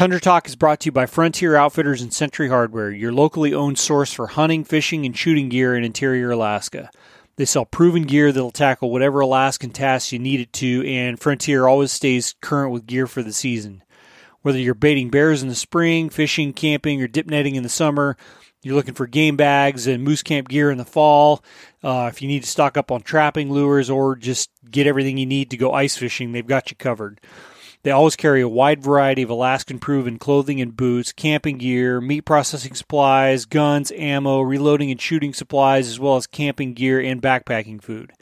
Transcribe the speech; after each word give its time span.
Tundra 0.00 0.18
Talk 0.18 0.48
is 0.48 0.56
brought 0.56 0.80
to 0.80 0.86
you 0.86 0.92
by 0.92 1.04
Frontier 1.04 1.56
Outfitters 1.56 2.00
and 2.00 2.10
Century 2.10 2.48
Hardware, 2.48 2.90
your 2.90 3.12
locally 3.12 3.52
owned 3.52 3.78
source 3.78 4.10
for 4.10 4.28
hunting, 4.28 4.64
fishing, 4.64 5.04
and 5.04 5.14
shooting 5.14 5.50
gear 5.50 5.76
in 5.76 5.84
interior 5.84 6.30
Alaska. 6.30 6.90
They 7.36 7.44
sell 7.44 7.66
proven 7.66 8.04
gear 8.04 8.32
that'll 8.32 8.50
tackle 8.50 8.90
whatever 8.90 9.20
Alaskan 9.20 9.72
tasks 9.72 10.10
you 10.10 10.18
need 10.18 10.40
it 10.40 10.54
to, 10.54 10.82
and 10.86 11.20
Frontier 11.20 11.68
always 11.68 11.92
stays 11.92 12.34
current 12.40 12.72
with 12.72 12.86
gear 12.86 13.06
for 13.06 13.22
the 13.22 13.34
season. 13.34 13.82
Whether 14.40 14.58
you're 14.58 14.72
baiting 14.72 15.10
bears 15.10 15.42
in 15.42 15.50
the 15.50 15.54
spring, 15.54 16.08
fishing, 16.08 16.54
camping, 16.54 17.02
or 17.02 17.06
dip 17.06 17.26
netting 17.26 17.56
in 17.56 17.62
the 17.62 17.68
summer, 17.68 18.16
you're 18.62 18.76
looking 18.76 18.94
for 18.94 19.06
game 19.06 19.36
bags 19.36 19.86
and 19.86 20.02
moose 20.02 20.22
camp 20.22 20.48
gear 20.48 20.70
in 20.70 20.78
the 20.78 20.86
fall. 20.86 21.44
Uh, 21.84 22.08
if 22.10 22.22
you 22.22 22.28
need 22.28 22.44
to 22.44 22.48
stock 22.48 22.78
up 22.78 22.90
on 22.90 23.02
trapping 23.02 23.52
lures 23.52 23.90
or 23.90 24.16
just 24.16 24.48
get 24.70 24.86
everything 24.86 25.18
you 25.18 25.26
need 25.26 25.50
to 25.50 25.58
go 25.58 25.74
ice 25.74 25.98
fishing, 25.98 26.32
they've 26.32 26.46
got 26.46 26.70
you 26.70 26.76
covered. 26.78 27.20
They 27.82 27.90
always 27.90 28.16
carry 28.16 28.42
a 28.42 28.48
wide 28.48 28.82
variety 28.82 29.22
of 29.22 29.30
Alaskan 29.30 29.78
proven 29.78 30.18
clothing 30.18 30.60
and 30.60 30.76
boots, 30.76 31.12
camping 31.12 31.56
gear, 31.56 32.00
meat 32.00 32.22
processing 32.22 32.74
supplies, 32.74 33.46
guns, 33.46 33.90
ammo, 33.96 34.40
reloading 34.42 34.90
and 34.90 35.00
shooting 35.00 35.32
supplies, 35.32 35.88
as 35.88 35.98
well 35.98 36.16
as 36.16 36.26
camping 36.26 36.74
gear 36.74 37.00
and 37.00 37.22
backpacking 37.22 37.82
food. 37.82 38.12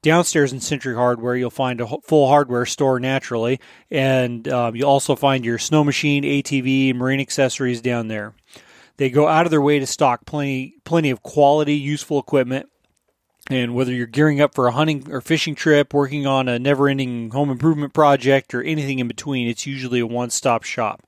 Downstairs 0.00 0.52
in 0.52 0.60
Century 0.60 0.94
Hardware, 0.94 1.34
you'll 1.34 1.50
find 1.50 1.80
a 1.80 1.88
full 2.04 2.28
hardware 2.28 2.66
store 2.66 3.00
naturally, 3.00 3.58
and 3.90 4.46
um, 4.46 4.76
you'll 4.76 4.88
also 4.88 5.16
find 5.16 5.44
your 5.44 5.58
snow 5.58 5.82
machine, 5.82 6.22
ATV, 6.22 6.94
marine 6.94 7.18
accessories 7.18 7.80
down 7.80 8.06
there. 8.06 8.32
They 8.96 9.10
go 9.10 9.26
out 9.26 9.44
of 9.44 9.50
their 9.50 9.60
way 9.60 9.80
to 9.80 9.86
stock 9.86 10.24
plenty, 10.24 10.76
plenty 10.84 11.10
of 11.10 11.24
quality, 11.24 11.74
useful 11.74 12.20
equipment 12.20 12.68
and 13.48 13.74
whether 13.74 13.92
you're 13.92 14.06
gearing 14.06 14.40
up 14.40 14.54
for 14.54 14.66
a 14.66 14.72
hunting 14.72 15.10
or 15.10 15.20
fishing 15.20 15.54
trip, 15.54 15.94
working 15.94 16.26
on 16.26 16.48
a 16.48 16.58
never 16.58 16.88
ending 16.88 17.30
home 17.30 17.50
improvement 17.50 17.94
project, 17.94 18.54
or 18.54 18.62
anything 18.62 18.98
in 18.98 19.08
between, 19.08 19.48
it's 19.48 19.66
usually 19.66 20.00
a 20.00 20.06
one 20.06 20.30
stop 20.30 20.62
shop. 20.62 21.02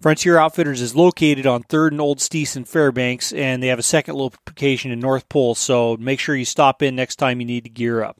Frontier 0.00 0.38
Outfitters 0.38 0.80
is 0.80 0.94
located 0.94 1.44
on 1.44 1.64
3rd 1.64 1.90
and 1.90 2.00
Old 2.00 2.20
Steese 2.20 2.56
in 2.56 2.64
Fairbanks, 2.64 3.32
and 3.32 3.60
they 3.60 3.66
have 3.66 3.80
a 3.80 3.82
second 3.82 4.14
location 4.14 4.92
in 4.92 5.00
North 5.00 5.28
Pole, 5.28 5.56
so 5.56 5.96
make 5.98 6.20
sure 6.20 6.36
you 6.36 6.44
stop 6.44 6.82
in 6.82 6.94
next 6.94 7.16
time 7.16 7.40
you 7.40 7.46
need 7.46 7.64
to 7.64 7.70
gear 7.70 8.04
up. 8.04 8.16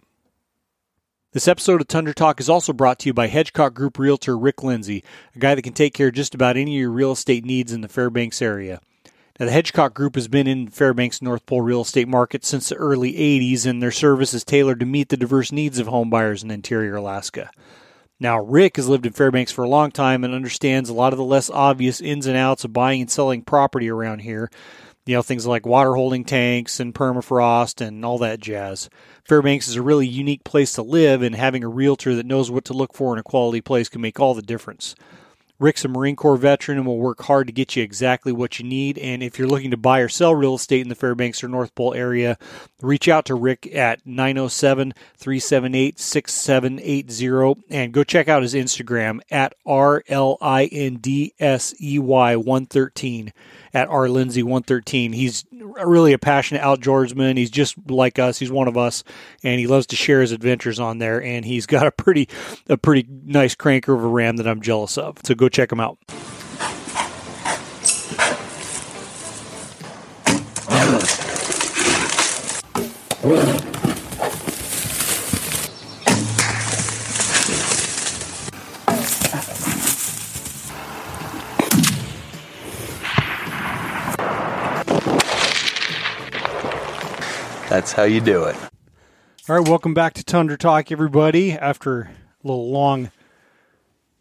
This 1.32 1.46
episode 1.46 1.80
of 1.80 1.86
Tundra 1.86 2.14
Talk 2.14 2.40
is 2.40 2.48
also 2.48 2.72
brought 2.72 2.98
to 3.00 3.08
you 3.08 3.12
by 3.12 3.28
Hedgecock 3.28 3.74
Group 3.74 3.96
Realtor 3.96 4.36
Rick 4.36 4.64
Lindsey, 4.64 5.04
a 5.36 5.38
guy 5.38 5.54
that 5.54 5.62
can 5.62 5.72
take 5.72 5.94
care 5.94 6.08
of 6.08 6.14
just 6.14 6.34
about 6.34 6.56
any 6.56 6.74
of 6.76 6.80
your 6.80 6.90
real 6.90 7.12
estate 7.12 7.44
needs 7.44 7.70
in 7.70 7.80
the 7.80 7.86
Fairbanks 7.86 8.42
area. 8.42 8.80
Now, 9.38 9.46
the 9.46 9.52
Hedgecock 9.52 9.94
Group 9.94 10.16
has 10.16 10.26
been 10.26 10.48
in 10.48 10.66
Fairbanks 10.66 11.22
North 11.22 11.46
Pole 11.46 11.62
real 11.62 11.82
estate 11.82 12.08
market 12.08 12.44
since 12.44 12.68
the 12.68 12.74
early 12.74 13.12
80s, 13.12 13.66
and 13.66 13.80
their 13.80 13.92
service 13.92 14.34
is 14.34 14.42
tailored 14.42 14.80
to 14.80 14.86
meet 14.86 15.10
the 15.10 15.16
diverse 15.16 15.52
needs 15.52 15.78
of 15.78 15.86
home 15.86 16.10
buyers 16.10 16.42
in 16.42 16.50
interior 16.50 16.96
Alaska. 16.96 17.52
Now, 18.18 18.40
Rick 18.40 18.74
has 18.78 18.88
lived 18.88 19.06
in 19.06 19.12
Fairbanks 19.12 19.52
for 19.52 19.62
a 19.62 19.68
long 19.68 19.92
time 19.92 20.24
and 20.24 20.34
understands 20.34 20.90
a 20.90 20.94
lot 20.94 21.12
of 21.12 21.18
the 21.18 21.24
less 21.24 21.50
obvious 21.50 22.00
ins 22.00 22.26
and 22.26 22.36
outs 22.36 22.64
of 22.64 22.72
buying 22.72 23.02
and 23.02 23.10
selling 23.10 23.42
property 23.42 23.88
around 23.88 24.22
here. 24.22 24.50
You 25.06 25.14
know, 25.14 25.22
things 25.22 25.46
like 25.46 25.64
water 25.64 25.94
holding 25.94 26.24
tanks 26.24 26.80
and 26.80 26.92
permafrost 26.92 27.80
and 27.80 28.04
all 28.04 28.18
that 28.18 28.40
jazz. 28.40 28.90
Fairbanks 29.24 29.68
is 29.68 29.76
a 29.76 29.82
really 29.82 30.08
unique 30.08 30.42
place 30.42 30.72
to 30.72 30.82
live, 30.82 31.22
and 31.22 31.36
having 31.36 31.62
a 31.62 31.68
realtor 31.68 32.16
that 32.16 32.26
knows 32.26 32.50
what 32.50 32.64
to 32.64 32.72
look 32.72 32.92
for 32.92 33.12
in 33.12 33.20
a 33.20 33.22
quality 33.22 33.60
place 33.60 33.88
can 33.88 34.00
make 34.00 34.18
all 34.18 34.34
the 34.34 34.42
difference. 34.42 34.96
Rick's 35.60 35.84
a 35.84 35.88
Marine 35.88 36.14
Corps 36.14 36.36
veteran 36.36 36.78
and 36.78 36.86
will 36.86 36.98
work 36.98 37.22
hard 37.22 37.48
to 37.48 37.52
get 37.52 37.74
you 37.74 37.82
exactly 37.82 38.30
what 38.30 38.60
you 38.60 38.64
need. 38.64 38.96
And 38.98 39.24
if 39.24 39.38
you're 39.38 39.48
looking 39.48 39.72
to 39.72 39.76
buy 39.76 39.98
or 39.98 40.08
sell 40.08 40.34
real 40.34 40.54
estate 40.54 40.82
in 40.82 40.88
the 40.88 40.94
Fairbanks 40.94 41.42
or 41.42 41.48
North 41.48 41.74
Pole 41.74 41.94
area, 41.94 42.38
reach 42.80 43.08
out 43.08 43.24
to 43.24 43.34
Rick 43.34 43.74
at 43.74 44.06
907 44.06 44.94
378 45.16 45.98
6780 45.98 47.64
and 47.70 47.92
go 47.92 48.04
check 48.04 48.28
out 48.28 48.42
his 48.42 48.54
Instagram 48.54 49.20
at 49.32 49.54
R 49.66 50.04
L 50.06 50.38
I 50.40 50.66
N 50.66 50.96
D 50.96 51.34
S 51.40 51.74
E 51.80 51.98
Y 51.98 52.36
113 52.36 53.32
at 53.74 53.88
R 53.88 54.08
Lindsey 54.08 54.42
113. 54.42 55.12
He's 55.12 55.44
really 55.52 56.12
a 56.12 56.18
passionate 56.18 56.62
outdoorsman. 56.62 57.36
He's 57.36 57.50
just 57.50 57.76
like 57.90 58.18
us. 58.18 58.38
He's 58.38 58.50
one 58.50 58.68
of 58.68 58.76
us, 58.76 59.04
and 59.42 59.60
he 59.60 59.66
loves 59.66 59.86
to 59.86 59.96
share 59.96 60.20
his 60.20 60.32
adventures 60.32 60.80
on 60.80 60.98
there. 60.98 61.22
And 61.22 61.44
he's 61.44 61.66
got 61.66 61.86
a 61.86 61.90
pretty 61.90 62.28
a 62.68 62.76
pretty 62.76 63.08
nice 63.24 63.54
cranker 63.54 63.94
of 63.94 64.02
a 64.02 64.08
ram 64.08 64.36
that 64.36 64.48
I'm 64.48 64.60
jealous 64.60 64.98
of. 64.98 65.18
So 65.24 65.34
go 65.34 65.48
check 65.48 65.72
him 65.72 65.80
out. 65.80 65.98
That's 87.68 87.92
how 87.92 88.04
you 88.04 88.22
do 88.22 88.44
it. 88.44 88.56
All 89.46 89.58
right, 89.58 89.68
welcome 89.68 89.92
back 89.92 90.14
to 90.14 90.24
Tundra 90.24 90.56
Talk, 90.56 90.90
everybody. 90.90 91.52
After 91.52 92.00
a 92.02 92.10
little 92.42 92.70
long 92.70 93.10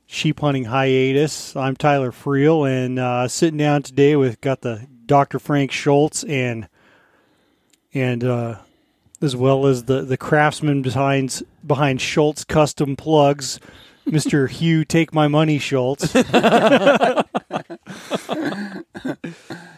sheep 0.05 0.41
hunting 0.41 0.65
hiatus, 0.65 1.55
I'm 1.55 1.77
Tyler 1.77 2.11
Friel, 2.11 2.69
and 2.69 2.99
uh, 2.99 3.29
sitting 3.29 3.57
down 3.57 3.83
today 3.83 4.17
with 4.17 4.41
got 4.41 4.61
the 4.61 4.85
Dr. 5.05 5.39
Frank 5.39 5.71
Schultz 5.71 6.25
and 6.25 6.67
and 7.93 8.21
uh, 8.25 8.57
as 9.21 9.33
well 9.33 9.65
as 9.65 9.85
the 9.85 10.01
the 10.01 10.17
craftsman 10.17 10.81
behind 10.81 11.41
behind 11.65 12.01
Schultz 12.01 12.43
Custom 12.43 12.97
Plugs, 12.97 13.61
Mister 14.07 14.47
Hugh 14.47 14.83
Take 14.85 15.13
My 15.13 15.27
Money 15.27 15.59
Schultz. 15.59 16.13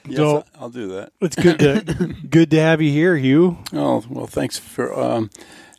Yes, 0.05 0.17
So- 0.17 0.43
I'll 0.59 0.69
do 0.69 0.87
that. 0.87 1.11
It's 1.21 1.35
good 1.35 1.59
to 1.59 2.15
good 2.29 2.49
to 2.51 2.59
have 2.59 2.81
you 2.81 2.91
here, 2.91 3.15
Hugh. 3.15 3.57
Oh 3.73 4.03
well, 4.09 4.25
thanks 4.25 4.57
for 4.57 4.97
um, 4.99 5.29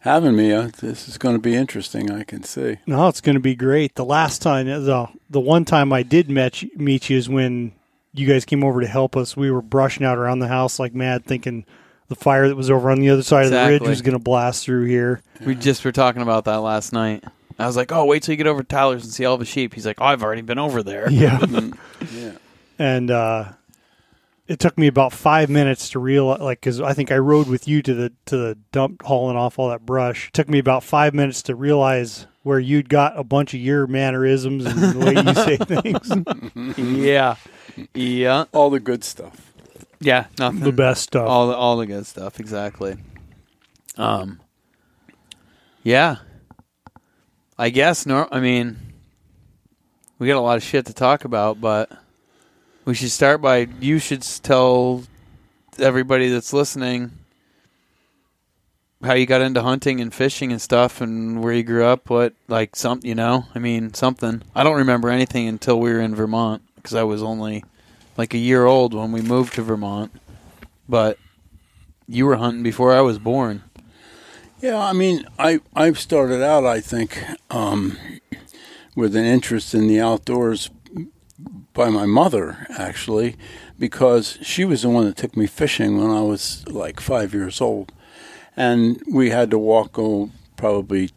having 0.02 0.36
me. 0.36 0.52
Uh, 0.52 0.70
this 0.80 1.08
is 1.08 1.18
going 1.18 1.34
to 1.34 1.40
be 1.40 1.56
interesting. 1.56 2.12
I 2.12 2.22
can 2.22 2.44
see. 2.44 2.76
No, 2.86 3.08
it's 3.08 3.20
going 3.20 3.34
to 3.34 3.40
be 3.40 3.56
great. 3.56 3.96
The 3.96 4.04
last 4.04 4.40
time, 4.40 4.66
the 4.66 5.08
the 5.28 5.40
one 5.40 5.64
time 5.64 5.92
I 5.92 6.04
did 6.04 6.30
met 6.30 6.62
you, 6.62 6.70
meet 6.76 7.10
you 7.10 7.18
is 7.18 7.28
when 7.28 7.72
you 8.14 8.26
guys 8.26 8.44
came 8.44 8.62
over 8.62 8.80
to 8.80 8.86
help 8.86 9.16
us. 9.16 9.36
We 9.36 9.50
were 9.50 9.62
brushing 9.62 10.06
out 10.06 10.16
around 10.18 10.38
the 10.38 10.48
house 10.48 10.78
like 10.78 10.94
mad, 10.94 11.24
thinking 11.24 11.64
the 12.08 12.14
fire 12.14 12.48
that 12.48 12.56
was 12.56 12.70
over 12.70 12.88
on 12.90 13.00
the 13.00 13.10
other 13.10 13.22
side 13.24 13.46
of 13.46 13.50
the 13.52 13.66
ridge 13.66 13.82
was 13.82 14.02
going 14.02 14.16
to 14.16 14.22
blast 14.22 14.64
through 14.64 14.84
here. 14.84 15.22
We 15.44 15.56
just 15.56 15.84
were 15.84 15.92
talking 15.92 16.22
about 16.22 16.44
that 16.44 16.58
last 16.58 16.92
night. 16.92 17.24
I 17.58 17.66
was 17.66 17.76
like, 17.76 17.92
"Oh, 17.92 18.04
wait 18.06 18.22
till 18.22 18.32
you 18.32 18.36
get 18.36 18.46
over 18.46 18.62
to 18.62 18.66
Tyler's 18.68 19.04
and 19.04 19.12
see 19.12 19.24
all 19.24 19.36
the 19.36 19.44
sheep." 19.44 19.74
He's 19.74 19.86
like, 19.86 20.00
"Oh, 20.00 20.04
I've 20.06 20.22
already 20.22 20.42
been 20.42 20.58
over 20.58 20.82
there." 20.82 21.10
Yeah, 21.10 21.44
Yeah. 22.12 22.32
and 22.78 23.10
uh, 23.10 23.52
it 24.48 24.58
took 24.58 24.78
me 24.78 24.86
about 24.86 25.12
five 25.12 25.50
minutes 25.50 25.90
to 25.90 25.98
realize, 25.98 26.40
like, 26.40 26.60
because 26.60 26.80
I 26.80 26.92
think 26.94 27.12
I 27.12 27.18
rode 27.18 27.48
with 27.48 27.68
you 27.68 27.82
to 27.82 27.94
the 27.94 28.12
to 28.26 28.36
the 28.36 28.58
dump, 28.72 29.02
hauling 29.02 29.36
off 29.36 29.58
all 29.58 29.68
that 29.68 29.84
brush. 29.84 30.28
It 30.28 30.32
took 30.34 30.48
me 30.48 30.58
about 30.58 30.82
five 30.84 31.12
minutes 31.14 31.42
to 31.42 31.54
realize 31.54 32.26
where 32.42 32.58
you'd 32.58 32.88
got 32.88 33.18
a 33.18 33.22
bunch 33.24 33.52
of 33.52 33.60
your 33.60 33.86
mannerisms 33.86 34.64
and 34.64 34.78
the 34.78 34.98
way 34.98 35.14
you 35.14 35.34
say 35.34 35.56
things. 36.78 37.04
yeah, 37.04 37.36
yeah, 37.94 38.44
All 38.52 38.70
the 38.70 38.80
good 38.80 39.04
stuff. 39.04 39.52
yeah. 40.00 40.24
Nothing. 40.38 40.60
the 40.60 40.72
best 40.72 41.02
stuff. 41.02 41.28
All 41.28 41.48
the 41.48 41.54
all 41.54 41.76
the 41.76 41.86
good 41.86 42.06
stuff. 42.06 42.40
Exactly. 42.40 42.96
Um. 43.98 44.40
Yeah. 45.82 46.16
I 47.60 47.68
guess. 47.68 48.06
No. 48.06 48.26
I 48.32 48.40
mean, 48.40 48.78
we 50.18 50.26
got 50.26 50.38
a 50.38 50.40
lot 50.40 50.56
of 50.56 50.62
shit 50.62 50.86
to 50.86 50.94
talk 50.94 51.26
about, 51.26 51.60
but 51.60 51.92
we 52.86 52.94
should 52.94 53.10
start 53.10 53.42
by 53.42 53.68
you 53.80 53.98
should 53.98 54.22
tell 54.22 55.04
everybody 55.78 56.30
that's 56.30 56.54
listening 56.54 57.10
how 59.02 59.12
you 59.12 59.26
got 59.26 59.42
into 59.42 59.60
hunting 59.60 60.00
and 60.00 60.14
fishing 60.14 60.52
and 60.52 60.62
stuff 60.62 61.02
and 61.02 61.42
where 61.42 61.52
you 61.52 61.62
grew 61.62 61.84
up 61.84 62.10
what 62.10 62.34
like 62.48 62.76
some 62.76 63.00
you 63.02 63.14
know 63.14 63.46
i 63.54 63.58
mean 63.58 63.94
something 63.94 64.42
i 64.54 64.62
don't 64.62 64.76
remember 64.76 65.08
anything 65.08 65.48
until 65.48 65.80
we 65.80 65.90
were 65.90 66.00
in 66.00 66.14
vermont 66.14 66.60
because 66.76 66.94
i 66.94 67.02
was 67.02 67.22
only 67.22 67.64
like 68.18 68.34
a 68.34 68.38
year 68.38 68.66
old 68.66 68.92
when 68.92 69.10
we 69.10 69.22
moved 69.22 69.54
to 69.54 69.62
vermont 69.62 70.12
but 70.86 71.16
you 72.06 72.26
were 72.26 72.36
hunting 72.36 72.62
before 72.62 72.92
i 72.92 73.00
was 73.00 73.18
born 73.18 73.62
Yeah, 74.60 74.78
I 74.78 74.92
mean, 74.92 75.24
I 75.38 75.60
I 75.74 75.90
started 75.94 76.42
out, 76.42 76.66
I 76.66 76.80
think, 76.80 77.24
um, 77.48 77.96
with 78.94 79.16
an 79.16 79.24
interest 79.24 79.72
in 79.72 79.88
the 79.88 80.00
outdoors 80.00 80.68
by 81.72 81.88
my 81.88 82.04
mother, 82.04 82.66
actually, 82.76 83.36
because 83.78 84.38
she 84.42 84.66
was 84.66 84.82
the 84.82 84.90
one 84.90 85.06
that 85.06 85.16
took 85.16 85.34
me 85.34 85.46
fishing 85.46 85.96
when 85.96 86.10
I 86.10 86.20
was 86.20 86.68
like 86.68 87.00
five 87.00 87.32
years 87.32 87.62
old, 87.62 87.92
and 88.54 89.02
we 89.10 89.30
had 89.30 89.50
to 89.50 89.58
walk 89.58 89.98
oh, 89.98 90.28
probably 90.56 91.10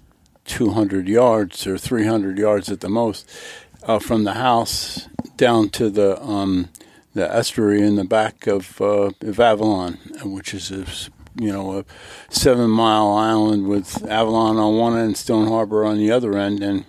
200 0.45 1.09
yards 1.09 1.67
or 1.67 1.77
300 1.77 2.37
yards 2.37 2.69
at 2.71 2.79
the 2.79 2.89
most 2.89 3.29
uh, 3.83 3.99
from 3.99 4.23
the 4.23 4.35
house 4.35 5.09
down 5.35 5.67
to 5.71 5.89
the 5.89 6.21
um, 6.23 6.69
the 7.13 7.29
estuary 7.29 7.81
in 7.81 7.97
the 7.97 8.05
back 8.05 8.47
of, 8.47 8.79
uh, 8.79 9.11
of 9.21 9.39
Avalon, 9.39 9.99
which 10.23 10.53
is 10.53 10.71
a 10.71 10.85
you 11.35 11.51
know 11.51 11.80
a 11.80 11.85
seven 12.30 12.69
mile 12.69 13.12
island 13.12 13.68
with 13.68 14.03
Avalon 14.09 14.57
on 14.57 14.77
one 14.77 14.97
end, 14.97 15.18
Stone 15.18 15.47
Harbor 15.47 15.85
on 15.85 15.97
the 15.97 16.12
other 16.12 16.38
end, 16.38 16.62
and 16.63 16.85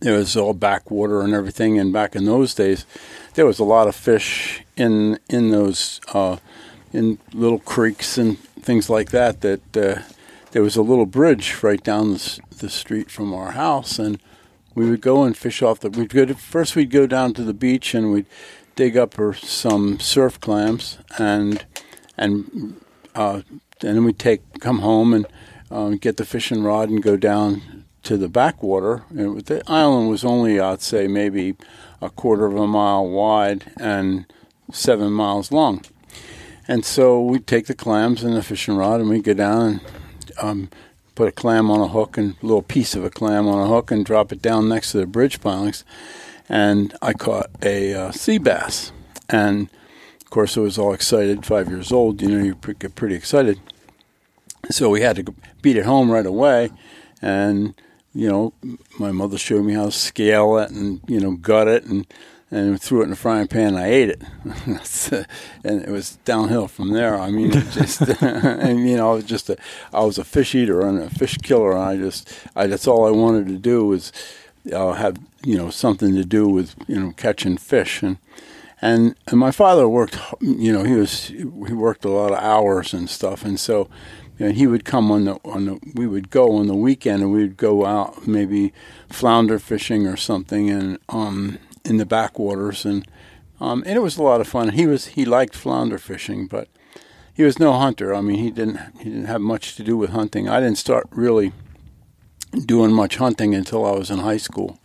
There 0.00 0.14
was 0.14 0.36
all 0.36 0.54
backwater 0.54 1.22
and 1.22 1.34
everything, 1.34 1.78
and 1.78 1.92
back 1.92 2.14
in 2.14 2.24
those 2.24 2.54
days, 2.54 2.84
there 3.34 3.46
was 3.46 3.58
a 3.58 3.64
lot 3.64 3.88
of 3.88 3.96
fish 3.96 4.62
in 4.76 5.18
in 5.28 5.50
those 5.50 6.00
uh, 6.12 6.36
in 6.92 7.18
little 7.32 7.58
creeks 7.58 8.18
and 8.18 8.38
things 8.38 8.88
like 8.88 9.10
that. 9.10 9.40
That 9.40 9.76
uh, 9.76 10.02
there 10.52 10.62
was 10.62 10.76
a 10.76 10.82
little 10.82 11.06
bridge 11.06 11.62
right 11.62 11.82
down 11.82 12.12
the, 12.12 12.40
the 12.58 12.68
street 12.70 13.10
from 13.10 13.34
our 13.34 13.52
house, 13.52 13.98
and 13.98 14.20
we 14.74 14.88
would 14.88 15.00
go 15.00 15.24
and 15.24 15.36
fish 15.36 15.62
off 15.62 15.80
the. 15.80 15.90
We'd 15.90 16.10
go 16.10 16.24
to, 16.26 16.34
first. 16.34 16.76
We'd 16.76 16.90
go 16.90 17.06
down 17.06 17.34
to 17.34 17.42
the 17.42 17.54
beach 17.54 17.94
and 17.94 18.12
we'd 18.12 18.26
dig 18.76 18.96
up 18.96 19.14
some 19.34 19.98
surf 19.98 20.38
clams 20.40 20.98
and 21.18 21.64
and 22.16 22.80
uh, 23.18 23.42
and 23.80 23.96
then 23.96 24.04
we'd 24.04 24.18
take 24.18 24.60
come 24.60 24.78
home 24.78 25.12
and 25.12 25.26
um, 25.70 25.96
get 25.96 26.16
the 26.16 26.24
fishing 26.24 26.62
rod 26.62 26.88
and 26.88 27.02
go 27.02 27.16
down 27.16 27.84
to 28.04 28.16
the 28.16 28.28
backwater. 28.28 29.02
And 29.10 29.40
the 29.42 29.62
island 29.66 30.08
was 30.08 30.24
only, 30.24 30.60
I'd 30.60 30.80
say, 30.80 31.08
maybe 31.08 31.56
a 32.00 32.10
quarter 32.10 32.46
of 32.46 32.54
a 32.54 32.66
mile 32.66 33.08
wide 33.08 33.72
and 33.78 34.24
seven 34.72 35.12
miles 35.12 35.50
long. 35.50 35.84
And 36.68 36.84
so 36.84 37.20
we'd 37.20 37.46
take 37.46 37.66
the 37.66 37.74
clams 37.74 38.22
and 38.22 38.36
the 38.36 38.42
fishing 38.42 38.76
rod 38.76 39.00
and 39.00 39.08
we'd 39.08 39.24
go 39.24 39.34
down 39.34 39.66
and 39.66 39.80
um, 40.40 40.70
put 41.16 41.28
a 41.28 41.32
clam 41.32 41.70
on 41.70 41.80
a 41.80 41.88
hook 41.88 42.16
and 42.16 42.36
a 42.40 42.46
little 42.46 42.62
piece 42.62 42.94
of 42.94 43.04
a 43.04 43.10
clam 43.10 43.48
on 43.48 43.60
a 43.60 43.66
hook 43.66 43.90
and 43.90 44.04
drop 44.04 44.30
it 44.30 44.40
down 44.40 44.68
next 44.68 44.92
to 44.92 44.98
the 44.98 45.06
bridge 45.06 45.40
pilings. 45.40 45.84
And 46.48 46.96
I 47.02 47.14
caught 47.14 47.50
a 47.62 47.94
uh, 47.94 48.12
sea 48.12 48.38
bass. 48.38 48.92
And 49.28 49.68
of 50.28 50.32
course, 50.32 50.58
I 50.58 50.60
was 50.60 50.76
all 50.76 50.92
excited, 50.92 51.46
five 51.46 51.70
years 51.70 51.90
old. 51.90 52.20
You 52.20 52.28
know, 52.28 52.44
you 52.44 52.74
get 52.74 52.94
pretty 52.94 53.14
excited. 53.14 53.58
So 54.68 54.90
we 54.90 55.00
had 55.00 55.16
to 55.16 55.34
beat 55.62 55.78
it 55.78 55.86
home 55.86 56.10
right 56.10 56.26
away. 56.26 56.68
And, 57.22 57.72
you 58.12 58.28
know, 58.28 58.52
my 58.98 59.10
mother 59.10 59.38
showed 59.38 59.64
me 59.64 59.72
how 59.72 59.86
to 59.86 59.90
scale 59.90 60.58
it 60.58 60.70
and, 60.70 61.00
you 61.06 61.18
know, 61.18 61.30
gut 61.30 61.66
it 61.66 61.84
and, 61.86 62.06
and 62.50 62.78
threw 62.78 63.00
it 63.00 63.04
in 63.04 63.10
the 63.10 63.16
frying 63.16 63.48
pan 63.48 63.68
and 63.68 63.78
I 63.78 63.86
ate 63.86 64.10
it. 64.10 64.22
And 65.64 65.82
it 65.82 65.88
was 65.88 66.16
downhill 66.26 66.68
from 66.68 66.92
there. 66.92 67.18
I 67.18 67.30
mean, 67.30 67.50
just, 67.50 68.02
and, 68.20 68.86
you 68.86 68.98
know, 68.98 69.12
I 69.12 69.14
was 69.14 69.24
just 69.24 69.48
a, 69.48 69.56
I 69.94 70.04
was 70.04 70.18
a 70.18 70.24
fish 70.24 70.54
eater 70.54 70.82
and 70.82 70.98
a 70.98 71.08
fish 71.08 71.38
killer. 71.38 71.72
And 71.72 71.80
I 71.80 71.96
just, 71.96 72.30
I, 72.54 72.66
that's 72.66 72.86
all 72.86 73.06
I 73.06 73.10
wanted 73.12 73.46
to 73.46 73.56
do 73.56 73.86
was 73.86 74.12
uh, 74.70 74.92
have, 74.92 75.16
you 75.42 75.56
know, 75.56 75.70
something 75.70 76.14
to 76.16 76.24
do 76.26 76.46
with, 76.46 76.74
you 76.86 77.00
know, 77.00 77.14
catching 77.16 77.56
fish. 77.56 78.02
And, 78.02 78.18
and 78.80 79.14
and 79.26 79.38
my 79.38 79.50
father 79.50 79.88
worked 79.88 80.18
you 80.40 80.72
know 80.72 80.84
he 80.84 80.94
was 80.94 81.28
he 81.28 81.44
worked 81.44 82.04
a 82.04 82.10
lot 82.10 82.32
of 82.32 82.38
hours 82.38 82.94
and 82.94 83.10
stuff. 83.10 83.44
And 83.44 83.58
so 83.58 83.88
he 84.38 84.66
would 84.66 84.84
come 84.84 85.10
on 85.10 85.24
the 85.24 85.34
on 85.44 85.66
the 85.66 85.80
we 85.94 86.06
would 86.06 86.30
go 86.30 86.56
on 86.56 86.68
the 86.68 86.76
weekend 86.76 87.22
and 87.22 87.32
we'd 87.32 87.56
go 87.56 87.84
out 87.84 88.26
maybe 88.26 88.72
flounder 89.08 89.58
fishing 89.58 90.06
or 90.06 90.16
something 90.16 90.70
and 90.70 90.98
um 91.08 91.58
in 91.84 91.96
the 91.96 92.06
backwaters. 92.06 92.84
And 92.84 93.06
um 93.60 93.82
and 93.84 93.96
it 93.96 94.02
was 94.02 94.16
a 94.16 94.22
lot 94.22 94.40
of 94.40 94.48
fun. 94.48 94.70
He 94.70 94.86
was 94.86 95.08
he 95.08 95.24
liked 95.24 95.56
flounder 95.56 95.98
fishing 95.98 96.46
but 96.46 96.68
he 97.34 97.42
was 97.42 97.58
no 97.58 97.72
hunter. 97.72 98.14
I 98.14 98.20
mean 98.20 98.38
he 98.38 98.50
didn't 98.50 98.78
he 98.98 99.04
didn't 99.04 99.26
have 99.26 99.40
much 99.40 99.74
to 99.76 99.82
do 99.82 99.96
with 99.96 100.10
hunting. 100.10 100.48
I 100.48 100.60
didn't 100.60 100.78
start 100.78 101.08
really 101.10 101.52
doing 102.64 102.92
much 102.92 103.16
hunting 103.16 103.54
until 103.54 103.84
i 103.84 103.90
was 103.90 104.10
in 104.10 104.20
high 104.20 104.38
school. 104.38 104.78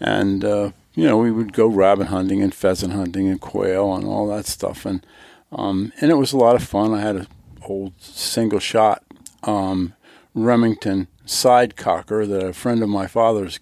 And 0.00 0.44
uh 0.44 0.70
you 0.98 1.04
know, 1.04 1.16
we 1.16 1.30
would 1.30 1.52
go 1.52 1.68
rabbit 1.68 2.08
hunting 2.08 2.42
and 2.42 2.52
pheasant 2.52 2.92
hunting 2.92 3.28
and 3.28 3.40
quail 3.40 3.94
and 3.94 4.04
all 4.04 4.26
that 4.26 4.46
stuff, 4.46 4.84
and 4.84 5.06
um, 5.52 5.92
and 6.00 6.10
it 6.10 6.16
was 6.16 6.32
a 6.32 6.36
lot 6.36 6.56
of 6.56 6.64
fun. 6.64 6.92
I 6.92 7.00
had 7.00 7.14
an 7.14 7.28
old 7.62 7.92
single 8.00 8.58
shot 8.58 9.04
um, 9.44 9.94
Remington 10.34 11.06
side 11.24 11.76
cocker 11.76 12.26
that 12.26 12.44
a 12.44 12.52
friend 12.52 12.82
of 12.82 12.88
my 12.88 13.06
father's 13.06 13.60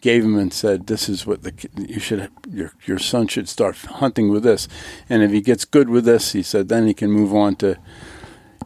gave 0.00 0.24
him 0.24 0.38
and 0.38 0.50
said, 0.50 0.86
"This 0.86 1.10
is 1.10 1.26
what 1.26 1.42
the 1.42 1.52
you 1.76 2.00
should 2.00 2.30
your 2.50 2.72
your 2.86 2.98
son 2.98 3.28
should 3.28 3.50
start 3.50 3.76
hunting 3.76 4.30
with 4.30 4.42
this, 4.42 4.66
and 5.10 5.22
if 5.22 5.30
he 5.30 5.42
gets 5.42 5.66
good 5.66 5.90
with 5.90 6.06
this, 6.06 6.32
he 6.32 6.42
said, 6.42 6.70
then 6.70 6.86
he 6.86 6.94
can 6.94 7.10
move 7.10 7.34
on 7.34 7.56
to, 7.56 7.76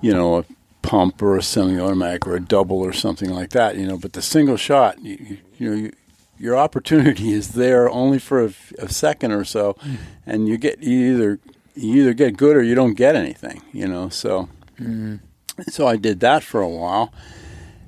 you 0.01 0.13
know, 0.13 0.37
a 0.37 0.45
pump 0.83 1.21
or 1.21 1.37
a 1.37 1.43
semi-automatic 1.43 2.25
or 2.25 2.37
a 2.37 2.41
double 2.41 2.79
or 2.79 2.93
something 2.93 3.31
like 3.31 3.51
that, 3.51 3.77
you 3.77 3.85
know. 3.85 3.99
But 3.99 4.13
the 4.13 4.23
single 4.23 4.57
shot, 4.57 5.01
you, 5.03 5.39
you, 5.59 5.71
know, 5.71 5.77
you, 5.77 5.93
your 6.43 6.57
opportunity 6.57 7.33
is 7.33 7.51
there 7.51 7.89
only 7.89 8.19
for 8.19 8.53
a 8.77 8.89
second 8.89 9.31
or 9.31 9.45
so, 9.45 9.77
and 10.27 10.49
you 10.49 10.59
get 10.59 10.83
you 10.83 11.15
either 11.15 11.39
you 11.77 12.03
either 12.03 12.15
get 12.15 12.37
good 12.37 12.57
or 12.57 12.63
you 12.63 12.75
don't 12.75 12.95
get 12.95 13.15
anything, 13.15 13.63
you 13.73 13.87
know. 13.87 14.09
So, 14.09 14.49
so 15.69 15.87
I 15.87 15.95
did 15.97 16.19
that 16.19 16.43
for 16.43 16.61
a 16.61 16.69
while, 16.69 17.15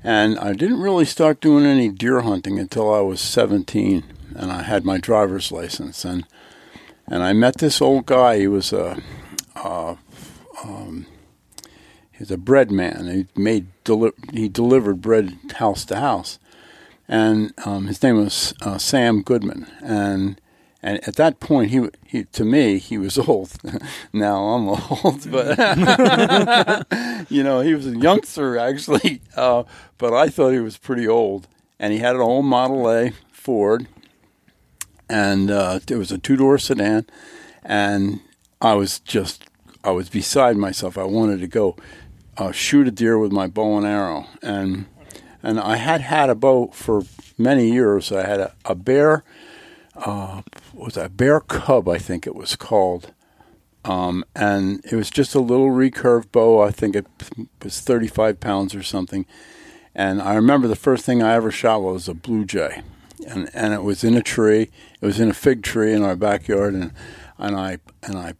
and 0.04 0.38
I 0.38 0.52
didn't 0.52 0.80
really 0.80 1.04
start 1.04 1.40
doing 1.40 1.66
any 1.66 1.88
deer 1.88 2.20
hunting 2.20 2.60
until 2.60 2.94
I 2.94 3.00
was 3.00 3.20
17, 3.20 4.04
and 4.36 4.52
I 4.52 4.62
had 4.62 4.84
my 4.84 4.98
driver's 4.98 5.50
license, 5.50 6.04
and 6.04 6.24
and 7.08 7.24
I 7.24 7.32
met 7.32 7.58
this 7.58 7.82
old 7.82 8.06
guy. 8.06 8.38
He 8.38 8.46
was 8.46 8.72
a 8.72 9.02
uh, 9.56 9.96
um, 10.62 11.06
he 12.12 12.18
was 12.20 12.30
a 12.30 12.38
bread 12.38 12.70
man. 12.70 13.08
He 13.08 13.40
made 13.40 13.66
deli- 13.82 14.12
he 14.32 14.48
delivered 14.48 15.02
bread 15.02 15.36
house 15.56 15.84
to 15.86 15.96
house 15.96 16.38
and 17.08 17.52
um, 17.64 17.86
his 17.86 18.02
name 18.02 18.16
was 18.16 18.54
uh, 18.62 18.78
Sam 18.78 19.22
Goodman, 19.22 19.66
and 19.82 20.40
and 20.82 21.06
at 21.08 21.16
that 21.16 21.40
point 21.40 21.70
he 21.70 21.88
he 22.06 22.24
to 22.24 22.44
me 22.44 22.78
he 22.78 22.98
was 22.98 23.18
old. 23.28 23.52
now 24.12 24.44
I'm 24.44 24.68
old, 24.68 25.30
but 25.30 25.58
you 27.30 27.42
know 27.42 27.60
he 27.60 27.74
was 27.74 27.86
a 27.86 27.96
youngster 27.96 28.58
actually, 28.58 29.20
uh, 29.36 29.64
but 29.98 30.14
I 30.14 30.28
thought 30.28 30.50
he 30.50 30.60
was 30.60 30.76
pretty 30.76 31.06
old, 31.06 31.48
and 31.78 31.92
he 31.92 31.98
had 31.98 32.14
an 32.14 32.22
old 32.22 32.46
Model 32.46 32.90
A 32.90 33.12
Ford, 33.32 33.86
and 35.08 35.50
uh, 35.50 35.80
it 35.88 35.96
was 35.96 36.12
a 36.12 36.18
two 36.18 36.36
door 36.36 36.58
sedan, 36.58 37.06
and 37.62 38.20
I 38.60 38.74
was 38.74 38.98
just 39.00 39.44
I 39.82 39.90
was 39.90 40.08
beside 40.08 40.56
myself. 40.56 40.96
I 40.96 41.04
wanted 41.04 41.40
to 41.40 41.46
go 41.46 41.76
uh, 42.36 42.52
shoot 42.52 42.88
a 42.88 42.90
deer 42.90 43.18
with 43.18 43.32
my 43.32 43.46
bow 43.46 43.76
and 43.76 43.86
arrow, 43.86 44.26
and 44.42 44.86
and 45.44 45.60
I 45.60 45.76
had 45.76 46.00
had 46.00 46.30
a 46.30 46.34
bow 46.34 46.68
for 46.72 47.02
many 47.36 47.70
years. 47.70 48.10
I 48.10 48.26
had 48.26 48.40
a, 48.40 48.52
a 48.64 48.74
bear, 48.74 49.22
uh, 49.94 50.40
was 50.72 50.96
a 50.96 51.10
bear 51.10 51.38
cub? 51.38 51.86
I 51.86 51.98
think 51.98 52.26
it 52.26 52.34
was 52.34 52.56
called, 52.56 53.12
um, 53.84 54.24
and 54.34 54.82
it 54.90 54.96
was 54.96 55.10
just 55.10 55.34
a 55.34 55.40
little 55.40 55.70
recurved 55.70 56.32
bow. 56.32 56.62
I 56.62 56.70
think 56.70 56.96
it 56.96 57.06
was 57.62 57.80
35 57.80 58.40
pounds 58.40 58.74
or 58.74 58.82
something. 58.82 59.26
And 59.94 60.22
I 60.22 60.34
remember 60.34 60.66
the 60.66 60.76
first 60.76 61.04
thing 61.04 61.22
I 61.22 61.34
ever 61.34 61.50
shot 61.50 61.82
was 61.82 62.08
a 62.08 62.14
blue 62.14 62.46
jay, 62.46 62.82
and 63.28 63.50
and 63.52 63.74
it 63.74 63.82
was 63.82 64.02
in 64.02 64.16
a 64.16 64.22
tree. 64.22 64.70
It 65.00 65.06
was 65.06 65.20
in 65.20 65.28
a 65.28 65.34
fig 65.34 65.62
tree 65.62 65.92
in 65.92 66.02
our 66.02 66.16
backyard, 66.16 66.72
and 66.72 66.90
and 67.38 67.54
I 67.54 67.78
and 68.02 68.18
I. 68.18 68.34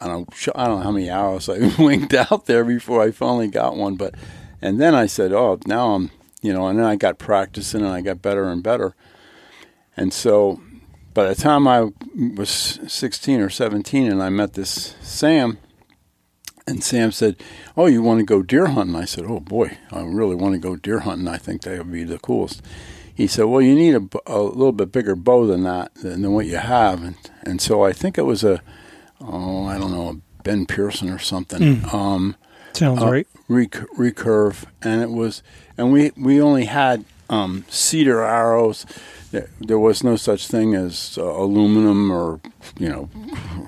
And 0.00 0.12
I 0.12 0.24
I 0.54 0.66
don't 0.66 0.78
know 0.78 0.82
how 0.82 0.90
many 0.90 1.08
hours 1.08 1.48
I 1.48 1.72
winked 1.78 2.12
out 2.12 2.44
there 2.44 2.64
before 2.64 3.00
I 3.00 3.10
finally 3.10 3.48
got 3.48 3.76
one, 3.76 3.94
but 3.94 4.14
and 4.60 4.78
then 4.78 4.94
I 4.94 5.06
said, 5.06 5.32
"Oh, 5.32 5.58
now 5.66 5.94
I'm 5.94 6.10
you 6.44 6.52
know, 6.52 6.66
and 6.66 6.78
then 6.78 6.84
I 6.84 6.96
got 6.96 7.18
practicing 7.18 7.80
and 7.80 7.90
I 7.90 8.02
got 8.02 8.20
better 8.20 8.44
and 8.44 8.62
better. 8.62 8.94
And 9.96 10.12
so 10.12 10.60
by 11.14 11.26
the 11.26 11.34
time 11.34 11.66
I 11.66 11.88
was 12.36 12.80
16 12.86 13.40
or 13.40 13.48
17 13.48 14.12
and 14.12 14.22
I 14.22 14.28
met 14.28 14.52
this 14.52 14.94
Sam, 15.00 15.56
and 16.66 16.84
Sam 16.84 17.12
said, 17.12 17.42
Oh, 17.78 17.86
you 17.86 18.02
want 18.02 18.20
to 18.20 18.26
go 18.26 18.42
deer 18.42 18.66
hunting? 18.66 18.94
I 18.94 19.06
said, 19.06 19.24
Oh 19.26 19.40
boy, 19.40 19.78
I 19.90 20.02
really 20.02 20.34
want 20.34 20.52
to 20.52 20.58
go 20.58 20.76
deer 20.76 21.00
hunting. 21.00 21.28
I 21.28 21.38
think 21.38 21.62
that 21.62 21.78
would 21.78 21.90
be 21.90 22.04
the 22.04 22.18
coolest. 22.18 22.60
He 23.14 23.26
said, 23.26 23.44
Well, 23.44 23.62
you 23.62 23.74
need 23.74 23.94
a, 23.94 24.06
a 24.26 24.42
little 24.42 24.72
bit 24.72 24.92
bigger 24.92 25.16
bow 25.16 25.46
than 25.46 25.62
that, 25.62 25.94
than, 25.94 26.20
than 26.20 26.32
what 26.34 26.44
you 26.44 26.58
have. 26.58 27.02
And, 27.02 27.16
and 27.44 27.62
so 27.62 27.82
I 27.84 27.94
think 27.94 28.18
it 28.18 28.26
was 28.26 28.44
a, 28.44 28.60
oh, 29.18 29.64
I 29.64 29.78
don't 29.78 29.92
know, 29.92 30.08
a 30.10 30.42
Ben 30.42 30.66
Pearson 30.66 31.08
or 31.08 31.18
something. 31.18 31.82
Um, 31.90 32.36
Sounds 32.74 33.02
uh, 33.02 33.10
right. 33.10 33.26
rec- 33.48 33.88
recurve, 33.96 34.66
and 34.82 35.00
it 35.00 35.10
was, 35.10 35.42
and 35.76 35.92
we 35.92 36.12
we 36.16 36.40
only 36.40 36.66
had 36.66 37.04
um, 37.28 37.64
cedar 37.68 38.22
arrows. 38.22 38.86
There, 39.60 39.80
was 39.80 40.04
no 40.04 40.14
such 40.14 40.46
thing 40.46 40.76
as 40.76 41.18
uh, 41.18 41.24
aluminum 41.24 42.10
or 42.12 42.40
you 42.78 42.88
know 42.88 43.10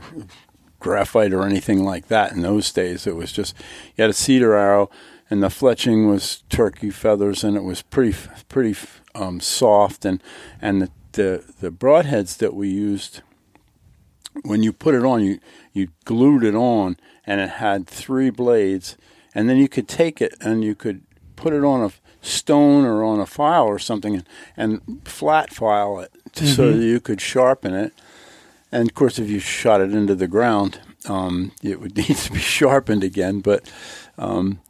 graphite 0.78 1.32
or 1.32 1.42
anything 1.42 1.82
like 1.82 2.06
that 2.06 2.32
in 2.32 2.42
those 2.42 2.72
days. 2.72 3.06
It 3.06 3.16
was 3.16 3.32
just 3.32 3.56
you 3.96 4.02
had 4.02 4.10
a 4.10 4.14
cedar 4.14 4.54
arrow, 4.54 4.90
and 5.28 5.42
the 5.42 5.48
fletching 5.48 6.08
was 6.08 6.44
turkey 6.48 6.90
feathers, 6.90 7.42
and 7.42 7.56
it 7.56 7.64
was 7.64 7.82
pretty 7.82 8.16
pretty 8.48 8.78
um, 9.14 9.40
soft, 9.40 10.04
and 10.04 10.22
and 10.62 10.82
the, 10.82 10.90
the 11.12 11.44
the 11.60 11.70
broadheads 11.70 12.38
that 12.38 12.54
we 12.54 12.68
used 12.68 13.22
when 14.44 14.62
you 14.62 14.72
put 14.72 14.94
it 14.94 15.04
on, 15.04 15.24
you 15.24 15.40
you 15.72 15.88
glued 16.04 16.44
it 16.44 16.54
on, 16.54 16.96
and 17.26 17.40
it 17.40 17.50
had 17.50 17.86
three 17.86 18.30
blades, 18.30 18.96
and 19.34 19.48
then 19.48 19.56
you 19.56 19.68
could 19.68 19.88
take 19.88 20.20
it 20.20 20.34
and 20.40 20.64
you 20.64 20.74
could 20.74 21.02
put 21.36 21.52
it 21.52 21.64
on 21.64 21.84
a 21.84 21.92
stone 22.26 22.84
or 22.84 23.04
on 23.04 23.20
a 23.20 23.26
file 23.26 23.66
or 23.66 23.78
something, 23.78 24.14
and, 24.14 24.28
and 24.56 25.08
flat 25.08 25.52
file 25.52 26.00
it 26.00 26.12
so 26.34 26.72
that 26.72 26.84
you 26.84 27.00
could 27.00 27.20
sharpen 27.20 27.74
it. 27.74 27.92
And 28.72 28.88
of 28.88 28.94
course, 28.94 29.18
if 29.18 29.30
you 29.30 29.38
shot 29.38 29.80
it 29.80 29.92
into 29.92 30.14
the 30.14 30.26
ground, 30.26 30.80
um, 31.08 31.52
it 31.62 31.80
would 31.80 31.96
need 32.08 32.16
to 32.16 32.32
be 32.32 32.38
sharpened 32.38 33.04
again. 33.04 33.40
But 33.40 33.70
um, 34.18 34.60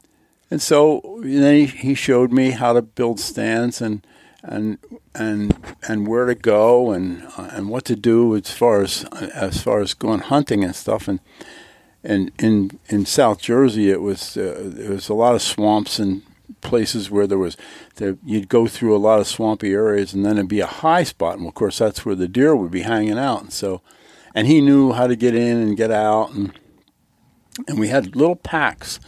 and 0.49 0.61
so 0.61 1.19
then 1.23 1.55
he, 1.55 1.65
he 1.65 1.93
showed 1.93 2.31
me 2.31 2.51
how 2.51 2.73
to 2.73 2.81
build 2.81 3.19
stands 3.19 3.81
and 3.81 4.05
and 4.43 4.77
and 5.13 5.57
and 5.87 6.07
where 6.07 6.25
to 6.25 6.35
go 6.35 6.91
and 6.91 7.27
uh, 7.37 7.49
and 7.51 7.69
what 7.69 7.85
to 7.85 7.95
do 7.95 8.35
as 8.35 8.51
far 8.51 8.81
as 8.81 9.03
as 9.33 9.61
far 9.61 9.81
as 9.81 9.93
going 9.93 10.19
hunting 10.19 10.63
and 10.63 10.75
stuff 10.75 11.07
and 11.07 11.19
and 12.03 12.31
in 12.39 12.79
in 12.87 13.05
South 13.05 13.41
Jersey 13.41 13.89
it 13.89 14.01
was 14.01 14.37
uh, 14.37 14.61
there 14.63 14.91
was 14.91 15.09
a 15.09 15.13
lot 15.13 15.35
of 15.35 15.41
swamps 15.41 15.99
and 15.99 16.21
places 16.67 17.09
where 17.09 17.25
there 17.25 17.37
was 17.37 17.57
there, 17.95 18.17
you'd 18.23 18.49
go 18.49 18.67
through 18.67 18.95
a 18.95 18.99
lot 18.99 19.19
of 19.19 19.27
swampy 19.27 19.73
areas 19.73 20.13
and 20.13 20.25
then 20.25 20.37
it'd 20.37 20.49
be 20.49 20.59
a 20.59 20.67
high 20.67 21.03
spot. 21.03 21.37
And 21.37 21.47
of 21.47 21.53
course 21.53 21.77
that's 21.77 22.05
where 22.05 22.15
the 22.15 22.27
deer 22.27 22.55
would 22.55 22.71
be 22.71 22.81
hanging 22.81 23.17
out. 23.17 23.41
And 23.41 23.53
so 23.53 23.81
and 24.35 24.45
he 24.45 24.61
knew 24.61 24.91
how 24.91 25.07
to 25.07 25.15
get 25.15 25.33
in 25.33 25.57
and 25.57 25.77
get 25.77 25.91
out. 25.91 26.33
And 26.33 26.51
and 27.67 27.79
we 27.79 27.87
had 27.87 28.15
little 28.15 28.35
packs. 28.35 28.99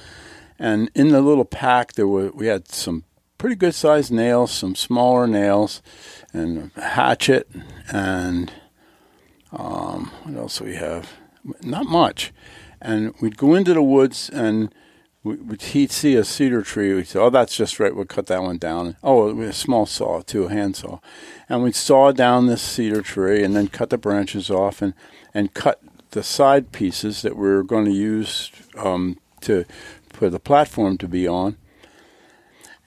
And 0.58 0.90
in 0.96 1.10
the 1.10 1.22
little 1.22 1.46
pack 1.46 1.94
there 1.94 2.08
were 2.08 2.32
we 2.32 2.48
had 2.48 2.70
some 2.70 3.04
pretty 3.38 3.56
good 3.56 3.76
sized 3.76 4.12
nails 4.12 4.52
some 4.52 4.76
smaller 4.76 5.28
nails 5.28 5.82
and 6.34 6.72
a 6.78 6.82
hatchet. 6.82 7.50
And 7.92 8.52
um, 9.52 10.12
what 10.24 10.36
else 10.36 10.60
do 10.60 10.66
we 10.66 10.76
have? 10.76 11.12
Not 11.62 11.86
much. 11.86 12.32
And 12.82 13.14
we'd 13.22 13.38
go 13.38 13.56
into 13.56 13.74
the 13.74 13.84
woods 13.84 14.30
and 14.30 14.74
he'd 15.24 15.92
see 15.92 16.16
a 16.16 16.24
cedar 16.24 16.62
tree. 16.62 16.94
We'd 16.94 17.08
say, 17.08 17.20
"Oh, 17.20 17.30
that's 17.30 17.56
just 17.56 17.80
right. 17.80 17.96
We'll 17.96 18.06
cut 18.06 18.28
that 18.28 18.42
one 18.42 18.58
down." 18.58 18.96
Oh, 19.04 19.38
a 19.40 19.54
small 19.54 19.86
saw 19.86 20.22
too, 20.22 20.46
a 20.46 20.50
hand 20.50 20.78
saw, 20.78 21.00
and 21.48 21.64
we'd 21.64 21.76
saw 21.76 22.12
down 22.12 22.48
this 22.48 22.62
cedar 22.62 23.02
tree 23.02 23.44
and 23.44 23.56
then 23.56 23.68
cut 23.68 23.90
the 23.90 23.98
branches 23.98 24.50
off 24.50 24.82
and 24.82 24.94
and 25.34 25.54
cut 25.54 25.82
the 26.12 26.24
side 26.24 26.72
pieces 26.72 27.22
that 27.22 27.36
we 27.36 27.48
were 27.48 27.64
going 27.64 27.86
to 27.86 27.92
use 27.92 28.52
um, 28.78 29.18
to 29.42 29.66
for 30.10 30.30
the 30.30 30.40
platform 30.40 30.98
to 30.98 31.08
be 31.08 31.28
on. 31.28 31.58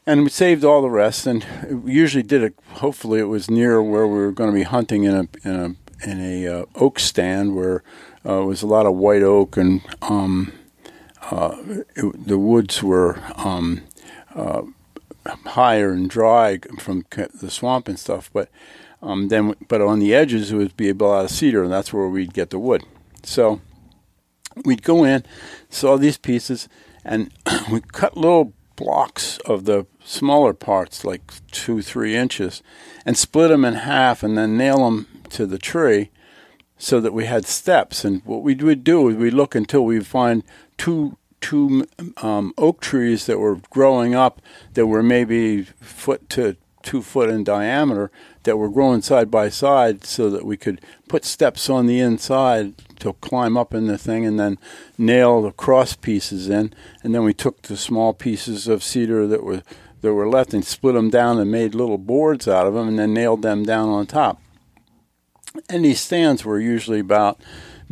And 0.04 0.24
we 0.24 0.30
saved 0.30 0.64
all 0.64 0.82
the 0.82 0.90
rest, 0.90 1.26
and 1.26 1.46
usually 1.86 2.24
did 2.24 2.42
it. 2.42 2.54
Hopefully, 2.74 3.20
it 3.20 3.24
was 3.24 3.50
near 3.50 3.80
where 3.80 4.06
we 4.06 4.18
were 4.18 4.32
going 4.32 4.50
to 4.50 4.54
be 4.54 4.64
hunting 4.64 5.04
in 5.04 5.14
a 5.14 5.48
in 5.48 5.54
a 5.54 6.10
in 6.10 6.20
a 6.20 6.48
uh, 6.48 6.64
oak 6.74 6.98
stand 6.98 7.54
where 7.54 7.84
uh, 8.26 8.42
it 8.42 8.44
was 8.44 8.62
a 8.62 8.66
lot 8.66 8.86
of 8.86 8.94
white 8.94 9.22
oak 9.22 9.56
and 9.56 9.82
um, 10.02 10.52
it, 11.30 12.26
the 12.26 12.38
woods 12.38 12.82
were 12.82 13.18
um, 13.36 13.82
uh, 14.34 14.62
higher 15.26 15.92
and 15.92 16.10
dry 16.10 16.58
from 16.78 17.04
the 17.10 17.50
swamp 17.50 17.88
and 17.88 17.98
stuff. 17.98 18.30
But 18.32 18.48
um, 19.02 19.28
then, 19.28 19.54
but 19.68 19.80
on 19.80 19.98
the 19.98 20.14
edges 20.14 20.52
it 20.52 20.56
would 20.56 20.76
be 20.76 20.90
a 20.90 20.94
lot 20.94 21.24
of 21.24 21.30
cedar, 21.30 21.62
and 21.62 21.72
that's 21.72 21.92
where 21.92 22.08
we'd 22.08 22.34
get 22.34 22.50
the 22.50 22.58
wood. 22.58 22.84
So 23.22 23.60
we'd 24.64 24.82
go 24.82 25.04
in, 25.04 25.24
saw 25.70 25.96
these 25.96 26.18
pieces, 26.18 26.68
and 27.04 27.32
we 27.70 27.80
cut 27.80 28.16
little 28.16 28.52
blocks 28.76 29.38
of 29.38 29.64
the 29.64 29.86
smaller 30.04 30.54
parts, 30.54 31.04
like 31.04 31.20
two, 31.50 31.82
three 31.82 32.16
inches, 32.16 32.62
and 33.04 33.16
split 33.16 33.50
them 33.50 33.64
in 33.64 33.74
half, 33.74 34.22
and 34.22 34.36
then 34.36 34.56
nail 34.56 34.84
them 34.84 35.06
to 35.30 35.46
the 35.46 35.58
tree 35.58 36.10
so 36.78 37.00
that 37.00 37.12
we 37.12 37.26
had 37.26 37.46
steps. 37.46 38.04
And 38.04 38.22
what 38.24 38.42
we 38.42 38.54
would 38.54 38.84
do 38.84 39.08
is 39.08 39.16
we'd 39.16 39.34
look 39.34 39.54
until 39.54 39.84
we 39.84 40.00
find 40.00 40.42
two 40.82 41.16
two 41.40 41.86
um, 42.22 42.52
oak 42.58 42.80
trees 42.80 43.26
that 43.26 43.38
were 43.38 43.60
growing 43.70 44.16
up 44.16 44.42
that 44.74 44.88
were 44.88 45.02
maybe 45.02 45.62
foot 45.62 46.28
to 46.28 46.56
two 46.82 47.00
foot 47.00 47.30
in 47.30 47.44
diameter 47.44 48.10
that 48.42 48.56
were 48.56 48.68
growing 48.68 49.00
side 49.00 49.30
by 49.30 49.48
side 49.48 50.04
so 50.04 50.28
that 50.28 50.44
we 50.44 50.56
could 50.56 50.80
put 51.08 51.24
steps 51.24 51.70
on 51.70 51.86
the 51.86 52.00
inside 52.00 52.74
to 52.98 53.12
climb 53.14 53.56
up 53.56 53.72
in 53.72 53.86
the 53.86 53.96
thing 53.96 54.26
and 54.26 54.40
then 54.40 54.58
nail 54.98 55.40
the 55.40 55.52
cross 55.52 55.94
pieces 55.94 56.48
in. 56.48 56.72
And 57.04 57.14
then 57.14 57.22
we 57.22 57.32
took 57.32 57.62
the 57.62 57.76
small 57.76 58.12
pieces 58.12 58.66
of 58.66 58.82
cedar 58.82 59.28
that 59.28 59.44
were 59.44 59.62
that 60.00 60.14
were 60.14 60.28
left 60.28 60.52
and 60.52 60.64
split 60.64 60.96
them 60.96 61.10
down 61.10 61.38
and 61.38 61.48
made 61.48 61.76
little 61.76 61.98
boards 61.98 62.48
out 62.48 62.66
of 62.66 62.74
them 62.74 62.88
and 62.88 62.98
then 62.98 63.14
nailed 63.14 63.42
them 63.42 63.62
down 63.62 63.88
on 63.88 64.06
top. 64.06 64.42
And 65.68 65.84
these 65.84 66.00
stands 66.00 66.44
were 66.44 66.58
usually 66.58 66.98
about 66.98 67.40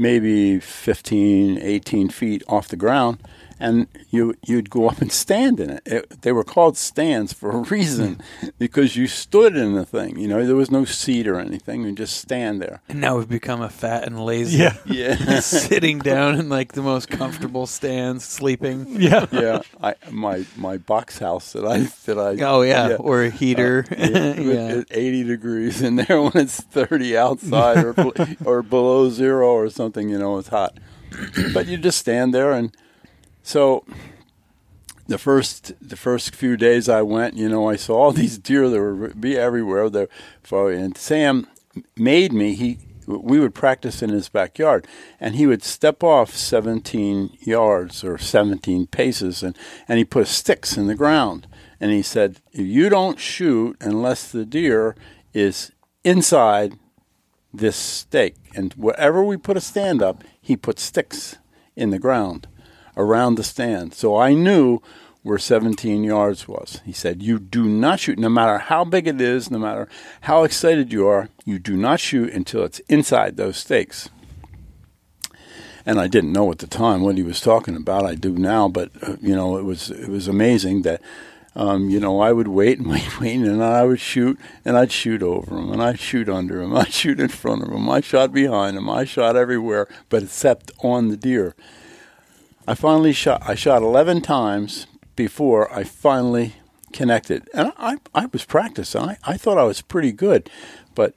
maybe 0.00 0.58
15 0.58 1.58
18 1.58 2.08
feet 2.08 2.42
off 2.48 2.68
the 2.68 2.76
ground 2.76 3.18
and 3.60 3.86
you 4.08 4.34
you'd 4.44 4.70
go 4.70 4.88
up 4.88 5.00
and 5.00 5.12
stand 5.12 5.60
in 5.60 5.70
it. 5.70 5.82
it. 5.84 6.22
They 6.22 6.32
were 6.32 6.42
called 6.42 6.76
stands 6.76 7.32
for 7.32 7.50
a 7.50 7.58
reason 7.58 8.20
because 8.58 8.96
you 8.96 9.06
stood 9.06 9.54
in 9.54 9.74
the 9.74 9.84
thing. 9.84 10.18
You 10.18 10.26
know, 10.26 10.44
there 10.44 10.56
was 10.56 10.70
no 10.70 10.84
seat 10.84 11.28
or 11.28 11.38
anything. 11.38 11.84
You 11.84 11.92
just 11.92 12.16
stand 12.16 12.60
there. 12.60 12.80
And 12.88 13.00
now 13.00 13.18
we've 13.18 13.28
become 13.28 13.60
a 13.60 13.68
fat 13.68 14.04
and 14.04 14.24
lazy. 14.24 14.58
Yeah, 14.58 14.76
yeah. 14.86 15.40
sitting 15.40 15.98
down 15.98 16.38
in 16.38 16.48
like 16.48 16.72
the 16.72 16.82
most 16.82 17.10
comfortable 17.10 17.66
stands, 17.66 18.24
sleeping. 18.24 19.00
Yeah, 19.00 19.26
yeah. 19.30 19.60
I 19.82 19.94
my 20.10 20.46
my 20.56 20.78
box 20.78 21.18
house 21.18 21.52
that 21.52 21.66
I 21.66 21.80
that 22.06 22.18
I 22.18 22.42
oh 22.42 22.62
yeah, 22.62 22.88
yeah. 22.88 22.94
or 22.96 23.22
a 23.22 23.30
heater. 23.30 23.84
Uh, 23.90 24.40
yeah, 24.40 24.82
eighty 24.90 25.22
degrees 25.22 25.82
in 25.82 25.96
there 25.96 26.20
when 26.22 26.32
it's 26.34 26.60
thirty 26.60 27.16
outside 27.16 27.84
or 27.84 27.94
or 28.44 28.62
below 28.62 29.10
zero 29.10 29.48
or 29.50 29.68
something. 29.68 30.08
You 30.08 30.18
know, 30.18 30.38
it's 30.38 30.48
hot. 30.48 30.78
but 31.52 31.66
you 31.66 31.76
just 31.76 31.98
stand 31.98 32.32
there 32.32 32.52
and 32.52 32.74
so 33.42 33.84
the 35.10 35.18
first 35.18 35.72
the 35.80 35.96
first 35.96 36.34
few 36.34 36.56
days 36.56 36.88
I 36.88 37.02
went, 37.02 37.34
you 37.34 37.48
know, 37.48 37.68
I 37.68 37.76
saw 37.76 37.96
all 37.96 38.12
these 38.22 38.38
deer 38.38 38.68
that 38.68 38.80
were 38.80 39.08
be 39.08 39.36
everywhere. 39.36 39.90
There, 39.90 40.08
and 40.50 40.96
Sam 40.96 41.48
made 41.96 42.32
me. 42.32 42.54
He 42.54 42.78
we 43.06 43.40
would 43.40 43.54
practice 43.54 44.02
in 44.02 44.10
his 44.10 44.28
backyard, 44.28 44.86
and 45.18 45.34
he 45.34 45.46
would 45.46 45.64
step 45.64 46.04
off 46.04 46.32
17 46.34 47.38
yards 47.40 48.04
or 48.04 48.18
17 48.18 48.86
paces, 48.86 49.42
and 49.42 49.58
and 49.88 49.98
he 49.98 50.04
put 50.04 50.28
sticks 50.28 50.76
in 50.76 50.86
the 50.86 50.94
ground, 50.94 51.48
and 51.80 51.90
he 51.90 52.02
said, 52.02 52.40
"If 52.52 52.66
you 52.66 52.88
don't 52.88 53.18
shoot 53.18 53.76
unless 53.80 54.30
the 54.30 54.44
deer 54.44 54.94
is 55.34 55.72
inside 56.04 56.78
this 57.52 57.74
stake, 57.74 58.36
and 58.54 58.72
wherever 58.74 59.24
we 59.24 59.36
put 59.36 59.56
a 59.56 59.60
stand 59.60 60.02
up, 60.02 60.22
he 60.40 60.56
put 60.56 60.78
sticks 60.78 61.36
in 61.74 61.90
the 61.90 61.98
ground." 61.98 62.46
Around 62.96 63.36
the 63.36 63.44
stand. 63.44 63.94
So 63.94 64.16
I 64.16 64.34
knew 64.34 64.80
where 65.22 65.38
17 65.38 66.02
yards 66.02 66.48
was. 66.48 66.80
He 66.84 66.92
said, 66.92 67.22
You 67.22 67.38
do 67.38 67.64
not 67.64 68.00
shoot, 68.00 68.18
no 68.18 68.28
matter 68.28 68.58
how 68.58 68.84
big 68.84 69.06
it 69.06 69.20
is, 69.20 69.50
no 69.50 69.58
matter 69.58 69.88
how 70.22 70.44
excited 70.44 70.92
you 70.92 71.06
are, 71.06 71.28
you 71.44 71.58
do 71.58 71.76
not 71.76 72.00
shoot 72.00 72.32
until 72.32 72.64
it's 72.64 72.80
inside 72.80 73.36
those 73.36 73.58
stakes. 73.58 74.08
And 75.84 75.98
I 75.98 76.08
didn't 76.08 76.32
know 76.32 76.50
at 76.50 76.58
the 76.58 76.66
time 76.66 77.02
what 77.02 77.16
he 77.16 77.22
was 77.22 77.40
talking 77.40 77.76
about. 77.76 78.06
I 78.06 78.14
do 78.14 78.32
now, 78.32 78.68
but 78.68 78.90
uh, 79.02 79.16
you 79.20 79.34
know, 79.34 79.56
it 79.56 79.64
was 79.64 79.90
it 79.90 80.08
was 80.08 80.28
amazing 80.28 80.82
that 80.82 81.00
um, 81.56 81.90
you 81.90 81.98
know 81.98 82.20
I 82.20 82.32
would 82.32 82.48
wait 82.48 82.78
and 82.78 82.88
wait, 82.88 83.20
wait, 83.20 83.36
and 83.36 83.62
I 83.62 83.84
would 83.84 84.00
shoot, 84.00 84.38
and 84.64 84.76
I'd 84.76 84.92
shoot 84.92 85.22
over 85.22 85.56
him, 85.56 85.72
and 85.72 85.82
I'd 85.82 85.98
shoot 85.98 86.28
under 86.28 86.60
him, 86.60 86.76
I'd 86.76 86.92
shoot 86.92 87.18
in 87.18 87.28
front 87.28 87.62
of 87.62 87.70
him, 87.70 87.88
I 87.88 88.00
shot 88.00 88.32
behind 88.32 88.76
him, 88.76 88.88
I 88.88 89.04
shot 89.04 89.36
everywhere, 89.36 89.88
but 90.08 90.22
except 90.22 90.70
on 90.80 91.08
the 91.08 91.16
deer. 91.16 91.54
I 92.70 92.74
finally 92.74 93.12
shot. 93.12 93.42
I 93.44 93.56
shot 93.56 93.82
eleven 93.82 94.20
times 94.20 94.86
before 95.16 95.72
I 95.74 95.82
finally 95.82 96.54
connected, 96.92 97.48
and 97.52 97.72
I 97.76 97.96
I 98.14 98.26
was 98.26 98.44
practicing. 98.44 99.00
I 99.00 99.16
I 99.24 99.36
thought 99.36 99.58
I 99.58 99.64
was 99.64 99.82
pretty 99.82 100.12
good, 100.12 100.48
but 100.94 101.16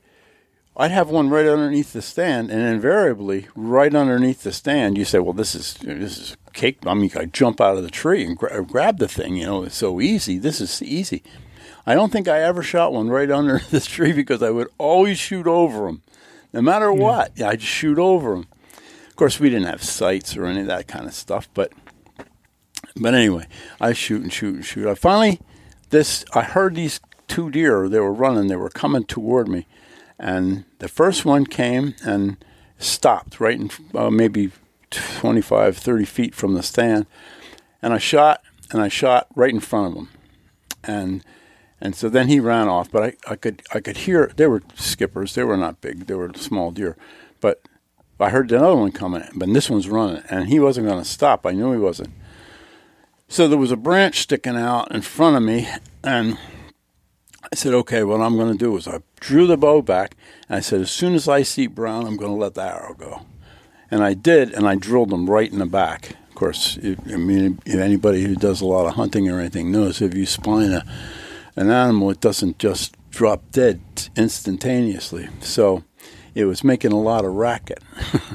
I'd 0.75 0.89
have 0.89 1.11
one 1.11 1.29
right 1.29 1.45
underneath 1.45 1.93
the 1.93 2.01
stand, 2.01 2.49
and 2.49 2.59
invariably, 2.59 3.49
right 3.55 3.93
underneath 3.93 4.41
the 4.41 4.51
stand, 4.51 4.97
you 4.97 5.05
say, 5.05 5.19
"Well, 5.19 5.33
this 5.33 5.53
is 5.53 5.75
this 5.75 6.17
is 6.17 6.37
cake." 6.53 6.79
I 6.87 6.95
mean, 6.95 7.11
I 7.15 7.25
jump 7.25 7.61
out 7.61 7.77
of 7.77 7.83
the 7.83 7.91
tree 7.91 8.25
and 8.25 8.35
gra- 8.35 8.65
grab 8.65 8.97
the 8.97 9.07
thing. 9.07 9.35
You 9.35 9.45
know, 9.45 9.63
it's 9.63 9.75
so 9.75 10.01
easy. 10.01 10.39
This 10.39 10.59
is 10.59 10.81
easy. 10.81 11.21
I 11.85 11.93
don't 11.93 12.11
think 12.11 12.27
I 12.27 12.41
ever 12.41 12.63
shot 12.63 12.93
one 12.93 13.09
right 13.09 13.29
under 13.29 13.59
this 13.69 13.85
tree 13.85 14.11
because 14.11 14.41
I 14.41 14.49
would 14.49 14.69
always 14.79 15.19
shoot 15.19 15.45
over 15.45 15.85
them, 15.85 16.01
no 16.51 16.63
matter 16.63 16.91
what. 16.91 17.39
I'd 17.39 17.61
shoot 17.61 17.99
over 17.99 18.31
them. 18.37 18.47
Of 19.13 19.17
course, 19.17 19.39
we 19.39 19.51
didn't 19.51 19.67
have 19.67 19.83
sights 19.83 20.35
or 20.35 20.47
any 20.47 20.61
of 20.61 20.65
that 20.65 20.87
kind 20.87 21.05
of 21.05 21.13
stuff, 21.13 21.47
but 21.53 21.71
but 22.95 23.13
anyway, 23.13 23.45
I 23.79 23.93
shoot 23.93 24.23
and 24.23 24.33
shoot 24.33 24.55
and 24.55 24.65
shoot. 24.65 24.87
I 24.87 24.95
finally 24.95 25.39
this 25.91 26.25
I 26.33 26.41
heard 26.41 26.73
these 26.73 26.99
two 27.27 27.51
deer. 27.51 27.87
They 27.87 27.99
were 27.99 28.11
running. 28.11 28.47
They 28.47 28.55
were 28.55 28.71
coming 28.71 29.03
toward 29.03 29.47
me, 29.47 29.67
and 30.17 30.65
the 30.79 30.87
first 30.87 31.25
one 31.25 31.45
came 31.45 31.93
and 32.03 32.43
stopped 32.79 33.39
right 33.39 33.59
in 33.59 33.69
uh, 33.93 34.09
maybe 34.09 34.51
25, 34.89 35.77
30 35.77 36.05
feet 36.05 36.33
from 36.33 36.55
the 36.55 36.63
stand, 36.63 37.05
and 37.83 37.93
I 37.93 37.99
shot 37.99 38.41
and 38.71 38.81
I 38.81 38.87
shot 38.87 39.27
right 39.35 39.53
in 39.53 39.59
front 39.59 39.91
of 39.91 39.93
him, 39.95 40.09
and 40.83 41.23
and 41.79 41.95
so 41.95 42.09
then 42.09 42.29
he 42.29 42.39
ran 42.39 42.67
off. 42.67 42.89
But 42.89 43.03
I, 43.03 43.33
I 43.33 43.35
could 43.35 43.61
I 43.71 43.79
could 43.79 43.97
hear 43.97 44.31
they 44.37 44.47
were 44.47 44.63
skippers. 44.73 45.35
They 45.35 45.43
were 45.43 45.55
not 45.55 45.81
big. 45.81 46.07
They 46.07 46.15
were 46.15 46.31
small 46.33 46.71
deer, 46.71 46.97
but 47.39 47.61
I 48.19 48.29
heard 48.29 48.51
another 48.51 48.75
one 48.75 48.91
coming, 48.91 49.23
but 49.35 49.51
this 49.51 49.69
one's 49.69 49.89
running, 49.89 50.23
and 50.29 50.47
he 50.47 50.59
wasn't 50.59 50.87
going 50.87 51.01
to 51.01 51.09
stop. 51.09 51.45
I 51.45 51.51
knew 51.51 51.71
he 51.71 51.79
wasn't. 51.79 52.11
So 53.27 53.47
there 53.47 53.57
was 53.57 53.71
a 53.71 53.77
branch 53.77 54.21
sticking 54.21 54.55
out 54.55 54.91
in 54.91 55.01
front 55.01 55.35
of 55.35 55.43
me, 55.43 55.67
and 56.03 56.37
I 57.51 57.55
said, 57.55 57.73
"Okay, 57.73 58.03
what 58.03 58.21
I'm 58.21 58.37
going 58.37 58.51
to 58.51 58.57
do 58.57 58.77
is 58.77 58.87
I 58.87 58.99
drew 59.19 59.47
the 59.47 59.57
bow 59.57 59.81
back, 59.81 60.15
and 60.47 60.57
I 60.57 60.59
said, 60.59 60.81
as 60.81 60.91
soon 60.91 61.15
as 61.15 61.27
I 61.27 61.41
see 61.43 61.67
brown, 61.67 62.05
I'm 62.05 62.17
going 62.17 62.31
to 62.31 62.37
let 62.37 62.53
the 62.53 62.63
arrow 62.63 62.93
go." 62.93 63.25
And 63.89 64.03
I 64.03 64.13
did, 64.13 64.53
and 64.53 64.67
I 64.67 64.75
drilled 64.75 65.11
him 65.11 65.29
right 65.29 65.51
in 65.51 65.59
the 65.59 65.65
back. 65.65 66.11
Of 66.29 66.35
course, 66.35 66.79
I 66.83 67.17
mean, 67.17 67.59
if 67.65 67.75
anybody 67.75 68.23
who 68.23 68.35
does 68.35 68.61
a 68.61 68.65
lot 68.65 68.87
of 68.87 68.95
hunting 68.95 69.29
or 69.29 69.39
anything 69.39 69.71
knows 69.71 70.01
if 70.01 70.15
you 70.15 70.25
spine 70.25 70.71
a, 70.71 70.85
an 71.55 71.69
animal, 71.69 72.09
it 72.09 72.19
doesn't 72.19 72.57
just 72.57 72.95
drop 73.11 73.51
dead 73.51 73.81
instantaneously. 74.15 75.29
So 75.41 75.83
it 76.35 76.45
was 76.45 76.63
making 76.63 76.91
a 76.91 76.99
lot 76.99 77.25
of 77.25 77.33
racket. 77.33 77.81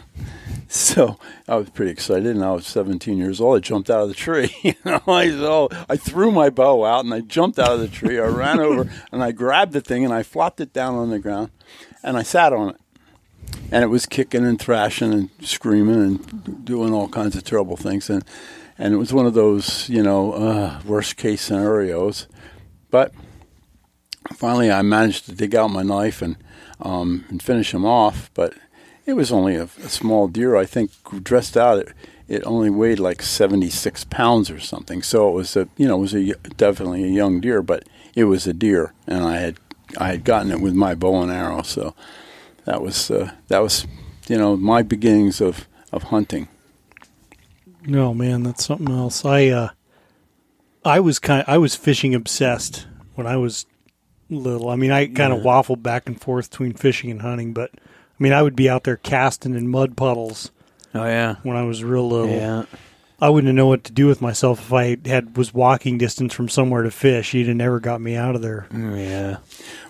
so 0.68 1.18
I 1.46 1.56
was 1.56 1.70
pretty 1.70 1.90
excited, 1.90 2.26
and 2.26 2.44
I 2.44 2.52
was 2.52 2.66
17 2.66 3.16
years 3.18 3.40
old. 3.40 3.56
I 3.56 3.60
jumped 3.60 3.90
out 3.90 4.02
of 4.02 4.08
the 4.08 4.14
tree. 4.14 4.54
you 4.62 4.74
know, 4.84 5.00
I 5.06 5.30
so 5.30 5.68
I 5.88 5.96
threw 5.96 6.30
my 6.30 6.50
bow 6.50 6.84
out, 6.84 7.04
and 7.04 7.12
I 7.12 7.20
jumped 7.20 7.58
out 7.58 7.72
of 7.72 7.80
the 7.80 7.88
tree. 7.88 8.18
I 8.18 8.26
ran 8.26 8.60
over, 8.60 8.90
and 9.12 9.22
I 9.22 9.32
grabbed 9.32 9.72
the 9.72 9.80
thing, 9.80 10.04
and 10.04 10.14
I 10.14 10.22
flopped 10.22 10.60
it 10.60 10.72
down 10.72 10.94
on 10.94 11.10
the 11.10 11.18
ground, 11.18 11.50
and 12.02 12.16
I 12.16 12.22
sat 12.22 12.52
on 12.52 12.70
it. 12.70 12.76
And 13.72 13.82
it 13.82 13.88
was 13.88 14.04
kicking 14.04 14.44
and 14.44 14.60
thrashing 14.60 15.12
and 15.12 15.30
screaming 15.40 16.02
and 16.02 16.64
doing 16.64 16.92
all 16.92 17.08
kinds 17.08 17.34
of 17.34 17.44
terrible 17.44 17.76
things, 17.76 18.10
and 18.10 18.24
and 18.78 18.94
it 18.94 18.98
was 18.98 19.12
one 19.12 19.26
of 19.26 19.34
those, 19.34 19.88
you 19.88 20.02
know, 20.02 20.32
uh, 20.32 20.80
worst 20.84 21.16
case 21.16 21.42
scenarios. 21.42 22.28
But 22.90 23.12
finally, 24.34 24.70
I 24.70 24.82
managed 24.82 25.26
to 25.26 25.32
dig 25.32 25.54
out 25.54 25.68
my 25.68 25.82
knife 25.82 26.22
and 26.22 26.36
um, 26.80 27.24
and 27.28 27.42
finish 27.42 27.74
him 27.74 27.84
off. 27.84 28.30
But 28.34 28.54
it 29.06 29.14
was 29.14 29.32
only 29.32 29.56
a, 29.56 29.64
a 29.64 29.88
small 29.88 30.28
deer. 30.28 30.56
I 30.56 30.66
think 30.66 30.90
dressed 31.22 31.56
out, 31.56 31.78
it, 31.78 31.92
it 32.28 32.42
only 32.44 32.70
weighed 32.70 32.98
like 32.98 33.22
seventy 33.22 33.70
six 33.70 34.04
pounds 34.04 34.50
or 34.50 34.60
something. 34.60 35.02
So 35.02 35.28
it 35.30 35.32
was 35.32 35.56
a, 35.56 35.68
you 35.76 35.88
know, 35.88 35.96
it 35.96 36.00
was 36.00 36.14
a 36.14 36.34
definitely 36.56 37.04
a 37.04 37.08
young 37.08 37.40
deer, 37.40 37.62
but 37.62 37.84
it 38.14 38.24
was 38.24 38.46
a 38.46 38.52
deer, 38.52 38.92
and 39.06 39.24
I 39.24 39.36
had 39.36 39.56
I 39.96 40.08
had 40.08 40.24
gotten 40.24 40.52
it 40.52 40.60
with 40.60 40.74
my 40.74 40.94
bow 40.94 41.22
and 41.22 41.32
arrow. 41.32 41.62
So 41.62 41.94
that 42.64 42.82
was 42.82 43.10
uh, 43.10 43.32
that 43.48 43.60
was, 43.62 43.86
you 44.28 44.36
know, 44.36 44.56
my 44.56 44.82
beginnings 44.82 45.40
of 45.40 45.66
of 45.92 46.04
hunting. 46.04 46.48
No, 47.86 48.12
man, 48.12 48.42
that's 48.42 48.66
something 48.66 48.94
else. 48.94 49.24
I 49.24 49.48
uh, 49.48 49.70
I 50.84 51.00
was 51.00 51.18
kind 51.18 51.44
I 51.46 51.56
was 51.56 51.74
fishing 51.74 52.14
obsessed 52.14 52.86
when 53.14 53.26
I 53.26 53.36
was 53.36 53.64
little. 54.30 54.68
I 54.70 54.76
mean, 54.76 54.90
I 54.90 55.06
kind 55.06 55.32
of 55.32 55.40
waffled 55.42 55.82
back 55.82 56.06
and 56.06 56.20
forth 56.20 56.50
between 56.50 56.72
fishing 56.74 57.10
and 57.10 57.22
hunting, 57.22 57.52
but 57.52 57.70
I 57.74 58.22
mean, 58.22 58.32
I 58.32 58.42
would 58.42 58.56
be 58.56 58.68
out 58.68 58.84
there 58.84 58.96
casting 58.96 59.54
in 59.54 59.68
mud 59.68 59.96
puddles 59.96 60.50
Oh 60.94 61.04
yeah. 61.04 61.36
when 61.42 61.56
I 61.56 61.62
was 61.62 61.84
real 61.84 62.08
little. 62.08 62.30
Yeah. 62.30 62.64
I 63.20 63.30
wouldn't 63.30 63.52
know 63.54 63.66
what 63.66 63.82
to 63.84 63.92
do 63.92 64.06
with 64.06 64.22
myself 64.22 64.60
if 64.60 64.72
I 64.72 64.96
had 65.08 65.36
was 65.36 65.52
walking 65.52 65.98
distance 65.98 66.32
from 66.32 66.48
somewhere 66.48 66.82
to 66.82 66.90
fish. 66.90 67.34
You'd 67.34 67.48
have 67.48 67.56
never 67.56 67.80
got 67.80 68.00
me 68.00 68.14
out 68.14 68.36
of 68.36 68.42
there. 68.42 68.66
Mm, 68.70 68.96
yeah. 68.96 69.36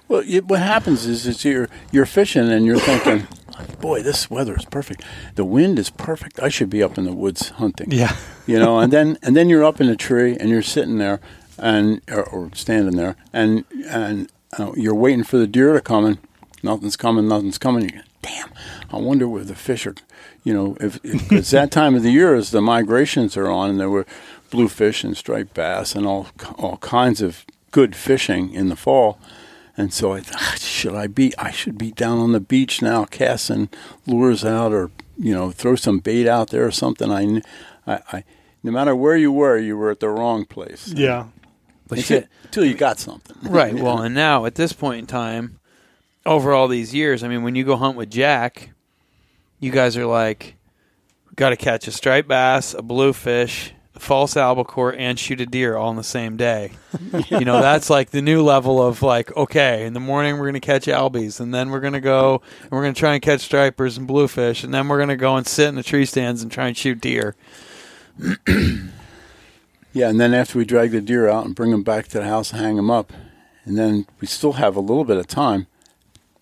Well, 0.08 0.22
it, 0.26 0.46
what 0.46 0.60
happens 0.60 1.04
is, 1.04 1.26
is 1.26 1.44
you're 1.44 1.68
you're 1.92 2.06
fishing 2.06 2.50
and 2.50 2.64
you're 2.64 2.78
thinking, 2.78 3.26
boy, 3.80 4.02
this 4.02 4.30
weather 4.30 4.56
is 4.56 4.64
perfect. 4.64 5.02
The 5.34 5.44
wind 5.44 5.78
is 5.78 5.90
perfect. 5.90 6.40
I 6.40 6.48
should 6.48 6.70
be 6.70 6.82
up 6.82 6.96
in 6.96 7.04
the 7.04 7.12
woods 7.12 7.50
hunting. 7.50 7.90
Yeah. 7.90 8.16
you 8.46 8.58
know, 8.58 8.78
and 8.78 8.90
then 8.90 9.18
and 9.22 9.36
then 9.36 9.50
you're 9.50 9.64
up 9.64 9.78
in 9.78 9.90
a 9.90 9.96
tree 9.96 10.34
and 10.40 10.48
you're 10.48 10.62
sitting 10.62 10.96
there 10.96 11.20
and 11.58 12.00
or, 12.08 12.24
or 12.24 12.50
standing 12.54 12.96
there 12.96 13.16
and 13.32 13.64
and 13.86 14.30
uh, 14.58 14.72
you're 14.76 14.94
waiting 14.94 15.24
for 15.24 15.36
the 15.38 15.46
deer 15.46 15.74
to 15.74 15.80
come 15.80 16.04
and 16.04 16.18
nothing's 16.62 16.96
coming, 16.96 17.28
nothing's 17.28 17.58
coming. 17.58 17.84
You 17.84 17.90
go, 17.90 18.00
Damn, 18.22 18.50
I 18.90 18.96
wonder 18.96 19.28
where 19.28 19.44
the 19.44 19.54
fish 19.54 19.86
are. 19.86 19.94
You 20.42 20.54
know, 20.54 20.76
if 20.80 20.98
it's 21.04 21.50
that 21.50 21.70
time 21.70 21.94
of 21.94 22.02
the 22.02 22.10
year 22.10 22.34
as 22.34 22.50
the 22.50 22.60
migrations 22.60 23.36
are 23.36 23.48
on, 23.48 23.70
and 23.70 23.80
there 23.80 23.90
were 23.90 24.06
bluefish 24.50 25.04
and 25.04 25.16
striped 25.16 25.54
bass 25.54 25.94
and 25.94 26.06
all 26.06 26.28
all 26.56 26.78
kinds 26.78 27.20
of 27.20 27.44
good 27.70 27.94
fishing 27.94 28.52
in 28.52 28.68
the 28.68 28.76
fall. 28.76 29.18
And 29.76 29.92
so 29.92 30.12
I 30.12 30.20
thought, 30.20 30.58
should 30.58 30.94
I 30.94 31.06
be? 31.06 31.32
I 31.38 31.52
should 31.52 31.78
be 31.78 31.92
down 31.92 32.18
on 32.18 32.32
the 32.32 32.40
beach 32.40 32.82
now, 32.82 33.04
casting 33.04 33.68
lures 34.06 34.44
out, 34.44 34.72
or 34.72 34.90
you 35.16 35.32
know, 35.32 35.52
throw 35.52 35.76
some 35.76 36.00
bait 36.00 36.26
out 36.26 36.50
there 36.50 36.66
or 36.66 36.72
something. 36.72 37.10
I, 37.12 37.42
I, 37.86 38.00
I 38.12 38.24
no 38.62 38.72
matter 38.72 38.96
where 38.96 39.16
you 39.16 39.30
were, 39.30 39.56
you 39.56 39.76
were 39.76 39.90
at 39.90 40.00
the 40.00 40.08
wrong 40.08 40.44
place. 40.44 40.88
Yeah. 40.88 41.26
But 41.88 41.98
Until, 41.98 42.20
shit. 42.20 42.28
until 42.44 42.64
you 42.64 42.74
got 42.74 42.98
something. 42.98 43.36
Right. 43.50 43.74
Well, 43.74 44.02
and 44.02 44.14
now 44.14 44.44
at 44.44 44.54
this 44.56 44.72
point 44.72 44.98
in 45.00 45.06
time, 45.06 45.58
over 46.26 46.52
all 46.52 46.68
these 46.68 46.94
years, 46.94 47.22
I 47.24 47.28
mean, 47.28 47.42
when 47.42 47.54
you 47.54 47.64
go 47.64 47.76
hunt 47.76 47.96
with 47.96 48.10
Jack, 48.10 48.70
you 49.58 49.70
guys 49.70 49.96
are 49.96 50.06
like, 50.06 50.56
got 51.36 51.50
to 51.50 51.56
catch 51.56 51.88
a 51.88 51.92
striped 51.92 52.28
bass, 52.28 52.74
a 52.74 52.82
bluefish, 52.82 53.72
a 53.94 54.00
false 54.00 54.36
albacore, 54.36 54.92
and 54.94 55.18
shoot 55.18 55.40
a 55.40 55.46
deer 55.46 55.76
all 55.76 55.90
in 55.90 55.96
the 55.96 56.04
same 56.04 56.36
day. 56.36 56.72
you 57.30 57.44
know, 57.44 57.60
that's 57.62 57.88
like 57.88 58.10
the 58.10 58.20
new 58.22 58.42
level 58.42 58.84
of 58.84 59.02
like, 59.02 59.34
okay, 59.36 59.86
in 59.86 59.94
the 59.94 60.00
morning 60.00 60.34
we're 60.34 60.50
going 60.50 60.54
to 60.54 60.60
catch 60.60 60.86
albies, 60.86 61.40
and 61.40 61.54
then 61.54 61.70
we're 61.70 61.80
going 61.80 61.94
to 61.94 62.00
go 62.00 62.42
and 62.62 62.70
we're 62.72 62.82
going 62.82 62.94
to 62.94 63.00
try 63.00 63.14
and 63.14 63.22
catch 63.22 63.40
stripers 63.40 63.96
and 63.96 64.06
bluefish, 64.06 64.62
and 64.62 64.74
then 64.74 64.88
we're 64.88 64.98
going 64.98 65.08
to 65.08 65.16
go 65.16 65.36
and 65.36 65.46
sit 65.46 65.68
in 65.68 65.74
the 65.76 65.82
tree 65.82 66.04
stands 66.04 66.42
and 66.42 66.52
try 66.52 66.66
and 66.66 66.76
shoot 66.76 67.00
deer. 67.00 67.34
Yeah, 69.98 70.08
and 70.10 70.20
then 70.20 70.32
after 70.32 70.58
we 70.58 70.64
drag 70.64 70.92
the 70.92 71.00
deer 71.00 71.28
out 71.28 71.44
and 71.44 71.54
bring 71.54 71.72
them 71.72 71.82
back 71.82 72.06
to 72.08 72.18
the 72.20 72.24
house 72.24 72.52
and 72.52 72.60
hang 72.60 72.76
them 72.76 72.90
up, 72.90 73.12
and 73.64 73.76
then 73.76 74.06
we 74.20 74.26
still 74.28 74.52
have 74.54 74.76
a 74.76 74.80
little 74.80 75.04
bit 75.04 75.16
of 75.16 75.26
time. 75.26 75.66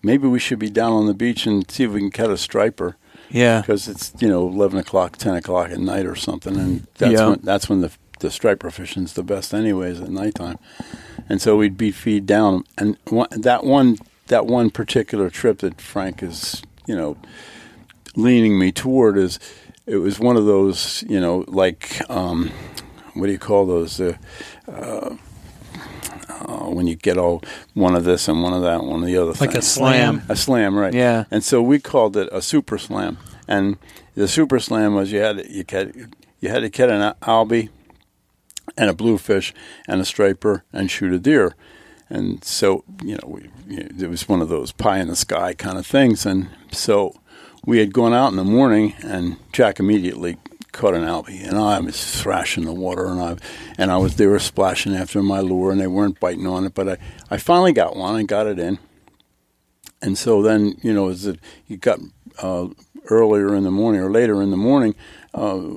Maybe 0.03 0.27
we 0.27 0.37
should 0.39 0.59
be 0.59 0.69
down 0.69 0.93
on 0.93 1.07
the 1.07 1.13
beach 1.13 1.47
and 1.47 1.69
see 1.69 1.83
if 1.85 1.91
we 1.91 1.99
can 1.99 2.11
cut 2.11 2.29
a 2.29 2.37
striper 2.37 2.97
Yeah. 3.31 3.61
because 3.61 3.87
it's 3.87 4.13
you 4.19 4.27
know 4.29 4.47
eleven 4.47 4.77
o'clock, 4.79 5.17
ten 5.17 5.33
o'clock 5.35 5.71
at 5.71 5.79
night 5.79 6.05
or 6.05 6.15
something, 6.15 6.55
and 6.55 6.85
that's 6.99 7.13
Yeah. 7.13 7.29
when 7.29 7.39
that's 7.43 7.67
when 7.67 7.81
the 7.81 7.91
the 8.19 8.29
striper 8.31 8.69
fishing's 8.71 9.13
the 9.13 9.23
best, 9.23 9.53
anyways, 9.53 9.99
at 10.01 10.09
nighttime. 10.09 10.57
And 11.29 11.39
so 11.41 11.55
we'd 11.57 11.77
be 11.77 11.91
feed 11.91 12.25
down, 12.25 12.63
and 12.77 12.97
one, 13.09 13.27
that 13.31 13.63
one 13.63 13.97
that 14.27 14.45
one 14.45 14.69
particular 14.69 15.29
trip 15.31 15.59
that 15.59 15.81
Frank 15.81 16.21
is 16.21 16.61
you 16.85 16.95
know 16.95 17.17
leaning 18.15 18.57
me 18.59 18.71
toward 18.71 19.17
is 19.17 19.39
it 19.87 19.97
was 19.97 20.19
one 20.19 20.37
of 20.37 20.45
those 20.45 21.03
you 21.09 21.19
know 21.19 21.43
like 21.47 22.01
um, 22.09 22.51
what 23.19 23.27
do 23.27 23.31
you 23.31 23.39
call 23.39 23.65
those 23.65 23.99
uh, 23.99 24.17
uh, 24.67 25.15
uh, 26.29 26.69
when 26.69 26.87
you 26.87 26.95
get 26.95 27.17
all 27.17 27.41
one 27.73 27.95
of 27.95 28.03
this 28.03 28.27
and 28.27 28.43
one 28.43 28.53
of 28.53 28.61
that, 28.61 28.79
and 28.79 28.89
one 28.89 29.01
of 29.01 29.07
the 29.07 29.17
other. 29.17 29.33
Things? 29.33 29.53
Like 29.53 29.57
a 29.57 29.61
slam. 29.61 30.21
A 30.29 30.35
slam, 30.35 30.77
right? 30.77 30.93
Yeah. 30.93 31.25
And 31.31 31.43
so 31.43 31.61
we 31.61 31.79
called 31.79 32.15
it 32.17 32.29
a 32.31 32.41
super 32.41 32.77
slam. 32.77 33.17
And 33.47 33.77
the 34.15 34.27
super 34.27 34.59
slam 34.59 34.93
was 34.95 35.11
you 35.11 35.19
had 35.19 35.45
you 35.49 35.63
had 35.67 36.15
you 36.39 36.49
had 36.49 36.59
to 36.59 36.69
catch 36.69 36.89
an 36.89 37.13
albie 37.21 37.69
and 38.77 38.89
a 38.89 38.93
bluefish 38.93 39.53
and 39.87 40.01
a 40.01 40.05
striper 40.05 40.63
and 40.73 40.91
shoot 40.91 41.13
a 41.13 41.19
deer. 41.19 41.55
And 42.09 42.43
so 42.43 42.83
you 43.03 43.15
know, 43.15 43.27
we, 43.27 43.49
you 43.67 43.83
know, 43.83 44.05
it 44.05 44.09
was 44.09 44.27
one 44.29 44.41
of 44.41 44.49
those 44.49 44.71
pie 44.71 44.99
in 44.99 45.07
the 45.07 45.15
sky 45.15 45.53
kind 45.53 45.77
of 45.77 45.85
things. 45.85 46.25
And 46.25 46.49
so 46.71 47.15
we 47.65 47.79
had 47.79 47.93
gone 47.93 48.13
out 48.13 48.29
in 48.29 48.37
the 48.37 48.45
morning, 48.45 48.93
and 49.03 49.37
Jack 49.51 49.79
immediately 49.79 50.37
caught 50.71 50.93
an 50.93 51.03
albie, 51.03 51.43
and 51.43 51.57
I 51.57 51.79
was 51.79 52.21
thrashing 52.21 52.65
the 52.65 52.73
water, 52.73 53.07
and 53.07 53.19
I 53.21 53.37
and 53.77 53.91
I 53.91 53.97
was 53.97 54.15
they 54.15 54.27
were 54.27 54.39
splashing 54.39 54.95
after 54.95 55.21
my 55.21 55.39
lure, 55.39 55.71
and 55.71 55.79
they 55.79 55.87
weren't 55.87 56.19
biting 56.19 56.47
on 56.47 56.65
it, 56.65 56.73
but 56.73 56.89
I 56.89 56.97
I 57.29 57.37
finally 57.37 57.73
got 57.73 57.95
one 57.95 58.19
and 58.19 58.27
got 58.27 58.47
it 58.47 58.59
in. 58.59 58.79
And 60.01 60.17
so 60.17 60.43
then, 60.43 60.75
you 60.83 60.93
know, 60.93 61.09
as 61.09 61.25
it, 61.25 61.39
you 61.65 61.77
got 61.77 61.99
uh, 62.41 62.67
earlier 63.09 63.55
in 63.55 63.63
the 63.63 63.71
morning 63.71 63.99
or 64.01 64.11
later 64.11 64.43
in 64.43 64.51
the 64.51 64.57
morning, 64.57 64.93
uh, 65.33 65.75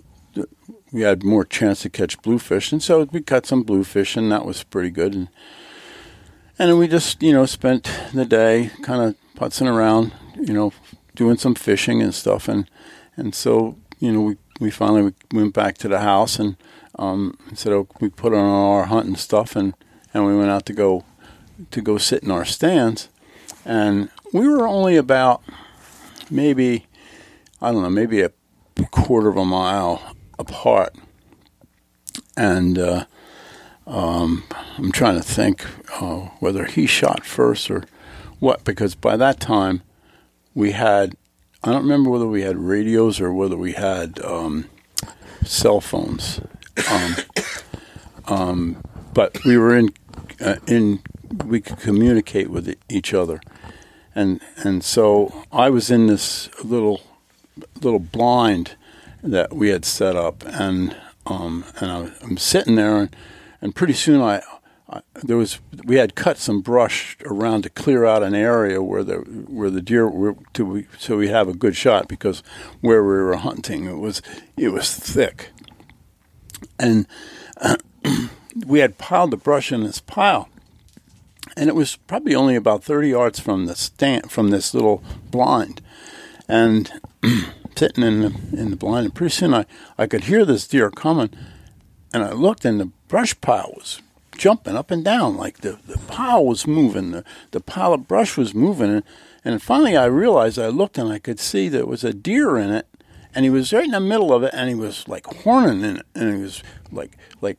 we 0.92 1.02
had 1.02 1.22
more 1.22 1.44
chance 1.44 1.80
to 1.82 1.90
catch 1.90 2.20
bluefish, 2.20 2.72
and 2.72 2.82
so 2.82 3.04
we 3.04 3.22
caught 3.22 3.46
some 3.46 3.62
bluefish, 3.62 4.16
and 4.16 4.30
that 4.32 4.44
was 4.44 4.62
pretty 4.62 4.90
good. 4.90 5.14
And 5.14 5.28
and 6.58 6.78
we 6.78 6.88
just, 6.88 7.22
you 7.22 7.32
know, 7.32 7.46
spent 7.46 7.90
the 8.12 8.26
day 8.26 8.70
kind 8.82 9.02
of 9.02 9.16
putzing 9.34 9.72
around, 9.72 10.12
you 10.38 10.52
know, 10.52 10.72
doing 11.14 11.38
some 11.38 11.54
fishing 11.54 12.02
and 12.02 12.14
stuff, 12.14 12.48
and 12.48 12.68
and 13.16 13.34
so 13.34 13.76
you 13.98 14.12
know 14.12 14.20
we 14.20 14.36
we 14.60 14.70
finally 14.70 15.12
went 15.32 15.54
back 15.54 15.78
to 15.78 15.88
the 15.88 16.00
house 16.00 16.38
and 16.38 16.56
um, 16.98 17.36
said 17.54 17.72
oh, 17.72 17.88
we 18.00 18.10
put 18.10 18.34
on 18.34 18.44
our 18.44 18.84
hunting 18.84 19.16
stuff 19.16 19.56
and 19.56 19.74
and 20.12 20.26
we 20.26 20.36
went 20.36 20.50
out 20.50 20.66
to 20.66 20.72
go 20.72 21.04
to 21.70 21.80
go 21.80 21.98
sit 21.98 22.22
in 22.22 22.30
our 22.30 22.44
stands, 22.44 23.08
and 23.64 24.10
we 24.32 24.48
were 24.48 24.66
only 24.66 24.96
about 24.96 25.42
maybe 26.30 26.86
I 27.60 27.72
don't 27.72 27.82
know 27.82 27.90
maybe 27.90 28.20
a 28.22 28.32
quarter 28.90 29.28
of 29.28 29.36
a 29.36 29.44
mile 29.44 30.14
apart, 30.38 30.94
and 32.36 32.78
uh, 32.78 33.04
um, 33.86 34.44
I'm 34.78 34.92
trying 34.92 35.16
to 35.16 35.22
think 35.22 35.64
uh, 36.00 36.28
whether 36.40 36.64
he 36.64 36.86
shot 36.86 37.24
first 37.24 37.70
or 37.70 37.84
what 38.38 38.64
because 38.64 38.94
by 38.94 39.16
that 39.16 39.40
time 39.40 39.82
we 40.54 40.72
had 40.72 41.16
I 41.62 41.72
don't 41.72 41.82
remember 41.82 42.08
whether 42.08 42.26
we 42.26 42.42
had 42.42 42.56
radios 42.56 43.20
or 43.20 43.32
whether 43.34 43.56
we 43.56 43.72
had 43.72 44.18
um, 44.24 44.70
cell 45.44 45.80
phones. 45.80 46.40
Um, 46.90 47.16
um, 48.26 48.82
but 49.12 49.44
we 49.44 49.58
were 49.58 49.76
in 49.76 49.90
uh, 50.40 50.56
in 50.66 51.02
we 51.44 51.60
could 51.60 51.78
communicate 51.78 52.48
with 52.48 52.74
each 52.88 53.12
other, 53.12 53.40
and 54.14 54.40
and 54.56 54.82
so 54.82 55.44
I 55.52 55.68
was 55.68 55.90
in 55.90 56.06
this 56.06 56.48
little 56.64 57.02
little 57.82 57.98
blind 57.98 58.76
that 59.22 59.52
we 59.52 59.68
had 59.68 59.84
set 59.84 60.16
up, 60.16 60.42
and 60.46 60.96
um, 61.26 61.64
and 61.78 61.90
I, 61.90 62.10
I'm 62.22 62.38
sitting 62.38 62.76
there, 62.76 62.96
and, 62.96 63.16
and 63.60 63.74
pretty 63.74 63.92
soon 63.92 64.22
I 64.22 64.42
there 65.22 65.36
was 65.36 65.60
we 65.84 65.96
had 65.96 66.14
cut 66.14 66.36
some 66.38 66.60
brush 66.60 67.16
around 67.24 67.62
to 67.62 67.70
clear 67.70 68.04
out 68.04 68.22
an 68.22 68.34
area 68.34 68.82
where 68.82 69.04
the 69.04 69.18
where 69.48 69.70
the 69.70 69.80
deer 69.80 70.08
were 70.08 70.36
to 70.52 70.84
so 70.98 71.16
we 71.16 71.28
have 71.28 71.48
a 71.48 71.54
good 71.54 71.76
shot 71.76 72.08
because 72.08 72.42
where 72.80 73.02
we 73.02 73.10
were 73.10 73.36
hunting 73.36 73.84
it 73.84 73.98
was 73.98 74.20
it 74.56 74.68
was 74.68 74.92
thick, 74.94 75.50
and 76.78 77.06
uh, 77.58 77.76
we 78.66 78.80
had 78.80 78.98
piled 78.98 79.30
the 79.30 79.36
brush 79.36 79.70
in 79.70 79.84
this 79.84 80.00
pile, 80.00 80.48
and 81.56 81.68
it 81.68 81.74
was 81.74 81.96
probably 81.96 82.34
only 82.34 82.56
about 82.56 82.82
30 82.82 83.10
yards 83.10 83.38
from 83.38 83.66
the 83.66 83.76
stand 83.76 84.30
from 84.30 84.50
this 84.50 84.74
little 84.74 85.02
blind. 85.30 85.80
And 86.48 86.90
sitting 87.76 88.02
in 88.02 88.20
the 88.20 88.26
in 88.52 88.70
the 88.70 88.76
blind 88.76 89.06
and 89.06 89.14
pretty 89.14 89.32
soon 89.32 89.54
I, 89.54 89.66
I 89.96 90.06
could 90.06 90.24
hear 90.24 90.44
this 90.44 90.66
deer 90.66 90.90
coming 90.90 91.30
and 92.12 92.24
I 92.24 92.32
looked 92.32 92.64
and 92.64 92.80
the 92.80 92.90
brush 93.08 93.40
pile 93.40 93.72
was 93.76 94.02
jumping 94.40 94.74
up 94.74 94.90
and 94.90 95.04
down 95.04 95.36
like 95.36 95.58
the, 95.58 95.78
the 95.86 95.98
pile 96.08 96.44
was 96.44 96.66
moving 96.66 97.10
the, 97.10 97.22
the 97.50 97.60
pile 97.60 97.92
of 97.92 98.08
brush 98.08 98.38
was 98.38 98.54
moving 98.54 98.90
and, 98.90 99.04
and 99.44 99.62
finally 99.62 99.96
I 99.96 100.06
realized 100.06 100.58
I 100.58 100.68
looked 100.68 100.96
and 100.96 101.12
I 101.12 101.18
could 101.18 101.38
see 101.38 101.68
there 101.68 101.84
was 101.84 102.04
a 102.04 102.14
deer 102.14 102.56
in 102.56 102.70
it 102.70 102.86
and 103.34 103.44
he 103.44 103.50
was 103.50 103.70
right 103.70 103.84
in 103.84 103.90
the 103.90 104.00
middle 104.00 104.32
of 104.32 104.42
it 104.42 104.54
and 104.54 104.70
he 104.70 104.74
was 104.74 105.06
like 105.06 105.26
horning 105.26 105.84
in 105.84 105.98
it 105.98 106.06
and 106.14 106.34
he 106.34 106.42
was 106.42 106.62
like 106.90 107.12
like 107.42 107.58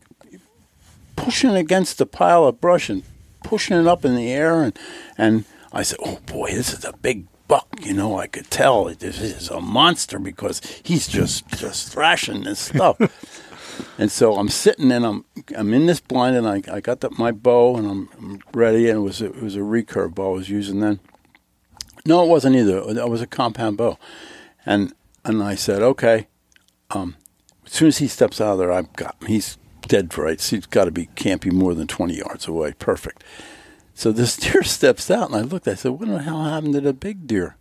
pushing 1.15 1.51
against 1.51 1.99
the 1.99 2.07
pile 2.07 2.45
of 2.45 2.59
brush 2.59 2.89
and 2.89 3.03
pushing 3.43 3.77
it 3.77 3.85
up 3.85 4.03
in 4.03 4.15
the 4.15 4.31
air 4.31 4.63
and 4.63 4.77
and 5.19 5.45
I 5.73 5.83
said, 5.83 5.99
"Oh 6.03 6.19
boy, 6.25 6.51
this 6.51 6.73
is 6.73 6.83
a 6.83 6.93
big 6.93 7.27
buck." 7.47 7.67
You 7.81 7.93
know, 7.93 8.19
I 8.19 8.27
could 8.27 8.49
tell 8.49 8.85
this 8.85 9.21
is 9.21 9.49
a 9.49 9.61
monster 9.61 10.19
because 10.19 10.61
he's 10.83 11.07
just 11.07 11.47
just 11.49 11.91
thrashing 11.91 12.43
this 12.43 12.59
stuff. 12.59 12.97
and 13.97 14.11
so 14.11 14.35
I'm 14.35 14.49
sitting 14.49 14.91
and 14.91 15.05
I'm 15.05 15.25
I'm 15.57 15.73
in 15.73 15.85
this 15.85 15.99
blind 15.99 16.35
and 16.35 16.47
I, 16.47 16.61
I 16.71 16.79
got 16.79 17.01
the, 17.01 17.09
my 17.11 17.31
bow 17.31 17.77
and 17.77 17.87
I'm, 17.87 18.09
I'm 18.17 18.41
ready 18.53 18.89
and 18.89 18.99
it 18.99 19.01
was 19.01 19.21
a, 19.21 19.25
it 19.25 19.41
was 19.41 19.55
a 19.55 19.59
recurve 19.59 20.15
bow 20.15 20.33
I 20.33 20.37
was 20.37 20.49
using 20.49 20.79
then. 20.79 20.99
No, 22.05 22.23
it 22.23 22.27
wasn't 22.27 22.55
either. 22.55 22.77
It 22.77 23.09
was 23.09 23.21
a 23.21 23.27
compound 23.27 23.77
bow, 23.77 23.97
and 24.65 24.93
and 25.23 25.43
I 25.43 25.55
said, 25.55 25.81
"Okay." 25.81 26.27
Um, 26.89 27.15
as 27.65 27.71
soon 27.71 27.87
as 27.87 27.99
he 27.99 28.07
steps 28.07 28.41
out 28.41 28.53
of 28.53 28.57
there, 28.57 28.71
I've 28.71 28.91
got 28.93 29.21
him. 29.21 29.27
He's 29.27 29.57
dead 29.87 30.17
right. 30.17 30.41
He's 30.41 30.65
got 30.65 30.85
to 30.85 30.91
be 30.91 31.07
can't 31.15 31.41
be 31.41 31.51
more 31.51 31.75
than 31.75 31.87
twenty 31.87 32.15
yards 32.15 32.47
away. 32.47 32.73
Perfect. 32.73 33.23
So 33.93 34.11
this 34.11 34.35
deer 34.37 34.63
steps 34.63 35.11
out, 35.11 35.29
and 35.29 35.35
I 35.35 35.41
looked. 35.41 35.67
I 35.67 35.75
said, 35.75 35.91
"What 35.91 36.09
the 36.09 36.23
hell 36.23 36.43
happened 36.43 36.73
to 36.73 36.81
the 36.81 36.93
big 36.93 37.27
deer 37.27 37.55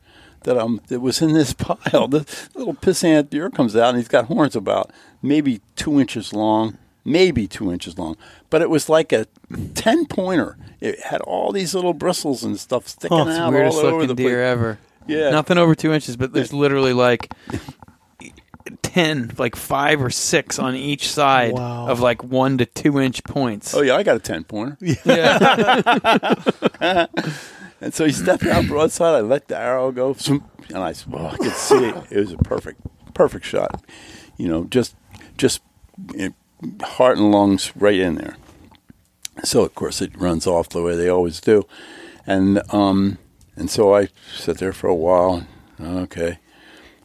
that 0.45 0.57
um 0.59 0.81
that 0.89 1.01
was 1.01 1.21
in 1.23 1.33
this 1.33 1.53
pile?" 1.59 2.09
The 2.09 2.27
little 2.55 2.75
pissant 2.75 3.31
deer 3.31 3.51
comes 3.51 3.75
out, 3.77 3.91
and 3.91 3.99
he's 3.99 4.09
got 4.09 4.27
horns 4.27 4.57
about 4.57 4.91
maybe 5.23 5.61
two 5.77 6.01
inches 6.01 6.33
long, 6.33 6.79
maybe 7.05 7.47
two 7.47 7.73
inches 7.73 7.99
long, 7.99 8.17
but 8.51 8.63
it 8.63 8.71
was 8.71 8.89
like 8.89 9.13
a 9.13 9.27
ten 9.75 10.07
pointer. 10.07 10.57
It 10.81 11.01
had 11.01 11.21
all 11.23 11.53
these 11.53 11.75
little 11.75 11.93
bristles 11.95 12.43
and 12.43 12.59
stuff 12.59 12.89
sticking 12.89 13.17
Oh, 13.19 13.29
it's 13.29 13.39
out 13.39 13.53
weirdest 13.53 13.79
all 13.79 13.85
over 13.87 13.93
looking 14.03 14.09
the 14.09 14.15
deer 14.15 14.39
place. 14.39 14.51
ever. 14.53 14.79
Yeah. 15.07 15.31
Nothing 15.31 15.59
over 15.59 15.75
two 15.75 15.93
inches, 15.93 16.17
but 16.17 16.33
there's 16.33 16.53
literally 16.53 16.93
like 16.93 17.33
ten, 18.83 19.33
like 19.39 19.57
five 19.57 20.01
or 20.03 20.11
six 20.11 20.59
on 20.59 20.75
each 20.75 21.11
side 21.11 21.53
Wow. 21.55 21.89
of 21.89 22.01
like 22.01 22.23
one 22.23 22.59
to 22.59 22.67
two 22.67 22.99
inch 23.01 23.25
points. 23.25 23.75
Oh 23.75 23.81
yeah, 23.83 23.97
I 23.97 24.03
got 24.03 24.17
a 24.17 24.21
ten 24.21 24.45
pointer. 24.45 24.77
yeah. 25.05 26.27
And 27.81 27.95
so 27.95 28.05
he 28.05 28.13
stepped 28.13 28.45
out 28.45 28.67
broadside. 28.67 29.15
I 29.15 29.21
let 29.21 29.49
the 29.49 29.57
arrow 29.57 29.91
go, 29.93 30.15
and 30.29 30.43
I, 30.79 30.95
well, 31.09 31.29
I 31.29 31.37
could 31.39 31.53
see 31.55 31.77
it. 31.89 31.95
It 32.11 32.19
was 32.21 32.33
a 32.33 32.37
perfect, 32.39 32.81
perfect 33.15 33.45
shot. 33.47 33.83
You 34.37 34.49
know, 34.49 34.65
just, 34.65 34.95
just 35.39 35.63
it, 36.15 36.35
heart 36.83 37.17
and 37.19 37.31
lungs 37.33 37.73
right 37.77 37.99
in 37.99 38.17
there. 38.17 38.37
So 39.45 39.63
of 39.65 39.75
course 39.75 40.03
it 40.03 40.15
runs 40.19 40.47
off 40.47 40.69
the 40.69 40.83
way 40.83 40.95
they 40.97 41.09
always 41.09 41.41
do, 41.41 41.67
and 42.27 42.61
um, 42.75 43.17
and 43.57 43.71
so 43.71 43.95
I 43.95 44.09
sat 44.37 44.59
there 44.59 44.75
for 44.75 44.87
a 44.89 44.95
while. 44.95 45.47
Okay, 45.81 46.39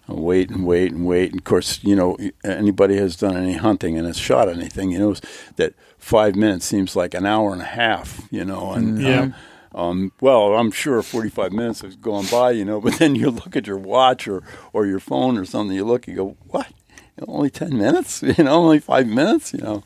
I 0.09 0.13
wait 0.13 0.49
and 0.49 0.65
wait 0.65 0.91
and 0.91 1.05
wait. 1.07 1.31
And 1.31 1.39
of 1.39 1.45
course, 1.45 1.81
you 1.83 1.95
know, 1.95 2.17
anybody 2.43 2.97
has 2.97 3.15
done 3.15 3.37
any 3.37 3.53
hunting 3.53 3.97
and 3.97 4.05
has 4.05 4.17
shot 4.17 4.49
anything, 4.49 4.91
you 4.91 4.99
know, 4.99 5.15
that 5.55 5.75
five 5.97 6.35
minutes 6.35 6.65
seems 6.65 6.93
like 6.97 7.13
an 7.13 7.25
hour 7.25 7.53
and 7.53 7.61
a 7.61 7.65
half. 7.65 8.27
You 8.31 8.43
know, 8.43 8.73
and 8.73 9.01
Yeah. 9.01 9.19
um, 9.21 9.35
um, 9.75 10.13
well, 10.21 10.55
I'm 10.55 10.71
sure 10.71 11.01
45 11.03 11.51
minutes 11.51 11.81
has 11.81 11.97
gone 11.97 12.25
by, 12.31 12.51
you 12.51 12.63
know, 12.63 12.79
but 12.85 12.97
then 12.97 13.13
you 13.13 13.29
look 13.29 13.55
at 13.55 13.67
your 13.67 13.77
watch 13.77 14.27
or, 14.27 14.41
or 14.73 14.85
your 14.85 15.01
phone 15.01 15.37
or 15.37 15.45
something, 15.45 15.75
you 15.75 15.83
look, 15.85 16.07
you 16.07 16.15
go, 16.15 16.37
what? 16.47 16.71
Only 17.27 17.49
10 17.49 17.77
minutes? 17.77 18.23
You 18.37 18.43
know, 18.45 18.55
only 18.55 18.79
five 18.79 19.07
minutes? 19.07 19.53
You 19.53 19.59
know? 19.59 19.83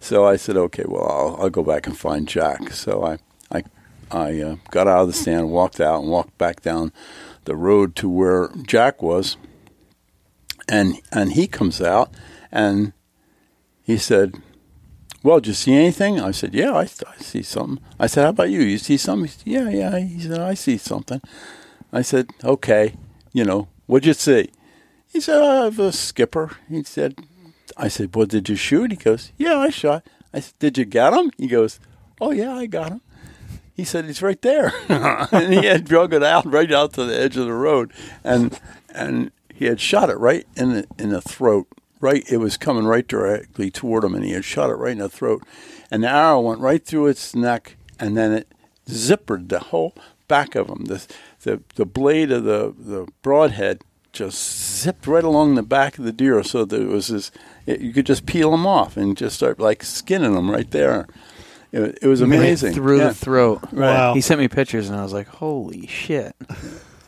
So 0.00 0.26
I 0.26 0.36
said, 0.36 0.56
okay, 0.56 0.84
well, 0.86 1.04
I'll, 1.04 1.42
I'll 1.42 1.50
go 1.50 1.62
back 1.62 1.86
and 1.86 1.96
find 1.96 2.26
Jack. 2.26 2.70
So 2.72 3.04
I, 3.04 3.18
I, 3.50 3.62
I 4.10 4.40
uh, 4.40 4.56
got 4.70 4.88
out 4.88 5.02
of 5.02 5.06
the 5.08 5.12
stand, 5.12 5.50
walked 5.50 5.80
out, 5.80 6.00
and 6.00 6.10
walked 6.10 6.36
back 6.38 6.62
down 6.62 6.92
the 7.44 7.56
road 7.56 7.94
to 7.96 8.08
where 8.08 8.50
Jack 8.62 9.02
was. 9.02 9.36
And, 10.68 11.00
and 11.12 11.32
he 11.32 11.46
comes 11.46 11.80
out 11.80 12.12
and 12.50 12.92
he 13.82 13.96
said, 13.98 14.34
well, 15.26 15.40
did 15.40 15.48
you 15.48 15.54
see 15.54 15.74
anything? 15.74 16.20
I 16.20 16.30
said, 16.30 16.54
yeah, 16.54 16.72
I, 16.72 16.82
I 16.82 17.16
see 17.18 17.42
something. 17.42 17.84
I 17.98 18.06
said, 18.06 18.22
how 18.22 18.30
about 18.30 18.48
you? 18.48 18.60
You 18.60 18.78
see 18.78 18.96
something? 18.96 19.26
He 19.26 19.32
said, 19.32 19.44
yeah, 19.44 19.68
yeah. 19.70 19.98
He 19.98 20.20
said, 20.20 20.38
I 20.38 20.54
see 20.54 20.78
something. 20.78 21.20
I 21.92 22.02
said, 22.02 22.30
okay, 22.44 22.94
you 23.32 23.44
know, 23.44 23.66
what'd 23.86 24.06
you 24.06 24.12
see? 24.12 24.50
He 25.08 25.20
said, 25.20 25.42
I 25.42 25.64
have 25.64 25.80
a 25.80 25.90
skipper. 25.90 26.52
He 26.68 26.84
said, 26.84 27.16
I 27.76 27.88
said, 27.88 28.14
well, 28.14 28.26
did 28.26 28.48
you 28.48 28.54
shoot? 28.54 28.92
He 28.92 28.96
goes, 28.96 29.32
yeah, 29.36 29.58
I 29.58 29.70
shot. 29.70 30.06
I 30.32 30.38
said, 30.38 30.54
did 30.60 30.78
you 30.78 30.84
get 30.84 31.12
him? 31.12 31.32
He 31.36 31.48
goes, 31.48 31.80
oh, 32.20 32.30
yeah, 32.30 32.54
I 32.54 32.66
got 32.66 32.92
him. 32.92 33.00
He 33.74 33.82
said, 33.82 34.04
he's 34.04 34.22
right 34.22 34.40
there. 34.42 34.72
and 34.88 35.52
he 35.52 35.66
had 35.66 35.86
drug 35.86 36.14
it 36.14 36.22
out 36.22 36.46
right 36.46 36.70
out 36.70 36.92
to 36.92 37.04
the 37.04 37.18
edge 37.18 37.36
of 37.36 37.46
the 37.46 37.52
road. 37.52 37.92
And, 38.22 38.56
and 38.90 39.32
he 39.52 39.64
had 39.64 39.80
shot 39.80 40.08
it 40.08 40.18
right 40.18 40.46
in 40.54 40.72
the, 40.72 40.86
in 41.00 41.08
the 41.08 41.20
throat 41.20 41.66
right 42.00 42.24
it 42.30 42.38
was 42.38 42.56
coming 42.56 42.84
right 42.84 43.06
directly 43.06 43.70
toward 43.70 44.04
him 44.04 44.14
and 44.14 44.24
he 44.24 44.32
had 44.32 44.44
shot 44.44 44.70
it 44.70 44.74
right 44.74 44.92
in 44.92 44.98
the 44.98 45.08
throat 45.08 45.42
and 45.90 46.02
the 46.02 46.08
arrow 46.08 46.40
went 46.40 46.60
right 46.60 46.84
through 46.84 47.06
its 47.06 47.34
neck 47.34 47.76
and 47.98 48.16
then 48.16 48.32
it 48.32 48.52
zippered 48.88 49.48
the 49.48 49.60
whole 49.60 49.94
back 50.28 50.54
of 50.54 50.68
him 50.68 50.84
the 50.84 51.06
the, 51.42 51.62
the 51.76 51.86
blade 51.86 52.32
of 52.32 52.44
the, 52.44 52.74
the 52.76 53.06
broadhead 53.22 53.82
just 54.12 54.80
zipped 54.80 55.06
right 55.06 55.24
along 55.24 55.54
the 55.54 55.62
back 55.62 55.98
of 55.98 56.04
the 56.04 56.12
deer 56.12 56.42
so 56.42 56.64
that 56.64 56.80
it 56.80 56.88
was 56.88 57.08
this 57.08 57.30
it, 57.66 57.80
you 57.80 57.92
could 57.92 58.06
just 58.06 58.26
peel 58.26 58.50
them 58.50 58.66
off 58.66 58.96
and 58.96 59.16
just 59.16 59.36
start 59.36 59.60
like 59.60 59.82
skinning 59.82 60.34
them 60.34 60.50
right 60.50 60.70
there 60.70 61.06
it, 61.72 61.98
it 62.02 62.06
was 62.06 62.20
amazing 62.20 62.72
through 62.72 62.98
yeah. 62.98 63.08
the 63.08 63.14
throat. 63.14 63.72
Wow. 63.72 64.14
He 64.14 64.20
sent 64.20 64.40
me 64.40 64.48
pictures, 64.48 64.88
and 64.88 64.98
I 64.98 65.02
was 65.02 65.12
like, 65.12 65.26
"Holy 65.26 65.86
shit!" 65.88 66.34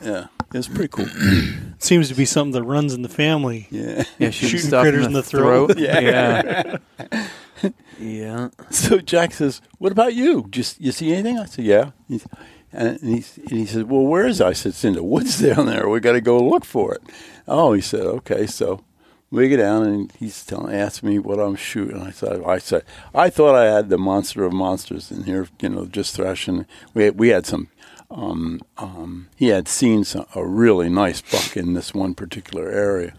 yeah 0.03 0.27
it 0.53 0.57
was 0.57 0.69
pretty 0.69 0.89
cool 0.89 1.07
Seems 1.79 2.09
to 2.09 2.15
be 2.15 2.25
something 2.25 2.53
that 2.53 2.65
runs 2.65 2.93
in 2.95 3.03
the 3.03 3.09
family. 3.09 3.69
yeah 3.71 4.03
Yeah, 4.19 4.31
Shooting 4.31 4.59
stuff 4.61 4.83
critters 4.83 5.07
in 5.07 5.13
the 5.13 5.23
throat. 5.23 5.79
Yeah. 5.79 6.01
yeah. 6.01 7.71
yeah. 8.01 8.49
So 8.71 8.99
Jack 8.99 9.33
says, 9.33 9.61
"What 9.79 9.93
about 9.93 10.15
you? 10.15 10.47
Just 10.51 10.81
you 10.81 10.91
see 10.93 11.13
anything?" 11.13 11.39
I 11.39 11.45
said, 11.47 11.65
"Yeah." 11.65 11.91
He's, 12.09 12.27
and 12.73 12.99
he 13.01 13.25
and 13.43 13.51
he 13.51 13.67
said, 13.67 13.89
"Well, 13.89 14.03
where 14.03 14.27
is 14.27 14.41
it?" 14.41 14.47
I 14.47 14.53
said, 14.53 14.71
"It's 14.71 14.85
in 14.85 14.95
the 14.95 15.03
woods 15.03 15.41
down 15.41 15.67
there. 15.67 15.89
We 15.89 16.01
got 16.01 16.13
to 16.13 16.21
go 16.21 16.43
look 16.43 16.65
for 16.65 16.95
it." 16.95 17.03
Oh, 17.47 17.73
he 17.73 17.81
said, 17.81 18.03
"Okay." 18.03 18.47
So 18.47 18.83
we 19.31 19.49
get 19.49 19.59
down, 19.59 19.87
and 19.87 20.13
he's 20.19 20.45
telling, 20.45 20.75
asked 20.75 21.03
me 21.03 21.19
what 21.19 21.39
I'm 21.39 21.57
shooting. 21.57 22.01
I 22.03 22.11
said, 22.11 22.43
"I 22.45 22.59
said 22.59 22.83
I 23.15 23.31
thought 23.31 23.55
I 23.55 23.67
had 23.67 23.89
the 23.89 23.99
monster 23.99 24.45
of 24.45 24.53
monsters 24.53 25.11
in 25.11 25.25
here, 25.25 25.47
you 25.61 25.69
know, 25.69 25.87
just 25.87 26.15
thrashing." 26.17 26.67
We 26.95 27.05
had, 27.05 27.19
we 27.19 27.29
had 27.29 27.47
some. 27.47 27.69
Um, 28.11 28.61
um, 28.79 29.29
he 29.37 29.49
had 29.49 29.69
seen 29.69 30.05
some, 30.05 30.27
a 30.35 30.45
really 30.45 30.89
nice 30.89 31.21
buck 31.21 31.57
in 31.57 31.75
this 31.75 31.93
one 31.93 32.15
particular 32.15 32.71
area 32.71 33.13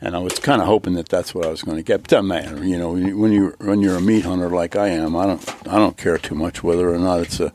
and 0.00 0.14
I 0.14 0.18
was 0.18 0.38
kind 0.38 0.60
of 0.60 0.66
hoping 0.66 0.94
that 0.94 1.08
that's 1.08 1.34
what 1.34 1.46
I 1.46 1.50
was 1.50 1.62
going 1.62 1.76
to 1.78 1.82
get. 1.82 2.02
But 2.02 2.10
doesn't 2.10 2.26
matter, 2.26 2.64
you 2.64 2.78
know. 2.78 2.92
When 2.92 3.06
you 3.06 3.18
when 3.18 3.32
you 3.32 3.54
when 3.58 3.80
you're 3.80 3.96
a 3.96 4.00
meat 4.00 4.24
hunter 4.24 4.50
like 4.50 4.76
I 4.76 4.88
am, 4.88 5.16
I 5.16 5.26
don't 5.26 5.68
I 5.68 5.78
don't 5.78 5.96
care 5.96 6.18
too 6.18 6.34
much 6.34 6.62
whether 6.62 6.92
or 6.92 6.98
not 6.98 7.20
it's 7.20 7.40
a 7.40 7.52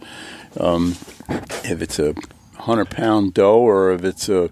um, 0.60 0.96
if 1.64 1.82
it's 1.82 2.00
a 2.00 2.16
hundred 2.56 2.90
pound 2.90 3.34
doe 3.34 3.60
or 3.60 3.92
if 3.92 4.04
it's 4.04 4.28
a 4.30 4.50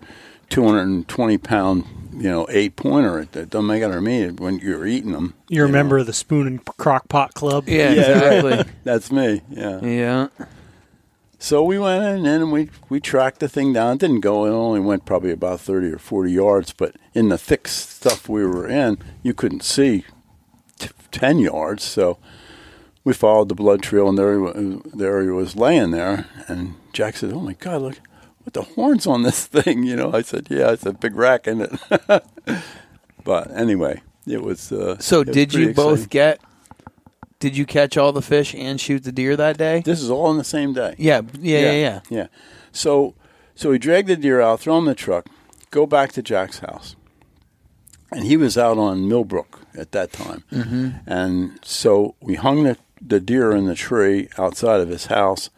two 0.49 0.63
hundred 0.65 0.83
and 0.83 1.07
twenty 1.07 1.37
pound 1.37 1.85
you 2.13 2.29
know 2.29 2.45
eight 2.49 2.75
pointer. 2.75 3.19
It, 3.19 3.35
it 3.35 3.49
doesn't 3.49 3.67
make 3.67 3.81
it 3.81 3.87
to 3.87 4.01
me 4.01 4.29
when 4.29 4.59
you're 4.59 4.85
eating 4.85 5.13
them. 5.13 5.33
You're 5.47 5.65
a 5.65 5.69
you 5.69 5.73
member 5.73 5.97
of 5.97 6.05
the 6.05 6.13
Spoon 6.13 6.45
and 6.45 6.63
Crock 6.63 7.09
Pot 7.09 7.33
Club. 7.33 7.67
Yeah. 7.67 7.91
Yeah, 7.91 8.01
Exactly. 8.01 8.73
That's 8.83 9.11
me. 9.11 9.41
Yeah. 9.49 9.81
Yeah. 9.81 10.27
So 11.41 11.63
we 11.63 11.79
went 11.79 12.03
in 12.03 12.25
and 12.25 12.51
we 12.51 12.69
we 12.89 12.99
tracked 12.99 13.39
the 13.39 13.47
thing 13.47 13.71
down. 13.71 13.93
It 13.93 13.99
didn't 13.99 14.19
go. 14.19 14.45
It 14.45 14.49
only 14.49 14.81
went 14.81 15.05
probably 15.05 15.31
about 15.31 15.61
thirty 15.61 15.87
or 15.87 15.97
forty 15.97 16.33
yards. 16.33 16.73
But 16.73 16.95
in 17.13 17.29
the 17.29 17.37
thick 17.37 17.67
stuff 17.69 18.27
we 18.27 18.45
were 18.45 18.67
in, 18.67 18.97
you 19.23 19.33
couldn't 19.33 19.63
see 19.63 20.03
t- 20.79 20.89
ten 21.11 21.39
yards. 21.39 21.83
So 21.83 22.17
we 23.05 23.13
followed 23.13 23.47
the 23.47 23.55
blood 23.55 23.81
trail, 23.81 24.09
and 24.09 24.17
there 24.17 24.51
there 24.93 25.23
he 25.23 25.29
was 25.29 25.55
laying 25.55 25.91
there. 25.91 26.25
And 26.49 26.75
Jack 26.91 27.15
said, 27.15 27.31
"Oh 27.31 27.39
my 27.39 27.53
God, 27.53 27.81
look 27.83 27.99
what 28.43 28.53
the 28.53 28.63
horns 28.63 29.07
on 29.07 29.23
this 29.23 29.45
thing!" 29.55 29.83
You 29.83 29.95
know. 29.95 30.11
I 30.13 30.21
said, 30.23 30.47
"Yeah, 30.49 30.71
it's 30.73 30.85
a 30.85 30.91
big 30.91 31.15
rack 31.15 31.47
in 31.47 31.61
it." 31.61 31.71
but 33.23 33.51
anyway, 33.57 34.01
it 34.27 34.43
was. 34.43 34.73
Uh, 34.73 34.97
So, 34.99 35.21
it 35.21 35.31
did 35.31 35.51
pretty 35.51 35.67
you 35.67 35.73
both 35.73 36.03
exciting. 36.03 36.09
get? 36.09 36.41
Did 37.39 37.55
you 37.55 37.65
catch 37.65 37.97
all 37.97 38.11
the 38.11 38.21
fish 38.21 38.53
and 38.53 38.79
shoot 38.79 39.03
the 39.03 39.11
deer 39.11 39.35
that 39.37 39.57
day? 39.57 39.81
This 39.83 40.01
is 40.01 40.09
all 40.09 40.25
on 40.25 40.37
the 40.37 40.43
same 40.43 40.73
day. 40.73 40.95
Yeah. 40.97 41.21
Yeah. 41.39 41.59
Yeah. 41.59 41.71
Yeah. 41.71 41.99
Yeah. 42.09 42.27
So 42.71 43.15
so 43.55 43.71
we 43.71 43.77
dragged 43.77 44.07
the 44.07 44.15
deer 44.15 44.41
out, 44.41 44.59
throw 44.61 44.77
him 44.77 44.83
in 44.83 44.89
the 44.89 44.95
truck, 44.95 45.27
go 45.71 45.85
back 45.85 46.11
to 46.13 46.21
Jack's 46.21 46.59
house. 46.59 46.95
And 48.11 48.23
he 48.25 48.37
was 48.37 48.57
out 48.57 48.77
on 48.77 49.07
Millbrook 49.07 49.61
at 49.77 49.91
that 49.91 50.11
time. 50.11 50.43
Mm-hmm. 50.51 50.89
And 51.05 51.59
so 51.63 52.15
we 52.21 52.35
hung 52.35 52.63
the, 52.63 52.77
the 53.01 53.19
deer 53.19 53.51
in 53.51 53.65
the 53.65 53.75
tree 53.75 54.29
outside 54.37 54.81
of 54.81 54.89
his 54.89 55.07
house. 55.07 55.49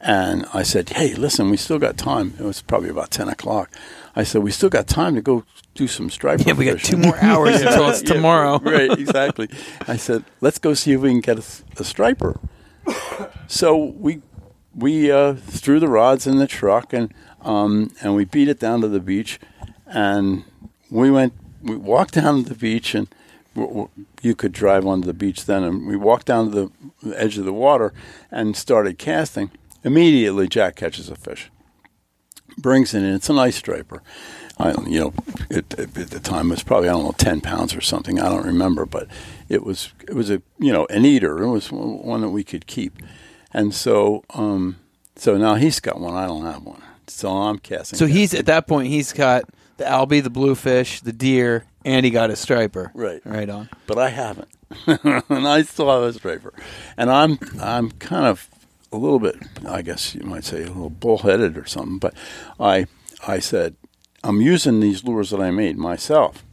And 0.00 0.46
I 0.54 0.62
said, 0.62 0.90
"Hey, 0.90 1.14
listen, 1.14 1.50
we 1.50 1.58
still 1.58 1.78
got 1.78 1.98
time." 1.98 2.34
It 2.38 2.44
was 2.44 2.62
probably 2.62 2.88
about 2.88 3.10
ten 3.10 3.28
o'clock. 3.28 3.70
I 4.16 4.24
said, 4.24 4.42
"We 4.42 4.50
still 4.50 4.68
got 4.70 4.86
time 4.86 5.14
to 5.14 5.22
go 5.22 5.44
do 5.74 5.86
some 5.86 6.10
striper." 6.10 6.42
Yeah, 6.46 6.54
we 6.54 6.64
got 6.66 6.80
two 6.80 6.96
more 6.96 7.18
hours 7.22 7.60
until 7.62 7.88
it's 7.90 8.02
Yeah, 8.02 8.14
tomorrow. 8.14 8.58
right, 8.62 8.90
exactly. 8.98 9.48
I 9.86 9.96
said, 9.96 10.24
"Let's 10.40 10.58
go 10.58 10.74
see 10.74 10.92
if 10.92 11.00
we 11.00 11.10
can 11.10 11.20
get 11.20 11.38
a, 11.38 11.44
a 11.80 11.84
striper." 11.84 12.38
So 13.46 13.76
we 13.76 14.20
we 14.74 15.10
uh, 15.10 15.34
threw 15.34 15.80
the 15.80 15.88
rods 15.88 16.26
in 16.26 16.38
the 16.38 16.46
truck 16.46 16.92
and 16.92 17.12
um, 17.42 17.92
and 18.02 18.14
we 18.14 18.24
beat 18.24 18.48
it 18.48 18.58
down 18.60 18.80
to 18.82 18.88
the 18.88 19.00
beach, 19.00 19.38
and 19.86 20.44
we 20.90 21.10
went. 21.10 21.32
We 21.62 21.76
walked 21.76 22.14
down 22.14 22.42
to 22.44 22.48
the 22.48 22.54
beach, 22.54 22.94
and 22.94 23.06
w- 23.54 23.68
w- 23.68 23.88
you 24.22 24.34
could 24.34 24.52
drive 24.52 24.86
onto 24.86 25.06
the 25.06 25.12
beach 25.14 25.44
then. 25.46 25.62
And 25.62 25.86
we 25.86 25.96
walked 25.96 26.26
down 26.26 26.50
to 26.52 26.72
the 27.02 27.20
edge 27.20 27.38
of 27.38 27.44
the 27.44 27.52
water 27.52 27.92
and 28.30 28.56
started 28.56 28.98
casting. 28.98 29.50
Immediately, 29.84 30.48
Jack 30.48 30.76
catches 30.76 31.08
a 31.10 31.16
fish, 31.16 31.50
brings 32.60 32.94
it 32.94 33.02
in. 33.02 33.14
It's 33.14 33.28
a 33.28 33.32
nice 33.32 33.56
striper. 33.56 34.02
I, 34.58 34.72
you 34.86 35.00
know, 35.00 35.14
it, 35.48 35.72
it, 35.78 35.96
at 35.96 36.10
the 36.10 36.20
time 36.20 36.48
it 36.48 36.50
was 36.50 36.62
probably 36.62 36.88
I 36.88 36.92
don't 36.92 37.04
know 37.04 37.14
ten 37.16 37.40
pounds 37.40 37.74
or 37.74 37.80
something. 37.80 38.20
I 38.20 38.28
don't 38.28 38.44
remember, 38.44 38.84
but 38.84 39.08
it 39.48 39.64
was 39.64 39.92
it 40.06 40.14
was 40.14 40.30
a 40.30 40.42
you 40.58 40.72
know 40.72 40.86
an 40.90 41.04
eater. 41.04 41.42
It 41.42 41.50
was 41.50 41.72
one 41.72 42.20
that 42.20 42.28
we 42.28 42.44
could 42.44 42.66
keep, 42.66 42.98
and 43.52 43.74
so 43.74 44.22
um, 44.30 44.76
so 45.16 45.38
now 45.38 45.54
he's 45.54 45.80
got 45.80 45.98
one. 45.98 46.14
I 46.14 46.26
don't 46.26 46.44
have 46.44 46.62
one, 46.62 46.82
so 47.06 47.30
I'm 47.30 47.58
casting. 47.58 47.98
So 47.98 48.06
he's 48.06 48.34
at 48.34 48.46
that 48.46 48.66
point. 48.66 48.88
He's 48.88 49.12
got 49.14 49.44
the 49.78 49.84
albie, 49.84 50.22
the 50.22 50.30
bluefish, 50.30 51.00
the 51.00 51.12
deer, 51.12 51.64
and 51.84 52.04
he 52.04 52.10
got 52.10 52.28
a 52.30 52.36
striper. 52.36 52.90
Right. 52.94 53.22
Right 53.24 53.48
on. 53.48 53.70
but 53.86 53.96
I 53.96 54.10
haven't, 54.10 54.48
and 54.86 55.48
I 55.48 55.62
still 55.62 55.90
have 55.90 56.02
a 56.02 56.12
striper, 56.12 56.52
and 56.98 57.10
I'm 57.10 57.38
I'm 57.62 57.90
kind 57.92 58.26
of 58.26 58.46
a 58.92 58.96
little 58.96 59.18
bit, 59.20 59.36
I 59.66 59.82
guess 59.82 60.14
you 60.14 60.22
might 60.22 60.44
say, 60.44 60.62
a 60.62 60.66
little 60.66 60.90
bullheaded 60.90 61.56
or 61.56 61.66
something. 61.66 61.98
But 61.98 62.14
I 62.58 62.86
I 63.26 63.38
said 63.38 63.76
I'm 64.22 64.40
using 64.40 64.80
these 64.80 65.04
lures 65.04 65.30
that 65.30 65.40
I 65.40 65.50
made 65.50 65.78
myself, 65.78 66.44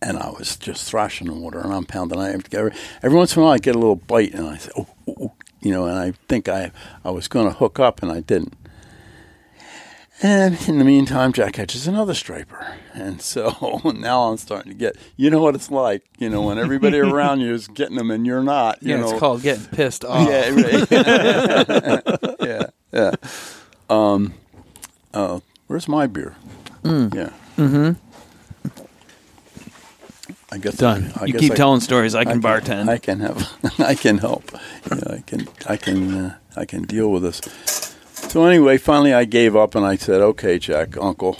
and 0.00 0.18
I 0.18 0.30
was 0.30 0.56
just 0.56 0.88
thrashing 0.88 1.26
the 1.26 1.34
water 1.34 1.60
and 1.60 1.72
I'm 1.72 1.84
pounding. 1.84 2.18
I 2.18 2.32
every, 2.32 2.72
every 3.02 3.18
once 3.18 3.36
in 3.36 3.42
a 3.42 3.44
while 3.44 3.54
I 3.54 3.58
get 3.58 3.76
a 3.76 3.78
little 3.78 3.96
bite, 3.96 4.34
and 4.34 4.46
I 4.46 4.56
say, 4.56 4.70
oh, 4.76 4.86
oh, 5.08 5.14
oh," 5.20 5.32
you 5.60 5.72
know, 5.72 5.86
and 5.86 5.98
I 5.98 6.12
think 6.28 6.48
I 6.48 6.72
I 7.04 7.10
was 7.10 7.28
going 7.28 7.48
to 7.48 7.54
hook 7.54 7.78
up, 7.78 8.02
and 8.02 8.12
I 8.12 8.20
didn't. 8.20 8.54
And 10.20 10.58
in 10.68 10.78
the 10.80 10.84
meantime, 10.84 11.32
Jack 11.32 11.52
catches 11.52 11.86
another 11.86 12.12
striper. 12.14 12.74
And 12.92 13.22
so 13.22 13.80
now 13.96 14.22
I'm 14.24 14.36
starting 14.36 14.72
to 14.72 14.76
get, 14.78 14.96
you 15.16 15.30
know 15.30 15.40
what 15.40 15.54
it's 15.54 15.70
like, 15.70 16.02
you 16.18 16.28
know, 16.28 16.42
when 16.42 16.58
everybody 16.58 16.98
around 17.00 17.40
you 17.40 17.54
is 17.54 17.68
getting 17.68 17.96
them 17.96 18.10
and 18.10 18.26
you're 18.26 18.42
not. 18.42 18.82
You 18.82 18.90
Yeah, 18.96 19.00
know, 19.00 19.10
it's 19.10 19.18
called 19.20 19.42
getting 19.42 19.66
pissed 19.66 20.04
off. 20.08 20.28
Yeah, 20.28 20.48
right. 20.50 22.36
yeah, 22.40 22.66
yeah. 22.92 23.12
Um, 23.88 24.34
uh, 25.14 25.38
where's 25.68 25.86
my 25.86 26.06
beer? 26.08 26.34
Yeah. 26.84 27.30
Mm-hmm. 27.56 27.92
I 30.50 30.56
guess 30.58 30.76
Done. 30.78 31.12
I 31.16 31.26
you 31.26 31.32
guess 31.34 31.40
keep 31.42 31.52
I- 31.52 31.56
telling 31.56 31.80
stories. 31.80 32.14
I 32.14 32.24
can 32.24 32.40
bartend. 32.40 32.88
I 32.88 32.98
can 32.98 33.20
have. 33.20 33.48
I 33.78 33.94
can 33.94 34.18
help. 34.18 34.50
You 34.90 34.96
know, 34.96 35.14
I 35.14 35.20
can. 35.26 35.48
I 35.68 35.76
can. 35.76 36.14
Uh, 36.14 36.36
I 36.56 36.64
can 36.64 36.84
deal 36.84 37.10
with 37.12 37.22
this. 37.22 37.87
So 38.28 38.44
anyway, 38.44 38.76
finally, 38.78 39.14
I 39.14 39.24
gave 39.24 39.56
up 39.56 39.74
and 39.74 39.86
I 39.86 39.96
said, 39.96 40.20
"Okay, 40.20 40.58
Jack, 40.58 40.96
Uncle." 40.98 41.38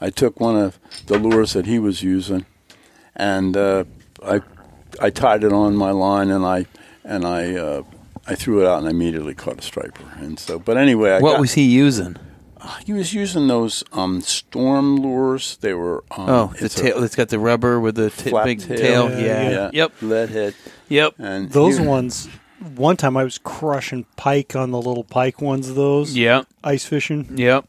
I 0.00 0.10
took 0.10 0.40
one 0.40 0.56
of 0.56 0.78
the 1.06 1.16
lures 1.18 1.52
that 1.52 1.66
he 1.66 1.78
was 1.78 2.02
using, 2.02 2.44
and 3.14 3.56
uh, 3.56 3.84
I 4.24 4.40
I 5.00 5.10
tied 5.10 5.44
it 5.44 5.52
on 5.52 5.76
my 5.76 5.90
line 5.92 6.30
and 6.30 6.44
I 6.44 6.66
and 7.04 7.24
I 7.24 7.54
uh, 7.54 7.82
I 8.26 8.34
threw 8.34 8.60
it 8.62 8.66
out 8.66 8.78
and 8.78 8.88
I 8.88 8.90
immediately 8.90 9.34
caught 9.34 9.58
a 9.58 9.62
striper. 9.62 10.02
And 10.16 10.38
so, 10.40 10.58
but 10.58 10.76
anyway, 10.76 11.12
I 11.12 11.20
what 11.20 11.32
got- 11.32 11.40
was 11.40 11.52
he 11.54 11.62
using? 11.64 12.16
he 12.86 12.92
was 12.92 13.12
using 13.12 13.48
those 13.48 13.82
um, 13.92 14.20
storm 14.20 14.96
lures. 14.96 15.56
They 15.58 15.74
were 15.74 16.04
um, 16.12 16.28
Oh, 16.28 16.52
the 16.58 16.64
it's 16.66 16.78
a 16.78 16.82
tail. 16.82 17.02
It's 17.02 17.16
got 17.16 17.28
the 17.28 17.40
rubber 17.40 17.80
with 17.80 17.96
the 17.96 18.10
t- 18.10 18.30
flap 18.30 18.44
big 18.44 18.60
tail. 18.60 19.08
tail. 19.08 19.10
Yeah, 19.10 19.18
Yeah. 19.18 19.50
yeah, 19.50 19.70
Yep. 19.72 19.92
lead 20.02 20.28
head, 20.30 20.54
Yep. 20.88 21.14
and 21.18 21.50
Those 21.50 21.78
he- 21.78 21.86
ones. 21.86 22.28
One 22.76 22.96
time 22.96 23.16
I 23.16 23.24
was 23.24 23.38
crushing 23.38 24.06
pike 24.16 24.54
on 24.56 24.70
the 24.70 24.80
little 24.80 25.04
pike 25.04 25.40
ones. 25.40 25.68
Of 25.68 25.74
those 25.76 26.16
Yeah. 26.16 26.42
ice 26.62 26.84
fishing. 26.84 27.28
Yep. 27.36 27.66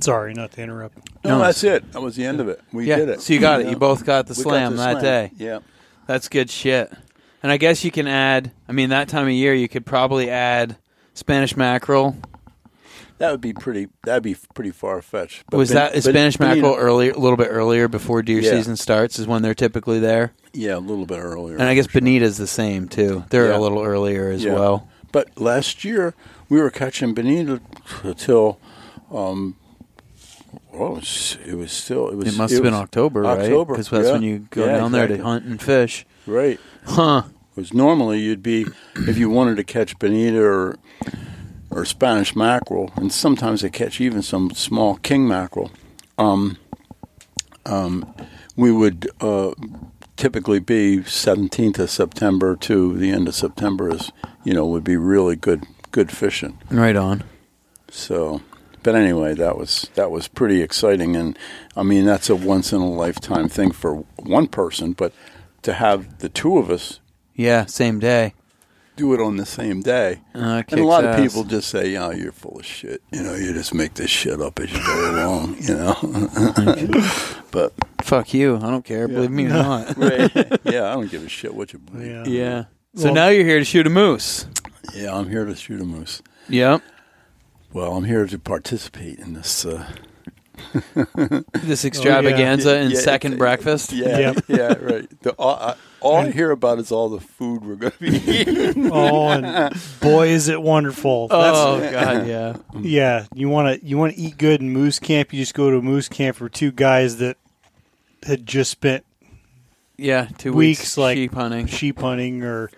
Sorry, 0.00 0.34
not 0.34 0.52
to 0.52 0.62
interrupt. 0.62 0.98
No, 1.24 1.38
No, 1.38 1.38
that's 1.40 1.64
it. 1.64 1.90
That 1.92 2.02
was 2.02 2.16
the 2.16 2.24
end 2.24 2.40
of 2.40 2.48
it. 2.48 2.60
We 2.72 2.86
yeah. 2.86 2.96
did 2.96 3.08
it. 3.08 3.20
So 3.22 3.32
you 3.32 3.40
got 3.40 3.60
it. 3.60 3.64
know? 3.64 3.70
You 3.70 3.76
both 3.76 4.04
got 4.04 4.26
the 4.26 4.34
We 4.36 4.44
got 4.44 4.50
slam 4.50 4.70
the 4.72 4.76
that 4.82 5.00
slam. 5.00 5.02
day. 5.02 5.30
Yeah. 5.36 5.58
That's 6.06 6.28
good 6.28 6.50
shit. 6.50 6.92
And 7.42 7.50
I 7.50 7.56
guess 7.56 7.84
you 7.84 7.90
can 7.90 8.06
add. 8.06 8.50
I 8.68 8.72
mean, 8.72 8.90
that 8.90 9.08
time 9.08 9.26
of 9.26 9.32
year, 9.32 9.54
you 9.54 9.68
could 9.68 9.86
probably 9.86 10.28
add 10.30 10.76
Spanish 11.14 11.56
mackerel. 11.56 12.16
That 13.18 13.30
would 13.30 13.40
be 13.40 13.54
pretty. 13.54 13.88
That'd 14.04 14.22
be 14.22 14.36
pretty 14.54 14.72
far 14.72 15.00
fetched. 15.00 15.44
Was 15.50 15.70
that 15.70 15.94
is 15.94 16.04
Spanish 16.04 16.38
mackerel 16.38 16.74
earlier, 16.76 17.12
a 17.12 17.18
little 17.18 17.38
bit 17.38 17.48
earlier 17.50 17.88
before 17.88 18.22
deer 18.22 18.40
Yeah. 18.40 18.50
season 18.50 18.76
starts? 18.76 19.18
Is 19.18 19.26
when 19.26 19.40
they're 19.42 19.54
typically 19.54 19.98
there. 19.98 20.32
Yeah, 20.56 20.76
a 20.76 20.78
little 20.78 21.06
bit 21.06 21.18
earlier. 21.18 21.56
And 21.56 21.64
I 21.68 21.74
guess 21.74 21.90
sure. 21.90 22.00
Bonita's 22.00 22.38
the 22.38 22.46
same 22.46 22.88
too. 22.88 23.24
They're 23.30 23.50
Yeah. 23.50 23.58
a 23.58 23.60
little 23.60 23.82
earlier 23.82 24.30
as 24.30 24.42
Yeah. 24.42 24.54
well. 24.54 24.88
But 25.12 25.38
last 25.40 25.84
year 25.84 26.14
we 26.48 26.60
were 26.60 26.70
catching 26.70 27.12
bonita 27.14 27.60
until, 28.02 28.58
um, 29.12 29.56
well, 30.72 30.92
it 30.92 31.00
was, 31.00 31.38
it 31.46 31.54
was 31.54 31.72
still 31.72 32.08
it 32.08 32.16
was. 32.16 32.34
It 32.34 32.38
must 32.38 32.54
have 32.54 32.62
been 32.62 32.72
was 32.72 32.82
October, 32.82 33.22
right? 33.22 33.40
October, 33.40 33.74
Because 33.74 33.90
that's 33.90 34.06
yeah. 34.06 34.12
when 34.12 34.22
you 34.22 34.46
go 34.50 34.66
down 34.66 34.92
there 34.92 35.06
to 35.06 35.18
hunt 35.22 35.44
and 35.44 35.60
fish. 35.60 36.06
Right. 36.26 36.58
Huh. 36.84 37.22
Because 37.54 37.72
normally 37.72 38.20
you'd 38.20 38.42
be 38.42 38.66
if 38.96 39.16
you 39.18 39.30
wanted 39.30 39.56
to 39.56 39.64
catch 39.64 39.98
bonita 39.98 40.40
or 40.42 40.76
or 41.70 41.84
Spanish 41.84 42.34
mackerel, 42.36 42.90
and 42.96 43.12
sometimes 43.12 43.60
they 43.60 43.70
catch 43.70 44.00
even 44.00 44.22
some 44.22 44.50
small 44.52 44.96
king 44.96 45.26
mackerel. 45.28 45.70
Um, 46.16 46.56
um, 47.66 48.14
we 48.56 48.70
would 48.72 49.08
uh, 49.20 49.52
typically 50.16 50.58
be 50.58 50.98
17th 50.98 51.78
of 51.78 51.90
September 51.90 52.56
to 52.56 52.96
the 52.96 53.10
end 53.10 53.28
of 53.28 53.34
September 53.34 53.94
is 53.94 54.10
you 54.44 54.54
know 54.54 54.66
would 54.66 54.84
be 54.84 54.96
really 54.96 55.36
good 55.36 55.64
good 55.92 56.10
fishing. 56.10 56.58
Right 56.70 56.96
on. 56.96 57.24
So, 57.90 58.42
but 58.82 58.94
anyway, 58.94 59.34
that 59.34 59.56
was 59.56 59.88
that 59.94 60.10
was 60.10 60.28
pretty 60.28 60.62
exciting, 60.62 61.16
and 61.16 61.38
I 61.76 61.82
mean 61.82 62.04
that's 62.04 62.28
a 62.30 62.36
once 62.36 62.72
in 62.72 62.80
a 62.80 62.90
lifetime 62.90 63.48
thing 63.48 63.70
for 63.70 64.04
one 64.16 64.46
person, 64.46 64.92
but 64.92 65.12
to 65.62 65.74
have 65.74 66.18
the 66.18 66.28
two 66.28 66.58
of 66.58 66.70
us 66.70 67.00
Yeah, 67.34 67.66
same 67.66 67.98
day. 67.98 68.34
Do 68.96 69.12
it 69.14 69.20
on 69.20 69.36
the 69.36 69.46
same 69.46 69.80
day. 69.82 70.20
Uh, 70.34 70.62
And 70.68 70.80
a 70.80 70.84
lot 70.84 71.04
of 71.04 71.16
people 71.16 71.44
just 71.44 71.68
say, 71.68 71.90
"Yeah, 71.90 72.10
you're 72.12 72.32
full 72.32 72.58
of 72.58 72.64
shit." 72.66 73.02
You 73.12 73.22
know, 73.22 73.34
you 73.34 73.52
just 73.52 73.74
make 73.74 73.94
this 73.94 74.10
shit 74.10 74.40
up 74.40 74.58
as 74.60 74.72
you 74.72 74.78
go 74.84 75.10
along. 75.10 75.56
You 75.60 75.74
know, 75.76 77.02
but 77.50 77.72
Fuck 78.02 78.32
you. 78.34 78.56
I 78.56 78.70
don't 78.70 78.84
care. 78.84 79.08
Believe 79.08 79.30
me 79.30 79.46
or 79.46 79.48
not. 79.50 79.96
yeah, 80.64 80.90
I 80.90 80.94
don't 80.94 81.10
give 81.10 81.24
a 81.24 81.28
shit 81.28 81.54
what 81.54 81.72
you 81.72 81.78
believe. 81.80 82.08
Yeah. 82.10 82.24
yeah. 82.26 82.64
So 82.94 83.04
Well- 83.06 83.14
now 83.14 83.28
you're 83.28 83.44
here 83.44 83.58
to 83.58 83.64
shoot 83.64 83.86
a 83.86 83.90
moose. 83.90 84.46
Yeah, 84.94 85.14
I'm 85.14 85.28
here 85.28 85.44
to 85.44 85.54
shoot 85.56 85.80
a 85.80 85.84
moose. 85.84 86.22
Yep. 86.48 86.80
Well, 87.72 87.96
I'm 87.96 88.04
here 88.04 88.26
to 88.26 88.38
participate 88.38 89.18
in 89.18 89.34
this. 89.34 89.66
Uh, 89.66 89.86
This 91.54 91.84
oh, 91.84 91.88
extravaganza 91.88 92.76
and 92.76 92.92
Yeah, 92.92 93.00
second 93.00 93.32
it's- 93.34 93.38
breakfast. 93.38 93.92
yeah, 93.92 94.18
Yep. 94.18 94.44
yeah, 94.48 94.74
right. 94.74 95.22
The, 95.22 95.32
all, 95.32 95.56
I, 95.56 95.74
all 96.00 96.16
I 96.18 96.30
hear 96.30 96.50
about 96.50 96.78
is 96.78 96.92
all 96.92 97.08
the 97.08 97.20
food 97.20 97.64
we're 97.64 97.74
going 97.76 97.92
to 97.92 97.98
be 97.98 98.16
eating. 98.32 98.90
Oh, 98.92 99.28
and 99.28 99.74
boy, 100.00 100.28
is 100.28 100.48
it 100.48 100.60
wonderful! 100.62 101.28
Oh, 101.30 101.42
That's, 101.42 101.58
Oh 101.58 101.90
god, 101.92 102.26
yeah. 102.26 102.56
yeah, 102.80 103.26
you 103.34 103.48
want 103.48 103.80
to 103.80 103.86
you 103.86 103.98
want 103.98 104.14
to 104.14 104.20
eat 104.20 104.38
good 104.38 104.60
in 104.60 104.70
moose 104.70 104.98
camp. 104.98 105.32
You 105.32 105.40
just 105.42 105.54
go 105.54 105.70
to 105.70 105.80
moose 105.82 106.08
camp 106.08 106.36
for 106.36 106.48
two 106.48 106.70
guys 106.72 107.16
that 107.18 107.36
had 108.22 108.46
just 108.46 108.70
spent 108.70 109.04
Yeah, 109.96 110.28
two 110.38 110.52
weeks, 110.52 110.80
weeks, 110.80 110.98
like 110.98 111.16
sheep 111.16 111.34
hunting. 111.34 111.66
sheep 111.66 111.98
hunting, 112.00 112.42
or 112.42 112.70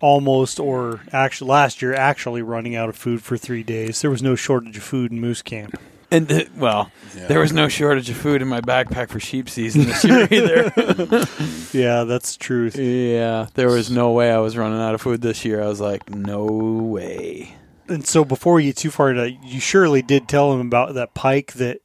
almost, 0.00 0.58
or 0.60 1.00
actually 1.12 1.50
last 1.50 1.80
year 1.82 1.94
actually 1.94 2.42
running 2.42 2.74
out 2.74 2.88
of 2.88 2.96
food 2.96 3.22
for 3.22 3.36
three 3.36 3.62
days. 3.62 4.00
There 4.02 4.10
was 4.10 4.22
no 4.22 4.34
shortage 4.34 4.76
of 4.76 4.82
food 4.82 5.12
in 5.12 5.20
moose 5.20 5.42
camp. 5.42 5.78
And 6.10 6.30
uh, 6.30 6.44
well, 6.56 6.90
Yeah. 7.16 7.26
there 7.26 7.40
was 7.40 7.52
no 7.52 7.68
shortage 7.68 8.08
of 8.10 8.16
food 8.16 8.42
in 8.42 8.48
my 8.48 8.60
backpack 8.60 9.08
for 9.10 9.18
sheep 9.20 9.48
season 9.48 9.84
this 9.86 10.04
year 10.04 10.28
either. 10.30 11.24
Yeah, 11.72 12.04
that's 12.04 12.36
the 12.36 12.42
truth. 12.42 12.76
yeah, 12.78 13.48
there 13.54 13.68
was 13.68 13.90
no 13.90 14.12
way 14.12 14.32
I 14.32 14.38
was 14.38 14.56
running 14.56 14.80
out 14.80 14.94
of 14.94 15.02
food 15.02 15.20
this 15.20 15.44
year. 15.44 15.62
I 15.62 15.66
was 15.66 15.80
like, 15.80 16.08
no 16.08 16.44
way. 16.46 17.54
And 17.88 18.06
so 18.06 18.24
before 18.24 18.54
we 18.54 18.64
get 18.64 18.76
too 18.78 18.90
far 18.90 19.10
into 19.10 19.30
you 19.44 19.60
surely 19.60 20.00
did 20.02 20.26
tell 20.28 20.52
him 20.54 20.60
about 20.60 20.94
that 20.94 21.12
pike 21.14 21.52
that 21.54 21.80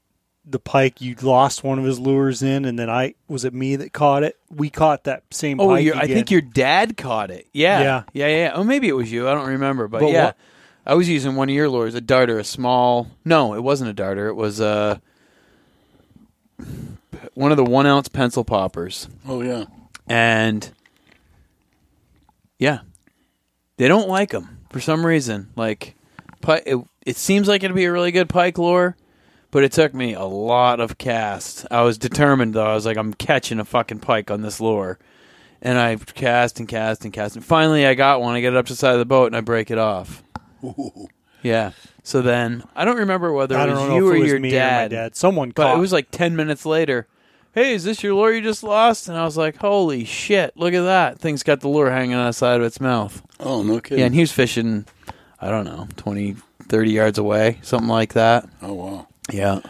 the 0.45 0.59
pike 0.59 1.01
you 1.01 1.15
lost 1.21 1.63
one 1.63 1.77
of 1.77 1.85
his 1.85 1.99
lures 1.99 2.41
in 2.41 2.65
and 2.65 2.77
then 2.79 2.89
I 2.89 3.13
was 3.27 3.43
it 3.45 3.53
me 3.53 3.75
that 3.75 3.91
caught 3.93 4.23
it? 4.23 4.37
We 4.49 4.69
caught 4.69 5.03
that 5.03 5.23
same 5.31 5.59
Oh, 5.59 5.71
I 5.71 6.07
think 6.07 6.31
your 6.31 6.41
dad 6.41 6.95
caught 6.97 7.29
it. 7.31 7.47
Yeah. 7.53 7.81
Yeah. 7.81 8.03
Yeah, 8.13 8.27
yeah. 8.27 8.35
yeah. 8.45 8.51
Oh, 8.55 8.63
maybe 8.63 8.87
it 8.87 8.93
was 8.95 9.11
you. 9.11 9.27
I 9.29 9.33
don't 9.35 9.47
remember. 9.49 9.87
But, 9.87 10.01
But 10.01 10.09
yeah. 10.11 10.25
what- 10.25 10.37
I 10.85 10.95
was 10.95 11.07
using 11.09 11.35
one 11.35 11.49
of 11.49 11.55
your 11.55 11.69
lures, 11.69 11.93
a 11.95 12.01
darter, 12.01 12.39
a 12.39 12.43
small. 12.43 13.07
No, 13.23 13.53
it 13.53 13.61
wasn't 13.61 13.89
a 13.89 13.93
darter. 13.93 14.27
It 14.27 14.35
was 14.35 14.59
uh, 14.59 14.97
one 17.33 17.51
of 17.51 17.57
the 17.57 17.63
one 17.63 17.85
ounce 17.85 18.07
pencil 18.09 18.43
poppers. 18.43 19.07
oh 19.27 19.41
yeah, 19.41 19.65
And 20.07 20.71
yeah, 22.57 22.79
they 23.77 23.87
don't 23.87 24.09
like 24.09 24.31
them. 24.31 24.59
for 24.69 24.79
some 24.79 25.05
reason. 25.05 25.49
Like, 25.55 25.95
it, 26.47 26.77
it 27.05 27.15
seems 27.17 27.47
like 27.47 27.63
it'd 27.63 27.75
be 27.75 27.85
a 27.85 27.91
really 27.91 28.11
good 28.11 28.29
pike 28.29 28.57
lure, 28.57 28.95
but 29.51 29.63
it 29.63 29.71
took 29.71 29.93
me 29.93 30.13
a 30.13 30.23
lot 30.23 30.79
of 30.79 30.97
casts. 30.97 31.65
I 31.69 31.81
was 31.81 31.97
determined 31.97 32.53
though. 32.55 32.65
I 32.65 32.73
was 32.73 32.85
like, 32.85 32.97
I'm 32.97 33.13
catching 33.13 33.59
a 33.59 33.65
fucking 33.65 33.99
pike 33.99 34.31
on 34.31 34.41
this 34.41 34.59
lure, 34.59 34.97
and 35.61 35.77
I 35.77 35.95
cast 35.97 36.59
and 36.59 36.67
cast 36.67 37.03
and 37.05 37.13
cast, 37.13 37.35
and 37.35 37.45
finally 37.45 37.85
I 37.85 37.93
got 37.93 38.21
one. 38.21 38.33
I 38.35 38.41
get 38.41 38.53
it 38.53 38.57
up 38.57 38.65
to 38.67 38.73
the 38.73 38.77
side 38.77 38.93
of 38.93 38.99
the 38.99 39.05
boat 39.05 39.27
and 39.27 39.35
I 39.35 39.41
break 39.41 39.69
it 39.69 39.77
off. 39.77 40.23
Yeah. 41.43 41.71
So 42.03 42.21
then 42.21 42.63
I 42.75 42.85
don't 42.85 42.97
remember 42.97 43.33
whether 43.33 43.57
I 43.57 43.63
it 43.63 43.65
don't 43.65 43.75
was 43.77 43.89
know 43.89 43.95
you 43.95 44.07
if 44.09 44.13
or 44.13 44.15
it 44.15 44.19
was 44.19 44.29
your 44.29 44.39
me 44.39 44.51
dad, 44.51 44.91
or 44.91 44.95
my 44.95 45.01
dad. 45.03 45.15
Someone 45.15 45.49
but 45.49 45.63
caught. 45.63 45.75
it 45.75 45.79
was 45.79 45.91
like 45.91 46.11
ten 46.11 46.35
minutes 46.35 46.67
later. 46.67 47.07
Hey, 47.53 47.73
is 47.73 47.83
this 47.83 48.03
your 48.03 48.13
lure 48.13 48.31
you 48.31 48.41
just 48.41 48.61
lost? 48.63 49.09
And 49.09 49.17
I 49.17 49.25
was 49.25 49.37
like, 49.37 49.55
Holy 49.57 50.05
shit! 50.05 50.55
Look 50.55 50.75
at 50.75 50.83
that. 50.83 51.17
Thing's 51.17 51.41
got 51.41 51.61
the 51.61 51.67
lure 51.67 51.89
hanging 51.89 52.13
on 52.15 52.27
the 52.27 52.31
side 52.33 52.59
of 52.59 52.65
its 52.67 52.79
mouth. 52.79 53.23
Oh, 53.39 53.63
no 53.63 53.79
kidding. 53.79 53.97
Yeah, 53.99 54.05
and 54.05 54.13
he 54.13 54.21
was 54.21 54.31
fishing, 54.31 54.85
I 55.39 55.49
don't 55.49 55.65
know, 55.65 55.87
20, 55.97 56.35
30 56.69 56.91
yards 56.91 57.17
away, 57.17 57.57
something 57.63 57.89
like 57.89 58.13
that. 58.13 58.47
oh, 58.61 58.73
wow. 58.73 59.07
Yeah. 59.31 59.61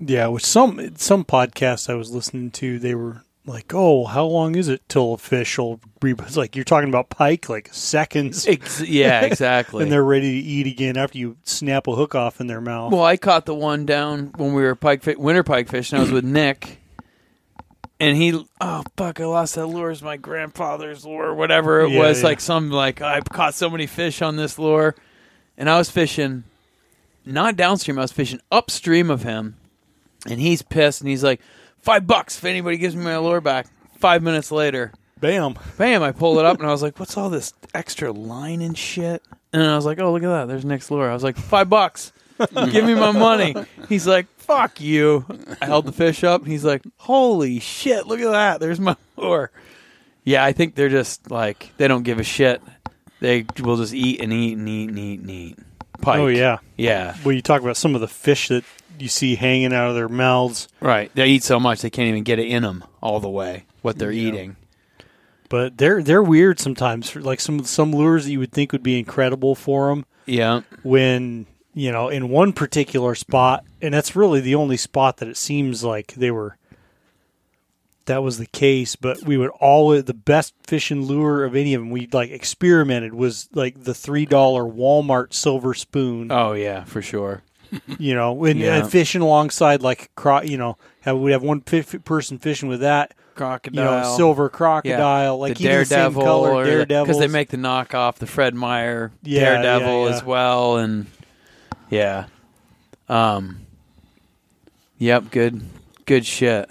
Yeah, 0.00 0.28
with 0.28 0.44
some 0.46 0.94
some 0.96 1.24
podcasts 1.24 1.90
I 1.90 1.94
was 1.94 2.12
listening 2.12 2.52
to, 2.52 2.78
they 2.78 2.94
were 2.94 3.22
like, 3.48 3.72
"Oh, 3.74 4.04
how 4.04 4.24
long 4.26 4.54
is 4.56 4.68
it 4.68 4.82
till 4.88 5.14
official? 5.14 5.80
fish? 6.00 6.14
It's 6.20 6.36
like 6.36 6.54
you're 6.54 6.64
talking 6.64 6.88
about 6.88 7.08
pike, 7.10 7.48
like 7.48 7.68
seconds, 7.72 8.46
Ex- 8.46 8.80
yeah, 8.82 9.20
exactly. 9.24 9.82
and 9.82 9.90
they're 9.90 10.04
ready 10.04 10.40
to 10.40 10.46
eat 10.48 10.66
again 10.66 10.96
after 10.96 11.18
you 11.18 11.36
snap 11.44 11.86
a 11.88 11.94
hook 11.94 12.14
off 12.14 12.40
in 12.40 12.46
their 12.46 12.60
mouth. 12.60 12.92
well, 12.92 13.04
I 13.04 13.16
caught 13.16 13.46
the 13.46 13.54
one 13.54 13.84
down 13.86 14.32
when 14.36 14.52
we 14.54 14.62
were 14.62 14.74
pike 14.74 15.02
fi- 15.02 15.16
winter 15.16 15.42
pike 15.42 15.68
fishing. 15.68 15.98
I 15.98 16.02
was 16.02 16.12
with 16.12 16.24
Nick, 16.24 16.78
and 18.00 18.16
he, 18.16 18.44
oh 18.60 18.82
fuck, 18.96 19.20
I 19.20 19.24
lost 19.24 19.56
that 19.56 19.66
lure. 19.66 19.90
It's 19.90 20.02
my 20.02 20.16
grandfather's 20.16 21.04
lure, 21.04 21.34
whatever 21.34 21.80
it 21.80 21.90
Yeah, 21.90 21.98
was. 22.00 22.20
yeah. 22.20 22.28
Like 22.28 22.40
some 22.40 22.70
like 22.70 23.00
I 23.02 23.20
caught 23.20 23.54
so 23.54 23.68
many 23.68 23.86
fish 23.86 24.22
on 24.22 24.36
this 24.36 24.58
lure, 24.58 24.94
and 25.56 25.68
I 25.68 25.78
was 25.78 25.90
fishing 25.90 26.44
not 27.24 27.56
downstream. 27.56 27.98
I 27.98 28.02
was 28.02 28.12
fishing 28.12 28.40
upstream 28.52 29.10
of 29.10 29.22
him, 29.22 29.56
and 30.26 30.40
he's 30.40 30.62
pissed, 30.62 31.00
and 31.00 31.10
he's 31.10 31.24
like, 31.24 31.40
five 31.82 32.06
bucks 32.06 32.38
if 32.38 32.44
anybody 32.44 32.76
gives 32.76 32.94
me 32.96 33.04
my 33.04 33.18
lure 33.18 33.40
back. 33.40 33.66
Five 33.98 34.22
minutes 34.22 34.52
later. 34.52 34.92
Bam! 35.20 35.58
Bam! 35.76 36.02
I 36.02 36.12
pulled 36.12 36.38
it 36.38 36.44
up 36.44 36.58
and 36.58 36.68
I 36.68 36.70
was 36.70 36.82
like, 36.82 37.00
"What's 37.00 37.16
all 37.16 37.30
this 37.30 37.52
extra 37.74 38.12
line 38.12 38.60
and 38.60 38.78
shit?" 38.78 39.22
And 39.52 39.62
I 39.62 39.74
was 39.74 39.84
like, 39.84 39.98
"Oh, 39.98 40.12
look 40.12 40.22
at 40.22 40.28
that! 40.28 40.48
There's 40.48 40.64
Nick's 40.64 40.90
lure." 40.90 41.10
I 41.10 41.14
was 41.14 41.24
like, 41.24 41.36
five 41.36 41.68
bucks. 41.68 42.12
Give 42.38 42.84
me 42.84 42.94
my 42.94 43.10
money." 43.10 43.54
He's 43.88 44.06
like, 44.06 44.26
"Fuck 44.36 44.80
you!" 44.80 45.24
I 45.60 45.66
held 45.66 45.86
the 45.86 45.92
fish 45.92 46.22
up. 46.22 46.42
And 46.42 46.52
he's 46.52 46.64
like, 46.64 46.82
"Holy 46.98 47.58
shit! 47.58 48.06
Look 48.06 48.20
at 48.20 48.30
that! 48.30 48.60
There's 48.60 48.78
my 48.78 48.96
lure." 49.16 49.50
Yeah, 50.24 50.44
I 50.44 50.52
think 50.52 50.74
they're 50.76 50.88
just 50.88 51.30
like 51.30 51.72
they 51.78 51.88
don't 51.88 52.04
give 52.04 52.20
a 52.20 52.24
shit. 52.24 52.62
They 53.20 53.44
will 53.60 53.76
just 53.76 53.94
eat 53.94 54.20
and 54.20 54.32
eat 54.32 54.56
and 54.56 54.68
eat 54.68 54.88
and 54.90 54.98
eat 54.98 55.20
and 55.20 55.30
eat. 55.30 55.58
Oh, 55.98 56.02
pike. 56.02 56.18
Oh 56.20 56.26
yeah. 56.28 56.58
yeah, 56.76 57.16
Well, 57.24 57.34
you 57.34 57.42
talk 57.42 57.62
about 57.62 57.76
some 57.76 57.94
of 57.94 58.00
the 58.00 58.08
fish 58.08 58.48
that 58.48 58.64
you 58.98 59.08
see 59.08 59.36
hanging 59.36 59.72
out 59.72 59.88
of 59.90 59.94
their 59.94 60.08
mouths, 60.08 60.68
right. 60.80 61.10
They 61.14 61.26
eat 61.28 61.42
so 61.44 61.60
much 61.60 61.82
they 61.82 61.90
can't 61.90 62.08
even 62.08 62.24
get 62.24 62.38
it 62.38 62.46
in 62.48 62.62
them 62.62 62.84
all 63.02 63.20
the 63.20 63.28
way. 63.30 63.64
What 63.82 63.98
they're 63.98 64.10
Yeah. 64.12 64.28
eating. 64.28 64.56
but 65.48 65.78
they're 65.78 66.02
they're 66.02 66.22
weird 66.22 66.60
sometimes. 66.60 67.14
Like 67.16 67.40
some 67.40 67.64
some 67.64 67.92
lures 67.92 68.24
that 68.26 68.32
you 68.32 68.38
would 68.40 68.52
think 68.52 68.72
would 68.72 68.82
be 68.82 68.98
incredible 68.98 69.54
for 69.54 69.88
them, 69.88 70.04
Yeah, 70.26 70.60
when 70.82 71.46
you 71.74 71.90
know 71.92 72.08
in 72.10 72.28
one 72.28 72.52
particular 72.52 73.14
spot, 73.14 73.64
and 73.80 73.94
that's 73.94 74.14
really 74.16 74.40
the 74.40 74.54
only 74.56 74.76
spot 74.76 75.16
that 75.18 75.28
it 75.28 75.36
seems 75.38 75.82
like 75.84 76.12
they 76.14 76.30
were. 76.30 76.57
That 78.08 78.22
was 78.22 78.36
the 78.38 78.46
case, 78.46 78.96
but 78.96 79.22
we 79.22 79.36
would 79.38 79.50
always 79.60 80.04
the 80.04 80.12
best 80.14 80.52
fishing 80.66 81.02
lure 81.02 81.44
of 81.44 81.54
any 81.54 81.72
of 81.74 81.80
them 81.82 81.90
we 81.90 82.08
like 82.12 82.30
experimented 82.30 83.14
was 83.14 83.48
like 83.54 83.84
the 83.84 83.94
three 83.94 84.26
dollar 84.26 84.64
Walmart 84.64 85.32
silver 85.32 85.72
spoon. 85.74 86.30
Oh 86.32 86.52
yeah, 86.52 86.84
for 86.84 87.00
sure. 87.00 87.42
you 87.98 88.14
know, 88.14 88.44
and, 88.44 88.58
Yeah. 88.58 88.76
and 88.78 88.90
fishing 88.90 89.20
alongside 89.20 89.82
like 89.82 90.10
cro- 90.14 90.42
you 90.42 90.56
know, 90.56 90.76
have, 91.02 91.18
we 91.18 91.32
have 91.32 91.42
one 91.42 91.60
fi- 91.60 91.82
person 91.82 92.38
fishing 92.38 92.68
with 92.68 92.80
that, 92.80 93.12
you 93.12 93.34
Crocodile. 93.34 94.02
know, 94.10 94.16
silver 94.16 94.48
crocodile, 94.48 95.38
like 95.38 95.58
the 95.58 95.64
even 95.64 95.78
the 95.80 95.84
same 95.84 95.98
Daredevil, 95.98 96.22
color, 96.22 96.64
Daredevil, 96.64 97.04
because 97.06 97.18
they 97.20 97.28
make 97.28 97.50
the 97.50 97.56
knockoff, 97.58 98.14
the 98.16 98.26
Fred 98.26 98.54
Meyer 98.54 99.12
Yeah, 99.22 99.60
Daredevil 99.62 99.86
yeah, 99.86 100.08
yeah. 100.08 100.16
as 100.16 100.24
well, 100.24 100.76
and 100.78 101.06
yeah, 101.90 102.24
um, 103.10 103.60
yep, 104.96 105.30
good, 105.30 105.60
good 106.06 106.24
shit. 106.24 106.70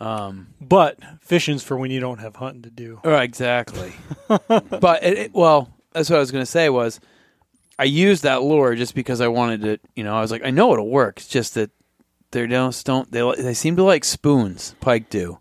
Um, 0.00 0.54
But 0.60 0.98
fishing's 1.20 1.62
for 1.62 1.76
when 1.76 1.90
you 1.90 2.00
don't 2.00 2.18
have 2.20 2.36
hunting 2.36 2.62
to 2.62 2.70
do. 2.70 3.00
right, 3.04 3.24
exactly. 3.24 3.92
but 4.28 5.02
it, 5.02 5.18
it, 5.18 5.34
well, 5.34 5.72
that's 5.92 6.08
what 6.08 6.16
I 6.16 6.20
was 6.20 6.30
going 6.30 6.42
to 6.42 6.50
say 6.50 6.68
was 6.68 7.00
I 7.78 7.84
used 7.84 8.22
that 8.22 8.42
lure 8.42 8.74
just 8.74 8.94
because 8.94 9.20
I 9.20 9.28
wanted 9.28 9.62
to. 9.62 9.78
You 9.96 10.04
know, 10.04 10.14
I 10.14 10.20
was 10.20 10.30
like, 10.30 10.44
I 10.44 10.50
know 10.50 10.72
it'll 10.72 10.88
work. 10.88 11.18
It's 11.18 11.28
just 11.28 11.54
that 11.54 11.70
they 12.30 12.46
don't 12.46 12.82
don't 12.84 13.10
they 13.10 13.32
they 13.36 13.54
seem 13.54 13.76
to 13.76 13.82
like 13.82 14.04
spoons. 14.04 14.74
Pike 14.80 15.10
do. 15.10 15.38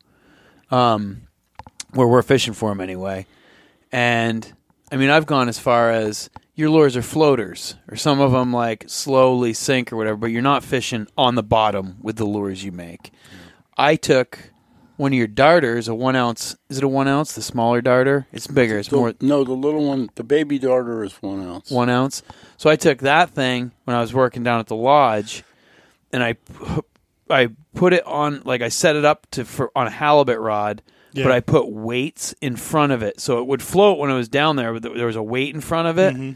Um, 0.72 1.28
where 1.91 2.08
we're 2.08 2.22
fishing 2.22 2.54
for 2.54 2.70
them 2.70 2.82
anyway. 2.82 3.26
And 3.91 4.52
I 4.91 4.98
mean, 4.98 5.10
I've 5.10 5.26
gone 5.26 5.50
as 5.50 5.60
far 5.60 5.91
as 5.91 6.30
your 6.56 6.70
lures 6.70 6.98
are 6.98 7.02
floaters, 7.02 7.76
or 7.89 7.96
some 7.96 8.20
of 8.20 8.32
them 8.32 8.52
like 8.52 8.86
slowly 8.88 9.54
sink 9.54 9.93
or 9.93 9.98
whatever, 9.98 10.17
but 10.17 10.28
you're 10.28 10.41
not 10.41 10.63
fishing 10.63 11.08
on 11.17 11.36
the 11.36 11.43
bottom 11.43 11.98
with 12.02 12.15
the 12.15 12.26
lures 12.26 12.63
you 12.63 12.72
make. 12.72 13.12
I 13.77 13.95
took 13.95 14.51
one 14.95 15.13
of 15.13 15.17
your 15.17 15.27
darters, 15.27 15.87
a 15.87 15.93
one 15.95 16.15
ounce. 16.15 16.55
Is 16.69 16.79
it 16.79 16.83
a 16.83 16.87
one 16.87 17.07
ounce? 17.07 17.33
The 17.33 17.41
smaller 17.41 17.81
darter? 17.81 18.25
It's 18.33 18.47
bigger. 18.47 18.79
It's 18.79 18.89
The- 18.89 18.95
more 18.97 19.13
no, 19.21 19.43
the 19.43 19.53
little 19.53 19.85
one, 19.87 20.09
the 20.15 20.23
baby 20.23 20.57
darter 20.57 21.03
is 21.03 21.13
one 21.21 21.45
ounce. 21.47 21.69
one 21.69 21.89
ounce. 21.89 22.23
So 22.57 22.69
I 22.69 22.75
took 22.75 22.99
that 22.99 23.29
thing 23.31 23.71
when 23.85 23.95
I 23.95 24.01
was 24.01 24.13
working 24.13 24.43
down 24.43 24.59
at 24.59 24.67
the 24.67 24.75
lodge, 24.75 25.43
and 26.11 26.23
I 26.23 26.35
I 27.29 27.49
put 27.75 27.93
it 27.93 28.05
on 28.07 28.41
like 28.45 28.61
I 28.61 28.69
set 28.69 28.95
it 28.95 29.05
up 29.05 29.27
to 29.31 29.45
for 29.45 29.71
on 29.75 29.85
a 29.85 29.91
halibut 29.91 30.39
rod, 30.39 30.81
Yeah. 31.13 31.23
but 31.25 31.31
I 31.33 31.41
put 31.41 31.69
weights 31.69 32.33
in 32.41 32.55
front 32.55 32.91
of 32.93 33.03
it 33.03 33.19
so 33.19 33.37
it 33.39 33.45
would 33.47 33.61
float 33.61 33.99
when 33.99 34.09
it 34.09 34.15
was 34.15 34.29
down 34.29 34.55
there. 34.55 34.73
But 34.73 34.81
there 34.95 35.05
was 35.05 35.15
a 35.15 35.21
weight 35.23 35.53
in 35.53 35.61
front 35.61 35.87
of 35.89 35.99
it, 35.99 36.15
Mm-hmm. 36.15 36.31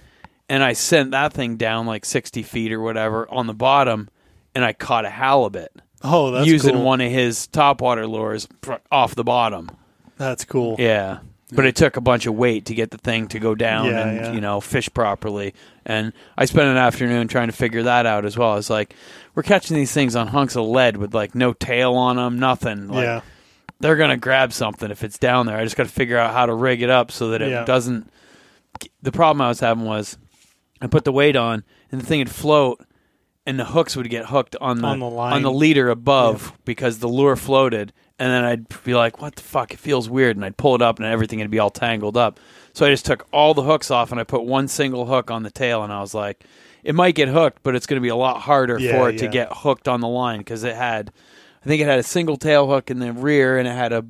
and 0.49 0.63
I 0.63 0.73
sent 0.73 1.10
that 1.12 1.34
thing 1.34 1.56
down 1.58 1.88
like 1.88 2.06
sixty 2.06 2.43
feet 2.43 2.71
or 2.71 2.82
whatever 2.82 3.27
on 3.32 3.47
the 3.47 3.54
bottom, 3.56 4.10
and 4.54 4.63
I 4.63 4.73
caught 4.73 5.06
a 5.06 5.10
halibut 5.10 5.71
Oh, 6.04 6.32
that's 6.32 6.48
using 6.48 6.74
cool. 6.76 6.84
one 6.84 7.02
of 7.02 7.12
his 7.12 7.48
topwater 7.48 8.10
lures 8.10 8.48
off 8.92 9.16
the 9.16 9.24
bottom. 9.24 9.70
That's 10.18 10.46
cool. 10.46 10.76
Yeah. 10.80 11.20
But 11.54 11.66
it 11.66 11.76
took 11.76 11.98
a 11.98 12.02
bunch 12.02 12.28
of 12.28 12.34
weight 12.36 12.68
to 12.68 12.74
get 12.74 12.92
the 12.92 12.98
thing 12.98 13.28
to 13.30 13.40
go 13.40 13.56
down 13.56 13.88
Yeah, 13.88 14.08
and 14.08 14.18
yeah. 14.18 14.32
you 14.32 14.40
know 14.40 14.62
fish 14.62 14.90
properly. 14.94 15.54
And 15.86 16.14
I 16.38 16.46
spent 16.46 16.68
an 16.70 16.78
afternoon 16.78 17.28
trying 17.28 17.48
to 17.48 17.54
figure 17.54 17.84
that 17.84 18.06
out 18.06 18.24
as 18.26 18.38
well. 18.38 18.56
It's 18.56 18.70
like 18.70 18.96
we're 19.36 19.44
catching 19.44 19.76
these 19.76 19.92
things 19.92 20.16
on 20.16 20.28
hunks 20.28 20.56
of 20.56 20.66
lead 20.66 20.96
with 20.96 21.14
like 21.14 21.36
no 21.36 21.52
tail 21.52 21.96
on 21.96 22.16
them, 22.16 22.40
nothing. 22.40 22.88
Like, 22.88 23.04
yeah. 23.04 23.22
they're 23.82 23.98
gonna 23.98 24.16
grab 24.16 24.54
something 24.54 24.92
if 24.92 25.04
it's 25.04 25.18
down 25.18 25.46
there. 25.46 25.58
I 25.58 25.66
just 25.66 25.76
got 25.76 25.84
to 25.88 25.92
figure 25.92 26.18
out 26.18 26.34
how 26.34 26.46
to 26.46 26.54
rig 26.54 26.82
it 26.84 26.90
up 26.90 27.12
so 27.12 27.30
that 27.32 27.42
it 27.42 27.50
Yeah. 27.50 27.66
doesn't. 27.66 28.10
The 29.02 29.12
problem 29.12 29.42
I 29.42 29.50
was 29.50 29.60
having 29.60 29.84
was 29.84 30.18
I 30.82 30.88
put 30.88 31.04
the 31.04 31.12
weight 31.12 31.36
on 31.36 31.66
and 31.92 32.00
the 32.00 32.06
thing 32.06 32.20
would 32.20 32.32
float, 32.32 32.80
and 33.52 33.60
the 33.60 33.66
hooks 33.66 33.98
would 33.98 34.10
get 34.10 34.28
hooked 34.28 34.56
on 34.62 34.82
the 34.82 34.88
On 34.88 35.00
the 35.00 35.10
line. 35.10 35.42
the 35.44 35.52
leader 35.52 35.90
above 35.90 36.54
because 36.64 37.00
the 37.00 37.08
lure 37.10 37.36
floated, 37.36 37.92
and 38.18 38.32
then 38.32 38.44
I'd 38.46 38.84
be 38.86 38.94
like, 38.96 39.22
"What 39.22 39.36
the 39.36 39.42
fuck? 39.44 39.74
It 39.74 39.80
feels 39.80 40.10
weird," 40.10 40.38
and 40.38 40.46
I'd 40.46 40.56
pull 40.58 40.74
it 40.76 40.82
up, 40.82 40.98
and 41.00 41.06
everything 41.06 41.40
would 41.40 41.52
be 41.52 41.60
all 41.60 41.70
tangled 41.70 42.16
up. 42.16 42.40
So 42.74 42.86
I 42.86 42.90
just 42.90 43.06
took 43.06 43.28
all 43.34 43.54
the 43.54 43.64
hooks 43.64 43.92
off, 43.92 44.12
and 44.12 44.22
I 44.22 44.24
put 44.24 44.44
one 44.46 44.70
single 44.70 45.06
hook 45.06 45.30
on 45.30 45.44
the 45.44 45.52
tail, 45.52 45.84
and 45.84 45.92
I 45.92 46.00
was 46.00 46.14
like, 46.14 46.46
"It 46.84 46.96
might 46.96 47.16
get 47.16 47.28
hooked, 47.28 47.62
but 47.64 47.76
it's 47.76 47.86
going 47.86 47.98
to 47.98 48.02
be 48.02 48.08
a 48.10 48.16
lot 48.16 48.40
harder 48.42 48.80
Yeah, 48.80 48.94
for 48.98 49.10
it 49.10 49.18
to 49.18 49.26
yeah. 49.26 49.32
get 49.32 49.50
hooked 49.52 49.88
on 49.90 50.00
the 50.00 50.08
line 50.08 50.40
because 50.40 50.64
it 50.64 50.76
had." 50.76 51.12
I 51.64 51.68
think 51.68 51.82
it 51.82 51.86
had 51.88 52.00
a 52.00 52.04
single 52.04 52.38
tail 52.38 52.68
hook 52.68 52.90
in 52.90 53.00
the 53.00 53.12
rear, 53.14 53.58
and 53.60 53.68
it 53.68 53.72
had 53.76 53.92
a 53.94 54.06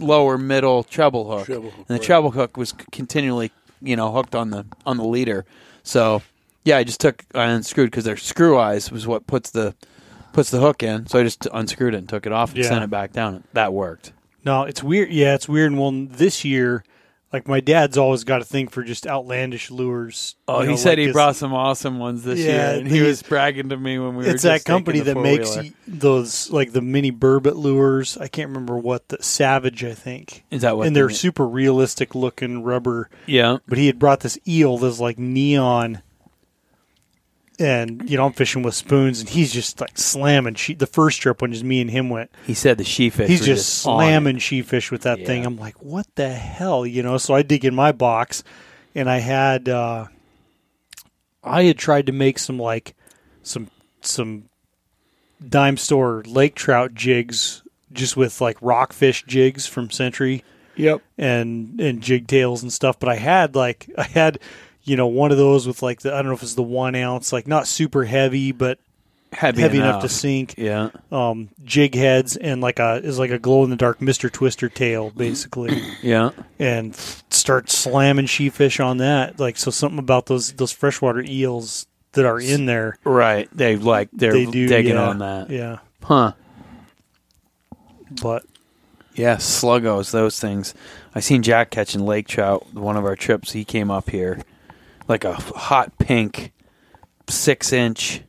lower 0.00 0.36
middle 0.38 0.84
treble 0.84 1.30
hook, 1.30 1.46
Treble 1.46 1.70
hook, 1.70 1.74
and 1.78 1.86
the 1.88 1.94
right. 1.94 2.02
treble 2.02 2.30
hook 2.32 2.56
was 2.56 2.70
c- 2.70 2.76
continually, 2.92 3.50
you 3.80 3.96
know, 3.96 4.12
hooked 4.12 4.34
on 4.34 4.50
the 4.50 4.66
on 4.86 4.96
the 4.98 5.04
leader. 5.04 5.44
So 5.82 6.22
yeah, 6.64 6.76
I 6.78 6.84
just 6.84 7.00
took 7.00 7.24
I 7.34 7.44
unscrewed 7.46 7.90
because 7.90 8.04
their 8.04 8.16
screw 8.16 8.58
eyes 8.58 8.90
was 8.90 9.06
what 9.06 9.26
puts 9.26 9.50
the 9.50 9.74
puts 10.32 10.50
the 10.50 10.60
hook 10.60 10.82
in. 10.82 11.06
So 11.06 11.18
I 11.18 11.22
just 11.24 11.46
unscrewed 11.52 11.94
it 11.94 11.98
and 11.98 12.08
took 12.08 12.26
it 12.26 12.32
off 12.32 12.50
and 12.54 12.62
Yeah. 12.62 12.68
sent 12.68 12.84
it 12.84 12.90
back 12.90 13.12
down. 13.12 13.44
That 13.52 13.72
worked. 13.72 14.12
No, 14.44 14.62
it's 14.64 14.82
weird. 14.82 15.10
Yeah, 15.12 15.34
it's 15.34 15.48
weird. 15.48 15.74
Well, 15.74 15.92
this 15.92 16.44
year, 16.44 16.82
like 17.32 17.46
my 17.46 17.60
dad's 17.60 17.96
always 17.96 18.24
got 18.24 18.40
a 18.42 18.44
thing 18.44 18.66
for 18.68 18.82
just 18.82 19.06
outlandish 19.06 19.70
lures. 19.70 20.34
Oh, 20.48 20.60
you 20.60 20.64
he 20.64 20.70
know, 20.72 20.76
said 20.76 20.88
like 20.90 20.98
he 20.98 21.06
this- 21.06 21.12
brought 21.12 21.36
some 21.36 21.54
awesome 21.54 21.98
ones 21.98 22.24
this 22.24 22.40
Yeah, 22.40 22.72
year, 22.72 22.80
and 22.80 22.88
he 22.88 22.98
the- 22.98 23.06
was 23.06 23.22
bragging 23.22 23.68
to 23.68 23.76
me 23.76 23.98
when 23.98 24.16
we 24.16 24.24
were. 24.24 24.30
It's 24.30 24.42
that 24.42 24.54
just 24.56 24.66
taking 24.66 24.78
company 24.78 24.98
the 25.00 25.14
that 25.14 25.20
makes 25.20 25.48
four-wheeler. 25.54 25.74
y- 25.86 25.92
those 25.98 26.50
like 26.50 26.72
the 26.72 26.80
mini 26.82 27.12
burbot 27.12 27.54
lures. 27.56 28.16
I 28.18 28.26
can't 28.28 28.48
remember 28.48 28.76
what 28.76 29.08
the 29.08 29.18
Savage, 29.22 29.84
I 29.84 29.94
think. 29.94 30.44
Is 30.50 30.62
that 30.62 30.76
what? 30.76 30.86
and 30.88 30.96
they're 30.96 31.06
the- 31.08 31.14
super 31.14 31.46
realistic 31.46 32.14
looking 32.14 32.62
rubber. 32.64 33.08
yeah. 33.26 33.58
But 33.68 33.78
he 33.78 33.86
had 33.86 33.98
brought 33.98 34.20
this 34.20 34.38
eel 34.48 34.76
that's 34.78 34.98
like 35.00 35.18
neon. 35.18 36.02
And 37.58 38.08
you 38.08 38.16
know 38.16 38.26
I'm 38.26 38.32
fishing 38.32 38.62
with 38.62 38.74
spoons, 38.74 39.20
and 39.20 39.28
he's 39.28 39.52
just 39.52 39.80
like 39.80 39.96
slamming. 39.98 40.54
She, 40.54 40.74
the 40.74 40.86
first 40.86 41.20
trip 41.20 41.42
when 41.42 41.52
just 41.52 41.64
me 41.64 41.80
and 41.80 41.90
him 41.90 42.08
went, 42.08 42.30
He 42.46 42.54
said 42.54 42.78
the 42.78 42.84
she 42.84 43.10
fish. 43.10 43.28
he's 43.28 43.40
were 43.40 43.46
just 43.46 43.86
on 43.86 43.92
it. 43.92 43.96
slamming 43.98 44.38
she 44.38 44.62
fish 44.62 44.90
with 44.90 45.02
that 45.02 45.24
thing. 45.26 45.44
I'm 45.44 45.58
like, 45.58 45.76
what 45.82 46.06
the 46.14 46.30
hell, 46.30 46.86
you 46.86 47.02
know? 47.02 47.18
So 47.18 47.34
I 47.34 47.42
dig 47.42 47.64
in 47.64 47.74
my 47.74 47.92
box, 47.92 48.42
and 48.94 49.08
I 49.08 49.18
had 49.18 49.68
uh, 49.68 50.06
I 51.44 51.64
had 51.64 51.78
tried 51.78 52.06
to 52.06 52.12
make 52.12 52.38
some 52.38 52.58
like 52.58 52.94
some 53.42 53.68
some 54.00 54.44
dime 55.46 55.76
store 55.76 56.22
lake 56.26 56.54
trout 56.54 56.94
jigs 56.94 57.62
just 57.92 58.16
with 58.16 58.40
like 58.40 58.56
rockfish 58.60 59.24
jigs 59.24 59.66
from 59.66 59.90
Century 59.90 60.42
Yep. 60.76 61.02
and 61.18 61.78
and 61.80 62.00
jig 62.00 62.26
tails 62.26 62.62
and 62.62 62.72
stuff. 62.72 62.98
But 62.98 63.10
I 63.10 63.16
had 63.16 63.54
like 63.54 63.90
I 63.98 64.04
had 64.04 64.38
you 64.84 64.96
know 64.96 65.06
one 65.06 65.30
of 65.32 65.38
those 65.38 65.66
with 65.66 65.82
like 65.82 66.00
the 66.00 66.12
I 66.12 66.16
don't 66.16 66.26
know 66.26 66.32
if 66.34 66.42
it's 66.42 66.54
the 66.54 66.62
one 66.62 66.94
ounce 66.94 67.32
like 67.32 67.46
not 67.46 67.66
super 67.66 68.04
heavy 68.04 68.52
but 68.52 68.78
Heavy, 69.32 69.62
heavy 69.62 69.78
enough 69.78 70.02
to 70.02 70.10
sink 70.10 70.56
Yeah. 70.58 70.90
um, 71.10 71.48
jig 71.64 71.94
heads 71.94 72.36
and 72.36 72.60
like 72.60 72.78
a 72.78 72.96
is 73.02 73.18
like 73.18 73.30
a 73.30 73.38
glow 73.38 73.64
in 73.64 73.70
the 73.70 73.76
dark 73.76 74.02
Mister 74.02 74.28
Twister 74.28 74.68
tail 74.68 75.08
basically, 75.08 75.80
Yeah. 76.02 76.32
and 76.58 76.94
start 76.94 77.70
slamming 77.70 78.26
she 78.26 78.50
fish 78.50 78.78
on 78.78 78.98
that. 78.98 79.40
Like 79.40 79.56
so, 79.56 79.70
something 79.70 79.98
about 79.98 80.26
those 80.26 80.52
those 80.52 80.70
freshwater 80.70 81.22
eels 81.26 81.86
that 82.12 82.26
are 82.26 82.38
in 82.38 82.66
there. 82.66 82.98
Right. 83.04 83.48
They 83.56 83.76
like 83.76 84.10
they're 84.12 84.34
They 84.34 84.44
do 84.44 84.68
digging 84.68 84.96
yeah, 84.96 85.08
on 85.08 85.18
that. 85.20 85.48
Yeah, 85.48 85.78
Huh. 86.02 86.32
but 88.22 88.44
Yeah, 89.14 89.36
sluggos, 89.36 90.10
those 90.10 90.38
things. 90.40 90.74
I 91.14 91.20
seen 91.20 91.42
Jack 91.42 91.70
catching 91.70 92.04
lake 92.04 92.28
trout 92.28 92.72
one 92.74 92.96
of 92.98 93.04
our 93.06 93.16
trips. 93.16 93.52
He 93.52 93.64
came 93.64 93.90
up 93.90 94.10
here, 94.10 94.40
like 95.08 95.24
a 95.24 95.34
hot 95.34 95.96
pink, 95.98 96.52
six 97.28 97.72
inch. 97.72 98.22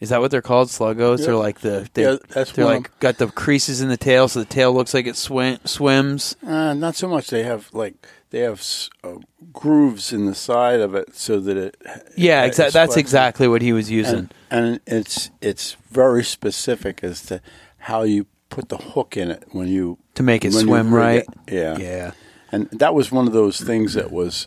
Is 0.00 0.10
that 0.10 0.20
what 0.20 0.30
they're 0.30 0.42
called? 0.42 0.68
Sluggos? 0.68 1.20
Yeah. 1.20 1.26
They're 1.26 1.36
like 1.36 1.60
the 1.60 1.88
they, 1.94 2.02
Yeah, 2.02 2.16
that's 2.28 2.52
they're 2.52 2.66
like 2.66 2.98
got 3.00 3.16
the 3.16 3.28
creases 3.28 3.80
in 3.80 3.88
the 3.88 3.96
tail, 3.96 4.28
so 4.28 4.40
the 4.40 4.44
tail 4.44 4.72
looks 4.74 4.92
like 4.92 5.06
it 5.06 5.16
swim, 5.16 5.58
swims. 5.64 6.36
Uh, 6.46 6.74
not 6.74 6.94
so 6.94 7.08
much. 7.08 7.28
They 7.28 7.42
have 7.42 7.72
like 7.72 8.06
they 8.30 8.40
have 8.40 8.62
uh, 9.02 9.14
grooves 9.52 10.12
in 10.12 10.26
the 10.26 10.34
side 10.34 10.80
of 10.80 10.94
it 10.94 11.14
so 11.14 11.40
that 11.40 11.56
it. 11.56 11.82
Yeah, 12.16 12.44
exactly. 12.44 12.72
That's 12.72 12.96
exactly 12.96 13.48
what 13.48 13.62
he 13.62 13.72
was 13.72 13.90
using. 13.90 14.30
And, 14.50 14.80
and 14.80 14.80
it's 14.86 15.30
it's 15.40 15.76
very 15.90 16.24
specific 16.24 17.02
as 17.02 17.22
to 17.26 17.40
how 17.78 18.02
you 18.02 18.26
put 18.50 18.68
the 18.68 18.76
hook 18.76 19.16
in 19.16 19.30
it 19.30 19.44
when 19.52 19.68
you 19.68 19.98
To 20.16 20.22
make 20.22 20.44
it 20.44 20.52
swim 20.52 20.92
right. 20.92 21.24
it. 21.46 21.52
Yeah, 21.52 21.78
yeah. 21.78 22.12
and 22.52 22.68
that 22.72 22.94
was 22.94 23.10
one 23.10 23.26
of 23.26 23.32
those 23.32 23.60
things 23.60 23.94
that 23.94 24.10
was 24.10 24.46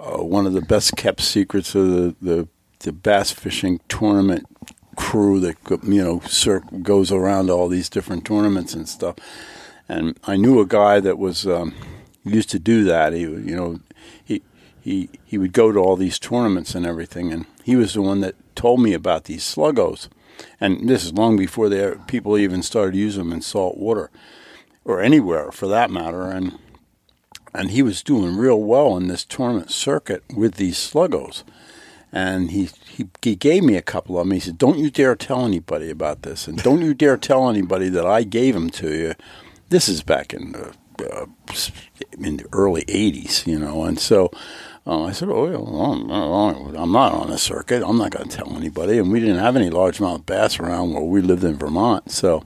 uh, 0.00 0.22
one 0.22 0.46
of 0.46 0.52
the 0.52 0.62
best 0.62 0.96
kept 0.96 1.20
secrets 1.20 1.74
of 1.74 1.88
the, 1.88 2.16
the 2.20 2.48
the 2.80 2.92
bass 2.92 3.30
fishing 3.30 3.78
tournament 3.88 4.46
crew 4.96 5.38
that 5.40 5.56
you 5.82 6.02
know 6.02 6.22
goes 6.82 7.12
around 7.12 7.50
all 7.50 7.68
these 7.68 7.88
different 7.88 8.24
tournaments 8.24 8.74
and 8.74 8.88
stuff. 8.88 9.16
And 9.88 10.18
I 10.24 10.36
knew 10.36 10.60
a 10.60 10.66
guy 10.66 11.00
that 11.00 11.18
was 11.18 11.46
um, 11.46 11.74
used 12.24 12.50
to 12.50 12.58
do 12.58 12.84
that. 12.84 13.12
He 13.12 13.20
you 13.20 13.56
know 13.56 13.80
he 14.24 14.42
he 14.80 15.10
he 15.24 15.38
would 15.38 15.52
go 15.52 15.72
to 15.72 15.78
all 15.78 15.96
these 15.96 16.18
tournaments 16.18 16.74
and 16.74 16.86
everything, 16.86 17.32
and 17.32 17.46
he 17.64 17.76
was 17.76 17.94
the 17.94 18.02
one 18.02 18.20
that 18.20 18.34
told 18.54 18.80
me 18.80 18.92
about 18.94 19.24
these 19.24 19.44
sluggos. 19.44 20.08
And 20.58 20.88
this 20.88 21.04
is 21.04 21.12
long 21.12 21.36
before 21.36 21.68
they, 21.68 21.94
people 22.06 22.38
even 22.38 22.62
started 22.62 22.96
using 22.96 23.24
them 23.24 23.32
in 23.32 23.42
salt 23.42 23.76
water 23.76 24.10
or 24.84 25.02
anywhere 25.02 25.52
for 25.52 25.66
that 25.68 25.90
matter. 25.90 26.30
And 26.30 26.58
and 27.54 27.70
he 27.70 27.82
was 27.82 28.02
doing 28.02 28.36
real 28.36 28.60
well 28.60 28.96
in 28.96 29.08
this 29.08 29.24
tournament 29.24 29.70
circuit 29.70 30.22
with 30.34 30.54
these 30.54 30.76
sluggos. 30.76 31.42
And 32.12 32.50
he, 32.50 32.70
he 32.88 33.06
he 33.22 33.36
gave 33.36 33.62
me 33.62 33.76
a 33.76 33.82
couple 33.82 34.18
of 34.18 34.26
them. 34.26 34.32
He 34.32 34.40
said, 34.40 34.58
"Don't 34.58 34.78
you 34.78 34.90
dare 34.90 35.14
tell 35.14 35.44
anybody 35.44 35.90
about 35.90 36.22
this, 36.22 36.48
and 36.48 36.60
don't 36.60 36.82
you 36.82 36.92
dare 36.92 37.16
tell 37.16 37.48
anybody 37.48 37.88
that 37.88 38.04
I 38.04 38.24
gave 38.24 38.54
them 38.54 38.68
to 38.70 38.92
you." 38.92 39.14
This 39.68 39.88
is 39.88 40.02
back 40.02 40.34
in 40.34 40.50
the 40.50 40.74
uh, 41.12 41.26
in 42.18 42.38
the 42.38 42.46
early 42.52 42.82
'80s, 42.86 43.46
you 43.46 43.60
know. 43.60 43.84
And 43.84 43.96
so 44.00 44.28
um, 44.86 45.04
I 45.04 45.12
said, 45.12 45.28
"Oh, 45.28 45.46
I'm- 45.46 46.74
I'm 46.74 46.90
not 46.90 47.12
on 47.12 47.30
a 47.30 47.38
circuit. 47.38 47.84
I'm 47.86 47.98
not 47.98 48.10
going 48.10 48.28
to 48.28 48.36
tell 48.36 48.56
anybody." 48.56 48.98
And 48.98 49.12
we 49.12 49.20
didn't 49.20 49.38
have 49.38 49.54
any 49.54 49.70
largemouth 49.70 50.26
bass 50.26 50.58
around 50.58 50.92
where 50.92 51.04
we 51.04 51.22
lived 51.22 51.44
in 51.44 51.56
Vermont, 51.56 52.10
so 52.10 52.42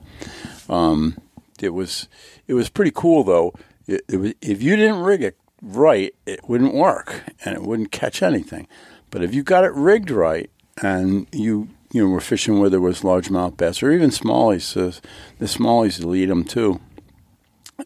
um, 0.69 1.17
it 1.59 1.69
was 1.69 2.07
it 2.47 2.53
was 2.53 2.69
pretty 2.69 2.91
cool 2.93 3.23
though. 3.23 3.51
If 3.87 4.63
you 4.63 4.75
didn't 4.75 5.01
rig 5.01 5.21
it 5.21 5.37
right, 5.61 6.13
it 6.25 6.47
wouldn't 6.47 6.73
work 6.73 7.23
and 7.43 7.55
it 7.55 7.61
wouldn't 7.61 7.91
catch 7.91 8.21
anything. 8.21 8.67
But 9.11 9.23
if 9.23 9.33
you 9.33 9.43
got 9.43 9.63
it 9.63 9.73
rigged 9.73 10.11
right 10.11 10.49
and 10.81 11.27
you 11.31 11.69
you 11.91 12.03
know 12.03 12.09
were 12.09 12.19
fishing 12.19 12.59
where 12.59 12.69
there 12.69 12.81
was 12.81 13.01
largemouth 13.01 13.57
bass 13.57 13.81
or 13.81 13.91
even 13.91 14.09
smallies, 14.09 14.75
uh, 14.75 14.99
the 15.39 15.45
smallies 15.45 16.03
lead 16.03 16.29
them 16.29 16.43
too. 16.43 16.81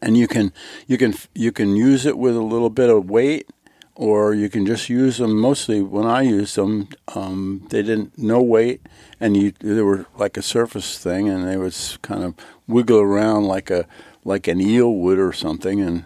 And 0.02 0.16
you 0.16 0.26
can 0.26 0.52
you 0.86 0.98
can 0.98 1.14
you 1.34 1.52
can 1.52 1.76
use 1.76 2.06
it 2.06 2.18
with 2.18 2.36
a 2.36 2.42
little 2.42 2.70
bit 2.70 2.90
of 2.90 3.08
weight, 3.08 3.48
or 3.94 4.34
you 4.34 4.48
can 4.48 4.66
just 4.66 4.88
use 4.88 5.18
them. 5.18 5.36
Mostly 5.36 5.82
when 5.82 6.06
I 6.06 6.22
used 6.22 6.56
them, 6.56 6.88
um, 7.14 7.66
they 7.70 7.82
didn't 7.82 8.16
no 8.16 8.40
weight, 8.40 8.82
and 9.20 9.36
you 9.36 9.52
they 9.60 9.82
were 9.82 10.06
like 10.16 10.36
a 10.36 10.42
surface 10.42 10.98
thing, 10.98 11.28
and 11.28 11.46
they 11.46 11.56
was 11.56 11.98
kind 12.02 12.24
of 12.24 12.34
wiggle 12.66 13.00
around 13.00 13.44
like 13.44 13.70
a 13.70 13.86
like 14.24 14.48
an 14.48 14.60
eel 14.60 14.92
would 14.94 15.18
or 15.18 15.32
something. 15.32 15.80
And 15.80 16.04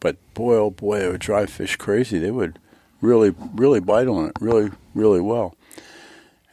but 0.00 0.16
boy, 0.34 0.56
oh 0.56 0.70
boy, 0.70 1.00
it 1.00 1.12
would 1.12 1.20
drive 1.20 1.50
fish 1.50 1.76
crazy. 1.76 2.18
They 2.18 2.30
would 2.30 2.58
really 3.00 3.34
really 3.54 3.80
bite 3.80 4.08
on 4.08 4.26
it 4.26 4.32
really 4.40 4.70
really 4.94 5.20
well. 5.20 5.54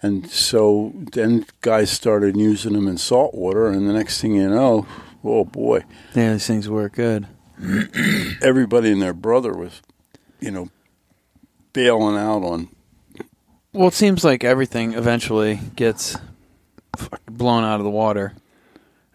And 0.02 0.30
so 0.30 0.92
then 0.96 1.46
guys 1.62 1.90
started 1.90 2.36
using 2.36 2.74
them 2.74 2.90
in 2.90 2.98
salt 2.98 3.34
water, 3.34 3.68
and 3.70 3.88
the 3.88 3.94
next 3.94 4.20
thing 4.20 4.36
you 4.36 4.50
know, 4.50 4.86
oh 5.24 5.46
boy, 5.46 5.86
Yeah, 6.14 6.34
these 6.34 6.46
things 6.46 6.68
work 6.68 6.96
good. 6.96 7.28
everybody 8.42 8.92
and 8.92 9.02
their 9.02 9.14
brother 9.14 9.54
was, 9.54 9.82
you 10.42 10.52
know, 10.52 10.70
bailing 11.72 12.18
out 12.18 12.44
on. 12.44 12.68
Well, 13.72 13.88
it 13.88 13.94
seems 13.94 14.26
like 14.26 14.44
everything 14.44 14.94
eventually 14.94 15.60
gets 15.76 16.18
blown 17.32 17.64
out 17.64 17.80
of 17.80 17.86
the 17.86 17.90
water. 17.90 18.34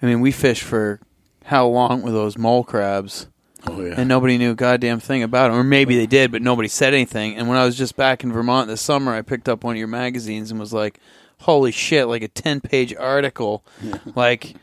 I 0.00 0.06
mean, 0.06 0.20
we 0.20 0.32
fish 0.32 0.62
for 0.62 1.00
how 1.48 1.66
long 1.66 2.02
were 2.02 2.10
those 2.10 2.36
mole 2.36 2.62
crabs, 2.62 3.26
Oh 3.66 3.80
yeah, 3.80 3.94
and 3.96 4.06
nobody 4.06 4.36
knew 4.36 4.52
a 4.52 4.54
goddamn 4.54 5.00
thing 5.00 5.22
about 5.22 5.48
them. 5.48 5.58
Or 5.58 5.64
maybe 5.64 5.96
they 5.96 6.06
did, 6.06 6.30
but 6.30 6.42
nobody 6.42 6.68
said 6.68 6.92
anything. 6.92 7.36
And 7.36 7.48
when 7.48 7.56
I 7.56 7.64
was 7.64 7.76
just 7.76 7.96
back 7.96 8.22
in 8.22 8.32
Vermont 8.32 8.68
this 8.68 8.82
summer, 8.82 9.14
I 9.14 9.22
picked 9.22 9.48
up 9.48 9.64
one 9.64 9.74
of 9.74 9.78
your 9.78 9.88
magazines 9.88 10.50
and 10.50 10.60
was 10.60 10.74
like, 10.74 11.00
"Holy 11.40 11.72
shit!" 11.72 12.06
Like 12.06 12.22
a 12.22 12.28
ten-page 12.28 12.94
article, 12.94 13.64
like 14.14 14.56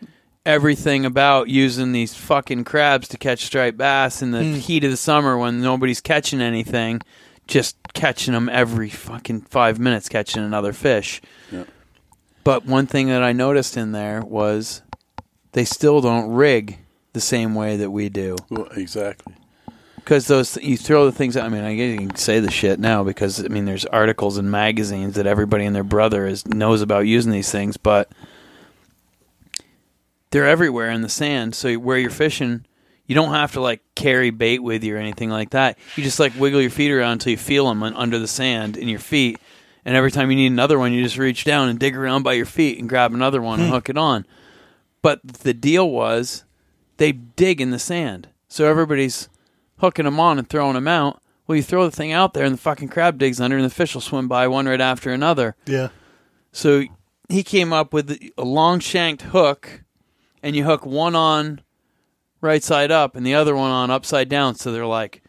everything 0.46 1.06
about 1.06 1.50
using 1.50 1.92
these 1.92 2.14
fucking 2.14 2.64
crabs 2.66 3.08
to 3.08 3.18
catch 3.18 3.46
striped 3.46 3.80
bass 3.80 4.22
in 4.22 4.30
the 4.30 4.44
hmm. 4.44 4.54
heat 4.54 4.84
of 4.84 4.92
the 4.92 4.98
summer 4.98 5.38
when 5.38 5.62
nobody's 5.62 6.02
catching 6.02 6.40
anything, 6.40 7.02
just 7.48 7.78
catching 7.94 8.36
them 8.36 8.48
every 8.48 8.90
fucking 8.90 9.42
five 9.42 9.80
minutes, 9.80 10.08
catching 10.08 10.44
another 10.44 10.72
fish. 10.72 11.20
Yeah. 11.52 11.64
But 12.44 12.64
one 12.66 12.86
thing 12.86 13.08
that 13.08 13.24
I 13.24 13.34
noticed 13.34 13.76
in 13.76 13.92
there 13.92 14.22
was 14.22 14.84
they 15.56 15.64
still 15.64 16.02
don't 16.02 16.30
rig 16.32 16.80
the 17.14 17.22
same 17.22 17.56
way 17.56 17.78
that 17.78 17.90
we 17.90 18.10
do. 18.10 18.36
well, 18.50 18.68
exactly. 18.76 19.34
Because 19.96 20.28
those 20.28 20.58
you 20.58 20.76
throw 20.76 21.06
the 21.06 21.14
things. 21.14 21.38
out 21.38 21.46
I 21.46 21.50
mean, 21.50 21.64
I 21.64 21.76
guess 21.76 21.92
you 21.92 22.08
can 22.08 22.16
say 22.18 22.42
the 22.42 22.52
shit 22.52 22.78
now 22.78 23.06
because 23.06 23.44
I 23.44 23.48
mean, 23.48 23.64
there's 23.64 23.86
articles 23.86 24.38
and 24.38 24.52
magazines 24.52 25.16
that 25.16 25.26
everybody 25.26 25.64
and 25.66 25.74
their 25.74 25.86
brother 25.86 26.28
is 26.28 26.46
knows 26.46 26.82
about 26.82 27.08
using 27.08 27.32
these 27.32 27.50
things, 27.50 27.78
but 27.78 28.12
they're 30.32 30.46
everywhere 30.46 30.92
in 30.92 31.02
the 31.02 31.10
sand. 31.10 31.56
So 31.56 31.74
where 31.76 31.98
you're 31.98 32.10
fishing, 32.10 32.66
you 33.08 33.16
don't 33.16 33.34
have 33.34 33.54
to 33.54 33.62
like 33.62 33.82
carry 33.96 34.32
bait 34.32 34.60
with 34.60 34.84
you 34.84 34.98
or 34.98 35.00
anything 35.00 35.30
like 35.30 35.52
that. 35.52 35.80
You 35.96 36.04
just 36.04 36.20
like 36.20 36.38
wiggle 36.38 36.62
your 36.62 36.70
feet 36.70 36.92
around 36.92 37.14
until 37.14 37.32
you 37.32 37.38
feel 37.38 37.70
them 37.70 37.82
under 37.82 38.20
the 38.20 38.28
sand 38.28 38.76
in 38.76 38.90
your 38.90 39.00
feet, 39.00 39.40
and 39.86 39.96
every 39.96 40.12
time 40.12 40.30
you 40.30 40.36
need 40.36 40.48
another 40.48 40.78
one, 40.78 40.92
you 40.92 41.02
just 41.02 41.18
reach 41.18 41.46
down 41.46 41.70
and 41.70 41.80
dig 41.80 41.96
around 41.96 42.24
by 42.24 42.34
your 42.34 42.46
feet 42.46 42.78
and 42.78 42.90
grab 42.90 43.14
another 43.14 43.42
one 43.42 43.62
and 43.62 43.70
hmm. 43.70 43.74
hook 43.74 43.88
it 43.88 43.98
on. 43.98 44.26
But 45.06 45.22
the 45.44 45.54
deal 45.54 45.88
was 45.88 46.46
they 46.98 47.12
dig 47.12 47.62
in 47.62 47.70
the 47.70 47.78
sand. 47.78 48.30
So 48.48 48.66
everybody's 48.66 49.30
hooking 49.78 50.06
them 50.06 50.20
on 50.20 50.40
and 50.40 50.50
throwing 50.50 50.74
them 50.74 50.88
out. 50.88 51.22
Well, 51.46 51.56
you 51.56 51.62
throw 51.62 51.86
the 51.86 51.96
thing 51.96 52.12
out 52.12 52.34
there 52.34 52.44
and 52.44 52.56
the 52.56 52.60
fucking 52.60 52.88
crab 52.90 53.20
digs 53.20 53.40
under 53.40 53.56
and 53.56 53.64
the 53.64 53.70
fish 53.70 53.94
will 53.94 54.02
swim 54.02 54.28
by 54.28 54.48
one 54.48 54.66
right 54.66 54.82
after 54.82 55.12
another. 55.12 55.56
Yeah. 55.68 55.90
So 56.52 56.86
he 57.30 57.44
came 57.44 57.72
up 57.72 57.94
with 57.94 58.18
a 58.36 58.44
long 58.44 58.80
shanked 58.80 59.22
hook 59.22 59.84
and 60.42 60.56
you 60.56 60.64
hook 60.64 60.88
one 60.88 61.14
on 61.16 61.62
right 62.42 62.64
side 62.64 62.90
up 62.90 63.16
and 63.16 63.24
the 63.24 63.36
other 63.36 63.56
one 63.56 63.70
on 63.70 63.92
upside 63.92 64.28
down. 64.28 64.56
So 64.56 64.72
they're 64.72 64.88
like 64.88 65.22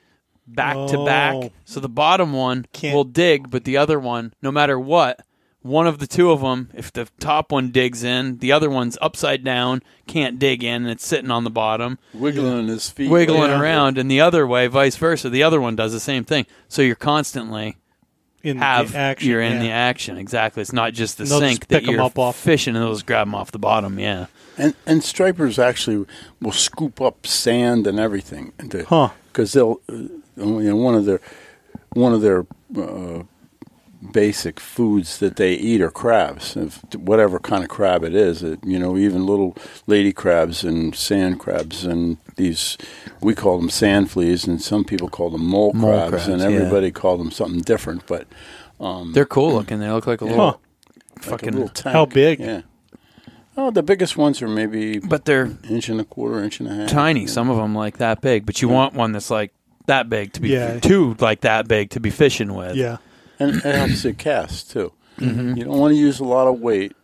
back 0.47 0.74
to 0.89 0.97
Oh. 1.01 1.05
back. 1.05 1.53
So 1.66 1.81
the 1.81 1.89
bottom 1.91 2.33
one 2.33 2.64
Can't- 2.72 2.95
will 2.95 3.05
dig, 3.05 3.51
but 3.51 3.64
the 3.64 3.77
other 3.77 4.01
one, 4.01 4.33
no 4.41 4.51
matter 4.51 4.81
what, 4.81 5.20
one 5.66 5.86
of 5.86 5.98
the 5.98 6.06
two 6.06 6.30
of 6.30 6.40
them, 6.40 6.70
if 6.74 6.92
the 6.92 7.08
top 7.20 7.50
one 7.52 7.70
digs 7.70 8.02
in, 8.04 8.38
the 8.38 8.52
other 8.52 8.70
one's 8.70 8.96
upside 9.00 9.42
down, 9.44 9.82
can't 10.06 10.38
dig 10.38 10.62
in, 10.62 10.82
and 10.82 10.90
it's 10.90 11.06
sitting 11.06 11.30
on 11.30 11.44
the 11.44 11.50
bottom 11.50 11.98
Wiggling 12.14 12.68
his 12.68 12.88
feet, 12.90 13.10
wiggling 13.10 13.50
Yeah. 13.50 13.60
around, 13.60 13.98
and 13.98 14.10
the 14.10 14.20
other 14.20 14.46
way, 14.46 14.66
vice 14.68 14.96
versa. 14.96 15.28
The 15.30 15.42
other 15.42 15.60
one 15.60 15.76
does 15.76 15.92
the 15.92 16.00
same 16.00 16.24
thing. 16.24 16.46
So 16.68 16.82
you're 16.82 16.94
constantly 16.94 17.76
In 18.42 18.58
have 18.58 18.92
the 18.92 18.98
action, 18.98 19.28
you're 19.28 19.40
in 19.42 19.54
yeah. 19.54 19.62
the 19.62 19.70
action. 19.70 20.16
Exactly. 20.18 20.60
It's 20.62 20.72
not 20.72 20.92
just 20.92 21.18
the 21.18 21.24
they'll 21.24 21.40
just 21.40 21.50
sink 21.50 21.60
pick 21.68 21.82
that 21.82 21.88
'em 21.88 21.94
you're 21.94 22.02
up 22.02 22.18
off- 22.18 22.36
fishing, 22.36 22.76
and 22.76 22.84
they'll 22.84 22.92
just 22.94 23.06
grab 23.06 23.26
them 23.26 23.34
off 23.34 23.50
the 23.50 23.58
bottom. 23.58 23.98
Yeah. 23.98 24.26
And 24.58 24.74
and 24.86 25.02
stripers 25.04 25.58
actually 25.58 26.06
will 26.40 26.52
scoop 26.52 27.00
up 27.00 27.26
sand 27.26 27.86
and 27.86 27.98
everything, 28.00 28.52
Huh. 28.88 29.10
Because 29.32 29.52
they'll, 29.52 29.80
uh, 29.90 29.94
you 30.38 30.70
know, 30.70 30.76
one 30.76 30.94
of 30.94 31.04
their 31.04 31.20
one 31.92 32.12
of 32.14 32.20
their 32.22 32.46
uh, 32.76 33.22
basic 34.12 34.59
foods 34.61 35.18
that 35.18 35.36
they 35.36 35.54
eat 35.54 35.80
are 35.80 35.90
crabs, 35.90 36.57
if, 36.57 36.82
whatever 36.94 37.38
kind 37.38 37.62
of 37.62 37.68
crab 37.68 38.04
it 38.04 38.14
is. 38.14 38.42
It, 38.42 38.61
you 38.64 38.78
know, 38.78 38.96
even 38.96 39.26
little 39.26 39.57
lady 39.86 40.12
crabs 40.12 40.64
and 40.64 40.94
sand 40.94 41.38
crabs 41.40 41.84
and 41.84 42.16
these 42.36 42.76
we 43.20 43.34
call 43.34 43.59
them 43.59 43.70
sand 43.70 44.11
fleas, 44.11 44.46
and 44.46 44.61
some 44.61 44.84
people 44.84 45.09
call 45.09 45.30
them 45.30 45.44
mole, 45.44 45.72
Mole 45.72 45.90
crabs, 45.92 46.11
crabs, 46.24 46.28
and 46.28 46.40
yeah. 46.40 46.48
everybody 46.59 46.90
called 46.90 47.20
them 47.20 47.30
something 47.30 47.61
different. 47.61 48.07
But 48.07 48.26
um, 48.80 49.12
They're 49.12 49.24
cool 49.26 49.52
looking. 49.54 49.80
They 49.80 49.90
look 49.90 50.07
like 50.07 50.20
a 50.20 50.24
little 50.26 50.50
Huh. 50.50 50.57
like 51.14 51.16
a 51.16 51.28
fucking. 51.30 51.52
little 51.52 51.68
tank. 51.68 51.92
How 51.94 52.07
big? 52.07 52.40
Yeah. 52.40 52.62
Oh, 53.59 53.70
the 53.70 53.82
biggest 53.82 54.18
ones 54.18 54.42
are 54.42 54.48
maybe 54.48 54.98
but 54.98 55.24
they're 55.24 55.50
inch 55.70 55.88
and 55.88 55.98
a 55.98 56.04
quarter, 56.04 56.42
inch 56.44 56.61
and 56.61 56.68
a 56.68 56.74
half. 56.74 56.90
tiny. 56.90 57.22
Yeah. 57.22 57.26
Some 57.28 57.48
of 57.48 57.57
them 57.57 57.74
like 57.74 57.96
that 57.98 58.20
big. 58.20 58.44
But 58.44 58.61
you 58.61 58.68
want 58.68 58.92
one 58.92 59.12
that's 59.12 59.30
like 59.30 59.52
that 59.86 60.11
big 60.11 60.34
to 60.34 60.42
be 60.42 60.50
Yeah. 60.50 60.78
two 60.78 61.16
like 61.20 61.40
that 61.40 61.66
big 61.66 61.88
to 61.90 62.00
be 62.00 62.11
fishing 62.11 62.52
with. 62.54 62.76
Yeah. 62.76 62.98
And 63.39 63.57
it 63.57 63.62
helps 63.62 64.05
it 64.05 64.18
cast 64.18 64.70
too. 64.70 64.93
Mm-hmm. 65.18 65.57
You 65.57 65.64
don't 65.64 65.78
want 65.78 65.93
to 65.93 65.99
use 65.99 66.20
a 66.20 66.24
lot 66.24 66.47
of 66.47 66.61
weight 66.61 66.95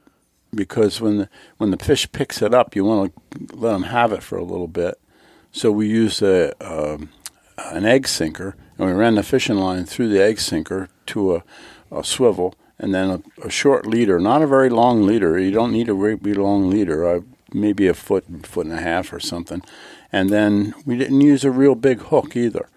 because 0.55 1.01
when 1.01 1.19
the 1.19 1.29
when 1.57 1.71
the 1.71 1.83
fish 1.83 2.11
picks 2.13 2.43
it 2.43 2.55
up, 2.55 2.77
you 2.77 2.85
want 2.85 3.15
to 3.15 3.57
let 3.57 3.73
them 3.73 3.85
have 3.85 4.13
it 4.13 4.23
for 4.23 4.37
a 4.37 4.45
little 4.45 4.69
bit. 4.69 4.99
So 5.51 5.71
we 5.71 5.89
used 5.89 6.23
a 6.23 6.53
um, 6.65 7.11
an 7.59 7.85
egg 7.85 8.09
sinker, 8.09 8.57
and 8.79 8.87
we 8.87 8.93
ran 8.93 9.15
the 9.15 9.23
fishing 9.23 9.57
line 9.57 9.85
through 9.85 10.09
the 10.09 10.23
egg 10.23 10.41
sinker 10.41 10.89
to 11.07 11.37
a, 11.37 11.45
a 11.91 12.05
swivel, 12.05 12.55
and 12.79 12.95
then 12.95 13.11
a, 13.11 13.47
a 13.47 13.51
short 13.51 13.87
leader, 13.87 14.19
not 14.19 14.43
a 14.43 14.47
very 14.47 14.69
long 14.69 15.07
leader. 15.07 15.39
You 15.39 15.51
don't 15.51 15.73
need 15.73 15.89
a 15.89 15.95
very 15.95 16.17
long 16.35 16.71
leader, 16.71 17.07
uh, 17.07 17.21
maybe 17.53 17.87
a 17.87 17.95
foot, 17.95 18.25
foot 18.47 18.67
and 18.67 18.75
a 18.75 18.81
half 18.81 19.13
or 19.13 19.21
something. 19.21 19.63
And 20.11 20.31
then 20.31 20.75
we 20.85 20.97
didn't 20.97 21.21
use 21.21 21.45
a 21.45 21.51
real 21.51 21.75
big 21.75 22.01
hook 22.01 22.37
either. 22.37 22.69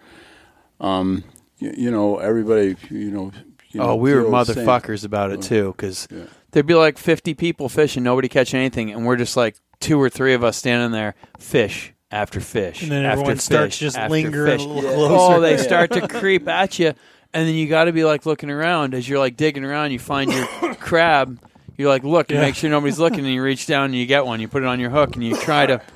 Um, 0.79 1.23
you, 1.57 1.73
you 1.75 1.91
know, 1.91 2.17
everybody, 2.17 2.75
you 2.89 3.11
know. 3.11 3.31
You 3.75 3.81
Oh, 3.81 3.95
we 3.95 4.13
were 4.13 4.21
the 4.21 4.27
old 4.35 4.47
saying. 4.47 4.65
motherfuckers 4.65 5.03
about 5.03 5.31
it 5.31 5.41
too, 5.41 5.73
because 5.75 6.07
Yeah. 6.11 6.23
there'd 6.51 6.65
be 6.65 6.73
like 6.75 6.97
fifty 6.97 7.33
people 7.33 7.67
fishing, 7.69 8.03
nobody 8.03 8.27
catching 8.29 8.59
anything, 8.59 8.89
and 8.91 9.05
we're 9.05 9.17
just 9.17 9.35
like 9.35 9.55
two 9.79 10.01
or 10.01 10.09
three 10.09 10.33
of 10.33 10.43
us 10.43 10.55
standing 10.57 10.91
there, 10.91 11.15
fish 11.39 11.93
after 12.11 12.39
fish, 12.39 12.81
And 12.83 12.91
then 12.91 13.03
after 13.03 13.11
everyone 13.19 13.35
fish, 13.35 13.43
starts 13.43 13.77
just 13.77 13.97
after 13.97 14.11
lingering 14.11 14.57
fish. 14.59 14.65
a 14.65 14.69
little 14.69 14.89
Yeah. 14.91 14.95
closer. 15.07 15.33
Oh, 15.35 15.39
they 15.41 15.57
start 15.71 15.91
to 15.91 16.07
creep 16.07 16.47
at 16.47 16.79
you, 16.79 16.93
and 17.33 17.47
then 17.47 17.55
you 17.55 17.67
got 17.67 17.85
to 17.85 17.91
be 17.91 18.05
like 18.05 18.25
looking 18.25 18.49
around 18.49 18.93
as 18.93 19.09
you're 19.09 19.19
like 19.19 19.35
digging 19.35 19.65
around. 19.65 19.91
You 19.91 19.99
find 19.99 20.31
your 20.31 20.45
crab. 20.79 21.37
You're 21.77 21.89
like, 21.89 22.03
look 22.05 22.29
and 22.29 22.37
Yeah. 22.39 22.45
make 22.45 22.55
sure 22.55 22.69
nobody's 22.69 22.99
looking, 22.99 23.19
and 23.25 23.33
you 23.33 23.43
reach 23.43 23.67
down 23.67 23.85
and 23.85 23.95
you 23.95 24.05
get 24.05 24.25
one. 24.25 24.39
You 24.39 24.47
put 24.47 24.63
it 24.63 24.67
on 24.67 24.79
your 24.79 24.91
hook, 24.91 25.15
and 25.15 25.23
you 25.25 25.35
try 25.35 25.65
to. 25.65 25.81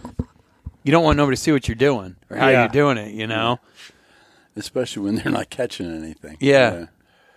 You 0.82 0.94
don't 0.94 1.04
want 1.04 1.18
nobody 1.18 1.36
to 1.36 1.42
see 1.42 1.52
what 1.52 1.68
you're 1.68 1.76
doing 1.76 2.16
or 2.30 2.38
how 2.38 2.48
Yeah. 2.48 2.62
you're 2.62 2.70
doing 2.70 2.98
it. 2.98 3.14
You 3.14 3.28
know, 3.28 3.60
especially 4.56 5.04
when 5.04 5.16
they're 5.16 5.32
not 5.32 5.50
catching 5.50 5.94
anything. 5.94 6.38
Yeah. 6.40 6.86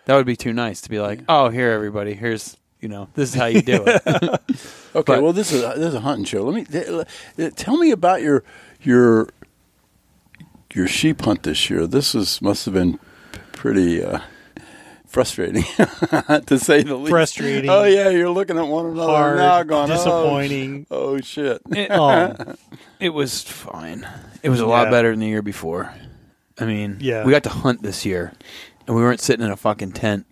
That 0.07 0.17
would 0.17 0.27
be 0.27 0.37
too 0.37 0.53
nice 0.53 0.81
to 0.83 0.91
be 0.91 0.99
like, 1.01 1.21
oh, 1.29 1.49
here, 1.49 1.71
everybody, 1.71 2.15
here's 2.15 2.57
you 2.81 2.89
know, 2.89 3.09
this 3.15 3.29
is 3.31 3.35
how 3.37 3.47
you 3.47 3.63
do 3.63 3.85
it. 3.87 4.03
Okay. 4.95 5.15
But- 5.15 5.23
well, 5.23 5.33
this 5.33 5.53
is 5.53 5.63
a, 5.63 5.69
this 5.79 5.89
is 5.89 5.95
a 5.95 6.01
hunting 6.01 6.27
show. 6.27 6.43
Let 6.43 6.55
me 6.55 6.65
th- 6.65 6.87
uh, 7.39 7.51
tell 7.57 7.79
me 7.79 7.93
about 7.93 8.21
your 8.21 8.45
your 8.83 9.29
your 10.75 10.87
sheep 10.87 11.23
hunt 11.23 11.45
this 11.45 11.71
year. 11.71 11.87
This 11.87 12.15
is 12.15 12.43
must 12.43 12.65
have 12.67 12.75
been 12.75 12.99
pretty 13.53 14.05
uh, 14.05 14.21
frustrating, 15.07 15.63
to 16.47 16.59
say 16.59 16.83
the 16.83 16.97
least. 16.97 17.11
Frustrating. 17.11 17.71
Oh 17.71 17.85
yeah, 17.85 18.11
you're 18.11 18.29
looking 18.29 18.59
at 18.59 18.67
one 18.67 18.85
another 18.87 19.13
Hard, 19.13 19.37
now, 19.39 19.63
going 19.63 19.91
oh, 19.91 19.95
disappointing. 19.95 20.87
Oh, 20.91 21.19
shit. 21.21 21.63
It- 21.71 21.91
Um, 21.91 22.57
It 23.01 23.11
was 23.15 23.43
fine. 23.43 24.07
It 24.45 24.51
was 24.51 24.61
a 24.61 24.67
lot 24.67 24.85
Yeah. 24.85 24.91
better 24.91 25.11
than 25.11 25.21
the 25.21 25.27
year 25.27 25.43
before. 25.43 25.93
I 26.59 26.67
mean, 26.67 26.99
Yeah. 27.01 27.25
we 27.25 27.33
got 27.33 27.43
to 27.45 27.49
hunt 27.49 27.83
this 27.83 28.05
year, 28.05 28.33
and 28.87 28.97
we 28.97 29.03
weren't 29.03 29.21
sitting 29.21 29.45
in 29.45 29.51
a 29.53 29.57
fucking 29.57 29.93
tent 29.93 30.27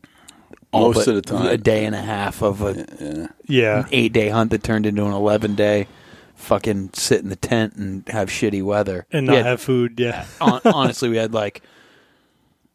all 0.72 0.92
Most 0.92 1.08
of 1.08 1.14
the 1.16 1.22
time. 1.22 1.46
A 1.46 1.56
day 1.58 1.84
and 1.84 1.94
a 1.94 2.00
half 2.00 2.42
of 2.42 2.62
a 2.62 2.86
Yeah. 3.08 3.26
yeah. 3.46 3.86
eight 3.90 4.12
day 4.12 4.28
hunt 4.28 4.50
that 4.52 4.62
turned 4.62 4.86
into 4.86 5.04
an 5.04 5.12
eleven 5.12 5.54
day. 5.54 5.88
Fucking 6.36 6.90
sit 6.94 7.20
in 7.22 7.28
the 7.28 7.36
tent 7.36 7.74
and 7.76 8.08
have 8.08 8.30
shitty 8.30 8.62
weather 8.62 9.04
And 9.12 9.26
We 9.26 9.34
not 9.34 9.36
had- 9.38 9.46
have 9.46 9.60
food. 9.60 9.98
Yeah. 10.00 10.24
hon- 10.40 10.60
honestly, 10.64 11.08
we 11.10 11.16
had 11.18 11.34
like 11.34 11.60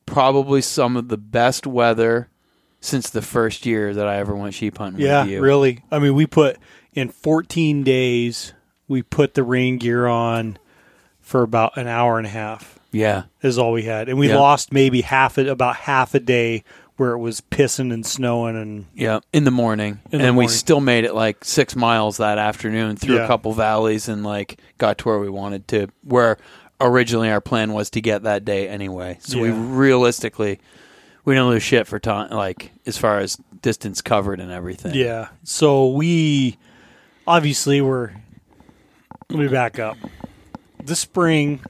probably 0.05 0.61
some 0.61 0.95
of 0.95 1.07
the 1.07 1.17
best 1.17 1.65
weather 1.65 2.29
since 2.79 3.09
the 3.09 3.21
first 3.23 3.65
year 3.65 3.93
that 3.93 4.07
I 4.07 4.17
ever 4.17 4.35
went 4.35 4.53
sheep 4.53 4.77
hunting. 4.77 5.01
Yeah, 5.03 5.23
with 5.23 5.31
you. 5.31 5.41
really. 5.41 5.83
I 5.91 5.97
mean, 5.99 6.13
we 6.13 6.27
put 6.27 6.57
in 6.93 7.09
14 7.09 7.83
days, 7.83 8.53
we 8.87 9.01
put 9.01 9.33
the 9.33 9.43
rain 9.43 9.77
gear 9.79 10.05
on 10.05 10.57
for 11.19 11.41
about 11.41 11.75
an 11.77 11.87
hour 11.87 12.17
and 12.19 12.27
a 12.27 12.29
half. 12.29 12.74
Yeah, 12.95 13.23
Is 13.41 13.57
all 13.57 13.71
we 13.73 13.83
had, 13.83 14.07
and 14.09 14.17
we 14.17 14.29
Yeah. 14.29 14.37
lost 14.37 14.71
maybe 14.71 15.01
half 15.01 15.37
a, 15.37 15.47
about 15.49 15.75
half 15.75 16.15
a 16.15 16.19
day 16.19 16.63
where 16.97 17.11
it 17.11 17.17
was 17.19 17.41
pissing 17.41 17.93
and 17.93 18.05
snowing 18.05 18.55
and 18.55 18.85
Yeah, 18.95 19.19
in 19.33 19.43
the 19.43 19.51
morning, 19.51 19.99
In 20.11 20.21
and 20.21 20.29
the 20.29 20.39
we 20.39 20.47
still 20.47 20.79
made 20.79 21.03
it 21.03 21.13
like 21.13 21.43
six 21.43 21.75
miles 21.75 22.17
that 22.17 22.37
afternoon 22.37 22.95
through 22.95 23.15
Yeah. 23.17 23.25
a 23.25 23.27
couple 23.27 23.51
valleys 23.53 24.07
and 24.07 24.23
like 24.23 24.59
got 24.77 24.97
to 24.99 25.05
where 25.09 25.19
we 25.19 25.29
wanted 25.29 25.67
to. 25.69 25.87
Where 26.03 26.37
originally 26.79 27.29
our 27.29 27.41
plan 27.41 27.73
was 27.73 27.89
to 27.91 28.01
get 28.01 28.23
that 28.23 28.45
day 28.45 28.69
anyway. 28.69 29.17
So 29.19 29.39
we 29.39 29.49
realistically 29.51 30.59
we 31.25 31.33
didn't 31.33 31.49
lose 31.49 31.63
shit 31.63 31.87
for 31.87 31.99
time, 31.99 32.29
like 32.29 32.71
as 32.85 32.97
far 32.97 33.19
as 33.19 33.37
distance 33.61 34.01
covered 34.01 34.39
and 34.39 34.51
everything. 34.51 34.93
yeah. 34.93 35.27
So 35.43 35.87
we 35.89 36.57
obviously 37.27 37.81
were. 37.81 38.13
Let 39.29 39.39
me 39.39 39.47
back 39.49 39.79
up. 39.79 39.97
This 40.83 40.99
spring, 40.99 41.61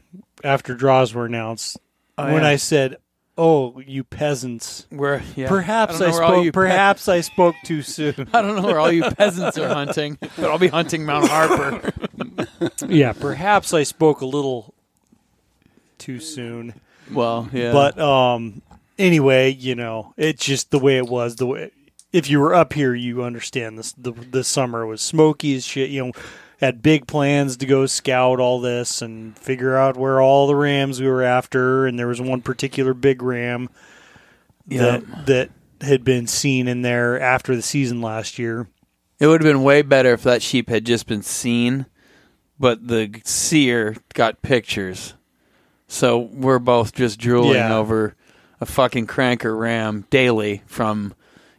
after 0.46 0.76
draws 0.76 1.14
were 1.14 1.26
announced, 1.26 1.78
Oh, 2.18 2.32
when 2.32 2.44
yeah. 2.44 2.50
I 2.50 2.56
said, 2.56 2.96
"Oh, 3.38 3.82
you 3.86 4.06
peasants," 4.06 4.86
Where 4.90 5.22
yeah. 5.36 5.50
perhaps 5.50 6.00
I 6.00 6.08
I, 6.08 6.12
spoke. 6.12 6.46
you 6.46 6.52
pe- 6.52 6.56
perhaps 6.56 7.10
I 7.10 7.20
spoke 7.22 7.56
too 7.66 7.82
soon. 7.82 8.14
I 8.34 8.42
don't 8.42 8.56
know 8.56 8.62
where 8.62 8.80
all 8.80 8.92
you 8.92 9.04
peasants 9.04 9.58
are 9.58 9.68
hunting, 9.68 10.18
but 10.22 10.46
I'll 10.50 10.58
be 10.58 10.70
hunting 10.70 11.06
Mount 11.06 11.28
Harper. 11.28 11.92
yeah, 12.88 13.12
perhaps 13.12 13.74
I 13.74 13.84
spoke 13.84 14.22
a 14.22 14.26
little 14.26 14.74
too 15.98 16.20
soon. 16.22 16.74
Well, 17.12 17.50
yeah, 17.52 17.72
But 17.74 18.00
um 18.00 18.62
anyway, 18.98 19.52
you 19.52 19.76
know, 19.76 20.14
it's 20.18 20.46
just 20.46 20.72
the 20.72 20.80
way 20.80 20.98
it 20.98 21.08
was. 21.08 21.36
The 21.36 21.46
way 21.48 21.72
if 22.14 22.30
you 22.30 22.40
were 22.40 22.56
up 22.56 22.72
here, 22.74 22.96
you 22.96 23.24
understand 23.24 23.78
this. 23.78 23.92
The 23.94 24.12
the 24.14 24.44
summer 24.46 24.86
was 24.86 25.02
smoky 25.02 25.56
as 25.56 25.66
shit. 25.66 25.90
You 25.90 26.06
know, 26.06 26.12
had 26.62 26.82
big 26.82 27.06
plans 27.08 27.58
to 27.58 27.66
go 27.66 27.86
scout 27.86 28.40
all 28.40 28.60
this 28.62 29.02
and 29.02 29.38
figure 29.38 29.76
out 29.76 29.98
where 29.98 30.22
all 30.22 30.48
the 30.48 30.56
rams 30.56 31.02
we 31.02 31.08
were 31.08 31.24
after. 31.24 31.86
And 31.86 31.98
there 32.00 32.08
was 32.08 32.22
one 32.22 32.42
particular 32.42 32.94
big 32.94 33.22
ram 33.22 33.70
Yeah. 34.68 34.82
that 35.00 35.26
that 35.28 35.50
had 35.82 36.04
been 36.04 36.28
seen 36.28 36.68
in 36.68 36.82
there 36.82 37.20
after 37.20 37.56
the 37.56 37.62
season 37.62 38.02
last 38.02 38.40
year. 38.40 38.68
It 39.20 39.28
would 39.28 39.42
have 39.44 39.52
been 39.54 39.64
way 39.64 39.82
better 39.82 40.14
if 40.14 40.24
that 40.24 40.42
sheep 40.42 40.70
had 40.70 40.86
just 40.86 41.08
been 41.08 41.22
seen, 41.22 41.86
but 42.60 42.88
the 42.88 43.22
seer 43.24 43.96
got 44.14 44.42
pictures. 44.42 45.14
So 45.88 46.18
we're 46.18 46.60
both 46.60 46.94
just 46.94 47.20
drooling 47.20 47.56
Yeah. 47.56 47.76
over 47.76 48.16
a 48.62 48.66
fucking 48.66 49.08
cranker 49.08 49.58
ram 49.60 50.06
daily 50.10 50.64
from, 50.66 51.14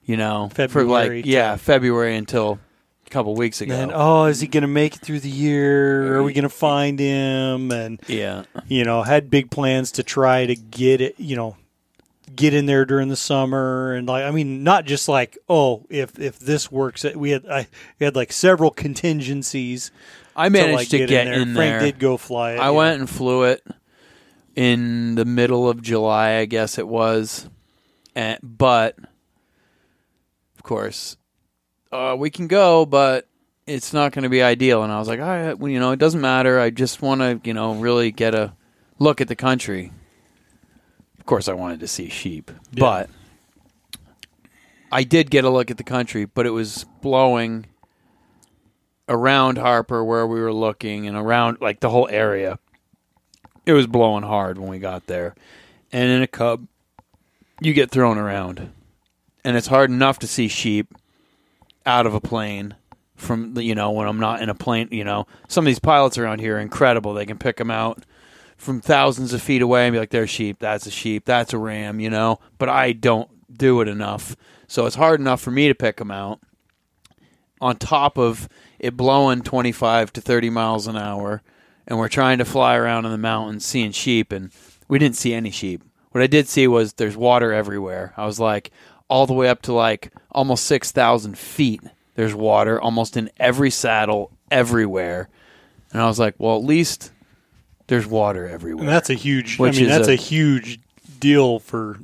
you 0.05 0.16
know, 0.16 0.49
for 0.51 0.68
February 0.68 1.18
like 1.18 1.26
yeah, 1.26 1.57
February 1.57 2.16
until 2.16 2.59
a 3.07 3.11
couple 3.11 3.34
weeks 3.34 3.61
ago. 3.61 3.74
And 3.74 3.92
oh, 3.94 4.24
is 4.24 4.40
he 4.40 4.46
going 4.46 4.62
to 4.62 4.68
make 4.68 4.96
it 4.96 5.00
through 5.00 5.20
the 5.20 5.30
year? 5.30 6.16
Are 6.16 6.22
we 6.22 6.32
going 6.32 6.42
to 6.42 6.48
find 6.48 6.98
him? 6.98 7.70
And 7.70 8.00
yeah, 8.07 8.44
you 8.66 8.84
know, 8.84 9.02
had 9.02 9.30
big 9.30 9.50
plans 9.50 9.92
to 9.92 10.02
try 10.02 10.46
to 10.46 10.57
get 10.57 11.00
it, 11.00 11.18
you 11.18 11.36
know, 11.36 11.57
get 12.34 12.54
in 12.54 12.66
there 12.66 12.84
during 12.84 13.09
the 13.09 13.16
summer 13.16 13.94
and 13.94 14.09
like 14.09 14.24
I 14.24 14.30
mean 14.30 14.64
not 14.64 14.84
just 14.84 15.09
like 15.09 15.38
oh 15.48 15.86
if 15.88 16.18
if 16.18 16.38
this 16.38 16.70
works 16.70 17.04
uh, 17.04 17.12
we 17.14 17.30
had 17.30 17.46
I 17.46 17.68
we 17.98 18.04
had 18.04 18.16
like 18.16 18.32
several 18.32 18.70
contingencies 18.70 19.92
I 20.34 20.48
to, 20.48 20.50
managed 20.50 20.74
like, 20.74 20.88
to 20.88 20.98
get, 20.98 21.09
get, 21.09 21.26
in 21.28 21.32
there. 21.32 21.42
in 21.42 21.54
Frank 21.54 21.72
there. 21.72 21.80
did 21.80 21.98
go 21.98 22.16
fly 22.16 22.52
it. 22.52 22.59
I 22.59 22.64
yeah. 22.64 22.70
went 22.70 23.00
and 23.00 23.09
flew 23.09 23.44
it 23.44 23.64
in 24.54 25.14
the 25.14 25.24
middle 25.24 25.68
of 25.68 25.82
July, 25.82 26.36
I 26.36 26.46
guess 26.46 26.78
it 26.78 26.88
was. 26.88 27.48
And, 28.14 28.38
but 28.42 28.96
of 30.57 30.62
course, 30.62 31.16
uh, 31.97 32.16
we 32.16 32.30
can 32.30 32.47
go, 32.47 32.84
but 32.86 33.26
it's 33.66 33.92
not 33.92 34.12
going 34.12 34.22
to 34.24 34.28
be 34.28 34.42
ideal. 34.42 34.82
And 34.82 34.92
I 34.92 34.99
was 34.99 35.09
like, 35.09 35.20
all 35.20 35.26
right, 35.26 35.59
well, 35.59 35.70
you 35.70 35.80
know, 35.80 35.92
it 35.92 35.99
doesn't 35.99 36.20
matter. 36.20 36.61
I 36.61 36.70
just 36.70 37.03
want 37.03 37.20
to, 37.20 37.40
you 37.44 37.55
know, 37.55 37.74
really 37.74 38.12
get 38.12 38.34
a 38.34 38.53
look 38.99 39.20
at 39.20 39.28
the 39.28 39.36
country. 39.36 39.92
Of 41.18 41.26
course, 41.26 41.49
I 41.49 41.55
wanted 41.55 41.80
to 41.80 41.88
see 41.88 42.09
sheep, 42.09 42.51
Yeah. 42.72 42.80
but 42.80 43.11
I 44.92 45.03
did 45.03 45.30
get 45.30 45.44
a 45.44 45.51
look 45.51 45.70
at 45.70 45.76
the 45.78 45.84
country, 45.84 46.24
but 46.26 46.47
it 46.47 46.51
was 46.51 46.84
blowing 47.03 47.66
around 49.09 49.59
Harper 49.59 50.05
where 50.05 50.26
we 50.26 50.40
were 50.40 50.53
looking 50.53 51.07
and 51.07 51.16
around 51.16 51.59
like 51.61 51.80
the 51.80 51.90
whole 51.90 52.09
area. 52.09 52.59
It 53.64 53.72
was 53.72 53.86
blowing 53.88 54.22
hard 54.22 54.59
when 54.59 54.68
we 54.68 54.78
got 54.78 55.07
there. 55.09 55.34
And 55.92 56.09
in 56.11 56.22
a 56.22 56.26
cub, 56.28 56.66
you 57.61 57.72
get 57.72 57.90
thrown 57.90 58.18
around. 58.18 58.70
And 59.44 59.57
it's 59.57 59.66
hard 59.66 59.90
enough 59.90 60.20
to 60.20 60.26
see 60.28 60.47
sheep 60.47 60.94
out 61.87 62.07
of 62.07 62.14
a 62.14 62.20
plane 62.20 62.74
from 63.14 63.57
you 63.59 63.74
know, 63.74 63.91
when 63.91 64.07
I'm 64.07 64.20
not 64.20 64.43
in 64.43 64.49
a 64.49 64.55
plane, 64.55 64.89
you 64.91 65.05
know. 65.05 65.26
Some 65.49 65.64
of 65.64 65.66
these 65.66 65.78
pilots 65.78 66.18
around 66.18 66.41
here 66.41 66.57
are 66.57 66.61
incredible. 66.61 67.14
They 67.14 67.26
can 67.26 67.39
pick 67.39 67.57
them 67.57 67.70
out 67.70 68.05
from 68.57 68.80
thousands 68.80 69.32
of 69.32 69.43
feet 69.43 69.62
away 69.62 69.87
and 69.87 69.93
be 69.93 69.99
like, 69.99 70.11
"There's 70.11 70.30
sheep. 70.30 70.59
That's 70.59 70.87
a 70.87 70.91
sheep. 70.91 71.24
That's 71.24 71.53
a 71.53 71.59
ram," 71.59 72.01
you 72.01 72.11
know. 72.11 72.41
But 72.59 72.68
I 72.68 72.93
don't 72.93 73.30
do 73.57 73.80
it 73.80 73.89
enough, 73.89 74.37
so 74.66 74.87
it's 74.87 74.97
hard 74.97 75.20
enough 75.20 75.41
for 75.41 75.51
me 75.51 75.68
to 75.68 75.74
pick 75.74 75.97
them 75.97 76.11
out. 76.11 76.41
On 77.61 77.76
top 77.76 78.18
of 78.18 78.49
it 78.78 78.97
blowing 78.97 79.41
25 79.41 80.12
to 80.12 80.20
30 80.20 80.51
miles 80.51 80.87
an 80.87 80.97
hour, 80.97 81.43
and 81.87 81.99
we're 81.99 82.09
trying 82.09 82.37
to 82.39 82.45
fly 82.45 82.76
around 82.76 83.07
in 83.07 83.12
the 83.12 83.18
mountains 83.18 83.64
seeing 83.64 83.93
sheep, 83.93 84.30
and 84.30 84.51
we 84.89 84.99
didn't 84.99 85.16
see 85.16 85.32
any 85.32 85.51
sheep. 85.51 85.82
What 86.11 86.22
I 86.22 86.26
did 86.26 86.49
see 86.49 86.66
was 86.66 86.95
there's 86.95 87.16
water 87.16 87.53
everywhere. 87.53 88.12
I 88.16 88.26
was 88.26 88.39
like, 88.39 88.70
all 89.09 89.26
the 89.26 89.32
way 89.34 89.48
up 89.48 89.62
to 89.62 89.72
like 89.72 90.12
almost 90.32 90.64
6,000 90.66 91.38
feet. 91.38 91.80
There's 92.14 92.34
water 92.34 92.80
almost 92.80 93.16
in 93.16 93.30
every 93.38 93.70
saddle, 93.70 94.30
everywhere. 94.50 95.28
And 95.92 96.02
I 96.02 96.07
was 96.07 96.18
like, 96.18 96.34
well, 96.38 96.57
at 96.57 96.64
least 96.64 97.12
there's 97.86 98.07
water 98.07 98.48
everywhere. 98.48 98.84
And 98.84 98.88
that's 98.92 99.11
a 99.11 99.14
huge. 99.14 99.61
I 99.61 99.70
mean, 99.70 99.86
that's 99.88 100.09
a- 100.09 100.12
a, 100.12 100.16
huge 100.16 100.80
deal 101.20 101.59
for 101.61 102.00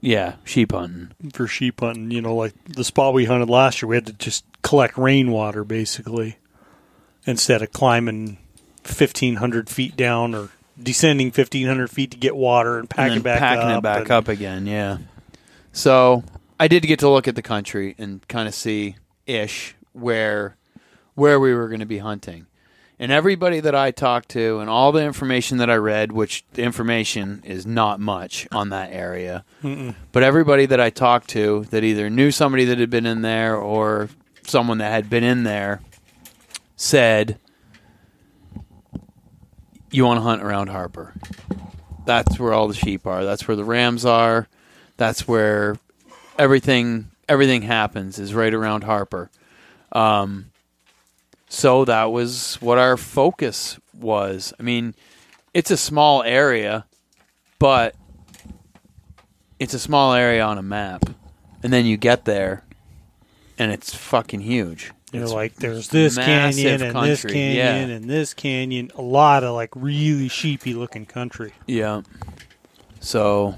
yeah, 0.00 0.34
sheep 0.44 0.72
hunting. 0.72 1.10
for 1.32 1.46
sheep 1.46 1.80
hunting. 1.80 2.10
You 2.10 2.20
know, 2.20 2.34
like 2.34 2.52
the 2.64 2.84
spot 2.84 3.14
we 3.14 3.24
hunted 3.24 3.48
last 3.48 3.80
year, 3.80 3.88
we 3.88 3.96
had 3.96 4.06
to 4.06 4.12
just 4.12 4.44
collect 4.62 4.98
rainwater 4.98 5.64
basically 5.64 6.36
instead 7.26 7.62
of 7.62 7.72
climbing 7.72 8.36
fifteen 8.82 9.36
hundred 9.36 9.70
feet 9.70 9.96
down 9.96 10.34
or 10.34 10.50
descending 10.80 11.30
fifteen 11.30 11.66
hundred 11.66 11.88
feet 11.90 12.10
to 12.10 12.16
get 12.18 12.36
water 12.36 12.78
and 12.78 12.90
pack 12.90 13.12
and 13.12 13.22
back 13.22 13.38
packing 13.38 13.62
up. 13.70 13.78
it 13.78 13.82
back 13.82 14.00
and- 14.02 14.10
up 14.10 14.28
again. 14.28 14.66
Yeah. 14.66 14.98
So 15.74 16.22
I 16.58 16.68
did 16.68 16.84
get 16.84 17.00
to 17.00 17.08
look 17.10 17.26
at 17.26 17.34
the 17.34 17.42
country 17.42 17.96
and 17.98 18.26
kind 18.28 18.46
of 18.46 18.54
see 18.54 18.94
ish 19.26 19.74
where 19.92 20.56
where 21.14 21.38
we 21.38 21.52
were 21.52 21.66
going 21.68 21.80
to 21.80 21.86
be 21.86 21.98
hunting. 21.98 22.46
And 22.98 23.10
everybody 23.10 23.58
that 23.58 23.74
I 23.74 23.90
talked 23.90 24.28
to 24.30 24.60
and 24.60 24.70
all 24.70 24.92
the 24.92 25.02
information 25.02 25.58
that 25.58 25.68
I 25.68 25.74
read, 25.74 26.12
which 26.12 26.44
the 26.52 26.62
information 26.62 27.42
is 27.44 27.66
not 27.66 27.98
much 27.98 28.46
on 28.52 28.68
that 28.68 28.92
area, 28.92 29.44
but 30.12 30.22
everybody 30.22 30.64
that 30.66 30.80
I 30.80 30.90
talked 30.90 31.28
to 31.30 31.64
that 31.70 31.82
either 31.82 32.08
knew 32.08 32.30
somebody 32.30 32.64
that 32.66 32.78
had 32.78 32.90
been 32.90 33.04
in 33.04 33.22
there 33.22 33.56
or 33.56 34.10
someone 34.46 34.78
that 34.78 34.92
had 34.92 35.10
been 35.10 35.24
in 35.24 35.42
there 35.42 35.80
said, 36.76 37.40
You 39.90 40.04
want 40.04 40.18
to 40.18 40.22
hunt 40.22 40.42
around 40.42 40.68
Harper. 40.68 41.14
That's 42.06 42.38
where 42.38 42.52
all 42.52 42.68
the 42.68 42.74
sheep 42.74 43.08
are. 43.08 43.24
That's 43.24 43.48
where 43.48 43.56
the 43.56 43.64
rams 43.64 44.04
are. 44.04 44.46
That's 44.96 45.26
where 45.26 45.76
everything 46.38 47.10
everything 47.28 47.62
happens 47.62 48.18
is 48.18 48.34
right 48.34 48.52
around 48.52 48.84
Harper. 48.84 49.30
Um, 49.92 50.50
so 51.48 51.84
that 51.84 52.04
was 52.06 52.56
what 52.60 52.78
our 52.78 52.96
focus 52.96 53.78
was. 53.92 54.52
I 54.58 54.62
mean, 54.62 54.94
it's 55.52 55.70
a 55.70 55.76
small 55.76 56.22
area, 56.22 56.84
but 57.58 57.94
it's 59.58 59.74
a 59.74 59.78
small 59.78 60.14
area 60.14 60.44
on 60.44 60.58
a 60.58 60.62
map. 60.62 61.04
And 61.62 61.72
then 61.72 61.86
you 61.86 61.96
get 61.96 62.24
there 62.24 62.64
and 63.58 63.72
it's 63.72 63.94
fucking 63.94 64.40
huge. 64.40 64.92
You're 65.12 65.22
It's 65.22 65.32
like 65.32 65.54
there's 65.54 65.88
this 65.88 66.16
canyon 66.16 66.82
and 66.82 67.06
this 67.06 67.22
canyon 67.22 67.88
yeah. 67.88 67.94
and 67.96 68.10
this 68.10 68.34
canyon. 68.34 68.90
A 68.96 69.02
lot 69.02 69.44
of 69.44 69.54
like 69.54 69.70
really 69.76 70.28
sheepy 70.28 70.74
looking 70.74 71.06
country. 71.06 71.52
Yeah. 71.66 72.02
So 72.98 73.56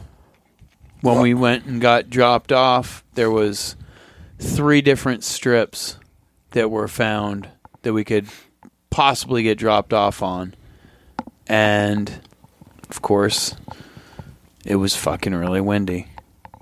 when 1.03 1.21
we 1.21 1.35
went 1.35 1.65
and 1.67 1.81
got 1.81 2.11
dropped 2.11 2.53
off, 2.53 3.05
there 3.15 3.31
was 3.31 3.77
three 4.39 4.81
different 4.81 5.25
strips 5.25 5.97
that 6.51 6.71
were 6.71 6.89
found 6.89 7.49
that 7.83 7.93
we 7.93 8.05
could 8.05 8.27
possibly 8.91 9.43
get 9.43 9.59
dropped 9.59 9.93
off 9.93 10.23
on. 10.23 10.55
And 11.47 12.21
of 12.91 13.03
course, 13.03 13.55
it 14.65 14.77
was 14.77 14.97
fucking 14.97 15.35
really 15.35 15.61
windy 15.61 16.09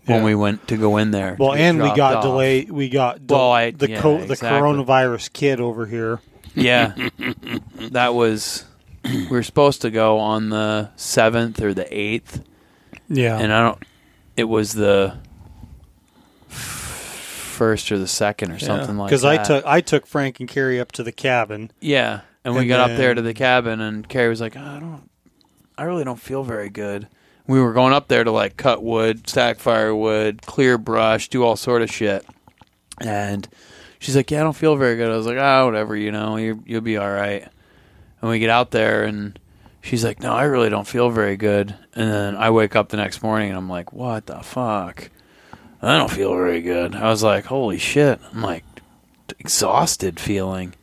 when 0.07 0.19
Yeah. 0.19 0.25
we 0.25 0.35
went 0.35 0.69
to 0.69 0.77
go 0.77 0.97
in 0.99 1.11
there. 1.11 1.37
Well, 1.39 1.53
to 1.53 1.57
get 1.59 1.65
and 1.65 1.79
we 1.79 1.85
dropped 1.85 1.97
got 1.97 2.15
off. 2.17 2.23
delayed. 2.25 2.71
We 2.71 2.89
got 2.89 3.27
del- 3.27 3.39
Well, 3.39 3.51
I- 3.53 3.71
the 3.71 3.91
yeah, 3.91 4.01
co- 4.01 4.19
the 4.19 4.33
exactly. 4.33 4.49
coronavirus 4.61 5.33
kid 5.33 5.61
over 5.61 5.87
here. 5.87 6.21
Yeah. 6.55 6.93
that 7.93 8.15
was 8.15 8.65
we 9.05 9.27
were 9.29 9.43
supposed 9.43 9.83
to 9.83 9.91
go 9.91 10.19
on 10.19 10.49
the 10.51 10.91
7th 10.97 11.61
or 11.61 11.75
the 11.75 11.85
8th 11.85 12.43
Yeah, 13.09 13.39
and 13.39 13.53
I 13.53 13.61
don't. 13.63 13.79
It 14.37 14.45
was 14.45 14.73
the 14.73 15.17
first 16.49 17.93
or 17.93 17.99
the 17.99 18.09
second 18.09 18.51
or 18.51 18.59
something 18.59 18.97
like 18.99 19.11
that. 19.11 19.17
Because 19.17 19.25
I 19.25 19.43
took 19.43 19.65
I 19.67 19.81
took 19.81 20.07
Frank 20.07 20.41
and 20.41 20.49
Carrie 20.49 20.81
up 20.81 20.93
to 20.93 21.03
the 21.03 21.13
cabin. 21.13 21.71
yeah, 21.81 22.21
and 22.45 22.55
we 22.55 22.61
and 22.61 22.69
got 22.69 22.91
up 22.91 22.97
there 22.97 23.15
to 23.15 23.23
the 23.23 23.35
cabin, 23.35 23.81
and 23.81 24.09
Carrie 24.09 24.29
was 24.29 24.41
like, 24.41 24.57
"I 24.57 24.79
don't, 24.81 25.09
I 25.79 25.85
really 25.85 26.05
don't 26.05 26.21
feel 26.21 26.43
very 26.43 26.69
good." 26.69 27.09
We 27.47 27.61
were 27.61 27.73
going 27.73 27.93
up 27.93 28.09
there 28.09 28.25
to 28.25 28.31
like 28.31 28.57
cut 28.57 28.83
wood, 28.83 29.29
stack 29.29 29.59
firewood, 29.59 30.43
clear 30.43 30.79
brush, 30.79 31.29
do 31.29 31.45
all 31.45 31.57
sort 31.57 31.83
of 31.83 31.91
shit, 31.91 32.25
and 33.01 33.47
she's 33.99 34.17
like, 34.17 34.31
"Yeah, 34.31 34.41
I 34.41 34.43
don't 34.45 34.57
feel 34.57 34.77
very 34.77 34.97
good." 34.97 35.11
I 35.11 35.17
was 35.17 35.27
like, 35.27 35.39
"Ah, 35.39 35.65
whatever, 35.65 35.95
you 35.97 36.11
know, 36.11 36.37
you 36.37 36.63
you'll 36.67 36.81
be 36.81 36.97
all 36.97 37.11
right." 37.11 37.47
And 38.21 38.31
we 38.31 38.39
get 38.39 38.51
out 38.51 38.71
there, 38.71 39.05
and 39.05 39.39
she's 39.85 40.05
like, 40.05 40.21
"No, 40.21 40.33
I 40.33 40.45
really 40.45 40.71
don't 40.71 40.87
feel 40.87 41.11
very 41.11 41.37
good." 41.37 41.75
And 41.95 42.11
then 42.11 42.37
I 42.37 42.51
wake 42.51 42.75
up 42.75 42.89
the 42.89 42.97
next 42.97 43.23
morning, 43.23 43.51
and 43.51 43.59
I'm 43.59 43.69
like, 43.69 43.93
"What 43.93 44.27
the 44.27 44.41
fuck?" 44.41 45.11
I 45.81 45.99
don't 45.99 46.11
feel 46.11 46.35
very 46.35 46.63
good. 46.63 46.97
I 46.97 47.11
was 47.11 47.23
like, 47.23 47.45
"Holy 47.45 47.79
shit!" 47.79 48.19
I'm 48.33 48.43
like 48.43 48.65
exhausted 49.39 50.19
feeling. 50.19 50.75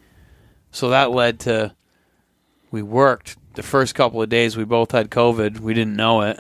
So 0.72 0.90
that 0.90 1.12
led 1.12 1.40
to 1.42 1.74
we 2.70 2.82
worked 2.82 3.36
the 3.56 3.64
first 3.64 3.96
couple 3.96 4.22
of 4.22 4.30
days. 4.30 4.56
We 4.56 4.64
both 4.64 4.92
had 4.92 5.10
COVID. 5.10 5.60
We 5.60 5.74
didn't 5.74 5.96
know 5.96 6.22
it, 6.22 6.40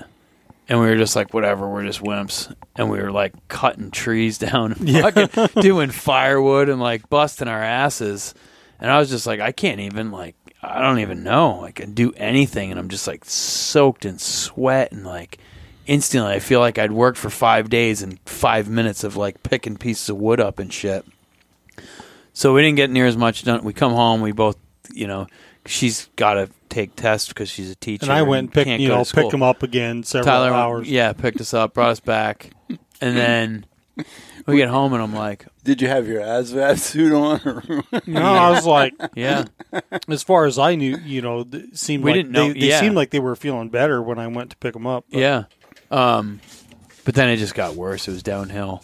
and 0.69 0.79
we 0.79 0.85
were 0.85 0.97
just 0.97 1.15
like, 1.15 1.33
"Whatever, 1.33 1.67
we're 1.67 1.85
just 1.85 2.01
wimps." 2.01 2.53
And 2.75 2.89
we 2.89 3.01
were 3.01 3.11
like 3.11 3.33
cutting 3.47 3.91
trees 3.91 4.37
down, 4.37 4.73
and 4.79 5.31
fucking 5.31 5.61
doing 5.61 5.89
firewood, 5.89 6.69
and 6.69 6.79
like 6.79 7.09
busting 7.09 7.47
our 7.47 7.61
asses. 7.61 8.33
And 8.79 8.89
I 8.89 8.97
was 8.97 9.09
just 9.11 9.27
like, 9.27 9.39
I 9.39 9.51
can't 9.51 9.79
even 9.79 10.09
like, 10.11 10.35
I 10.63 10.81
don't 10.81 10.99
even 10.99 11.23
know. 11.23 11.63
I 11.63 11.71
can 11.71 11.93
do 11.93 12.13
anything, 12.17 12.71
and 12.71 12.79
I'm 12.79 12.89
just 12.89 13.07
like 13.07 13.25
soaked 13.25 14.05
in 14.05 14.19
sweat 14.19 14.91
and 14.91 15.05
like 15.05 15.39
instantly 15.87 16.33
I 16.33 16.39
feel 16.39 16.59
like 16.59 16.77
I'd 16.77 16.91
worked 16.91 17.17
for 17.17 17.29
five 17.29 17.69
days 17.69 18.01
in 18.01 18.17
five 18.25 18.69
minutes 18.69 19.03
of 19.03 19.17
like 19.17 19.41
picking 19.43 19.77
pieces 19.77 20.09
of 20.09 20.17
wood 20.17 20.39
up 20.39 20.59
and 20.59 20.71
shit. 20.71 21.05
So 22.33 22.53
we 22.53 22.61
didn't 22.61 22.77
get 22.77 22.89
near 22.89 23.07
as 23.07 23.17
much 23.17 23.43
done. 23.43 23.63
We 23.63 23.73
come 23.73 23.91
home, 23.91 24.21
we 24.21 24.31
both, 24.31 24.57
you 24.93 25.07
know, 25.07 25.27
she's 25.65 26.09
got 26.15 26.35
to 26.35 26.49
take 26.69 26.95
tests 26.95 27.27
because 27.27 27.49
she's 27.49 27.69
a 27.69 27.75
teacher. 27.75 28.05
And 28.05 28.11
I 28.11 28.21
went 28.21 28.45
and 28.45 28.53
picked 28.53 28.79
you 28.79 28.87
know 28.87 29.03
picked 29.03 29.33
him 29.33 29.43
up 29.43 29.63
again 29.63 30.03
several 30.03 30.25
Tyler, 30.25 30.53
hours. 30.53 30.89
yeah, 30.89 31.13
picked 31.13 31.41
us 31.41 31.53
up, 31.53 31.73
brought 31.73 31.89
us 31.89 31.99
back, 31.99 32.51
and 33.01 33.17
then 33.17 33.65
we 34.47 34.57
get 34.57 34.69
home 34.69 34.93
and 34.93 35.01
I'm 35.01 35.13
like, 35.13 35.45
Did 35.63 35.81
you 35.81 35.87
have 35.87 36.07
your 36.07 36.21
ASVAB 36.21 36.79
suit 36.79 37.13
on? 37.13 37.83
No, 38.07 38.21
I 38.21 38.49
was 38.51 38.65
like, 38.65 38.93
yeah, 39.15 39.45
as 40.07 40.23
far 40.23 40.45
as 40.45 40.57
I 40.59 40.75
knew, 40.75 40.97
you 40.97 41.21
know, 41.21 41.45
it 41.51 41.77
seemed 41.77 42.03
We 42.03 42.11
like 42.11 42.17
didn't 42.19 42.31
know- 42.31 42.47
they, 42.53 42.59
they 42.59 42.69
yeah. 42.69 42.79
seemed 42.79 42.95
like 42.95 43.09
they 43.11 43.19
were 43.19 43.35
feeling 43.35 43.69
better 43.69 44.01
when 44.01 44.17
I 44.19 44.27
went 44.27 44.49
to 44.51 44.57
pick 44.57 44.73
them 44.73 44.87
up. 44.87 45.05
but- 45.11 45.19
yeah. 45.19 45.43
Um, 45.89 46.39
but 47.03 47.15
then 47.15 47.29
it 47.29 47.37
just 47.37 47.55
got 47.55 47.75
worse. 47.75 48.07
It 48.07 48.11
was 48.11 48.23
downhill. 48.23 48.83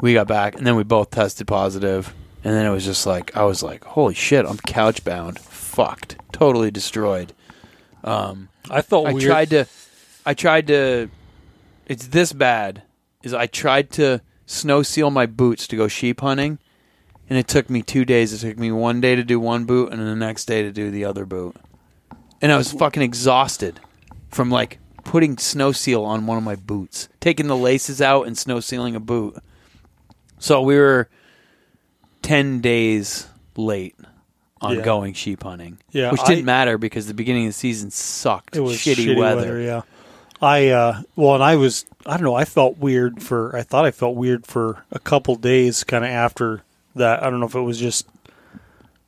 We 0.00 0.12
got 0.12 0.26
back, 0.28 0.56
and 0.56 0.66
then 0.66 0.76
we 0.76 0.82
both 0.84 1.10
tested 1.10 1.46
positive, 1.46 2.12
and 2.44 2.52
then 2.54 2.66
it 2.66 2.70
was 2.70 2.84
just 2.84 3.06
like 3.06 3.34
I 3.36 3.44
was 3.44 3.62
like, 3.62 3.84
"Holy 3.84 4.12
shit! 4.14 4.44
I'm 4.44 4.58
couch 4.58 5.02
bound, 5.04 5.38
fucked, 5.38 6.16
totally 6.32 6.70
destroyed." 6.70 7.32
Um, 8.04 8.50
I 8.70 8.82
felt 8.82 9.06
I 9.06 9.12
weird. 9.12 9.24
tried 9.30 9.50
to, 9.50 9.64
I 10.26 10.34
tried 10.34 10.66
to. 10.66 11.08
It's 11.86 12.08
this 12.08 12.32
bad. 12.34 12.82
Is 13.22 13.32
I 13.32 13.46
tried 13.46 13.90
to 13.92 14.20
snow 14.46 14.82
seal 14.82 15.10
my 15.10 15.26
boots 15.26 15.66
to 15.68 15.76
go 15.76 15.88
sheep 15.88 16.20
hunting, 16.20 16.58
and 17.28 17.38
it 17.38 17.48
took 17.48 17.68
me 17.68 17.82
two 17.82 18.04
days. 18.04 18.32
It 18.32 18.46
took 18.46 18.58
me 18.58 18.70
one 18.72 19.00
day 19.00 19.14
to 19.16 19.24
do 19.24 19.38
one 19.40 19.64
boot, 19.64 19.90
and 19.92 20.00
then 20.00 20.08
the 20.08 20.14
next 20.16 20.44
day 20.46 20.62
to 20.62 20.72
do 20.72 20.90
the 20.90 21.04
other 21.04 21.26
boot, 21.26 21.56
and 22.40 22.50
I 22.52 22.56
was 22.56 22.72
fucking 22.72 23.02
exhausted 23.02 23.80
from 24.30 24.50
like 24.50 24.78
putting 25.04 25.38
snow 25.38 25.72
seal 25.72 26.04
on 26.04 26.26
one 26.26 26.38
of 26.38 26.44
my 26.44 26.56
boots, 26.56 27.08
taking 27.20 27.46
the 27.48 27.56
laces 27.56 28.00
out 28.02 28.26
and 28.26 28.36
snow 28.38 28.60
sealing 28.60 28.94
a 28.96 29.00
boot. 29.00 29.36
So 30.38 30.62
we 30.62 30.76
were 30.76 31.08
ten 32.22 32.60
days 32.60 33.26
late 33.56 33.94
on 34.60 34.76
Yeah. 34.76 34.82
going 34.84 35.14
sheep 35.14 35.42
hunting. 35.42 35.78
Yeah, 35.92 36.10
which 36.10 36.22
didn't 36.24 36.44
I- 36.44 36.46
matter 36.46 36.78
because 36.78 37.06
the 37.06 37.14
beginning 37.14 37.46
of 37.46 37.50
the 37.50 37.58
season 37.58 37.90
sucked. 37.90 38.56
it 38.56 38.60
was 38.60 38.76
shitty, 38.78 39.16
weather. 39.16 39.60
Yeah, 39.60 39.82
I 40.40 40.68
uh, 40.68 41.02
well, 41.14 41.34
and 41.34 41.42
I 41.44 41.56
was 41.56 41.84
I 42.04 42.12
don't 42.16 42.24
know. 42.24 42.34
I 42.34 42.44
felt 42.44 42.78
weird 42.78 43.22
for 43.22 43.56
I 43.56 43.62
thought 43.62 43.84
I 43.86 43.90
felt 43.90 44.16
weird 44.16 44.46
for 44.46 44.84
a 44.90 44.98
couple 44.98 45.34
days, 45.36 45.82
kind 45.84 46.04
of 46.04 46.10
after 46.10 46.62
that. 46.94 47.22
I 47.22 47.30
don't 47.30 47.40
know 47.40 47.46
if 47.46 47.54
it 47.54 47.60
was 47.60 47.78
just 47.78 48.06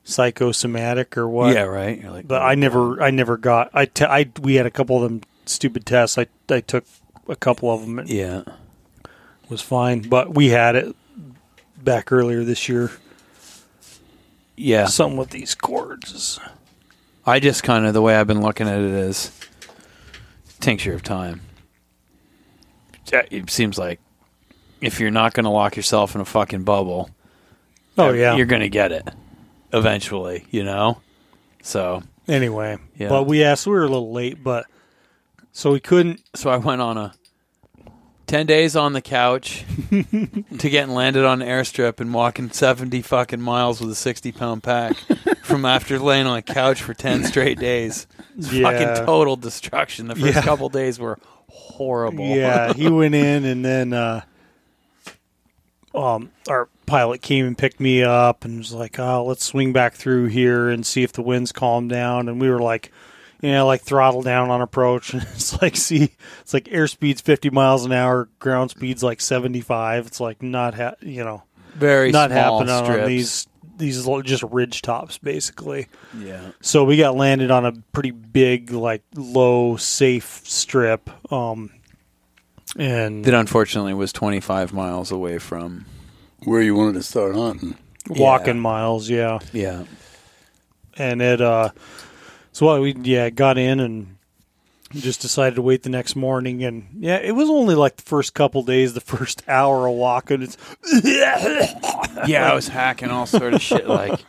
psychosomatic 0.03 1.17
or 1.17 1.27
what. 1.27 1.53
Yeah, 1.53 1.63
right. 1.63 2.03
Like, 2.03 2.27
but 2.27 2.41
I 2.41 2.55
never 2.55 3.01
I 3.01 3.11
never 3.11 3.37
got 3.37 3.69
I 3.73 3.85
te- 3.85 4.05
I 4.05 4.29
we 4.41 4.55
had 4.55 4.65
a 4.65 4.71
couple 4.71 4.95
of 4.95 5.03
them 5.03 5.21
stupid 5.45 5.85
tests. 5.85 6.17
I 6.17 6.27
I 6.49 6.61
took 6.61 6.85
a 7.27 7.35
couple 7.35 7.71
of 7.71 7.81
them. 7.81 8.01
Yeah, 8.07 8.43
was 9.49 9.61
fine, 9.61 10.01
but 10.01 10.33
we 10.33 10.49
had 10.49 10.75
it 10.75 10.95
back 11.77 12.11
earlier 12.11 12.43
this 12.43 12.67
year. 12.67 12.91
yeah. 14.57 14.85
Something 14.85 15.17
with 15.17 15.29
these 15.29 15.55
cords. 15.55 16.39
I 17.25 17.39
just 17.39 17.63
kind 17.63 17.85
of 17.85 17.93
the 17.93 18.01
way 18.01 18.15
I've 18.15 18.27
been 18.27 18.41
looking 18.41 18.67
at 18.67 18.79
it 18.79 18.91
is, 18.91 19.31
tincture 20.59 20.93
of 20.93 21.03
time. 21.03 21.41
It 23.11 23.49
seems 23.49 23.77
like 23.77 23.99
if 24.81 24.99
you're 24.99 25.09
not 25.11 25.33
going 25.33 25.45
to 25.45 25.49
lock 25.49 25.75
yourself 25.75 26.13
in 26.15 26.21
a 26.21 26.25
fucking 26.25 26.63
bubble, 26.63 27.09
Oh 27.97 28.11
yeah. 28.13 28.35
you're 28.35 28.45
going 28.45 28.61
to 28.61 28.69
get 28.69 28.91
it 28.91 29.07
eventually. 29.73 30.45
You 30.51 30.63
know. 30.63 31.01
So 31.63 32.03
anyway, 32.27 32.77
Yeah. 32.97 33.09
but 33.09 33.23
we 33.23 33.43
asked. 33.43 33.65
We 33.67 33.73
were 33.73 33.83
a 33.83 33.87
little 33.89 34.11
late, 34.13 34.43
but 34.43 34.65
so 35.51 35.71
we 35.71 35.79
couldn't. 35.79 36.21
so 36.35 36.49
I 36.49 36.57
went 36.57 36.81
on 36.81 36.97
a 36.97 37.13
ten 38.29 38.45
days 38.45 38.75
on 38.75 38.93
the 38.93 39.01
couch 39.01 39.65
to 39.89 40.69
getting 40.69 40.93
landed 40.93 41.25
on 41.25 41.41
an 41.41 41.47
airstrip 41.47 41.99
and 41.99 42.13
walking 42.13 42.51
seventy 42.51 43.01
fucking 43.01 43.41
miles 43.41 43.81
with 43.81 43.89
a 43.89 43.95
sixty 43.95 44.31
pound 44.31 44.63
pack 44.63 44.95
from 45.43 45.65
after 45.65 45.97
laying 45.99 46.27
on 46.27 46.37
a 46.37 46.41
couch 46.41 46.81
for 46.81 46.93
ten 46.93 47.23
straight 47.23 47.59
days. 47.59 48.07
Yeah. 48.37 48.63
Fucking 48.71 49.05
total 49.05 49.35
destruction. 49.35 50.07
The 50.07 50.15
first 50.15 50.35
Yeah. 50.35 50.41
couple 50.43 50.69
days 50.69 50.99
were 50.99 51.17
horrible. 51.47 52.25
Yeah, 52.27 52.71
he 52.73 52.87
went 52.89 53.15
in, 53.15 53.43
and 53.45 53.65
then 53.65 53.93
uh, 53.93 54.21
um, 55.95 56.29
our 56.47 56.69
pilot 56.85 57.21
came 57.21 57.45
and 57.45 57.57
picked 57.57 57.79
me 57.79 58.03
up, 58.03 58.45
and 58.45 58.59
was 58.59 58.71
like, 58.73 58.99
"Oh, 58.99 59.25
let's 59.25 59.43
swing 59.43 59.73
back 59.73 59.95
through 59.95 60.27
here 60.27 60.69
and 60.69 60.85
see 60.85 61.03
if 61.03 61.11
the 61.13 61.21
winds 61.23 61.51
calm 61.51 61.87
down." 61.87 62.29
And 62.29 62.39
we 62.39 62.49
were 62.49 62.59
like, 62.61 62.91
you 63.41 63.51
know, 63.51 63.65
like 63.65 63.81
throttle 63.81 64.21
down 64.21 64.49
on 64.49 64.61
approach. 64.61 65.13
It's 65.15 65.61
like, 65.61 65.75
see, 65.75 66.11
it's 66.41 66.53
like 66.53 66.65
airspeed's 66.65 67.21
fifty 67.21 67.49
miles 67.49 67.85
an 67.85 67.91
hour, 67.91 68.29
ground 68.39 68.71
speed's 68.71 69.01
like 69.03 69.21
seventy 69.21 69.61
five. 69.61 70.07
It's 70.07 70.19
like 70.19 70.41
not, 70.43 70.73
ha- 70.75 70.95
you 71.01 71.23
know, 71.23 71.43
very 71.75 72.11
not 72.11 72.31
small 72.31 72.59
happening 72.59 72.83
strips. 72.85 73.01
on 73.03 73.07
these 73.07 73.47
these 73.77 74.05
lo- 74.05 74.21
just 74.21 74.43
ridge 74.43 74.81
tops 74.81 75.17
basically. 75.17 75.87
Yeah. 76.19 76.51
So 76.61 76.83
we 76.83 76.97
got 76.97 77.15
landed 77.15 77.49
on 77.49 77.65
a 77.65 77.71
pretty 77.93 78.11
big, 78.11 78.71
like 78.71 79.03
low, 79.15 79.77
safe 79.77 80.41
strip. 80.43 81.09
Um, 81.31 81.71
and 82.77 83.23
That 83.25 83.33
unfortunately 83.33 83.93
was 83.93 84.11
25 84.13 84.73
miles 84.73 85.11
away 85.11 85.37
from. 85.39 85.85
Where 86.43 86.61
you 86.61 86.75
wanted 86.75 86.93
to 86.95 87.03
start 87.03 87.35
hunting. 87.35 87.75
walking 88.09 88.55
Yeah. 88.55 88.61
miles, 88.61 89.09
yeah. 89.09 89.39
Yeah. 89.53 89.83
And 90.97 91.21
it, 91.21 91.39
uh, 91.41 91.69
so 92.51 92.65
what 92.65 92.81
we, 92.81 92.93
yeah, 93.01 93.29
got 93.29 93.57
in 93.57 93.79
and 93.79 94.17
just 94.91 95.21
decided 95.21 95.55
to 95.55 95.61
wait 95.61 95.83
the 95.83 95.89
next 95.89 96.15
morning. 96.15 96.63
And 96.63 96.87
yeah, 96.97 97.17
it 97.17 97.33
was 97.33 97.49
only 97.49 97.75
like 97.75 97.97
the 97.97 98.03
first 98.03 98.33
couple 98.33 98.63
days, 98.63 98.93
the 98.93 99.01
first 99.17 99.43
hour 99.47 99.87
of 99.87 99.95
walking. 99.95 100.41
It's, 100.41 100.57
Yeah, 102.27 102.49
I 102.51 102.53
was 102.53 102.67
hacking 102.67 103.09
all 103.11 103.25
sort 103.25 103.53
of 103.53 103.61
shit. 103.61 103.87
Like, 103.87 104.19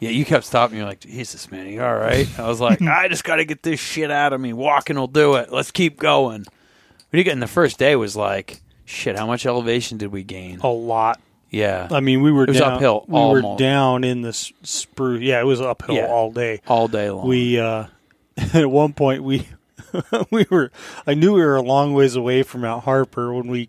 yeah, 0.00 0.10
you 0.10 0.24
kept 0.24 0.44
stopping. 0.44 0.78
You're 0.78 0.86
like, 0.86 1.00
Jesus, 1.00 1.50
man, 1.50 1.68
you 1.68 1.82
all 1.82 1.94
right? 1.94 2.26
I 2.38 2.48
was 2.48 2.60
like, 2.60 2.82
I 2.82 3.08
just 3.08 3.24
got 3.24 3.36
to 3.36 3.44
get 3.44 3.62
this 3.62 3.78
shit 3.80 4.10
out 4.10 4.32
of 4.32 4.40
me. 4.40 4.52
Walking 4.52 4.96
will 4.96 5.06
do 5.06 5.36
it. 5.36 5.52
Let's 5.52 5.70
keep 5.70 5.98
going. 5.98 6.40
What 6.44 7.18
you 7.18 7.22
getting? 7.24 7.40
The 7.40 7.46
first 7.46 7.78
day 7.78 7.94
was 7.94 8.16
like, 8.16 8.60
shit. 8.84 9.16
How 9.16 9.26
much 9.26 9.46
elevation 9.46 9.98
did 9.98 10.10
we 10.10 10.24
gain? 10.24 10.60
a 10.60 10.68
lot. 10.68 11.20
Yeah, 11.54 11.88
I 11.90 12.00
mean, 12.00 12.22
we 12.22 12.32
were 12.32 12.44
It 12.44 12.50
was 12.50 12.58
down, 12.58 12.72
uphill 12.74 13.04
We 13.08 13.14
were 13.14 13.18
almost. 13.20 13.58
down 13.58 14.04
in 14.04 14.22
the 14.22 14.32
spruce. 14.32 15.22
Yeah, 15.22 15.40
it 15.40 15.44
was 15.44 15.60
uphill 15.60 15.94
Yeah. 15.94 16.06
all 16.06 16.30
day. 16.30 16.60
all 16.66 16.88
day 16.88 17.10
long. 17.10 17.26
we 17.28 17.58
uh 17.58 17.86
at 18.54 18.68
one 18.70 18.92
point 18.92 19.22
we 19.22 19.46
we 20.30 20.44
were 20.50 20.72
i 21.06 21.14
knew 21.14 21.34
we 21.34 21.40
were 21.42 21.54
a 21.54 21.62
long 21.62 21.94
ways 21.94 22.16
away 22.16 22.42
from 22.42 22.62
mount 22.62 22.82
harper 22.82 23.32
when 23.32 23.46
we 23.46 23.68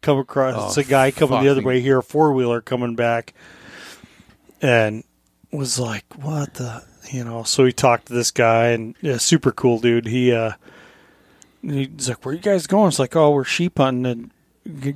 come 0.00 0.16
across 0.18 0.54
Oh, 0.56 0.66
it's 0.68 0.78
a 0.78 0.84
guy 0.84 1.10
coming 1.10 1.42
the 1.44 1.50
other 1.50 1.60
way 1.62 1.80
here 1.80 1.98
a 1.98 2.02
four-wheeler 2.02 2.62
coming 2.62 2.94
back 2.94 3.34
and 4.62 5.04
was 5.52 5.78
like 5.78 6.04
what 6.16 6.54
the 6.54 6.82
you 7.10 7.24
know 7.24 7.42
so 7.42 7.64
we 7.64 7.72
talked 7.72 8.06
to 8.06 8.14
this 8.14 8.30
guy 8.30 8.68
and 8.68 8.94
yeah, 9.02 9.18
super 9.18 9.52
cool 9.52 9.78
dude 9.78 10.06
he 10.06 10.32
uh 10.32 10.52
he's 11.62 12.08
like 12.08 12.24
where 12.24 12.34
you 12.34 12.40
guys 12.40 12.66
going 12.66 12.88
it's 12.88 12.98
like 12.98 13.14
oh 13.14 13.30
we're 13.32 13.44
sheep 13.44 13.76
hunting 13.78 14.06
and 14.06 14.30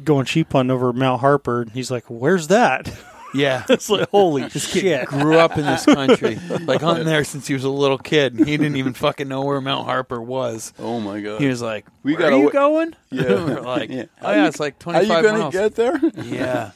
going 0.04 0.26
sheep 0.26 0.52
hunting 0.52 0.70
over 0.70 0.92
mount 0.92 1.20
harper 1.20 1.62
and 1.62 1.70
he's 1.72 1.90
like 1.90 2.04
where's 2.08 2.48
that 2.48 2.92
yeah. 3.34 3.64
it's 3.68 3.88
like 3.90 4.08
holy 4.10 4.48
shit 4.50 5.06
Grew 5.08 5.38
up 5.38 5.56
in 5.58 5.64
this 5.64 5.84
country, 5.86 6.36
like 6.60 6.82
hunting 6.82 7.04
there 7.06 7.24
since 7.24 7.46
he 7.48 7.54
was 7.54 7.64
a 7.64 7.68
little 7.68 7.98
kid. 7.98 8.34
and 8.34 8.46
He 8.46 8.56
didn't 8.56 8.76
even 8.76 8.94
fucking 8.94 9.26
know 9.26 9.42
where 9.42 9.60
Mount 9.60 9.86
Harper 9.86 10.22
was. 10.22 10.72
Oh 10.78 11.00
my 11.00 11.20
god. 11.20 11.40
He 11.40 11.48
was 11.48 11.60
like, 11.60 11.86
We 12.04 12.12
"Where 12.12 12.20
gotta 12.22 12.36
are 12.36 12.38
you 12.38 12.50
going?" 12.50 12.94
Yeah. 13.10 13.44
We're 13.44 13.60
like, 13.60 13.90
Yeah. 13.90 14.04
"Oh 14.22 14.30
yeah, 14.30 14.46
it's 14.46 14.60
like 14.60 14.74
Are 14.74 14.78
twenty 14.78 15.06
you 15.06 15.22
gonna 15.22 15.38
miles." 15.38 15.52
get 15.52 15.74
there? 15.74 15.98
yeah, 16.22 16.70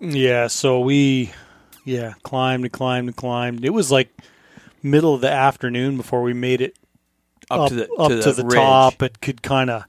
Yeah, 0.00 0.48
so 0.48 0.80
we 0.80 1.32
yeah, 1.86 2.14
climbed 2.22 2.64
and 2.64 2.72
climbed 2.72 3.08
and 3.08 3.16
climbed. 3.16 3.64
It 3.64 3.70
was 3.70 3.90
like 3.90 4.10
middle 4.82 5.14
of 5.14 5.22
the 5.22 5.30
afternoon 5.30 5.96
before 5.96 6.20
we 6.22 6.34
made 6.34 6.60
it 6.60 6.76
up, 7.50 7.60
up 7.60 7.68
to 7.70 7.74
the 7.76 7.90
up 7.94 8.10
to 8.10 8.32
the, 8.32 8.44
ridge. 8.44 8.54
top. 8.54 9.02
It 9.02 9.22
could 9.22 9.40
kind 9.42 9.70
of 9.70 9.84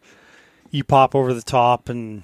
you 0.71 0.85
pop 0.85 1.13
over 1.13 1.33
the 1.33 1.41
top 1.41 1.89
and 1.89 2.23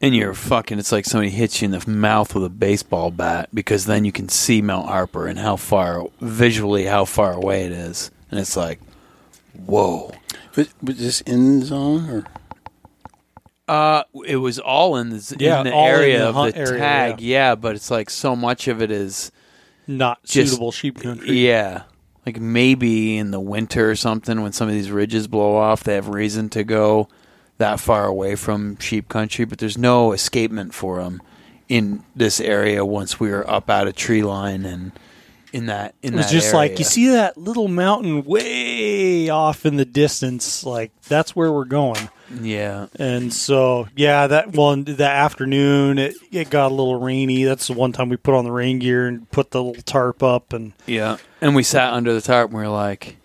and 0.00 0.14
you're 0.14 0.34
fucking. 0.34 0.78
It's 0.78 0.92
like 0.92 1.04
somebody 1.04 1.30
hits 1.30 1.60
you 1.60 1.66
in 1.66 1.72
the 1.72 1.90
mouth 1.90 2.34
with 2.34 2.44
a 2.44 2.48
baseball 2.48 3.10
bat 3.10 3.48
because 3.52 3.84
then 3.86 4.04
you 4.04 4.12
can 4.12 4.28
see 4.28 4.62
Mount 4.62 4.88
Harper 4.88 5.26
and 5.26 5.38
how 5.38 5.56
far 5.56 6.06
visually 6.20 6.84
how 6.86 7.04
far 7.04 7.32
away 7.32 7.64
it 7.64 7.72
is, 7.72 8.10
and 8.30 8.38
it's 8.40 8.56
like, 8.56 8.80
whoa. 9.66 10.12
But, 10.54 10.68
but 10.82 10.98
this 10.98 11.20
in 11.20 11.62
zone 11.64 12.10
or 12.10 12.24
Uh, 13.68 14.02
it 14.26 14.36
was 14.36 14.58
all 14.58 14.96
in 14.96 15.10
the 15.10 15.36
Yeah, 15.38 15.60
in 15.60 15.66
the 15.66 15.72
all 15.72 15.86
in 15.86 15.94
area 15.94 16.18
the 16.18 16.28
of 16.38 16.52
the 16.54 16.58
area, 16.58 16.78
tag, 16.78 17.20
yeah. 17.20 17.54
But 17.54 17.76
it's 17.76 17.90
like 17.90 18.10
so 18.10 18.34
much 18.34 18.66
of 18.66 18.82
it 18.82 18.90
is, 18.90 19.30
not 19.86 20.22
Just- 20.24 20.50
suitable 20.52 20.72
sheep 20.72 20.98
country. 21.00 21.38
yeah. 21.46 21.82
Like 22.26 22.38
maybe 22.40 23.16
in 23.16 23.30
the 23.30 23.40
winter 23.40 23.90
or 23.90 23.96
something 23.96 24.42
when 24.42 24.52
some 24.52 24.68
of 24.68 24.74
these 24.74 24.90
ridges 24.90 25.26
blow 25.28 25.56
off, 25.56 25.84
they 25.84 25.94
have 25.94 26.08
reason 26.08 26.48
to 26.50 26.64
go 26.64 27.08
that 27.60 27.80
far 27.80 28.06
away 28.06 28.34
from 28.34 28.76
sheep 28.78 29.08
country. 29.08 29.44
But 29.44 29.58
there's 29.58 29.78
no 29.78 30.12
escapement 30.12 30.74
for 30.74 31.02
them 31.02 31.22
in 31.68 32.04
this 32.16 32.40
area 32.40 32.84
once 32.84 33.20
we 33.20 33.30
were 33.30 33.48
up 33.48 33.70
out 33.70 33.86
of 33.86 33.94
tree 33.94 34.22
line 34.22 34.64
and 34.64 34.92
in 35.52 35.66
that 35.66 35.94
in 36.02 36.14
It 36.14 36.16
was 36.16 36.26
that 36.26 36.32
just 36.32 36.54
like 36.54 36.78
you 36.78 36.84
see 36.84 37.08
that 37.08 37.36
little 37.36 37.68
mountain 37.68 38.24
way 38.24 39.28
off 39.28 39.66
in 39.66 39.76
the 39.76 39.84
distance, 39.84 40.64
like 40.64 40.92
that's 41.02 41.34
where 41.34 41.52
we're 41.52 41.64
going. 41.64 42.08
yeah. 42.40 42.86
And 42.98 43.32
so, 43.32 43.88
yeah, 43.96 44.28
that 44.28 44.52
well, 44.52 44.72
in 44.72 44.84
the 44.84 45.08
afternoon 45.08 45.98
it, 45.98 46.14
it 46.30 46.50
got 46.50 46.70
a 46.70 46.74
little 46.74 47.00
rainy. 47.00 47.44
That's 47.44 47.66
the 47.66 47.72
one 47.72 47.92
time 47.92 48.08
we 48.08 48.16
put 48.16 48.34
on 48.34 48.44
the 48.44 48.52
rain 48.52 48.78
gear 48.78 49.08
and 49.08 49.28
put 49.30 49.50
the 49.50 49.62
little 49.62 49.82
tarp 49.82 50.22
up, 50.22 50.52
and 50.52 50.72
Yeah. 50.86 51.16
And 51.40 51.54
we 51.56 51.62
sat 51.62 51.92
under 51.92 52.12
the 52.14 52.20
tarp 52.20 52.50
and 52.50 52.58
we 52.58 52.64
were 52.64 52.68
like, 52.68 53.16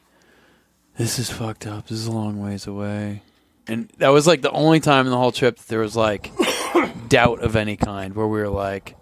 this 0.98 1.20
is 1.20 1.30
fucked 1.30 1.68
up. 1.68 1.88
This 1.88 2.00
is 2.00 2.08
a 2.08 2.12
long 2.12 2.42
ways 2.42 2.66
away. 2.68 3.22
And 3.68 3.90
that 3.98 4.10
was 4.10 4.28
like 4.28 4.42
the 4.42 4.52
only 4.52 4.80
time 4.80 5.06
in 5.06 5.12
the 5.12 5.18
whole 5.18 5.32
trip 5.32 5.58
that 5.58 5.68
there 5.68 5.80
was 5.80 5.96
like 5.96 6.32
doubt 7.10 7.42
of 7.42 7.56
any 7.56 7.78
kind 7.78 8.16
where 8.16 8.28
we 8.28 8.40
were 8.40 8.50
like, 8.50 8.96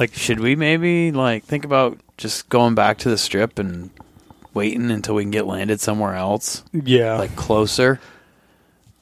like, 0.00 0.14
should 0.14 0.40
we 0.40 0.56
maybe 0.56 1.12
like 1.12 1.44
think 1.44 1.64
about 1.64 1.98
just 2.16 2.48
going 2.48 2.74
back 2.74 2.98
to 2.98 3.10
the 3.10 3.18
strip 3.18 3.58
and 3.58 3.90
waiting 4.54 4.90
until 4.90 5.14
we 5.14 5.22
can 5.22 5.30
get 5.30 5.46
landed 5.46 5.80
somewhere 5.80 6.14
else, 6.14 6.64
yeah, 6.72 7.18
like 7.18 7.36
closer? 7.36 8.00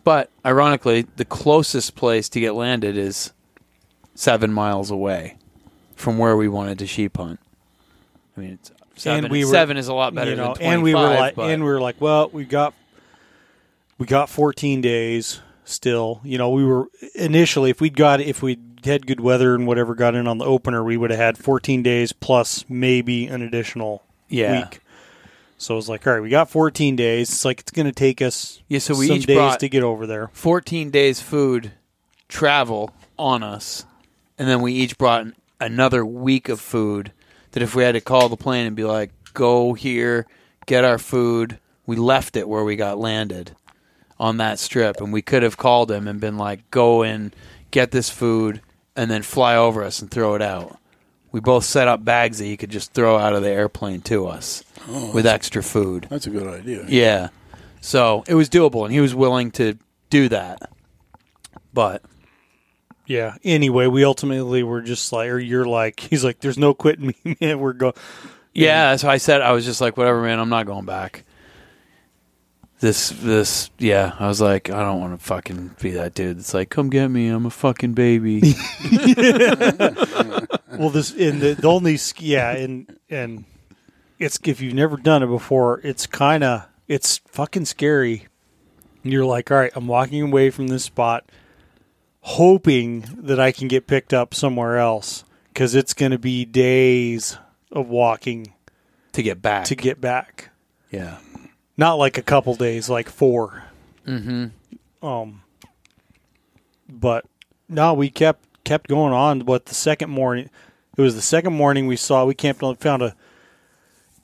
But 0.04 0.30
ironically, 0.44 1.06
the 1.16 1.24
closest 1.24 1.96
place 1.96 2.28
to 2.30 2.40
get 2.40 2.54
landed 2.54 2.96
is 2.96 3.32
seven 4.14 4.52
miles 4.52 4.90
away 4.90 5.36
from 5.94 6.18
where 6.18 6.36
we 6.36 6.48
wanted 6.48 6.78
to 6.78 6.86
sheep 6.86 7.16
hunt. 7.16 7.40
I 8.36 8.40
mean, 8.40 8.50
it's 8.52 8.70
seven, 8.96 9.30
we 9.30 9.44
were- 9.44 9.76
is 9.76 9.88
a 9.88 9.94
lot 9.94 10.14
better 10.14 10.30
you 10.30 10.36
know, 10.36 10.54
than 10.54 10.62
25, 10.62 10.72
and 10.72 10.82
we 10.82 10.94
were 10.94 11.00
like, 11.00 11.34
but- 11.34 11.50
and 11.50 11.62
we 11.64 11.68
were 11.68 11.80
like, 11.80 12.00
well, 12.00 12.28
we 12.32 12.44
got 12.44 12.74
we 13.98 14.06
got 14.06 14.28
14 14.28 14.80
days 14.80 15.40
still. 15.64 16.20
You 16.24 16.38
know, 16.38 16.50
we 16.50 16.64
were 16.64 16.88
initially 17.14 17.70
if 17.70 17.80
we'd 17.80 17.96
got 17.96 18.20
if 18.20 18.42
we'd 18.42 18.60
had 18.84 19.06
good 19.06 19.20
weather 19.20 19.54
and 19.54 19.66
whatever 19.66 19.94
got 19.94 20.14
in 20.14 20.26
on 20.28 20.38
the 20.38 20.44
opener, 20.44 20.84
we 20.84 20.96
would 20.96 21.10
have 21.10 21.18
had 21.18 21.38
14 21.38 21.82
days 21.82 22.12
plus 22.12 22.64
maybe 22.68 23.26
an 23.26 23.42
additional 23.42 24.02
Yeah. 24.28 24.60
week. 24.64 24.80
So 25.58 25.74
it 25.74 25.76
was 25.76 25.88
like, 25.88 26.06
all 26.06 26.12
right, 26.12 26.22
we 26.22 26.28
got 26.28 26.50
14 26.50 26.96
days. 26.96 27.30
It's 27.30 27.44
like 27.44 27.60
it's 27.60 27.72
going 27.72 27.86
to 27.86 27.92
take 27.92 28.20
us 28.20 28.60
Yeah, 28.68 28.78
so 28.78 28.94
we 28.96 29.06
some 29.08 29.16
each 29.16 29.26
days 29.26 29.56
to 29.56 29.68
get 29.68 29.82
over 29.82 30.06
there. 30.06 30.28
14 30.34 30.90
days 30.90 31.20
food 31.20 31.72
travel 32.28 32.90
on 33.18 33.42
us 33.42 33.86
and 34.38 34.46
then 34.48 34.60
we 34.60 34.72
each 34.72 34.98
brought 34.98 35.22
an- 35.22 35.34
another 35.60 36.04
week 36.04 36.48
of 36.48 36.60
food 36.60 37.12
that 37.52 37.62
if 37.62 37.74
we 37.74 37.82
had 37.84 37.92
to 37.92 38.00
call 38.00 38.28
the 38.28 38.36
plane 38.36 38.66
and 38.66 38.74
be 38.76 38.84
like 38.84 39.10
go 39.32 39.72
here 39.74 40.26
get 40.66 40.84
our 40.84 40.98
food 40.98 41.58
we 41.86 41.94
left 41.96 42.36
it 42.36 42.48
where 42.48 42.64
we 42.64 42.74
got 42.76 42.98
landed 42.98 43.54
on 44.18 44.38
that 44.38 44.58
strip 44.58 45.00
and 45.00 45.12
we 45.12 45.22
could 45.22 45.42
have 45.42 45.56
called 45.56 45.90
him 45.90 46.08
and 46.08 46.20
been 46.20 46.38
like 46.38 46.70
go 46.70 47.02
in 47.02 47.32
get 47.70 47.90
this 47.90 48.08
food 48.08 48.60
and 48.94 49.10
then 49.10 49.22
fly 49.22 49.56
over 49.56 49.82
us 49.82 50.00
and 50.00 50.10
throw 50.10 50.34
it 50.34 50.42
out 50.42 50.78
we 51.32 51.40
both 51.40 51.64
set 51.64 51.86
up 51.86 52.04
bags 52.04 52.38
that 52.38 52.46
he 52.46 52.56
could 52.56 52.70
just 52.70 52.92
throw 52.92 53.18
out 53.18 53.34
of 53.34 53.42
the 53.42 53.50
airplane 53.50 54.00
to 54.00 54.26
us 54.26 54.64
oh, 54.88 55.12
with 55.12 55.26
extra 55.26 55.62
food 55.62 56.06
that's 56.08 56.26
a 56.26 56.30
good 56.30 56.46
idea. 56.46 56.84
yeah. 56.88 57.28
So 57.86 58.24
it 58.26 58.34
was 58.34 58.48
doable, 58.50 58.84
and 58.84 58.92
he 58.92 58.98
was 58.98 59.14
willing 59.14 59.52
to 59.52 59.78
do 60.10 60.28
that. 60.30 60.72
But 61.72 62.02
Yeah. 63.06 63.36
Anyway, 63.44 63.86
we 63.86 64.04
ultimately 64.04 64.64
were 64.64 64.80
just 64.80 65.12
like, 65.12 65.30
or 65.30 65.38
you're 65.38 65.66
like, 65.66 66.00
he's 66.10 66.24
like, 66.24 66.40
there's 66.40 66.58
no 66.58 66.74
quitting 66.74 67.14
me. 67.22 67.36
man. 67.40 67.60
We're 67.60 67.74
going. 67.74 67.94
yeah, 68.52 68.96
so 68.96 69.08
I 69.08 69.18
said 69.18 69.40
I 69.40 69.52
was 69.52 69.64
just 69.64 69.80
like, 69.80 69.96
whatever, 69.96 70.20
man. 70.20 70.40
I'm 70.40 70.48
not 70.48 70.66
going 70.66 70.84
back. 70.84 71.22
This 72.80 73.10
this 73.10 73.70
yeah, 73.78 74.14
I 74.18 74.26
was 74.28 74.40
like, 74.40 74.70
I 74.70 74.82
don't 74.82 75.00
want 75.00 75.18
to 75.18 75.24
fucking 75.24 75.76
be 75.80 75.92
that 75.92 76.14
dude. 76.14 76.38
It's 76.38 76.54
like, 76.54 76.70
come 76.70 76.90
get 76.90 77.08
me, 77.08 77.28
I'm 77.28 77.46
a 77.46 77.50
fucking 77.50 77.94
baby. 77.94 78.42
Well, 80.78 80.90
this 80.90 81.10
in 81.14 81.38
the, 81.38 81.54
the 81.54 81.68
only 81.68 81.96
sk- 81.96 82.20
yeah, 82.20 82.50
and 82.52 82.98
and 83.08 83.44
it's 84.18 84.38
if 84.44 84.60
you've 84.60 84.74
never 84.74 84.98
done 84.98 85.22
it 85.22 85.26
before, 85.26 85.80
it's 85.82 86.06
kind 86.06 86.44
of 86.44 86.66
it's 86.86 87.18
fucking 87.28 87.64
scary. 87.64 88.26
You're 89.02 89.24
like, 89.24 89.50
all 89.50 89.56
right, 89.56 89.72
I'm 89.74 89.86
walking 89.86 90.20
away 90.20 90.50
from 90.50 90.68
this 90.68 90.84
spot, 90.84 91.24
hoping 92.20 93.06
that 93.22 93.40
I 93.40 93.52
can 93.52 93.68
get 93.68 93.86
picked 93.86 94.12
up 94.12 94.34
somewhere 94.34 94.76
else 94.78 95.24
because 95.48 95.74
it's 95.74 95.94
going 95.94 96.12
to 96.12 96.18
be 96.18 96.44
days 96.44 97.38
of 97.72 97.88
walking 97.88 98.52
to 99.12 99.22
get 99.22 99.40
back. 99.40 99.64
to 99.66 99.76
get 99.76 99.98
back. 100.00 100.50
yeah. 100.90 101.18
Not 101.76 101.94
like 101.94 102.16
a 102.18 102.22
couple 102.22 102.54
days, 102.54 102.88
like 102.88 103.08
4 103.08 103.62
Mm-hmm. 104.06 105.06
Um, 105.06 105.42
but 106.88 107.24
no, 107.68 107.92
we 107.94 108.08
kept 108.10 108.44
kept 108.64 108.88
going 108.88 109.12
on. 109.12 109.40
But 109.40 109.66
the 109.66 109.74
second 109.74 110.10
morning, 110.10 110.48
it 110.96 111.00
was 111.02 111.16
the 111.16 111.22
second 111.22 111.52
morning 111.54 111.86
we 111.88 111.96
saw 111.96 112.24
we 112.24 112.34
camped 112.34 112.62
on 112.62 112.76
found 112.76 113.02
a, 113.02 113.16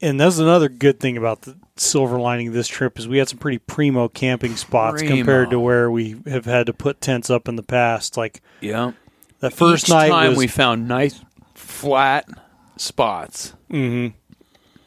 and 0.01 0.21
that's 0.21 0.39
another 0.39 0.69
good 0.69 1.01
thing 1.01 1.17
about 1.17 1.43
the 1.43 1.57
silver 1.77 2.19
lining 2.21 2.47
of 2.49 2.55
this 2.55 2.69
trip 2.69 2.97
is 2.99 3.09
we 3.09 3.19
had 3.19 3.29
some 3.29 3.39
pretty 3.39 3.59
primo 3.59 4.09
camping 4.09 4.55
spots 4.57 5.03
Primo. 5.03 5.17
compared 5.17 5.51
to 5.51 5.59
where 5.59 5.91
we 5.91 6.17
have 6.27 6.45
had 6.45 6.67
to 6.67 6.73
put 6.73 7.01
tents 7.01 7.29
up 7.29 7.49
in 7.49 7.57
the 7.57 7.63
past. 7.65 8.17
Like 8.17 8.41
Yeah. 8.61 8.93
the 9.41 9.51
first 9.51 9.87
Each 9.87 9.91
night 9.91 10.09
time 10.11 10.31
was, 10.31 10.39
we 10.39 10.47
found 10.47 10.87
nice 10.87 11.21
flat 11.55 12.29
spots. 12.77 13.55
Mhm. 13.69 14.13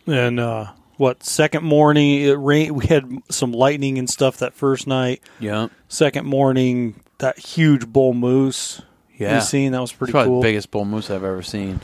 and 0.07 0.39
uh, 0.39 0.67
what 0.97 1.23
second 1.23 1.63
morning 1.63 2.21
it 2.21 2.33
rained. 2.33 2.75
We 2.75 2.85
had 2.87 3.09
some 3.29 3.51
lightning 3.51 3.97
and 3.97 4.09
stuff 4.09 4.37
that 4.37 4.53
first 4.53 4.87
night. 4.87 5.21
Yeah. 5.39 5.67
Second 5.89 6.25
morning, 6.25 7.01
that 7.19 7.37
huge 7.39 7.87
bull 7.87 8.13
moose 8.13 8.81
Yeah. 9.17 9.35
we 9.35 9.41
seen 9.41 9.71
that 9.73 9.81
was 9.81 9.91
pretty 9.93 10.11
Probably 10.11 10.29
cool. 10.29 10.41
the 10.41 10.47
biggest 10.47 10.71
bull 10.71 10.85
moose 10.85 11.09
I've 11.09 11.23
ever 11.23 11.41
seen. 11.41 11.81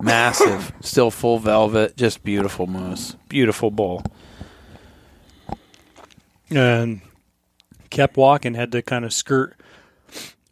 Massive, 0.00 0.72
still 0.80 1.10
full 1.10 1.38
velvet, 1.38 1.96
just 1.96 2.22
beautiful 2.22 2.66
moose. 2.66 3.16
Beautiful 3.28 3.70
bull. 3.70 4.02
and 6.50 7.00
kept 7.90 8.16
walking. 8.16 8.54
Had 8.54 8.72
to 8.72 8.82
kind 8.82 9.04
of 9.04 9.12
skirt 9.12 9.54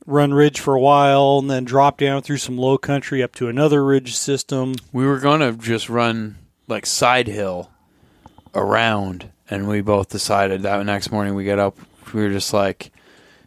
Run 0.06 0.32
Ridge 0.34 0.60
for 0.60 0.74
a 0.74 0.80
while, 0.80 1.38
and 1.40 1.50
then 1.50 1.64
drop 1.64 1.98
down 1.98 2.22
through 2.22 2.36
some 2.38 2.56
low 2.56 2.78
country 2.78 3.22
up 3.22 3.34
to 3.36 3.48
another 3.48 3.84
ridge 3.84 4.14
system. 4.16 4.74
We 4.92 5.04
were 5.06 5.18
gonna 5.18 5.52
just 5.52 5.88
run 5.88 6.38
like 6.68 6.86
side 6.86 7.26
hill 7.26 7.70
around, 8.54 9.30
and 9.50 9.68
we 9.68 9.80
both 9.80 10.08
decided 10.08 10.62
that 10.62 10.84
next 10.84 11.10
morning 11.10 11.34
we 11.34 11.44
get 11.44 11.58
up, 11.58 11.76
we 12.12 12.22
were 12.22 12.30
just 12.30 12.52
like, 12.52 12.90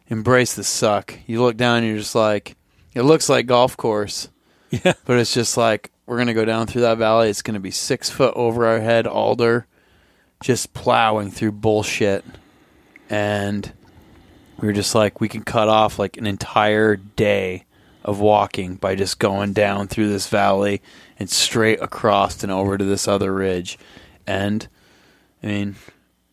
embrace 0.07 0.53
the 0.53 0.63
suck. 0.63 1.13
You 1.27 1.41
look 1.41 1.57
down, 1.57 1.83
you're 1.83 1.97
just 1.97 2.15
like, 2.15 2.55
it 2.93 3.03
looks 3.03 3.29
like 3.29 3.45
golf 3.45 3.77
course, 3.77 4.29
Yeah, 4.71 4.93
but 5.05 5.17
it's 5.17 5.33
just 5.33 5.57
like 5.57 5.91
we're 6.05 6.17
gonna 6.17 6.33
go 6.33 6.45
down 6.45 6.67
through 6.67 6.81
that 6.81 6.97
valley. 6.97 7.29
It's 7.29 7.41
gonna 7.41 7.59
be 7.59 7.71
six 7.71 8.09
foot 8.09 8.33
over 8.35 8.65
our 8.67 8.79
head, 8.79 9.07
alder, 9.07 9.65
just 10.41 10.73
plowing 10.73 11.31
through 11.31 11.53
bullshit, 11.53 12.23
and 13.09 13.71
we 14.59 14.67
were 14.67 14.73
just 14.73 14.93
like, 14.93 15.21
we 15.21 15.29
can 15.29 15.43
cut 15.43 15.69
off 15.69 15.97
like 15.97 16.17
an 16.17 16.27
entire 16.27 16.95
day 16.95 17.65
of 18.03 18.19
walking 18.19 18.75
by 18.75 18.95
just 18.95 19.19
going 19.19 19.53
down 19.53 19.87
through 19.87 20.09
this 20.09 20.27
valley 20.27 20.81
and 21.17 21.29
straight 21.29 21.81
across 21.81 22.43
and 22.43 22.51
over 22.51 22.77
to 22.77 22.85
this 22.85 23.07
other 23.07 23.33
ridge. 23.33 23.77
And 24.27 24.67
I 25.43 25.47
mean, 25.47 25.75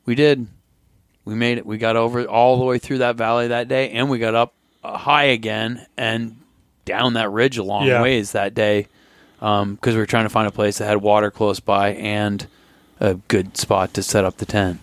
we 0.05 0.15
did. 0.15 0.47
We 1.25 1.35
made 1.35 1.59
it. 1.59 1.67
We 1.67 1.79
got 1.79 1.97
over 1.97 2.25
all 2.27 2.59
the 2.59 2.65
way 2.65 2.79
through 2.79 2.99
that 2.99 3.17
valley 3.17 3.49
that 3.49 3.69
day, 3.69 3.91
and 3.91 4.09
we 4.11 4.19
got 4.19 4.35
up 4.35 4.55
uh, 4.85 4.97
high 4.97 5.25
again 5.25 5.85
and 5.97 6.37
down 6.85 7.15
that 7.15 7.31
ridge 7.31 7.59
a 7.59 7.63
long 7.65 7.87
Yeah. 7.87 8.03
ways 8.03 8.33
that 8.33 8.55
day 8.55 8.87
because 9.41 9.95
we 9.95 9.97
were 9.97 10.07
trying 10.07 10.25
to 10.25 10.29
find 10.31 10.47
a 10.49 10.53
place 10.53 10.79
that 10.79 10.87
had 10.87 10.99
water 11.03 11.31
close 11.31 11.59
by 11.61 11.91
and 11.95 12.47
a 13.01 13.15
good 13.15 13.57
spot 13.57 13.93
to 13.95 14.03
set 14.03 14.25
up 14.25 14.37
the 14.39 14.47
tent. 14.47 14.81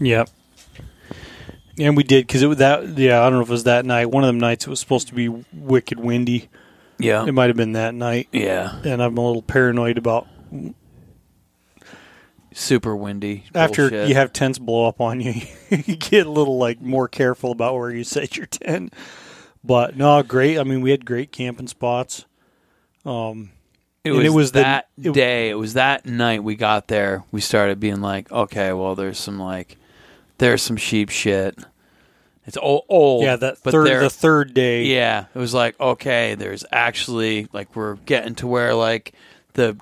Yep. 0.00 0.28
And 1.78 1.96
we 1.96 2.02
did 2.02 2.26
because 2.26 2.42
it 2.42 2.48
was 2.48 2.58
that. 2.58 2.98
Yeah, 2.98 3.20
I 3.22 3.30
don't 3.30 3.38
know 3.38 3.42
if 3.42 3.48
it 3.48 3.52
was 3.52 3.64
that 3.64 3.86
night. 3.86 4.10
One 4.10 4.24
of 4.24 4.28
them 4.28 4.38
nights 4.40 4.66
it 4.66 4.70
was 4.70 4.80
supposed 4.80 5.08
to 5.08 5.14
be 5.14 5.28
wicked 5.52 5.98
windy. 5.98 6.48
Yeah, 6.98 7.24
It 7.26 7.32
might 7.32 7.48
have 7.48 7.56
been 7.56 7.72
that 7.72 7.94
night, 7.94 8.28
yeah, 8.30 8.76
and 8.84 9.02
I'm 9.02 9.16
a 9.16 9.26
little 9.26 9.42
paranoid 9.42 9.98
about 9.98 10.28
super 12.54 12.94
windy. 12.96 13.44
after 13.54 13.82
Bullshit. 13.90 14.08
you 14.08 14.14
have 14.14 14.32
tents 14.32 14.58
blow 14.58 14.86
up 14.86 15.00
on 15.00 15.20
you. 15.20 15.34
you 15.70 15.96
get 15.96 16.26
a 16.26 16.30
little 16.30 16.58
like 16.58 16.80
more 16.80 17.08
careful 17.08 17.50
about 17.52 17.74
where 17.74 17.90
you 17.90 18.04
set 18.04 18.36
your 18.36 18.46
tent. 18.46 18.92
But 19.64 19.96
no, 19.96 20.22
great. 20.22 20.58
I 20.58 20.64
mean, 20.64 20.80
we 20.80 20.90
had 20.90 21.04
great 21.06 21.30
camping 21.32 21.68
spots. 21.68 22.24
Um, 23.04 23.50
It 24.04 24.10
And 24.10 24.18
was, 24.18 24.26
it 24.26 24.30
was 24.34 24.52
the- 24.52 24.60
that 24.62 24.88
it- 25.00 25.14
day. 25.14 25.50
It 25.50 25.54
was 25.54 25.74
that 25.74 26.04
night 26.06 26.42
we 26.42 26.56
got 26.56 26.88
there. 26.88 27.24
We 27.30 27.40
started 27.40 27.78
being 27.80 28.00
like, 28.00 28.30
okay, 28.32 28.72
well, 28.72 28.94
there's 28.96 29.18
some 29.18 29.38
like, 29.38 29.76
there's 30.38 30.62
some 30.62 30.76
sheep 30.76 31.10
shit. 31.10 31.56
It's 32.44 32.56
old, 32.56 32.82
old 32.88 33.22
yeah, 33.22 33.36
that 33.36 33.58
but 33.62 33.70
third 33.70 33.86
there- 33.86 34.00
the 34.00 34.10
third 34.10 34.52
day. 34.52 34.84
yeah, 34.86 35.26
it 35.32 35.38
was 35.38 35.54
like, 35.54 35.78
okay, 35.78 36.34
there's 36.34 36.64
actually 36.72 37.46
like 37.52 37.76
we're 37.76 37.94
getting 37.94 38.34
to 38.36 38.48
where 38.48 38.74
like 38.74 39.12
the 39.54 39.76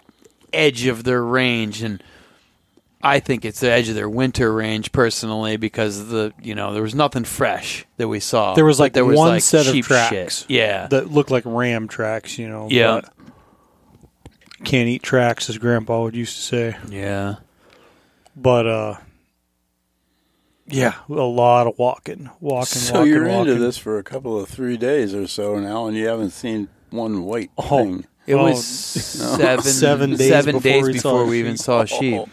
edge 0.53 0.85
of 0.85 1.05
their 1.05 1.23
range, 1.25 1.81
and 1.83 2.03
I 3.03 3.21
think 3.21 3.45
it's 3.47 3.61
the 3.61 3.71
edge 3.71 3.89
of 3.89 3.95
their 3.95 4.09
winter 4.11 4.53
range 4.53 4.93
personally 4.93 5.57
because 5.57 6.09
the 6.09 6.33
you 6.43 6.55
know 6.55 6.73
there 6.75 6.83
was 6.83 6.95
nothing 6.95 7.25
fresh 7.25 7.87
that 7.97 8.09
we 8.09 8.21
saw. 8.21 8.55
There 8.55 8.65
was 8.65 8.79
like 8.79 8.93
there 8.93 9.05
was 9.07 9.17
one 9.17 9.29
like 9.29 9.43
set 9.43 9.67
of 9.67 9.75
tracks. 9.87 10.41
shit. 10.41 10.51
Yeah, 10.51 10.87
that 10.89 11.11
looked 11.11 11.31
like 11.31 11.45
ram 11.47 11.89
tracks. 11.89 12.39
You 12.39 12.49
know. 12.49 12.69
Yeah. 12.71 13.01
but 13.03 13.13
can't 14.65 14.89
eat 14.89 15.03
tracks, 15.03 15.49
as 15.49 15.57
Grandpa 15.57 16.03
would 16.03 16.15
used 16.15 16.37
to 16.37 16.43
say. 16.43 16.77
yeah. 16.91 17.37
But 18.37 18.67
uh, 18.67 18.95
yeah, 20.67 20.95
a 21.09 21.13
lot 21.15 21.67
of 21.67 21.79
walking, 21.79 22.31
walking, 22.41 22.67
So 22.67 22.95
walking, 23.01 23.13
you're 23.13 23.27
walking. 23.29 23.53
into 23.53 23.61
this 23.65 23.77
for 23.79 23.99
a 23.99 24.03
couple 24.05 24.39
of 24.39 24.49
three 24.49 24.77
days 24.77 25.15
or 25.15 25.27
so 25.27 25.59
now, 25.59 25.87
and 25.87 25.97
you 25.97 26.07
haven't 26.07 26.31
seen 26.31 26.69
one 26.91 27.25
white 27.25 27.51
Oh. 27.59 27.63
thing. 27.85 28.07
It 28.31 28.35
Oh, 28.35 28.45
was 28.45 28.65
seven 28.65 29.63
Seven 29.65 30.11
days 30.17 30.29
seven 30.29 30.57
before 30.57 30.63
days 30.71 30.85
we 30.87 30.93
before 30.95 31.25
we 31.27 31.39
even 31.41 31.57
saw 31.57 31.81
a 31.83 31.87
sheep. 31.87 32.23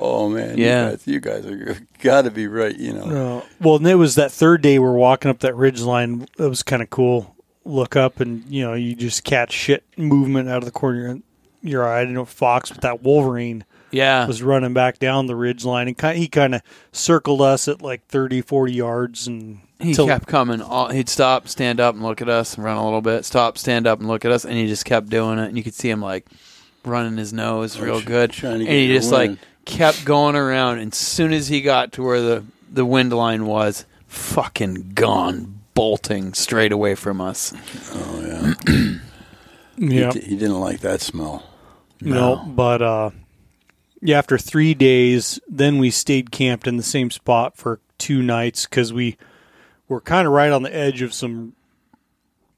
Oh 0.00 0.28
man, 0.28 0.56
Yeah. 0.56 0.90
you 1.06 1.18
guys, 1.18 1.42
you 1.44 1.56
guys 1.64 1.76
are 1.76 1.80
got 2.02 2.22
to 2.22 2.30
be 2.30 2.46
right. 2.46 2.76
You 2.76 2.92
know, 2.92 3.04
No. 3.06 3.44
Well, 3.60 3.76
and 3.76 3.86
it 3.88 3.96
was 3.96 4.14
that 4.14 4.30
third 4.30 4.62
day 4.62 4.78
we're 4.78 4.92
walking 4.92 5.28
up 5.28 5.40
that 5.40 5.56
ridge 5.56 5.80
line. 5.80 6.28
It 6.38 6.44
was 6.44 6.62
kind 6.62 6.82
of 6.82 6.90
cool. 6.90 7.34
Look 7.64 7.96
up 7.96 8.20
and 8.20 8.44
you 8.48 8.62
know 8.64 8.74
you 8.74 8.94
just 8.94 9.24
catch 9.24 9.50
shit 9.52 9.82
movement 9.96 10.48
out 10.48 10.58
of 10.58 10.66
the 10.66 10.70
corner 10.70 11.10
of 11.10 11.22
your 11.62 11.84
eye. 11.84 11.96
I 11.98 12.00
didn't 12.02 12.14
know 12.14 12.24
fox, 12.26 12.70
but 12.70 12.82
that 12.82 13.02
wolverine 13.02 13.64
Yeah, 13.90 14.24
was 14.28 14.40
running 14.40 14.72
back 14.72 15.00
down 15.00 15.26
the 15.26 15.34
ridge 15.34 15.64
line 15.64 15.88
and 15.88 15.98
kind 15.98 16.16
he 16.16 16.28
kind 16.28 16.54
of 16.54 16.62
circled 16.92 17.40
us 17.42 17.66
at 17.66 17.82
like 17.82 18.06
30, 18.06 18.40
40 18.42 18.72
yards 18.72 19.26
and 19.26 19.58
he 19.80 19.94
till- 19.94 20.06
kept 20.06 20.26
coming. 20.26 20.60
All- 20.60 20.88
He'd 20.90 21.08
stop, 21.08 21.48
stand 21.48 21.80
up, 21.80 21.94
and 21.94 22.02
look 22.02 22.20
at 22.20 22.28
us, 22.28 22.54
and 22.54 22.64
run 22.64 22.76
a 22.76 22.84
little 22.84 23.02
bit. 23.02 23.24
Stop, 23.24 23.58
stand 23.58 23.86
up, 23.86 23.98
and 24.00 24.08
look 24.08 24.24
at 24.24 24.32
us, 24.32 24.44
and 24.44 24.54
he 24.54 24.66
just 24.66 24.84
kept 24.84 25.08
doing 25.08 25.38
it. 25.38 25.48
And 25.48 25.56
you 25.56 25.62
could 25.62 25.74
see 25.74 25.88
him 25.90 26.00
like 26.00 26.26
running 26.84 27.16
his 27.16 27.32
nose 27.32 27.78
real 27.78 28.00
good, 28.00 28.30
trying 28.32 28.58
to 28.60 28.64
and 28.66 28.72
he 28.74 28.86
your 28.86 28.96
just 28.96 29.12
like 29.12 29.32
kept 29.64 30.04
going 30.04 30.36
around. 30.36 30.78
And 30.78 30.94
soon 30.94 31.32
as 31.32 31.48
he 31.48 31.60
got 31.60 31.92
to 31.92 32.02
where 32.02 32.20
the 32.20 32.44
the 32.70 32.84
wind 32.84 33.12
line 33.12 33.46
was, 33.46 33.84
fucking 34.06 34.92
gone, 34.94 35.60
bolting 35.74 36.34
straight 36.34 36.72
away 36.72 36.94
from 36.94 37.20
us. 37.20 37.52
oh 37.92 38.54
yeah, 38.66 38.98
yeah. 39.76 40.12
he, 40.12 40.20
he 40.20 40.36
didn't 40.36 40.60
like 40.60 40.80
that 40.80 41.00
smell. 41.00 41.44
No, 42.00 42.44
but 42.46 42.80
uh, 42.82 43.10
yeah, 44.00 44.18
after 44.18 44.38
three 44.38 44.74
days, 44.74 45.40
then 45.48 45.78
we 45.78 45.90
stayed 45.90 46.30
camped 46.30 46.66
in 46.66 46.76
the 46.76 46.82
same 46.82 47.10
spot 47.10 47.56
for 47.56 47.80
two 47.98 48.22
nights 48.22 48.66
because 48.66 48.92
we 48.92 49.16
were 49.88 50.00
kind 50.00 50.26
of 50.26 50.32
right 50.32 50.52
on 50.52 50.62
the 50.62 50.74
edge 50.74 51.02
of 51.02 51.12
some 51.14 51.54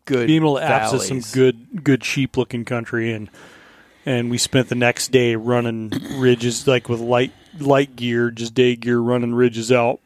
Good, 0.06 0.26
being 0.26 0.42
able 0.42 0.56
to 0.56 0.62
access 0.64 1.06
some 1.08 1.20
good 1.32 1.84
good 1.84 2.02
sheep 2.04 2.36
looking 2.36 2.64
country 2.64 3.12
and 3.12 3.30
and 4.04 4.30
we 4.30 4.38
spent 4.38 4.68
the 4.68 4.74
next 4.74 5.12
day 5.12 5.36
running 5.36 5.92
ridges 6.18 6.66
like 6.66 6.88
with 6.88 7.00
light 7.00 7.32
light 7.58 7.94
gear, 7.96 8.30
just 8.30 8.54
day 8.54 8.74
gear, 8.76 8.98
running 8.98 9.34
ridges 9.34 9.70
out 9.70 10.00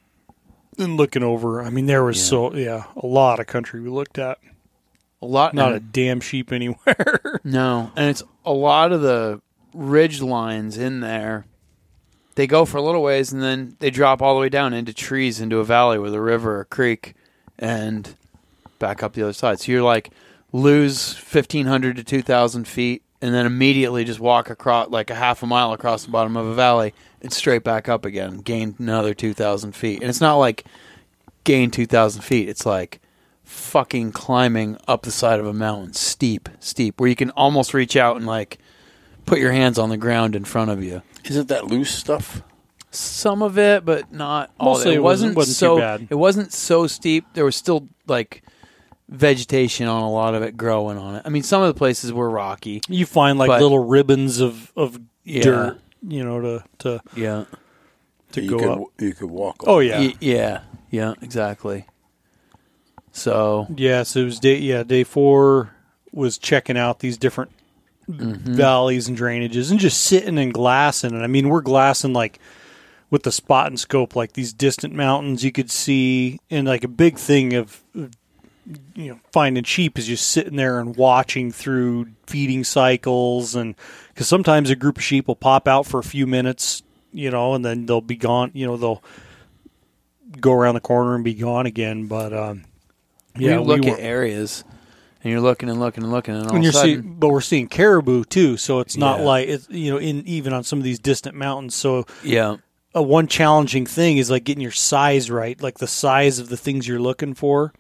and 0.79 0.97
looking 0.97 1.23
over. 1.23 1.63
I 1.63 1.71
mean, 1.71 1.87
there 1.87 2.03
was 2.05 2.19
Yeah. 2.19 2.25
so 2.25 2.55
yeah, 2.55 2.85
a 2.97 3.07
lot 3.07 3.39
of 3.41 3.47
country 3.47 3.81
we 3.81 3.89
looked 3.89 4.19
at. 4.19 4.39
a 5.23 5.27
lot. 5.27 5.55
Not 5.55 5.73
a 5.73 5.81
damn 5.81 6.21
sheep 6.21 6.53
anywhere. 6.53 7.21
No, 7.45 7.93
and 7.97 8.09
it's 8.11 8.23
a 8.45 8.53
lot 8.53 8.91
of 8.93 9.01
the 9.03 9.41
ridge 9.75 10.21
lines 10.23 10.77
in 10.77 11.01
there. 11.01 11.47
They 12.35 12.47
go 12.47 12.65
for 12.65 12.79
a 12.79 12.83
little 12.83 13.03
ways 13.03 13.33
and 13.33 13.43
then 13.43 13.77
they 13.79 13.91
drop 13.91 14.21
all 14.21 14.35
the 14.35 14.41
way 14.41 14.49
down 14.49 14.73
into 14.75 14.93
trees 14.93 15.41
into 15.41 15.59
a 15.59 15.65
valley 15.65 15.99
with 15.99 16.15
a 16.15 16.21
river 16.21 16.61
or 16.61 16.65
creek 16.65 17.15
and 17.59 18.17
back 18.79 19.03
up 19.03 19.13
the 19.13 19.23
other 19.23 19.33
side. 19.33 19.61
So 19.61 19.71
you're 19.73 19.83
like 19.83 20.11
lose 20.53 21.15
1500 21.15 21.97
to 21.97 22.05
2000 22.05 22.67
feet 22.67 23.03
and 23.25 23.35
then 23.35 23.47
immediately 23.47 24.05
just 24.05 24.21
walk 24.21 24.51
across 24.51 24.91
like 24.91 25.11
a 25.11 25.15
half 25.15 25.43
a 25.43 25.47
mile 25.47 25.73
across 25.73 26.05
the 26.05 26.11
bottom 26.11 26.37
of 26.37 26.47
a 26.47 26.55
valley 26.55 26.93
and 27.23 27.33
straight 27.33 27.65
back 27.65 27.89
up 27.89 28.05
again, 28.05 28.39
gain 28.39 28.75
another 28.79 29.15
two 29.15 29.33
thousand 29.33 29.73
feet. 29.73 30.01
And 30.03 30.11
it's 30.11 30.21
not 30.21 30.37
like 30.37 30.65
gain 31.45 31.71
two 31.71 31.87
thousand 31.87 32.21
feet. 32.21 32.51
It's 32.51 32.67
like 32.67 33.01
fucking 33.45 34.13
climbing 34.13 34.77
up 34.87 35.03
the 35.03 35.11
side 35.11 35.41
of 35.41 35.47
a 35.47 35.55
mountain, 35.55 35.95
steep, 35.95 36.51
steep, 36.61 37.01
where 37.01 37.09
you 37.09 37.17
can 37.17 37.31
almost 37.31 37.73
reach 37.73 37.97
out 37.97 38.17
and 38.17 38.27
like 38.27 38.59
put 39.27 39.39
your 39.39 39.53
hands 39.53 39.79
on 39.79 39.89
the 39.91 39.97
ground 39.97 40.35
in 40.37 40.45
front 40.45 40.71
of 40.71 40.83
you. 40.83 41.03
Is 41.25 41.37
it 41.37 41.49
that 41.49 41.67
loose 41.67 41.95
stuff? 41.95 42.43
Some 42.91 43.43
of 43.43 43.59
it, 43.59 43.85
but 43.85 44.13
not 44.13 44.51
all. 44.61 44.73
of 44.73 44.79
Mostly 44.79 44.93
it. 44.93 44.97
it 44.97 45.03
wasn't- 45.03 45.37
wasn't 45.37 45.55
too 45.57 45.59
so. 45.59 45.79
bad. 45.79 46.07
It 46.11 46.15
wasn't 46.15 46.53
so 46.53 46.87
steep. 46.87 47.25
There 47.35 47.45
was 47.45 47.57
still 47.57 47.89
like 48.07 48.43
vegetation 49.09 49.87
on 49.89 50.03
a 50.03 50.11
lot 50.11 50.35
of 50.35 50.43
it 50.43 50.57
growing 50.57 50.97
on 50.99 51.17
it. 51.17 51.23
I 51.25 51.29
mean, 51.29 51.43
some 51.43 51.61
of 51.63 51.69
the 51.69 51.75
places 51.79 52.13
were 52.13 52.31
rocky. 52.31 52.81
You 52.89 53.05
find 53.07 53.39
like 53.39 53.49
But- 53.49 53.61
little 53.63 53.81
ribbons 53.85 54.41
of 54.41 54.73
of 54.77 54.99
Yeah. 55.25 55.43
dirt, 55.43 55.81
you 56.07 56.23
know, 56.25 56.41
to 56.41 56.65
to 56.79 57.01
Yeah. 57.17 57.45
to 58.33 58.43
you 58.43 58.51
go 58.51 58.59
could, 58.59 58.69
up. 58.69 58.79
You 59.01 59.13
could 59.15 59.31
walk. 59.31 59.65
Oh 59.67 59.81
yeah, 59.81 59.99
Y- 59.99 60.15
yeah. 60.21 60.61
Yeah. 60.91 61.15
Exactly. 61.21 61.87
So 63.13 63.67
yeah. 63.77 64.03
So 64.05 64.21
it 64.21 64.25
was 64.25 64.39
day 64.41 64.59
yeah 64.59 64.83
day 64.83 65.05
four 65.05 65.71
was 66.13 66.39
checking 66.39 66.79
out 66.79 67.01
these 67.01 67.17
different 67.17 67.51
Mm-hmm. 68.09 68.55
valleys 68.55 69.09
and 69.09 69.17
drainages 69.17 69.71
and 69.71 69.81
just 69.81 70.03
sitting 70.03 70.37
and 70.39 70.53
glassing. 70.53 71.15
And 71.15 71.23
I 71.23 71.27
mean, 71.27 71.49
we're 71.49 71.63
glassing 71.63 72.13
like 72.13 72.39
with 73.11 73.23
the 73.23 73.33
spot 73.33 73.69
and 73.69 73.79
scope, 73.79 74.15
like 74.17 74.33
these 74.33 74.53
distant 74.53 74.93
mountains 74.93 75.45
you 75.45 75.53
could 75.53 75.71
see, 75.71 76.41
and 76.51 76.67
like 76.67 76.85
a 76.85 76.89
big 76.89 77.17
thing 77.17 77.55
of 77.55 77.83
you 77.95 79.11
know 79.11 79.21
finding 79.33 79.63
sheep 79.65 79.99
is 79.99 80.07
just 80.07 80.29
sitting 80.29 80.57
there 80.57 80.81
and 80.81 80.97
watching 80.97 81.53
through 81.53 82.09
feeding 82.27 82.65
cycles, 82.65 83.55
and 83.55 83.75
because 84.09 84.29
sometimes 84.29 84.69
a 84.69 84.77
group 84.77 84.99
of 84.99 85.05
sheep 85.05 85.29
will 85.29 85.37
pop 85.37 85.69
out 85.69 85.87
for 85.87 86.01
a 86.01 86.05
few 86.05 86.27
minutes, 86.27 86.83
you 87.13 87.31
know, 87.31 87.55
and 87.55 87.65
then 87.65 87.87
they'll 87.87 88.01
be 88.01 88.17
gone. 88.17 88.51
You 88.53 88.67
know, 88.67 88.77
they'll 88.77 89.03
go 90.41 90.53
around 90.53 90.75
the 90.75 90.81
corner 90.81 91.15
and 91.15 91.25
be 91.25 91.35
gone 91.35 91.67
again. 91.67 92.07
But 92.07 92.33
um, 92.33 92.65
yeah, 93.37 93.55
you 93.55 93.61
look 93.63 93.83
we 93.83 93.91
at 93.91 94.01
areas, 94.01 94.65
and 95.25 95.31
you're 95.33 95.41
looking 95.41 95.69
and 95.71 95.81
looking 95.81 96.05
and 96.05 96.13
looking, 96.13 96.35
and 96.37 96.47
all 96.47 96.55
and 96.55 96.63
you're 96.63 96.71
a 96.71 96.75
sudden, 96.75 97.03
seeing, 97.03 97.15
but 97.19 97.31
we're 97.31 97.41
seeing 97.41 97.67
caribou 97.67 98.25
too. 98.25 98.57
So 98.59 98.81
it's 98.81 98.97
not 98.97 99.21
Yeah. 99.21 99.25
like 99.25 99.49
it's 99.49 99.69
you 99.71 99.91
know 99.91 99.97
in 99.99 100.25
even 100.29 100.53
on 100.53 100.63
some 100.63 100.79
of 100.79 100.85
these 100.85 100.99
distant 100.99 101.35
mountains. 101.35 101.75
So 101.75 102.05
yeah, 102.23 102.57
a 102.95 103.03
one 103.03 103.27
challenging 103.27 103.87
thing 103.87 104.19
is 104.19 104.31
like 104.31 104.45
getting 104.45 104.63
your 104.63 104.71
size 104.71 105.31
right, 105.31 105.61
like 105.61 105.79
the 105.79 105.87
size 105.89 106.39
of 106.39 106.51
the 106.51 106.57
things 106.57 106.87
you're 106.87 107.01
looking 107.01 107.35
for. 107.35 107.73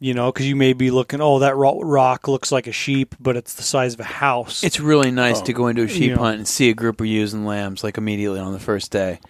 You 0.00 0.14
know, 0.14 0.32
because 0.32 0.48
you 0.48 0.56
may 0.56 0.72
be 0.72 0.90
looking, 0.90 1.20
oh, 1.20 1.38
that 1.38 1.54
rock 1.54 2.26
looks 2.26 2.50
like 2.50 2.66
a 2.66 2.72
sheep, 2.72 3.14
but 3.20 3.36
it's 3.36 3.54
the 3.54 3.62
size 3.62 3.94
of 3.94 4.00
a 4.00 4.04
house. 4.04 4.64
it's 4.64 4.80
really 4.80 5.12
nice 5.12 5.40
to 5.42 5.52
oh, 5.52 5.56
go 5.56 5.66
into 5.68 5.82
a 5.84 5.88
sheep 5.88 6.02
you 6.02 6.14
know. 6.16 6.22
hunt 6.22 6.38
and 6.38 6.48
see 6.48 6.68
a 6.70 6.74
group 6.74 7.00
of 7.00 7.06
ewes 7.06 7.32
and 7.32 7.46
lambs 7.46 7.84
like 7.84 7.96
immediately 7.98 8.40
on 8.40 8.52
the 8.52 8.58
first 8.58 8.90
day, 8.90 9.20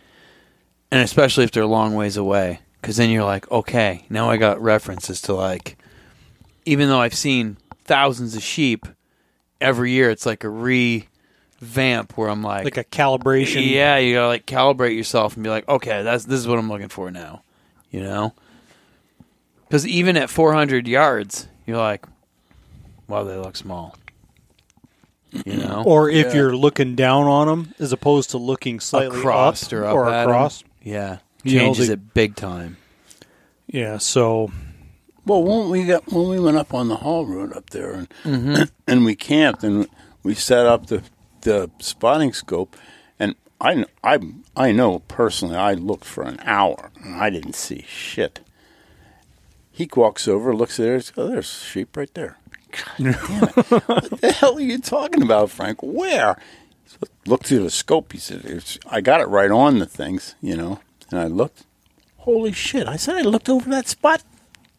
and 0.91 1.03
especially 1.03 1.45
if 1.45 1.51
they're 1.51 1.65
a 1.65 1.67
long 1.67 1.95
ways 1.95 2.17
away, 2.17 2.61
because 2.81 2.97
then 2.97 3.11
you're 3.11 3.23
like, 3.25 3.51
okay, 3.51 4.07
now 4.09 4.31
I 4.31 4.39
got 4.39 4.63
references 4.63 5.21
to 5.23 5.35
like, 5.35 5.77
even 6.65 6.89
though 6.89 7.01
I've 7.01 7.15
seen 7.15 7.57
thousands 7.85 8.35
of 8.37 8.43
sheep 8.43 8.87
every 9.61 9.91
year, 9.93 10.11
it's 10.11 10.27
like 10.27 10.45
a 10.45 10.49
revamp 10.49 12.17
where 12.17 12.29
I'm 12.29 12.43
like, 12.43 12.65
like 12.65 12.77
a 12.77 12.85
calibration. 12.85 13.69
Yeah, 13.71 13.97
you 13.99 14.15
gotta 14.15 14.29
like 14.29 14.47
calibrate 14.47 14.97
yourself 14.97 15.35
and 15.35 15.43
be 15.45 15.51
like, 15.51 15.69
okay, 15.69 16.03
that's 16.03 16.25
this 16.25 16.39
is 16.41 16.47
what 16.49 16.59
I'm 16.59 16.69
looking 16.69 16.89
for 16.89 17.11
now. 17.11 17.43
You 17.91 18.01
know, 18.03 18.35
because 19.69 19.87
even 19.87 20.17
at 20.17 20.31
400 20.31 20.89
yards, 20.89 21.47
you're 21.67 21.77
like, 21.77 22.07
wow, 23.09 23.25
they 23.25 23.37
look 23.37 23.57
small. 23.57 23.97
You 25.45 25.57
know, 25.57 25.83
Or 25.87 26.09
if 26.11 26.29
Yeah. 26.29 26.35
you're 26.41 26.57
looking 26.57 26.95
down 26.95 27.25
on 27.27 27.47
them, 27.49 27.75
as 27.79 27.93
opposed 27.93 28.31
to 28.31 28.39
looking 28.39 28.81
slightly 28.81 29.19
across 29.19 29.65
up 29.67 29.73
or 29.73 29.85
up 29.87 29.95
or 29.95 30.09
at 30.11 30.23
'em. 30.25 30.29
across. 30.31 30.65
Yeah, 30.83 31.19
You 31.45 31.59
know, 31.59 31.65
changes 31.67 31.89
it 31.91 32.13
big 32.15 32.35
time. 32.37 32.77
Yeah. 33.67 33.99
So 33.99 34.51
Well, 35.25 35.43
when 35.43 35.71
we 35.71 35.85
got 35.85 36.13
when 36.13 36.29
we 36.29 36.41
went 36.41 36.57
up 36.57 36.75
on 36.75 36.89
the 36.89 36.97
Haul 36.97 37.27
Road 37.27 37.53
up 37.53 37.71
there 37.71 37.93
and 37.93 38.09
Mm-hmm. 38.25 38.63
and 38.87 39.05
we 39.05 39.15
camped 39.15 39.63
and 39.63 39.89
we 40.23 40.35
set 40.35 40.67
up 40.67 40.87
the 40.87 41.03
the 41.43 41.71
spotting 41.81 42.33
scope, 42.33 42.77
and 43.19 43.35
I 43.61 43.85
I 44.03 44.19
I 44.57 44.73
know 44.73 45.01
personally 45.01 45.57
I 45.57 45.75
looked 45.75 46.05
for 46.05 46.25
an 46.25 46.39
hour 46.45 46.91
and 47.03 47.15
I 47.17 47.31
didn't 47.31 47.55
see 47.55 47.85
shit. 47.89 48.41
He 49.71 49.89
walks 49.97 50.29
over, 50.29 50.55
looks 50.55 50.79
at 50.79 50.87
it, 50.87 51.13
oh, 51.17 51.29
there's 51.29 51.51
sheep 51.51 51.97
right 51.97 52.13
there. 52.15 52.39
God 52.73 52.85
damn 52.99 53.43
it! 53.45 53.89
what 53.89 54.21
the 54.21 54.33
hell 54.33 54.57
are 54.57 54.61
you 54.61 54.79
talking 54.79 55.23
about, 55.23 55.51
Frank? 55.51 55.83
Where? 55.83 56.37
So 56.87 56.99
looked 57.27 57.47
through 57.47 57.63
the 57.63 57.71
scope. 57.71 58.13
He 58.13 58.19
said, 58.19 58.63
"I 58.87 59.01
got 59.01 59.21
it 59.21 59.29
right 59.29 59.51
on 59.51 59.79
the 59.79 59.87
things, 59.87 60.35
you 60.41 60.57
know." 60.57 60.81
And 61.11 61.21
I 61.21 61.27
looked. 61.27 61.65
Holy 62.19 62.53
shit! 62.53 62.87
I 62.87 62.97
said 62.97 63.17
I 63.17 63.23
looked 63.23 63.49
over 63.49 63.69
that 63.71 63.89
spot 63.89 64.23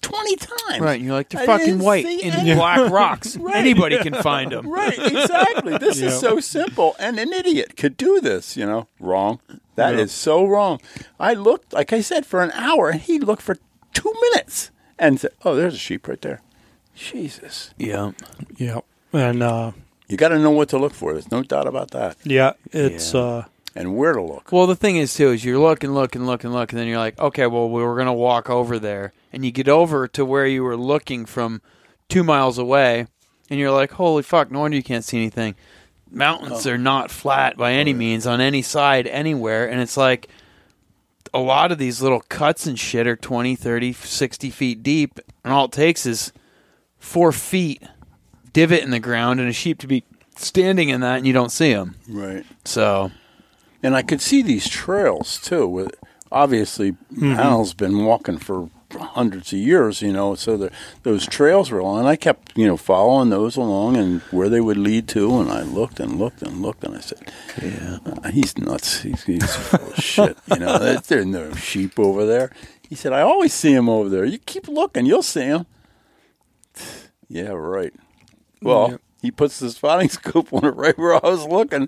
twenty 0.04 0.36
times. 0.36 0.80
Right, 0.82 0.96
and 0.98 1.04
you're 1.06 1.14
like, 1.16 1.30
they're 1.30 1.42
I 1.42 1.46
fucking 1.48 1.66
didn't 1.66 1.82
white 1.82 2.06
see 2.06 2.22
in 2.22 2.34
any- 2.34 2.54
black 2.54 2.92
rocks. 2.92 3.36
Right. 3.38 3.56
Anybody 3.56 3.98
can 4.00 4.14
find 4.14 4.52
them. 4.52 4.68
Right, 4.70 4.98
exactly. 5.00 5.78
This 5.80 6.00
Yeah. 6.00 6.08
is 6.10 6.20
so 6.20 6.40
simple, 6.40 6.96
and 7.00 7.18
an 7.20 7.34
idiot 7.34 7.76
could 7.78 7.98
do 7.98 8.22
this. 8.22 8.56
You 8.56 8.66
know, 8.68 8.88
wrong. 9.00 9.40
That 9.76 9.96
is 9.96 10.12
Yeah. 10.12 10.24
so 10.24 10.46
wrong. 10.46 10.80
I 11.20 11.34
looked, 11.34 11.74
like 11.74 11.92
I 11.92 12.02
said, 12.02 12.26
for 12.28 12.44
an 12.44 12.52
hour, 12.52 12.90
and 12.90 13.02
he 13.02 13.18
looked 13.20 13.42
for 13.42 13.58
two 13.94 14.14
minutes, 14.32 14.70
and 15.00 15.20
said, 15.20 15.32
"Oh, 15.44 15.56
there's 15.56 15.74
a 15.74 15.78
sheep 15.80 16.08
right 16.08 16.22
there." 16.22 16.42
Jesus, 16.96 17.74
Yeah, 17.80 18.12
yeah, 18.58 18.82
and 19.12 19.42
uh, 19.42 19.72
you 20.08 20.16
got 20.16 20.30
to 20.30 20.38
know 20.38 20.52
what 20.52 20.70
to 20.70 20.78
look 20.78 20.94
for. 20.94 21.14
There's 21.14 21.32
no 21.32 21.42
doubt 21.42 21.66
about 21.68 21.90
that, 21.92 22.18
yeah, 22.24 22.54
it's 22.72 23.14
Yeah. 23.16 23.20
uh, 23.22 23.44
and 23.76 23.98
where 23.98 24.14
to 24.14 24.22
look. 24.22 24.52
Well, 24.52 24.68
the 24.68 24.76
thing 24.76 24.98
is 24.98 25.12
too 25.14 25.30
is 25.32 25.44
you're 25.44 25.58
looking, 25.58 25.94
looking, 25.96 26.26
looking, 26.28 26.52
looking, 26.52 26.78
and 26.78 26.82
then 26.84 26.88
you're 26.88 27.00
like, 27.00 27.18
okay, 27.20 27.48
well, 27.48 27.68
we 27.68 27.82
were 27.82 27.96
gonna 27.98 28.14
walk 28.14 28.48
over 28.52 28.78
there, 28.78 29.12
and 29.34 29.44
you 29.44 29.52
get 29.52 29.68
over 29.68 30.08
to 30.08 30.24
where 30.24 30.48
you 30.48 30.64
were 30.64 30.78
looking 30.78 31.26
from 31.26 31.62
two 32.08 32.24
miles 32.24 32.58
away, 32.58 33.08
and 33.50 33.60
you're 33.60 33.72
like, 33.72 33.92
holy 33.92 34.24
fuck, 34.24 34.52
no 34.52 34.62
wonder 34.62 34.78
you 34.78 34.84
can't 34.84 35.04
see 35.04 35.18
anything. 35.18 35.56
Mountains 36.10 36.66
oh. 36.68 36.72
are 36.72 36.78
not 36.78 37.12
flat 37.12 37.58
by 37.58 37.74
any 37.74 37.94
means 37.94 38.28
on 38.28 38.40
any 38.40 38.62
side 38.62 39.08
anywhere, 39.08 39.70
and 39.70 39.82
it's 39.82 39.98
like 39.98 40.30
a 41.34 41.40
lot 41.40 41.72
of 41.72 41.80
these 41.80 42.02
little 42.02 42.22
cuts 42.30 42.68
and 42.68 42.80
shit 42.80 43.08
are 43.08 43.16
20, 43.16 43.56
30, 43.56 43.94
60 43.94 44.50
feet 44.52 44.84
deep, 44.84 45.20
and 45.44 45.52
all 45.52 45.66
it 45.66 45.72
takes 45.72 46.06
is 46.06 46.32
four 47.00 47.32
feet 47.32 47.82
divot 48.54 48.84
in 48.84 48.92
the 48.92 49.00
ground 49.00 49.40
and 49.40 49.50
a 49.50 49.54
sheep 49.54 49.80
to 49.80 49.88
be 49.88 50.04
standing 50.36 50.90
in 50.90 51.02
that, 51.02 51.18
and 51.18 51.28
you 51.28 51.34
don't 51.34 51.52
see 51.52 51.74
them. 51.74 51.96
Right. 52.08 52.46
So 52.64 53.12
And 53.82 53.96
I 53.96 54.04
could 54.04 54.22
see 54.22 54.42
these 54.42 54.70
trails 54.70 55.40
too. 55.40 55.68
With 55.68 55.96
obviously, 56.32 56.94
mm-hmm. 56.94 57.34
Hal's 57.34 57.74
been 57.74 58.06
walking 58.06 58.38
for 58.38 58.70
hundreds 59.00 59.52
of 59.54 59.60
years, 59.60 60.02
you 60.02 60.12
know. 60.14 60.36
So 60.36 60.58
the, 60.58 60.72
those 61.04 61.26
trails 61.26 61.72
were 61.72 61.80
along, 61.80 62.00
and 62.00 62.08
I 62.08 62.16
kept, 62.16 62.58
you 62.58 62.66
know, 62.68 62.78
following 62.78 63.30
those 63.30 63.56
along 63.58 63.98
and 63.98 64.22
where 64.32 64.50
they 64.50 64.62
would 64.62 64.78
lead 64.78 65.08
to. 65.10 65.40
And 65.40 65.52
I 65.52 65.62
looked 65.64 66.00
and 66.00 66.18
looked 66.20 66.42
and 66.42 66.62
looked, 66.62 66.84
and 66.84 66.96
I 66.98 67.00
said, 67.02 67.32
"Yeah, 67.62 67.98
uh, 68.06 68.30
he's 68.32 68.58
nuts. 68.58 69.02
He's, 69.02 69.24
he's 69.24 69.56
full 69.56 69.92
of 69.92 69.96
shit." 69.98 70.38
You 70.52 70.60
know, 70.60 70.78
there's, 70.80 71.02
there 71.08 71.26
no 71.26 71.54
sheep 71.54 71.98
over 72.00 72.26
there. 72.26 72.52
He 72.88 72.96
said, 72.96 73.14
"I 73.14 73.22
always 73.22 73.54
see 73.54 73.74
him 73.74 73.90
over 73.90 74.10
there. 74.10 74.26
You 74.26 74.38
keep 74.40 74.68
looking, 74.68 75.06
you'll 75.06 75.24
see 75.24 75.42
him." 75.46 75.66
Yeah, 77.30 77.50
right. 77.52 77.94
Well, 78.62 78.92
Yeah. 78.92 78.98
he 79.22 79.32
puts 79.32 79.60
the 79.60 79.72
spotting 79.72 80.10
scope 80.18 80.54
on 80.54 80.66
it 80.66 80.76
right 80.76 80.98
where 80.98 81.16
I 81.16 81.28
was 81.30 81.46
looking. 81.46 81.88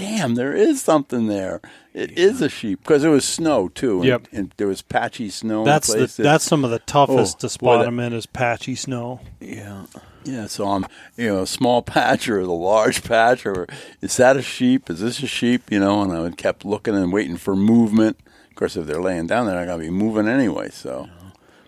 Damn, 0.00 0.34
there 0.34 0.54
is 0.56 0.80
something 0.80 1.26
there. 1.26 1.60
It 1.92 2.12
is 2.12 2.40
a 2.40 2.48
sheep 2.48 2.80
because 2.82 3.04
it 3.04 3.08
was 3.08 3.24
snow 3.24 3.68
too. 3.68 3.96
And, 3.98 4.04
Yep. 4.04 4.28
and 4.32 4.54
there 4.56 4.66
was 4.66 4.80
patchy 4.80 5.28
snow. 5.28 5.62
that's 5.64 5.92
in 5.92 6.00
the 6.00 6.14
that's 6.22 6.44
some 6.44 6.64
of 6.64 6.70
the 6.70 6.78
toughest 6.78 7.36
Oh, 7.36 7.40
to 7.40 7.46
boy, 7.46 7.48
spot 7.48 7.78
that- 7.80 7.84
them 7.84 8.00
in 8.00 8.12
is 8.14 8.24
patchy 8.26 8.74
snow. 8.74 9.20
yeah. 9.40 9.84
yeah. 10.24 10.46
So 10.46 10.68
I'm, 10.68 10.86
you 11.18 11.26
know, 11.28 11.42
a 11.42 11.46
small 11.46 11.82
patch 11.96 12.28
or 12.30 12.42
the 12.44 12.50
large 12.52 13.02
patch, 13.04 13.44
or 13.44 13.66
is 14.00 14.16
that 14.16 14.36
a 14.38 14.42
sheep? 14.42 14.88
Is 14.88 15.00
this 15.00 15.22
a 15.22 15.26
sheep? 15.26 15.70
You 15.70 15.80
know, 15.80 16.00
and 16.02 16.12
I 16.12 16.20
would 16.20 16.36
kept 16.38 16.64
looking 16.64 16.94
and 16.96 17.12
waiting 17.12 17.36
for 17.36 17.54
movement. 17.54 18.16
Of 18.48 18.54
course, 18.56 18.76
if 18.76 18.86
they're 18.86 19.02
laying 19.02 19.26
down, 19.26 19.44
they're 19.46 19.54
not 19.56 19.66
going 19.66 19.80
to 19.80 19.84
be 19.84 19.90
moving 19.90 20.28
anyway. 20.28 20.70
So 20.70 21.08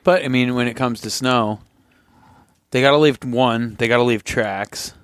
But 0.04 0.24
I 0.24 0.28
mean, 0.28 0.54
when 0.54 0.68
it 0.68 0.74
comes 0.74 1.00
to 1.02 1.10
snow, 1.10 1.60
they 2.70 2.80
got 2.80 2.92
to 2.92 2.98
leave 2.98 3.18
one. 3.22 3.74
They 3.78 3.88
got 3.88 3.98
to 3.98 4.02
leave 4.02 4.24
tracks 4.24 4.94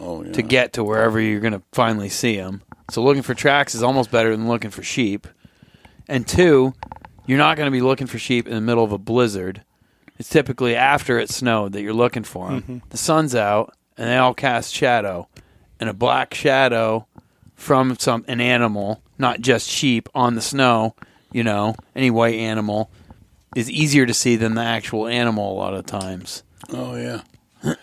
oh 0.00 0.22
yeah. 0.22 0.32
to 0.32 0.42
get 0.42 0.74
to 0.74 0.84
wherever 0.84 1.20
you're 1.20 1.40
going 1.40 1.52
to 1.52 1.62
finally 1.72 2.08
see 2.08 2.36
them. 2.36 2.62
So 2.90 3.02
looking 3.02 3.22
for 3.22 3.34
tracks 3.34 3.74
is 3.74 3.82
almost 3.82 4.10
better 4.10 4.34
than 4.34 4.48
looking 4.48 4.70
for 4.70 4.82
sheep. 4.82 5.26
And 6.08 6.26
two, 6.26 6.74
you're 7.26 7.38
not 7.38 7.56
going 7.56 7.66
to 7.66 7.70
be 7.70 7.82
looking 7.82 8.06
for 8.06 8.18
sheep 8.18 8.46
in 8.46 8.54
the 8.54 8.60
middle 8.60 8.84
of 8.84 8.92
a 8.92 8.98
blizzard. 8.98 9.62
It's 10.18 10.28
typically 10.28 10.74
after 10.74 11.18
it 11.18 11.30
snowed 11.30 11.72
that 11.72 11.82
you're 11.82 11.92
looking 11.92 12.24
for 12.24 12.48
them. 12.48 12.62
Mm-hmm. 12.62 12.78
The 12.88 12.96
sun's 12.96 13.34
out, 13.34 13.74
and 13.96 14.08
they 14.08 14.16
all 14.16 14.34
cast 14.34 14.74
shadow, 14.74 15.28
and 15.78 15.88
a 15.88 15.94
black 15.94 16.34
shadow 16.34 17.06
from 17.54 17.96
some 17.98 18.24
an 18.26 18.40
animal, 18.40 19.02
not 19.18 19.40
just 19.40 19.68
sheep, 19.68 20.08
on 20.14 20.34
the 20.34 20.40
snow. 20.40 20.94
You 21.30 21.44
know, 21.44 21.76
any 21.94 22.10
white 22.10 22.36
animal 22.36 22.90
is 23.54 23.70
easier 23.70 24.06
to 24.06 24.14
see 24.14 24.36
than 24.36 24.54
the 24.54 24.62
actual 24.62 25.06
animal 25.06 25.52
a 25.52 25.56
lot 25.56 25.74
of 25.74 25.84
times. 25.84 26.42
Oh 26.70 26.96
yeah. 26.96 27.22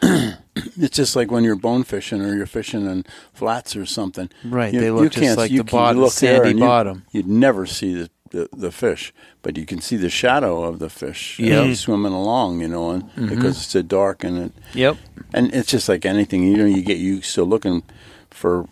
it's 0.56 0.96
just 0.96 1.16
like 1.16 1.32
when 1.32 1.44
you're 1.44 1.56
bone 1.56 1.84
fishing 1.84 2.22
or 2.22 2.36
you're 2.36 2.46
fishing 2.46 2.86
in 2.86 3.06
flats 3.34 3.76
or 3.76 3.86
something. 3.86 4.30
Right, 4.44 4.74
You, 4.74 4.80
they 4.80 4.92
look 4.92 5.04
you 5.04 5.10
just 5.10 5.22
can't, 5.22 5.38
like 5.38 5.52
you 5.52 5.60
the 5.60 5.64
bottom- 5.72 6.02
look 6.02 6.12
sandy 6.14 6.52
and 6.52 6.60
you- 6.60 6.66
bottom. 6.66 7.04
You'd 7.12 7.28
never 7.28 7.66
see 7.66 7.94
the, 7.94 8.10
the 8.32 8.50
the 8.56 8.72
fish, 8.72 9.14
but 9.42 9.58
you 9.58 9.66
can 9.66 9.80
see 9.82 9.98
the 9.98 10.10
shadow 10.10 10.64
of 10.64 10.80
the 10.80 10.90
fish 10.90 11.40
uh, 11.40 11.74
swimming 11.76 12.14
along. 12.14 12.62
You 12.62 12.68
know, 12.68 12.92
and 12.92 13.04
Mm-hmm. 13.04 13.28
because 13.30 13.58
it's 13.58 13.68
so 13.68 13.82
dark 13.82 14.24
and 14.24 14.38
it, 14.38 14.52
Yep. 14.74 14.98
and 15.34 15.54
it's 15.54 15.70
just 15.72 15.88
like 15.90 16.06
anything. 16.06 16.44
You 16.44 16.58
know, 16.58 16.66
you 16.66 16.82
get 16.82 16.98
used 16.98 17.34
to 17.36 17.44
looking 17.44 17.84
for 18.30 18.68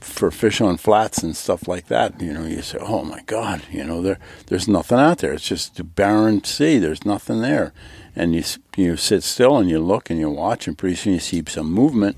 for 0.00 0.30
fish 0.32 0.60
on 0.60 0.76
flats 0.76 1.22
and 1.22 1.36
stuff 1.36 1.68
like 1.68 1.86
that. 1.86 2.20
You 2.20 2.32
know, 2.32 2.44
you 2.44 2.62
say, 2.62 2.78
"Oh 2.80 3.04
my 3.04 3.20
God!" 3.26 3.62
You 3.70 3.84
know, 3.84 4.02
there 4.02 4.18
there's 4.46 4.66
nothing 4.68 4.98
out 4.98 5.18
there. 5.18 5.32
It's 5.34 5.46
just 5.48 5.78
a 5.80 5.84
barren 5.84 6.42
sea. 6.44 6.78
There's 6.78 7.04
nothing 7.04 7.40
there, 7.40 7.72
and 8.14 8.34
you 8.34 8.42
you 8.76 8.96
sit 8.96 9.22
still 9.22 9.56
and 9.58 9.68
you 9.70 9.78
look 9.78 10.10
and 10.10 10.18
you 10.20 10.30
watch, 10.30 10.66
and 10.68 10.76
pretty 10.76 10.96
soon 10.96 11.14
you 11.14 11.18
see 11.20 11.42
some 11.48 11.70
movement, 11.72 12.16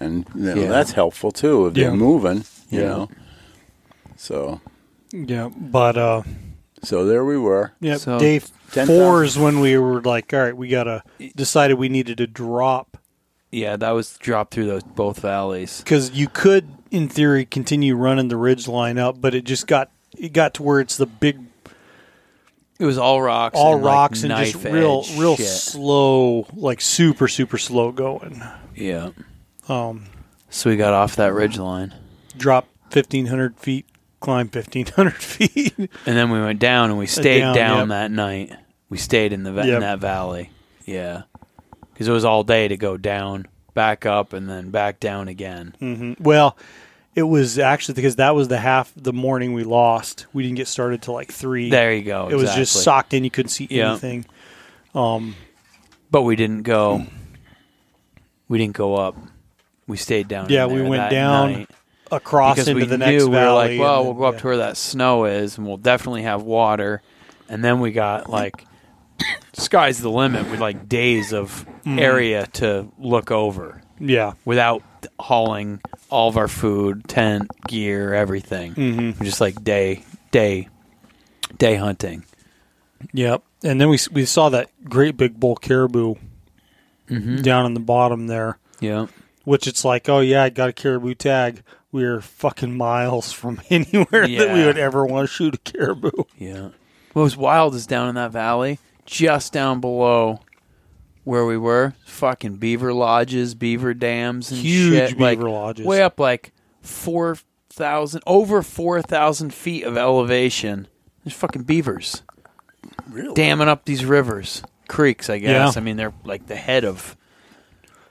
and 0.00 0.26
you 0.34 0.54
know, 0.54 0.62
Yeah. 0.62 0.68
that's 0.68 0.92
helpful 0.92 1.30
too. 1.32 1.66
If 1.66 1.76
Yeah. 1.76 1.88
they're 1.88 1.96
moving, 1.96 2.44
you 2.70 2.80
Yeah. 2.80 2.86
know. 2.88 3.08
So 4.16 4.60
Yeah, 5.12 5.48
but 5.56 5.96
uh, 5.96 6.22
so 6.82 7.04
there 7.06 7.24
we 7.24 7.38
were. 7.38 7.72
yeah, 7.80 7.96
So- 7.96 8.18
day 8.18 8.40
10,000. 8.72 8.86
four 8.86 9.24
is 9.24 9.38
when 9.38 9.60
we 9.60 9.78
were 9.78 10.00
like, 10.02 10.32
all 10.34 10.40
right, 10.40 10.56
we 10.56 10.68
gotta 10.68 11.02
decided 11.36 11.74
we 11.78 11.88
needed 11.88 12.18
to 12.18 12.26
drop 12.26 12.96
Yeah, 13.50 13.76
that 13.76 13.90
was 13.92 14.18
dropped 14.18 14.52
through 14.52 14.66
those 14.66 14.82
both 14.82 15.20
valleys. 15.20 15.80
because 15.82 16.10
you 16.10 16.28
could, 16.28 16.68
in 16.90 17.08
theory, 17.08 17.46
continue 17.46 17.94
running 17.96 18.28
the 18.28 18.36
ridge 18.36 18.68
line 18.68 18.98
up, 18.98 19.20
but 19.20 19.34
it 19.34 19.44
just 19.44 19.66
got 19.66 19.90
it 20.18 20.32
got 20.32 20.52
to 20.54 20.62
where 20.62 20.80
it's 20.80 20.96
the 20.96 21.06
big 21.06 21.38
It 22.78 22.84
was 22.84 22.96
all 22.98 23.20
rocks, 23.20 23.56
all 23.58 23.74
and, 23.74 23.82
like, 23.82 23.92
rocks 23.92 24.22
and 24.22 24.32
just 24.32 24.64
real 24.64 25.04
real 25.16 25.36
shit. 25.36 25.46
slow, 25.48 26.46
like 26.54 26.80
super 26.80 27.26
super 27.28 27.58
slow 27.58 27.90
going. 27.92 28.42
Yeah. 28.76 29.10
Um, 29.68 30.04
So 30.50 30.70
we 30.70 30.76
got 30.76 30.94
off 30.94 31.16
that 31.16 31.32
ridge 31.34 31.58
line, 31.58 31.94
drop 32.36 32.68
fifteen 32.90 33.26
hundred 33.26 33.56
feet, 33.58 33.86
climb 34.20 34.48
fifteen 34.48 34.86
hundred 34.86 35.14
feet. 35.22 35.74
and 35.78 35.88
then 36.16 36.30
we 36.30 36.40
went 36.40 36.60
down, 36.60 36.90
and 36.90 36.98
we 36.98 37.06
stayed 37.06 37.40
down, 37.40 37.54
down, 37.54 37.78
yep. 37.78 37.88
that 37.88 38.10
night. 38.12 38.52
We 38.88 38.96
stayed 38.98 39.32
in 39.32 39.42
the 39.42 39.52
Yep. 39.52 39.66
in 39.66 39.80
that 39.80 39.98
valley. 39.98 40.50
Yeah, 40.86 41.22
because 41.92 42.06
it 42.08 42.12
was 42.12 42.24
all 42.24 42.44
day 42.44 42.68
to 42.68 42.76
go 42.76 42.96
down, 42.96 43.46
back 43.74 44.06
up, 44.06 44.32
and 44.32 44.48
then 44.48 44.70
back 44.70 45.00
down 45.00 45.26
again. 45.28 45.74
hmm 45.80 46.12
Well, 46.20 46.56
it 47.18 47.22
was 47.22 47.58
actually 47.58 47.94
because 47.94 48.16
that 48.16 48.34
was 48.34 48.46
the 48.48 48.58
half 48.58 48.92
the 48.96 49.12
morning 49.12 49.52
we 49.52 49.64
lost. 49.64 50.26
We 50.32 50.44
didn't 50.44 50.56
get 50.56 50.68
started 50.68 51.02
till 51.02 51.14
like 51.14 51.32
three. 51.32 51.68
There 51.70 51.92
you 51.92 52.02
go. 52.04 52.28
it 52.30 52.34
was 52.36 52.54
just 52.54 52.82
socked 52.82 53.12
in. 53.14 53.24
You 53.24 53.30
couldn't 53.30 53.50
see 53.50 53.66
Yeah. 53.70 53.90
anything. 53.90 54.24
Um, 54.94 55.34
But 56.10 56.22
we 56.22 56.36
didn't 56.36 56.62
go. 56.62 57.04
We 58.48 58.58
didn't 58.58 58.76
go 58.76 58.94
up. 58.94 59.16
We 59.86 59.96
stayed 59.96 60.28
down. 60.28 60.48
Yeah, 60.48 60.66
we 60.66 60.80
went 60.82 61.10
down 61.10 61.52
night 61.52 61.70
across 62.10 62.54
because 62.56 62.68
into 62.68 62.86
the 62.86 62.98
next 62.98 63.24
we 63.24 63.28
were 63.28 63.34
valley. 63.34 63.78
like, 63.78 63.80
well, 63.80 63.98
and 64.00 64.06
we'll 64.06 64.14
go 64.18 64.24
up 64.24 64.34
yeah. 64.34 64.40
to 64.40 64.46
where 64.46 64.56
that 64.58 64.76
snow 64.76 65.24
is, 65.24 65.58
and 65.58 65.66
we'll 65.66 65.76
definitely 65.76 66.22
have 66.22 66.42
water. 66.42 67.02
And 67.48 67.62
then 67.64 67.80
we 67.80 67.90
got 67.92 68.28
like, 68.30 68.64
sky's 69.54 69.98
the 70.00 70.10
limit 70.10 70.50
with 70.50 70.60
like 70.60 70.88
days 70.88 71.32
of 71.32 71.66
Mm-hmm. 71.86 71.98
area 72.00 72.46
to 72.54 72.86
look 72.98 73.30
over 73.30 73.80
Yeah, 73.98 74.32
without 74.44 74.82
hauling 75.18 75.80
all 76.10 76.28
of 76.28 76.36
our 76.36 76.48
food, 76.48 77.06
tent, 77.08 77.48
gear, 77.66 78.14
everything. 78.14 78.74
Mhm. 78.74 79.22
Just 79.22 79.40
like 79.40 79.62
day, 79.64 80.02
day, 80.30 80.68
day 81.58 81.76
hunting. 81.76 82.24
Yep. 83.12 83.42
And 83.64 83.80
then 83.80 83.88
we 83.88 83.98
we 84.12 84.24
saw 84.24 84.48
that 84.50 84.70
great 84.84 85.16
big 85.16 85.38
bull 85.38 85.56
caribou 85.56 86.14
Mm-hmm. 87.10 87.36
down 87.42 87.64
in 87.64 87.72
the 87.72 87.80
bottom 87.80 88.26
there, 88.26 88.58
Yeah. 88.80 89.06
which 89.44 89.66
it's 89.66 89.82
like, 89.82 90.10
oh 90.10 90.20
yeah, 90.20 90.42
I 90.42 90.50
got 90.50 90.68
a 90.68 90.72
caribou 90.74 91.14
tag. 91.14 91.62
We 91.90 92.04
are 92.04 92.20
fucking 92.20 92.76
miles 92.76 93.32
from 93.32 93.62
anywhere 93.70 94.28
that 94.28 94.52
we 94.52 94.62
would 94.66 94.76
ever 94.78 95.06
want 95.06 95.26
to 95.28 95.34
shoot 95.34 95.54
a 95.54 95.58
caribou. 95.58 96.24
Yeah. 96.36 96.68
What 97.14 97.22
was 97.22 97.34
wild 97.36 97.74
is 97.74 97.86
down 97.86 98.10
in 98.10 98.14
that 98.16 98.30
valley, 98.30 98.78
just 99.06 99.54
down 99.54 99.80
below 99.80 100.40
where 101.28 101.44
we 101.46 101.56
were, 101.56 101.94
fucking 102.06 102.56
beaver 102.56 102.92
lodges, 102.92 103.54
beaver 103.54 103.94
dams, 103.94 104.50
and 104.50 104.60
Huge 104.60 105.10
shit. 105.10 105.20
like, 105.20 105.38
beaver 105.38 105.50
lodges. 105.50 105.86
way 105.86 106.02
up 106.02 106.18
like 106.18 106.52
four 106.82 107.36
thousand, 107.70 108.22
over 108.26 108.62
four 108.62 109.02
thousand 109.02 109.52
feet 109.54 109.84
of 109.84 109.96
elevation. 109.96 110.88
There's 111.24 111.34
fucking 111.36 111.62
beavers 111.64 112.22
Really? 113.10 113.34
damming 113.34 113.68
up 113.68 113.84
these 113.84 114.04
rivers, 114.04 114.62
creeks. 114.88 115.28
I 115.30 115.38
guess. 115.38 115.74
Yeah. 115.76 115.80
I 115.80 115.84
mean, 115.84 115.96
they're 115.96 116.14
like 116.24 116.46
the 116.46 116.56
head 116.56 116.84
of. 116.84 117.14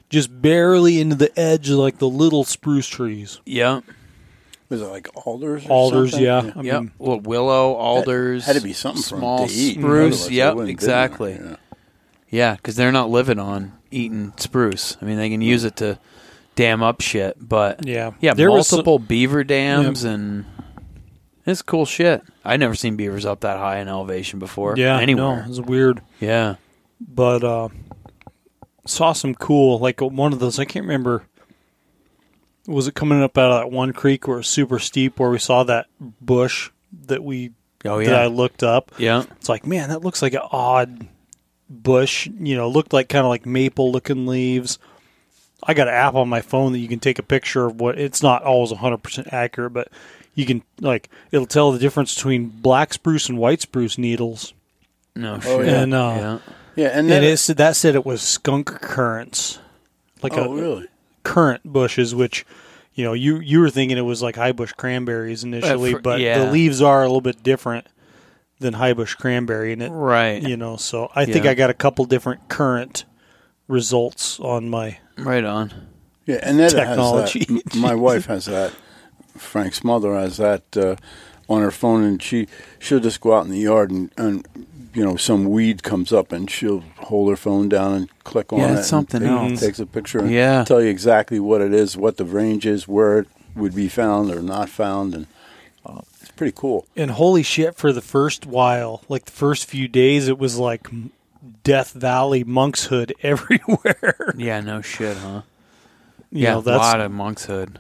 Just 0.10 0.42
barely 0.42 1.02
into 1.02 1.16
the 1.18 1.38
edge 1.38 1.70
of 1.70 1.78
like 1.80 1.98
the 1.98 2.08
little 2.08 2.46
spruce 2.46 2.88
trees. 2.88 3.42
Yeah. 3.46 3.82
Was 4.70 4.82
it 4.82 4.86
like 4.86 5.10
alders? 5.26 5.66
Or 5.66 5.72
Alders, 5.72 6.12
something? 6.12 6.26
yeah. 6.26 6.52
I 6.56 6.62
Yep. 6.62 6.82
mean, 6.82 6.92
Well, 6.98 7.20
willow, 7.20 7.74
alders. 7.74 8.46
Had 8.46 8.56
to 8.56 8.62
be 8.62 8.72
something 8.74 9.02
small 9.02 9.48
to 9.48 9.54
spruce. 9.54 10.30
Yep. 10.30 10.56
wouldn't 10.56 10.70
Exactly. 10.72 11.34
yeah. 11.34 11.56
Yeah, 12.30 12.56
because 12.56 12.76
they're 12.76 12.92
not 12.92 13.10
living 13.10 13.40
on 13.40 13.74
eating 13.92 14.34
spruce. 14.38 14.98
I 15.02 15.06
mean, 15.06 15.18
they 15.18 15.30
can 15.30 15.42
use 15.42 15.64
it 15.64 15.78
to 15.78 15.98
dam 16.56 16.84
up 16.84 17.02
shit, 17.02 17.38
but 17.40 17.86
yeah. 17.86 18.12
yeah, 18.20 18.34
There 18.34 18.52
was 18.52 18.68
some- 18.68 18.78
multiple 18.78 19.00
beaver 19.00 19.44
dams 19.44 20.04
and 20.04 20.46
it's 21.46 21.62
cool 21.62 21.86
shit. 21.86 22.24
I 22.44 22.58
never 22.58 22.76
seen 22.76 22.96
beavers 22.98 23.26
up 23.26 23.42
that 23.42 23.58
high 23.58 23.78
in 23.80 23.88
elevation 23.88 24.40
before. 24.40 24.76
yeah, 24.78 25.00
anywhere. 25.00 25.38
No, 25.38 25.42
it 25.44 25.48
was 25.48 25.62
weird. 25.62 26.02
Yeah, 26.20 26.56
but 27.00 27.44
uh 27.44 27.70
saw 28.86 29.12
some 29.14 29.36
cool 29.36 29.80
like 29.80 30.00
one 30.00 30.32
of 30.32 30.40
those 30.40 30.60
i 30.60 30.64
can't 30.64 30.86
remember 30.86 31.24
was 32.68 32.88
it 32.88 32.96
coming 32.96 33.22
up 33.22 33.38
out 33.38 33.52
of 33.52 33.60
that 33.62 33.70
one 33.70 33.92
creek 33.92 34.26
where 34.28 34.38
it 34.38 34.40
was 34.40 34.48
super 34.48 34.80
steep 34.80 35.20
where 35.20 35.30
we 35.30 35.38
saw 35.38 35.62
that 35.64 35.88
bush 36.22 36.70
that 37.08 37.22
we 37.22 37.52
oh 37.84 38.02
that 38.02 38.16
i 38.22 38.28
looked 38.28 38.64
up 38.64 38.92
yeah, 38.98 39.24
it's 39.32 39.50
like 39.50 39.66
man 39.68 39.90
that 39.90 40.00
looks 40.06 40.22
like 40.22 40.34
an 40.34 40.42
odd 40.54 41.06
bush 41.70 42.28
you 42.40 42.56
know 42.56 42.70
looked 42.70 42.94
like 42.94 43.10
kind 43.10 43.26
of 43.26 43.30
like 43.30 43.46
maple 43.46 43.92
looking 43.92 44.26
leaves 44.26 44.80
i 45.64 45.74
got 45.74 45.88
an 45.88 45.94
app 45.94 46.14
on 46.16 46.30
my 46.30 46.40
phone 46.42 46.72
that 46.72 46.80
you 46.80 46.88
can 46.88 47.00
take 47.00 47.20
a 47.20 47.24
picture 47.24 47.66
of 47.66 47.80
what 47.82 47.98
it's 48.00 48.24
not 48.24 48.42
always 48.44 48.72
100% 48.72 49.34
accurate 49.34 49.74
but 49.74 49.90
you 50.34 50.46
can 50.46 50.62
like 50.80 51.10
it'll 51.32 51.46
tell 51.46 51.72
the 51.72 51.80
difference 51.80 52.16
between 52.16 52.48
black 52.48 52.94
spruce 52.94 53.28
and 53.28 53.38
white 53.38 53.62
spruce 53.62 53.98
needles 53.98 54.54
no 55.16 55.36
Oh, 55.36 55.40
shit. 55.40 55.66
yeah. 55.68 55.82
and 55.82 55.94
uh 55.94 55.98
yeah. 56.18 56.40
Yeah, 56.76 56.88
and 56.90 57.00
and 57.00 57.10
then 57.10 57.24
it 57.24 57.38
said 57.38 57.58
that 57.58 57.76
said 57.76 57.96
it 57.96 58.06
was 58.06 58.22
skunk 58.22 58.68
currants, 58.68 59.58
like 60.22 60.38
oh 60.38 60.44
a 60.54 60.56
really? 60.56 60.88
currant 61.24 61.64
bushes, 61.66 62.14
which 62.14 62.46
you 62.94 63.04
know 63.04 63.14
you 63.14 63.40
you 63.40 63.60
were 63.60 63.72
thinking 63.72 63.98
it 63.98 64.02
was 64.02 64.22
like 64.22 64.36
high 64.36 64.52
bush 64.52 64.74
cranberries 64.74 65.44
initially, 65.44 65.94
for- 65.94 66.02
but 66.02 66.20
yeah. 66.20 66.46
the 66.46 66.52
leaves 66.52 66.80
are 66.80 67.02
a 67.02 67.08
little 67.08 67.20
bit 67.22 67.42
different 67.42 67.88
than 68.60 68.74
high 68.74 68.94
bush 68.94 69.14
cranberry, 69.16 69.72
and 69.74 69.82
it 69.84 69.90
Right, 69.92 70.42
you 70.42 70.58
know 70.58 70.78
so 70.78 71.12
I 71.16 71.26
think 71.26 71.46
Yeah. 71.46 71.52
I 71.52 71.54
got 71.54 71.70
a 71.70 71.74
couple 71.76 72.06
different 72.06 72.48
current 72.50 73.06
results 73.68 74.40
on 74.40 74.70
my 74.70 74.98
right 75.18 75.44
on. 75.44 75.74
Yeah, 76.26 76.40
and 76.44 76.60
then 76.60 76.70
Technology. 76.72 77.40
Has 77.40 77.48
that. 77.48 77.76
M- 77.76 77.82
My 77.82 77.96
wife 77.96 78.26
has 78.26 78.46
that. 78.46 78.74
Frank's 79.38 79.84
mother 79.84 80.14
has 80.16 80.38
that 80.38 80.76
uh, 80.76 80.96
on 81.48 81.62
her 81.62 81.72
phone, 81.72 82.04
and 82.04 82.22
she 82.22 82.48
she'll 82.80 83.00
just 83.00 83.22
go 83.22 83.34
out 83.36 83.46
in 83.46 83.52
the 83.52 83.60
yard 83.60 83.92
and, 83.92 84.12
and 84.18 84.46
you 84.94 85.04
know 85.04 85.16
some 85.16 85.46
weed 85.46 85.84
comes 85.84 86.12
up, 86.12 86.32
and 86.32 86.50
she'll 86.50 86.84
hold 86.98 87.30
her 87.30 87.38
phone 87.38 87.70
down 87.70 87.94
and 87.94 88.24
click 88.24 88.52
on 88.52 88.60
Yeah, 88.60 88.74
it. 88.74 88.80
it's 88.80 88.88
something 88.88 89.22
and 89.24 89.30
take- 89.42 89.52
else. 89.52 89.60
Takes 89.62 89.80
a 89.80 89.86
picture. 89.86 90.20
And 90.20 90.32
Yeah. 90.32 90.64
tell 90.64 90.82
you 90.82 90.90
exactly 90.90 91.40
what 91.40 91.62
it 91.62 91.74
is, 91.74 91.96
what 91.96 92.18
the 92.18 92.26
range 92.26 92.66
is, 92.66 92.88
where 92.88 93.20
it 93.20 93.28
would 93.56 93.76
be 93.76 93.88
found 93.88 94.32
or 94.32 94.42
not 94.42 94.70
found, 94.70 95.14
and 95.14 95.24
it's 95.24 95.32
pretty 96.38 96.54
cool. 96.56 96.86
and 96.96 97.12
holy 97.12 97.44
shit 97.44 97.76
for 97.76 97.92
the 97.92 98.02
first 98.02 98.46
while, 98.46 99.04
like 99.10 99.26
the 99.26 99.32
first 99.32 99.66
few 99.66 99.88
days, 99.88 100.28
it 100.28 100.38
was 100.38 100.58
like 100.58 100.88
Death 101.64 101.92
Valley 101.94 102.44
monkshood 102.44 103.14
everywhere. 103.24 104.34
Yeah, 104.38 104.62
no 104.62 104.82
shit, 104.82 105.18
huh? 105.18 105.42
You 106.32 106.44
yeah, 106.44 106.52
know, 106.54 106.60
a 106.60 106.78
lot 106.78 107.02
of 107.02 107.12
monkshood 107.12 107.80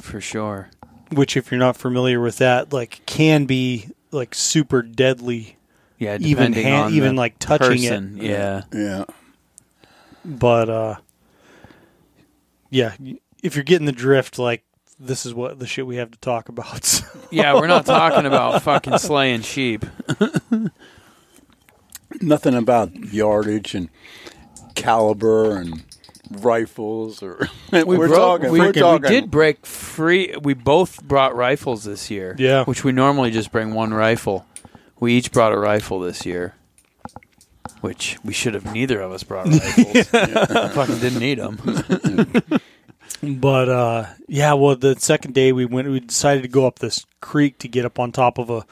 for 0.00 0.20
sure. 0.20 0.70
which 1.12 1.36
if 1.36 1.50
you're 1.50 1.60
not 1.60 1.76
familiar 1.76 2.20
with 2.20 2.38
that, 2.38 2.72
like 2.72 3.00
can 3.06 3.44
be 3.46 3.88
like 4.10 4.34
super 4.34 4.82
deadly 4.82 5.56
Yeah, 5.98 6.16
even 6.20 6.52
hand, 6.52 6.84
on 6.86 6.92
even 6.92 7.14
the 7.16 7.20
like 7.20 7.38
touching 7.38 7.68
person. 7.68 8.18
it. 8.18 8.22
Yeah, 8.30 8.62
Yeah. 8.72 9.04
But 10.24 10.68
uh 10.70 10.94
yeah, 12.70 12.96
if 13.42 13.54
you're 13.54 13.62
getting 13.64 13.86
the 13.86 13.92
drift, 13.92 14.38
like 14.38 14.64
this 14.98 15.26
is 15.26 15.34
what 15.34 15.58
the 15.58 15.66
shit 15.66 15.86
we 15.86 15.96
have 15.96 16.10
to 16.10 16.18
talk 16.18 16.48
about. 16.48 16.84
So. 16.84 17.04
yeah, 17.30 17.54
we're 17.54 17.66
not 17.66 17.86
talking 17.86 18.26
about 18.26 18.62
fucking 18.62 18.98
slaying 18.98 19.42
sheep. 19.42 19.84
Nothing 22.20 22.54
about 22.54 22.94
yardage 22.94 23.74
and 23.74 23.88
caliber 24.74 25.56
and 25.56 25.82
rifles 26.30 27.22
or 27.22 27.48
we're 27.72 28.08
broke- 28.08 28.14
talking. 28.16 28.50
we, 28.50 28.60
we're 28.60 28.72
we 28.72 28.98
did 29.08 29.30
break 29.30 29.66
free. 29.66 30.34
We 30.40 30.54
both 30.54 31.02
brought 31.04 31.34
rifles 31.36 31.84
this 31.84 32.10
year. 32.10 32.34
Yeah. 32.38 32.64
which 32.64 32.84
we 32.84 32.92
normally 32.92 33.30
just 33.30 33.52
bring 33.52 33.74
one 33.74 33.92
rifle. 33.92 34.46
We 35.00 35.14
each 35.14 35.32
brought 35.32 35.52
a 35.52 35.58
rifle 35.58 36.00
this 36.00 36.24
year. 36.24 36.54
which 37.80 38.16
we 38.24 38.32
should 38.32 38.54
have 38.54 38.72
neither 38.72 39.00
of 39.00 39.12
us 39.12 39.22
brought 39.24 39.48
rifles. 39.48 40.06
Fucking 40.08 40.98
didn't 41.00 41.18
need 41.18 41.38
them. 41.38 41.58
But 43.22 43.68
uh, 43.68 44.06
yeah, 44.28 44.52
well, 44.54 44.76
the 44.76 44.96
second 44.98 45.34
day 45.34 45.52
we 45.52 45.64
went, 45.64 45.88
we 45.88 46.00
decided 46.00 46.42
to 46.42 46.48
go 46.48 46.66
up 46.66 46.78
this 46.78 47.06
creek 47.20 47.58
to 47.58 47.68
get 47.68 47.84
up 47.84 47.98
on 47.98 48.12
top 48.12 48.38
of 48.38 48.50
a 48.50 48.66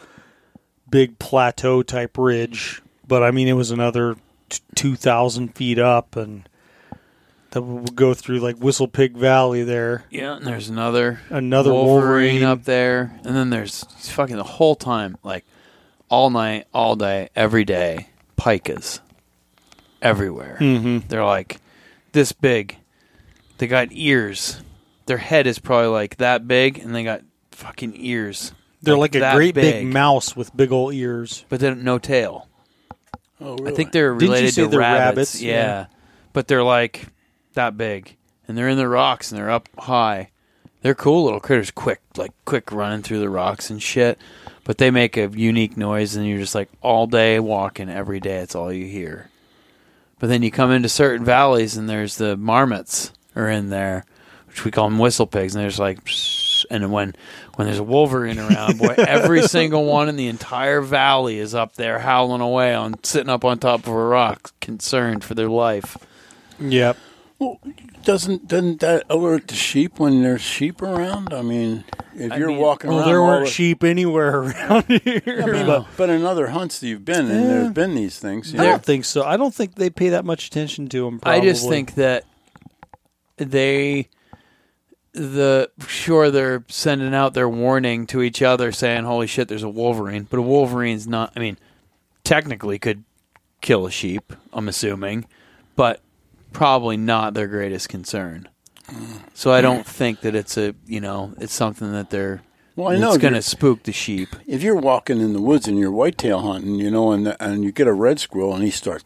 big 0.88 1.18
plateau 1.18 1.82
type 1.82 2.18
ridge. 2.18 2.82
But 3.06 3.22
I 3.22 3.30
mean, 3.30 3.48
it 3.48 3.54
was 3.54 3.70
another 3.70 4.16
t- 4.48 4.60
two 4.74 4.96
thousand 4.96 5.54
feet 5.54 5.78
up, 5.78 6.14
and 6.16 6.48
we 7.54 7.60
would 7.60 7.96
go 7.96 8.14
through 8.14 8.40
like 8.40 8.56
Whistle 8.56 8.88
Pig 8.88 9.16
Valley 9.16 9.62
there. 9.62 10.04
Yeah, 10.10 10.36
and 10.36 10.46
there's 10.46 10.68
another 10.68 11.20
Another 11.30 11.72
Wolverine, 11.72 11.96
Wolverine. 11.96 12.42
up 12.44 12.64
there, 12.64 13.18
and 13.24 13.34
then 13.34 13.50
there's 13.50 13.84
fucking 14.10 14.36
the 14.36 14.44
whole 14.44 14.74
time, 14.74 15.16
like 15.22 15.44
all 16.08 16.30
night, 16.30 16.66
all 16.74 16.96
day, 16.96 17.28
every 17.34 17.64
day, 17.64 18.08
pikas 18.36 19.00
everywhere. 20.02 20.58
Mm-hmm. 20.60 21.08
They're 21.08 21.24
like 21.24 21.58
this 22.12 22.32
big. 22.32 22.76
They 23.58 23.66
got 23.66 23.88
ears. 23.92 24.62
Their 25.06 25.18
head 25.18 25.46
is 25.46 25.58
probably 25.58 25.88
like 25.88 26.16
that 26.16 26.48
big, 26.48 26.78
and 26.78 26.94
they 26.94 27.04
got 27.04 27.22
fucking 27.52 27.92
ears. 27.96 28.52
They're 28.82 28.96
like, 28.96 29.14
a 29.14 29.20
that 29.20 29.36
great 29.36 29.54
big. 29.54 29.86
mouse 29.86 30.36
with 30.36 30.54
big 30.56 30.70
old 30.72 30.92
ears. 30.94 31.44
but 31.48 31.60
then 31.60 31.84
no 31.84 31.98
tail. 31.98 32.48
Oh, 33.40 33.56
really? 33.56 33.72
I 33.72 33.74
think 33.74 33.92
they're 33.92 34.12
Didn't 34.12 34.22
you 34.22 34.28
related 34.28 34.54
say 34.54 34.62
to 34.62 34.68
they're 34.68 34.80
rabbits. 34.80 35.06
rabbits? 35.34 35.42
Yeah. 35.42 35.52
Yeah. 35.52 35.86
but 36.32 36.48
they're 36.48 36.62
like 36.62 37.06
that 37.54 37.76
big, 37.76 38.16
and 38.46 38.56
they're 38.58 38.68
in 38.68 38.76
the 38.78 38.88
rocks, 38.88 39.30
and 39.30 39.38
they're 39.38 39.50
up 39.50 39.68
high. 39.78 40.30
They're 40.82 40.94
cool 40.94 41.24
little 41.24 41.40
critters, 41.40 41.70
quick, 41.70 42.00
like 42.16 42.32
quick 42.44 42.70
running 42.70 43.02
through 43.02 43.20
the 43.20 43.30
rocks 43.30 43.70
and 43.70 43.82
shit. 43.82 44.18
But 44.64 44.76
they 44.78 44.90
make 44.90 45.16
a 45.16 45.28
unique 45.28 45.76
noise, 45.78 46.14
and 46.16 46.26
you're 46.26 46.38
just 46.38 46.54
like 46.54 46.68
all 46.82 47.06
day 47.06 47.38
walking, 47.40 47.88
every 47.88 48.20
day. 48.20 48.36
It's 48.38 48.54
all 48.54 48.72
you 48.72 48.86
hear. 48.86 49.30
But 50.18 50.28
then 50.28 50.42
you 50.42 50.50
come 50.50 50.70
into 50.70 50.88
certain 50.90 51.24
valleys, 51.24 51.76
and 51.76 51.88
there's 51.88 52.16
the 52.16 52.36
marmots 52.36 53.12
are 53.36 53.48
in 53.48 53.70
there, 53.70 54.04
which 54.48 54.64
we 54.64 54.70
call 54.70 54.88
them 54.88 54.98
whistle 54.98 55.26
pigs, 55.26 55.54
and 55.54 55.62
there's 55.62 55.78
like. 55.78 55.98
And 56.70 56.90
when 56.90 57.14
when 57.56 57.66
there's 57.66 57.78
a 57.78 57.84
wolverine 57.84 58.38
around, 58.38 58.78
boy, 58.78 58.94
every 58.98 59.42
single 59.42 59.84
one 59.84 60.08
in 60.08 60.16
the 60.16 60.28
entire 60.28 60.80
valley 60.80 61.38
is 61.38 61.54
up 61.54 61.74
there 61.74 61.98
howling 61.98 62.40
away 62.40 62.74
on 62.74 62.94
sitting 63.04 63.28
up 63.28 63.44
on 63.44 63.58
top 63.58 63.80
of 63.80 63.88
a 63.88 63.94
rock, 63.94 64.58
concerned 64.62 65.22
for 65.24 65.34
their 65.34 65.50
life. 65.50 65.98
Yep. 66.58 66.96
Well, 67.38 67.60
doesn't 68.04 68.48
doesn't 68.48 68.80
that 68.80 69.04
alert 69.10 69.48
the 69.48 69.54
sheep 69.54 69.98
when 69.98 70.22
there's 70.22 70.40
sheep 70.40 70.80
around? 70.80 71.34
I 71.34 71.42
mean, 71.42 71.84
if 72.14 72.32
I 72.32 72.36
you're 72.38 72.48
mean- 72.48 72.58
walking 72.58 72.88
Well, 72.88 73.00
around, 73.00 73.08
there 73.08 73.20
all 73.20 73.26
weren't 73.26 73.44
the- 73.46 73.50
sheep 73.50 73.84
anywhere 73.84 74.34
around 74.44 74.84
here. 74.86 75.22
I 75.26 75.46
mean, 75.46 75.66
but 75.66 75.86
but 75.98 76.08
in 76.08 76.24
other 76.24 76.46
hunts 76.46 76.78
that 76.80 76.86
you've 76.86 77.04
been 77.04 77.30
in, 77.30 77.42
Yeah. 77.42 77.46
there's 77.48 77.72
been 77.74 77.94
these 77.94 78.18
things. 78.18 78.54
you 78.54 78.58
I 78.60 78.62
know? 78.64 78.70
don't 78.70 78.84
think 78.84 79.04
so. 79.04 79.22
I 79.22 79.36
don't 79.36 79.54
think 79.54 79.74
they 79.74 79.90
pay 79.90 80.08
that 80.10 80.24
much 80.24 80.46
attention 80.46 80.88
to 80.88 81.04
them. 81.04 81.20
Probably. 81.20 81.40
I 81.40 81.44
just 81.44 81.68
think 81.68 81.96
that 81.96 82.24
they 83.36 84.08
the 85.12 85.70
sure 85.86 86.30
they're 86.30 86.64
sending 86.68 87.14
out 87.14 87.34
their 87.34 87.48
warning 87.48 88.04
to 88.04 88.20
each 88.20 88.42
other 88.42 88.72
saying 88.72 89.04
holy 89.04 89.26
shit 89.26 89.48
there's 89.48 89.62
a 89.62 89.68
wolverine. 89.68 90.26
But 90.28 90.38
a 90.38 90.42
wolverine's 90.42 91.06
not 91.06 91.32
i 91.36 91.40
mean 91.40 91.56
technically 92.24 92.78
could 92.78 93.04
kill 93.60 93.86
a 93.86 93.90
sheep 93.90 94.32
i'm 94.52 94.68
assuming 94.68 95.26
but 95.76 96.00
probably 96.52 96.96
not 96.96 97.34
their 97.34 97.46
greatest 97.46 97.88
concern. 97.88 98.48
So 99.34 99.52
i 99.52 99.60
don't 99.60 99.86
think 99.86 100.20
that 100.20 100.34
it's 100.34 100.56
a 100.56 100.74
you 100.86 101.00
know 101.00 101.34
it's 101.38 101.54
something 101.54 101.92
that 101.92 102.10
they're 102.10 102.42
Well, 102.76 102.88
I 102.88 102.96
know 102.96 103.12
it's 103.12 103.22
going 103.22 103.34
to 103.34 103.42
spook 103.42 103.84
the 103.84 103.92
sheep 103.92 104.34
if 104.46 104.62
you're 104.62 104.74
walking 104.74 105.20
in 105.20 105.32
the 105.32 105.40
woods 105.40 105.68
and 105.68 105.78
you're 105.78 105.92
whitetail 105.92 106.40
hunting, 106.40 106.74
you 106.74 106.90
know, 106.90 107.12
and 107.12 107.36
and 107.38 107.62
you 107.62 107.70
get 107.70 107.86
a 107.86 107.92
red 107.92 108.18
squirrel 108.18 108.54
and 108.54 108.64
he 108.64 108.70
starts 108.70 109.04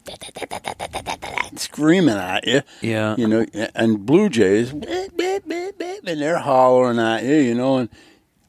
screaming 1.55 2.15
at 2.15 2.47
you, 2.47 2.61
yeah 2.81 3.15
you 3.17 3.27
know, 3.27 3.45
and 3.75 4.05
blue 4.05 4.29
jays, 4.29 4.71
and 4.71 4.83
they're 6.03 6.39
hollering 6.39 6.99
at 6.99 7.23
you, 7.23 7.35
you 7.35 7.53
know, 7.53 7.77
and 7.77 7.89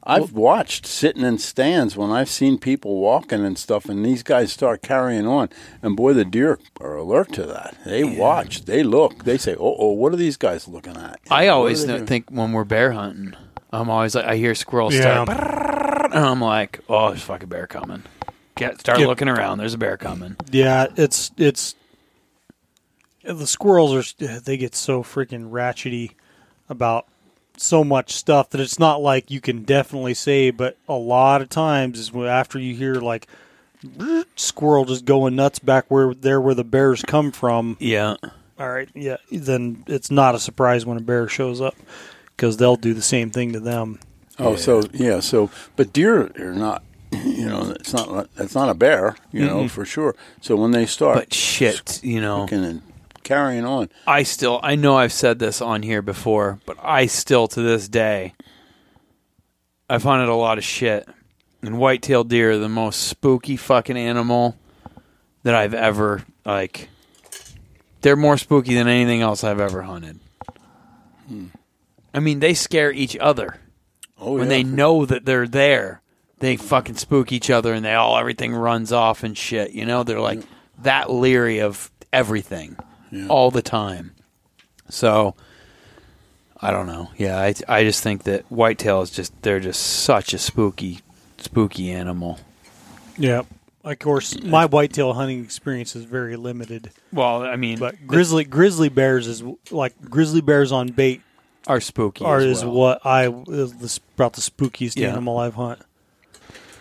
I've 0.03 0.33
watched 0.33 0.87
sitting 0.87 1.23
in 1.23 1.37
stands 1.37 1.95
when 1.95 2.09
I've 2.09 2.29
seen 2.29 2.57
people 2.57 2.97
walking 2.97 3.45
and 3.45 3.55
stuff, 3.57 3.85
and 3.85 4.03
these 4.03 4.23
guys 4.23 4.51
start 4.51 4.81
carrying 4.81 5.27
on, 5.27 5.49
and 5.83 5.95
boy, 5.95 6.13
the 6.13 6.25
deer 6.25 6.57
are 6.79 6.95
alert 6.95 7.31
to 7.33 7.45
that. 7.45 7.77
They 7.85 8.03
watch, 8.03 8.65
they 8.65 8.81
look, 8.81 9.25
they 9.25 9.37
say, 9.37 9.53
"Oh, 9.53 9.75
oh, 9.77 9.91
what 9.91 10.11
are 10.13 10.17
these 10.17 10.37
guys 10.37 10.67
looking 10.67 10.97
at?" 10.97 11.19
I 11.29 11.47
always 11.49 11.83
are 11.83 11.87
they 11.87 11.93
know- 11.93 11.97
doing? 11.99 12.07
think 12.07 12.29
when 12.31 12.51
we're 12.51 12.63
bear 12.63 12.93
hunting, 12.93 13.35
I'm 13.73 13.89
always 13.89 14.15
like, 14.15 14.25
I 14.25 14.35
hear 14.35 14.53
squirrels 14.55 14.93
Yeah. 14.93 15.23
start, 15.23 16.13
and 16.13 16.25
I'm 16.25 16.41
like, 16.41 16.79
oh, 16.89 17.09
there's 17.09 17.21
a 17.21 17.25
fucking 17.25 17.49
bear 17.49 17.67
coming. 17.67 18.03
Get 18.55 18.79
start 18.79 18.99
Yeah. 18.99 19.07
looking 19.07 19.29
around. 19.29 19.57
There's 19.59 19.73
a 19.73 19.77
bear 19.77 19.97
coming. 19.97 20.35
Yeah, 20.51 20.87
it's 20.97 21.31
it's 21.37 21.75
the 23.23 23.47
squirrels 23.47 23.93
are 24.19 24.39
they 24.39 24.57
get 24.57 24.75
so 24.75 25.03
freaking 25.03 25.51
ratchety 25.51 26.11
about 26.69 27.05
so 27.57 27.83
much 27.83 28.13
stuff 28.13 28.49
that 28.49 28.59
it's 28.61 28.79
not 28.79 29.01
like 29.01 29.29
you 29.31 29.39
can 29.39 29.63
definitely 29.63 30.13
say, 30.15 30.49
but 30.51 30.77
a 30.89 30.93
lot 30.95 31.41
of 31.41 31.49
times 31.49 31.99
is 31.99 32.11
after 32.15 32.57
you 32.59 32.75
hear 32.75 32.95
like 32.95 33.27
squirrel 34.35 34.85
just 34.85 35.05
going 35.05 35.35
nuts 35.35 35.59
back 35.59 35.85
where 35.89 36.13
there 36.13 36.41
where 36.41 36.55
the 36.55 36.63
bears 36.63 37.03
come 37.03 37.31
from. 37.31 37.77
Yeah, 37.79 38.15
All 38.59 38.69
right, 38.69 38.89
yeah, 38.93 39.17
then 39.31 39.83
it's 39.87 40.11
not 40.11 40.35
a 40.35 40.39
surprise 40.39 40.85
when 40.85 40.97
a 40.97 41.01
bear 41.01 41.27
shows 41.27 41.61
up 41.61 41.75
because 42.41 42.57
they'll 42.57 42.75
do 42.75 42.95
the 42.95 43.03
same 43.03 43.29
thing 43.29 43.53
to 43.53 43.59
them. 43.59 43.99
Oh, 44.39 44.55
so 44.55 44.81
yeah, 44.93 45.19
so 45.19 45.51
but 45.75 45.93
deer 45.93 46.31
are 46.39 46.55
not, 46.55 46.83
you 47.11 47.45
know, 47.45 47.69
it's 47.79 47.93
not 47.93 48.29
it's 48.37 48.55
not 48.55 48.67
a 48.67 48.73
bear, 48.73 49.15
you 49.31 49.45
know, 49.45 49.67
for 49.67 49.85
sure. 49.85 50.15
So 50.41 50.55
when 50.55 50.71
they 50.71 50.87
start 50.87 51.15
but 51.15 51.31
shit, 51.31 52.03
you 52.03 52.19
know, 52.19 52.47
and 52.49 52.81
carrying 53.21 53.63
on, 53.63 53.89
I 54.07 54.23
still, 54.23 54.59
I 54.63 54.73
know 54.73 54.97
I've 54.97 55.13
said 55.13 55.37
this 55.37 55.61
on 55.61 55.83
here 55.83 56.01
before, 56.01 56.59
but 56.65 56.77
I 56.81 57.05
still 57.05 57.47
to 57.49 57.61
this 57.61 57.87
day, 57.87 58.33
I've 59.87 60.01
hunted 60.01 60.27
a 60.27 60.33
lot 60.33 60.57
of 60.57 60.63
shit, 60.63 61.07
and 61.61 61.77
white-tailed 61.77 62.27
deer 62.27 62.53
are 62.53 62.57
the 62.57 62.67
most 62.67 63.03
spooky 63.03 63.55
fucking 63.55 63.97
animal 63.97 64.57
that 65.43 65.53
I've 65.53 65.75
ever 65.75 66.23
like. 66.43 66.89
They're 68.01 68.15
more 68.15 68.39
spooky 68.39 68.73
than 68.73 68.87
anything 68.87 69.21
else 69.21 69.43
I've 69.43 69.59
ever 69.59 69.83
hunted. 69.83 70.19
Hmm. 71.27 71.45
I 72.13 72.19
mean, 72.19 72.39
they 72.39 72.53
scare 72.53 72.91
each 72.91 73.15
other 73.17 73.57
oh 74.19 74.33
when 74.33 74.43
yeah, 74.43 74.49
they 74.49 74.63
know 74.63 75.05
that 75.05 75.25
they're 75.25 75.47
there. 75.47 76.01
They 76.39 76.57
fucking 76.57 76.95
spook 76.95 77.31
each 77.31 77.49
other, 77.49 77.73
and 77.73 77.85
they 77.85 77.93
all 77.93 78.17
everything 78.17 78.53
runs 78.53 78.91
off 78.91 79.23
and 79.23 79.37
shit. 79.37 79.71
You 79.71 79.85
know, 79.85 80.03
they're 80.03 80.19
like 80.19 80.41
that 80.79 81.09
leery 81.11 81.59
of 81.59 81.91
everything 82.11 82.75
Yeah. 83.11 83.27
all 83.27 83.51
the 83.51 83.61
time. 83.61 84.11
So 84.89 85.35
I 86.59 86.71
don't 86.71 86.87
know. 86.87 87.11
Yeah, 87.17 87.39
I 87.39 87.53
I 87.67 87.83
just 87.83 88.01
think 88.03 88.23
that 88.23 88.45
whitetail 88.51 89.01
is 89.01 89.11
just 89.11 89.39
they're 89.43 89.59
just 89.59 89.81
such 89.81 90.33
a 90.33 90.37
spooky 90.37 90.99
spooky 91.37 91.91
animal. 91.91 92.39
Yeah, 93.17 93.43
of 93.83 93.99
course, 93.99 94.41
my 94.41 94.65
whitetail 94.65 95.13
hunting 95.13 95.43
experience 95.43 95.95
is 95.95 96.05
very 96.05 96.35
limited. 96.37 96.91
Well, 97.13 97.43
I 97.43 97.55
mean, 97.55 97.77
But 97.79 98.07
grizzly 98.07 98.43
grizzly 98.43 98.89
bears 98.89 99.27
is 99.27 99.43
like 99.69 99.93
grizzly 100.09 100.41
bears 100.41 100.71
on 100.71 100.87
bait 100.87 101.21
are 101.71 101.81
spooky. 101.81 102.23
are 102.25 102.37
as 102.37 102.45
is 102.59 102.63
well. 102.65 102.73
what 102.73 103.05
I 103.05 103.27
is 103.47 103.73
the, 103.73 103.99
about 104.15 104.33
the 104.33 104.41
spookiest 104.41 104.95
Yeah. 104.97 105.09
animal 105.09 105.37
I've 105.37 105.55
hunt. 105.55 105.79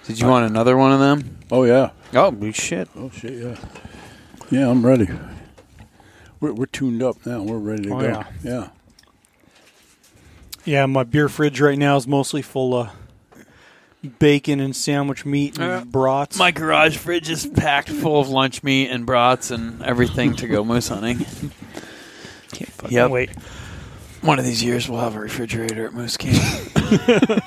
Did 0.06 0.18
you 0.20 0.26
want 0.26 0.46
another 0.46 0.76
one 0.76 0.92
of 0.92 0.98
them? 1.00 1.38
oh 1.50 1.64
yeah, 1.64 1.90
Oh 2.14 2.50
shit! 2.52 2.88
oh 2.96 3.10
shit, 3.10 3.34
yeah, 3.34 3.56
yeah, 4.50 4.68
I'm 4.68 4.84
ready. 4.84 5.08
We're 6.40 6.52
we're 6.52 6.66
tuned 6.66 7.02
up 7.02 7.24
now. 7.26 7.42
We're 7.42 7.58
ready 7.58 7.84
to 7.84 7.94
Oh, 7.94 8.00
go. 8.00 8.06
yeah. 8.06 8.24
yeah. 8.42 8.68
Yeah, 10.64 10.86
my 10.86 11.04
beer 11.04 11.28
fridge 11.28 11.60
right 11.60 11.78
now 11.78 11.96
is 11.96 12.06
mostly 12.06 12.42
full 12.42 12.74
of 12.74 12.90
bacon 14.18 14.60
and 14.60 14.74
sandwich 14.74 15.24
meat 15.24 15.58
and 15.58 15.64
Uh, 15.70 15.84
brats. 15.84 16.38
My 16.38 16.50
garage 16.50 16.96
fridge 16.96 17.30
is 17.30 17.46
packed 17.46 17.88
full 17.88 18.20
of 18.20 18.28
lunch 18.28 18.62
meat 18.62 18.88
and 18.90 19.06
brats 19.06 19.50
and 19.50 19.82
everything 19.82 20.34
to 20.36 20.46
go 20.48 20.64
moose 20.64 20.88
hunting. 20.88 21.18
Can't 22.52 22.70
fucking 22.72 22.96
Yep. 22.96 23.10
wait. 23.10 23.30
One 24.22 24.38
of 24.38 24.44
these 24.44 24.62
years 24.62 24.88
we'll 24.88 25.00
have 25.00 25.16
a 25.16 25.20
refrigerator 25.20 25.86
at 25.86 25.94
Moose 25.94 26.16
Camp. 26.16 26.42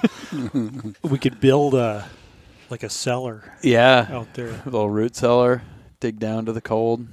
We 1.04 1.20
could 1.20 1.40
build 1.40 1.76
a 1.76 2.08
like 2.70 2.82
a 2.82 2.90
cellar 2.90 3.54
yeah, 3.62 4.08
out 4.10 4.34
there. 4.34 4.48
a 4.50 4.66
little 4.66 4.90
root 4.90 5.16
cellar. 5.16 5.62
Dig 6.00 6.18
down 6.18 6.46
to 6.48 6.54
the 6.54 6.62
cold. 6.62 7.06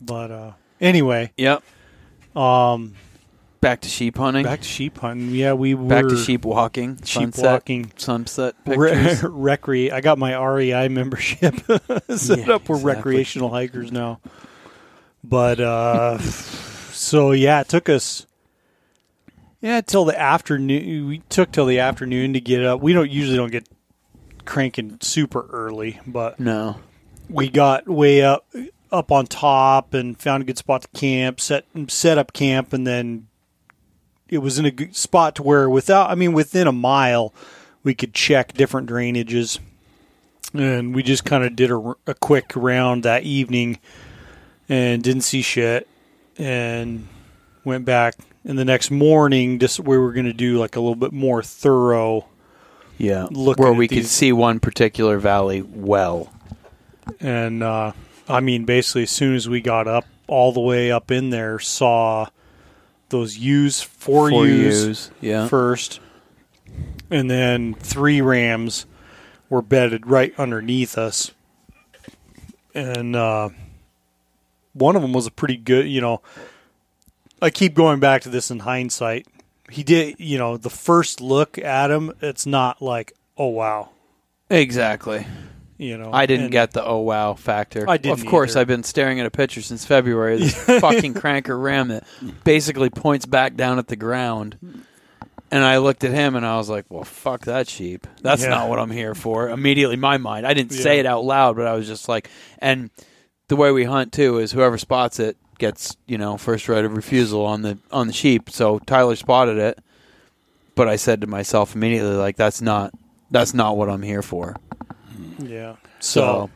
But 0.00 0.30
uh 0.30 0.52
anyway, 0.80 1.32
Yep. 1.36 1.62
um 2.34 2.94
Back 3.60 3.80
to 3.82 3.88
sheep 3.88 4.16
hunting. 4.16 4.44
back 4.44 4.60
to 4.60 4.68
sheep 4.68 4.98
hunting. 4.98 5.30
Yeah, 5.30 5.52
we 5.54 5.74
were 5.74 5.88
Back 5.88 6.06
to 6.08 6.16
sheep 6.16 6.44
walking. 6.44 6.96
sheep 7.04 7.34
sunset, 7.34 7.44
walking. 7.44 7.92
Sunset 7.96 8.54
Re- 8.64 8.90
recre. 9.22 9.92
I 9.92 10.00
got 10.00 10.18
my 10.18 10.34
REI 10.36 10.88
membership 10.88 11.54
set 12.08 12.38
Yeah, 12.46 12.54
up. 12.54 12.68
We're 12.68 12.76
exactly. 12.76 12.84
recreational 12.84 13.50
hikers 13.50 13.90
now. 13.92 14.20
But 15.24 15.60
uh, 15.60 16.18
so 16.20 17.32
yeah, 17.32 17.60
it 17.60 17.68
took 17.68 17.88
us 17.88 18.26
yeah 19.60 19.80
till 19.80 20.04
the 20.04 20.18
afternoon. 20.18 21.08
We 21.08 21.18
took 21.28 21.52
till 21.52 21.66
the 21.66 21.80
afternoon 21.80 22.32
to 22.34 22.40
get 22.40 22.64
up. 22.64 22.80
We 22.80 22.92
don't 22.92 23.10
usually 23.10 23.36
don't 23.36 23.52
get 23.52 23.68
cranking 24.44 24.98
super 25.00 25.46
early, 25.50 26.00
but 26.06 26.38
no. 26.38 26.76
we 27.28 27.48
got 27.48 27.88
way 27.88 28.22
up. 28.22 28.46
up 28.92 29.10
on 29.10 29.26
top 29.26 29.94
and 29.94 30.16
found 30.16 30.42
a 30.42 30.46
good 30.46 30.56
spot 30.56 30.82
to 30.82 30.88
camp, 30.88 31.40
set 31.40 31.64
set 31.88 32.18
up 32.18 32.32
camp, 32.32 32.72
and 32.72 32.86
then 32.86 33.26
it 34.28 34.38
was 34.38 34.58
in 34.58 34.64
a 34.64 34.70
good 34.70 34.94
spot 34.94 35.34
to 35.34 35.42
where 35.42 35.68
without, 35.68 36.08
I 36.08 36.14
mean, 36.14 36.32
within 36.32 36.68
a 36.68 36.72
mile, 36.72 37.34
we 37.82 37.94
could 37.94 38.14
check 38.14 38.54
different 38.54 38.88
drainages, 38.88 39.58
and 40.54 40.94
we 40.94 41.02
just 41.02 41.24
kind 41.24 41.44
of 41.44 41.56
did 41.56 41.70
a, 41.72 41.94
a 42.06 42.14
quick 42.14 42.52
round 42.54 43.02
that 43.02 43.24
evening, 43.24 43.80
and 44.68 45.02
didn't 45.02 45.22
see 45.22 45.42
shit, 45.42 45.88
and 46.38 47.08
went 47.64 47.84
back. 47.84 48.14
And 48.46 48.56
the 48.58 48.64
next 48.64 48.90
morning, 48.92 49.58
just 49.58 49.80
we 49.80 49.98
were 49.98 50.12
going 50.12 50.26
to 50.26 50.32
do 50.32 50.58
like 50.58 50.76
a 50.76 50.80
little 50.80 50.94
bit 50.94 51.12
more 51.12 51.42
thorough 51.42 52.26
Yeah, 52.96 53.26
Looking 53.30 53.64
where 53.64 53.72
we 53.72 53.88
could 53.88 54.06
see 54.06 54.32
one 54.32 54.60
particular 54.60 55.18
valley 55.18 55.62
well. 55.62 56.32
and 57.20 57.62
uh, 57.62 57.92
I 58.28 58.40
mean, 58.40 58.64
basically, 58.64 59.02
as 59.02 59.10
soon 59.10 59.34
as 59.34 59.48
we 59.48 59.60
got 59.60 59.88
up, 59.88 60.04
all 60.28 60.52
the 60.52 60.60
way 60.60 60.90
up 60.92 61.10
in 61.10 61.30
there, 61.30 61.58
saw 61.58 62.26
those 63.08 63.36
ewes, 63.36 63.82
four, 63.82 64.30
Four 64.30 64.46
ewes, 64.46 64.84
ewes, 64.86 65.10
yeah. 65.20 65.48
first, 65.48 66.00
and 67.10 67.30
then 67.30 67.74
three 67.74 68.20
Rams 68.20 68.86
were 69.48 69.62
bedded 69.62 70.06
right 70.06 70.32
underneath 70.38 70.96
us, 70.98 71.32
and 72.74 73.14
uh, 73.14 73.48
one 74.72 74.96
of 74.96 75.02
them 75.02 75.12
was 75.12 75.26
a 75.26 75.30
pretty 75.30 75.56
good. 75.56 75.86
You 75.88 76.00
know, 76.00 76.22
I 77.42 77.50
keep 77.50 77.74
going 77.74 78.00
back 78.00 78.22
to 78.22 78.28
this 78.28 78.50
in 78.50 78.60
hindsight. 78.60 79.26
He 79.70 79.82
did, 79.82 80.16
you 80.18 80.38
know, 80.38 80.56
the 80.56 80.70
first 80.70 81.20
look 81.20 81.58
at 81.58 81.90
him, 81.90 82.12
it's 82.22 82.46
not 82.46 82.80
like, 82.80 83.12
oh 83.36 83.48
wow, 83.48 83.90
Exactly. 84.48 85.26
you 85.76 85.98
know. 85.98 86.10
I 86.12 86.26
didn't 86.26 86.44
and- 86.46 86.52
get 86.52 86.70
the 86.72 86.84
oh 86.84 86.98
wow 86.98 87.34
factor. 87.34 87.84
I 87.88 87.96
didn't 87.96 88.20
Of 88.20 88.26
course, 88.26 88.52
either. 88.52 88.60
I've 88.60 88.66
been 88.68 88.84
staring 88.84 89.18
at 89.20 89.26
a 89.26 89.30
picture 89.30 89.60
since 89.62 89.84
February. 89.84 90.38
This 90.38 90.54
fucking 90.80 91.14
cranker 91.14 91.60
ram 91.60 91.88
that 91.88 92.04
basically 92.44 92.90
points 92.90 93.26
back 93.26 93.56
down 93.56 93.78
at 93.78 93.88
the 93.88 93.96
ground. 93.96 94.84
And 95.50 95.62
I 95.62 95.78
looked 95.78 96.02
at 96.02 96.10
him 96.12 96.34
and 96.34 96.44
I 96.44 96.56
was 96.56 96.68
like, 96.68 96.86
"Well, 96.88 97.04
fuck 97.04 97.44
that 97.44 97.68
sheep. 97.68 98.06
That's 98.20 98.42
Yeah. 98.42 98.48
not 98.50 98.68
what 98.68 98.78
I'm 98.80 98.90
here 98.90 99.14
for." 99.14 99.48
Immediately, 99.48 99.96
my 99.96 100.16
mind, 100.18 100.44
I 100.46 100.54
didn't 100.54 100.72
say 100.72 100.98
it 100.98 101.06
out 101.06 101.24
loud, 101.24 101.54
but 101.56 101.66
I 101.68 101.74
was 101.74 101.86
just 101.86 102.08
like, 102.08 102.28
and 102.58 102.90
the 103.48 103.54
way 103.56 103.70
we 103.70 103.84
hunt 103.84 104.12
too 104.12 104.38
is 104.38 104.50
whoever 104.52 104.76
spots 104.76 105.20
it 105.20 105.36
gets 105.58 105.96
you 106.06 106.18
know 106.18 106.36
first 106.36 106.68
right 106.68 106.84
of 106.84 106.94
refusal 106.96 107.44
on 107.44 107.62
the 107.62 107.78
on 107.90 108.06
the 108.06 108.12
sheep. 108.12 108.50
So 108.50 108.78
Tyler 108.80 109.16
spotted 109.16 109.58
it, 109.58 109.78
but 110.74 110.88
I 110.88 110.96
said 110.96 111.20
to 111.22 111.26
myself 111.26 111.74
immediately, 111.74 112.14
like, 112.16 112.36
"That's 112.36 112.60
not 112.60 112.92
that's 113.30 113.54
not 113.54 113.76
what 113.76 113.88
I'm 113.90 114.02
here 114.02 114.22
for." 114.22 114.56
Yeah. 115.38 115.76
So. 116.00 116.20
So 116.20 116.50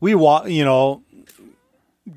we 0.00 0.14
wa- 0.14 0.44
you 0.46 0.64
know, 0.64 1.02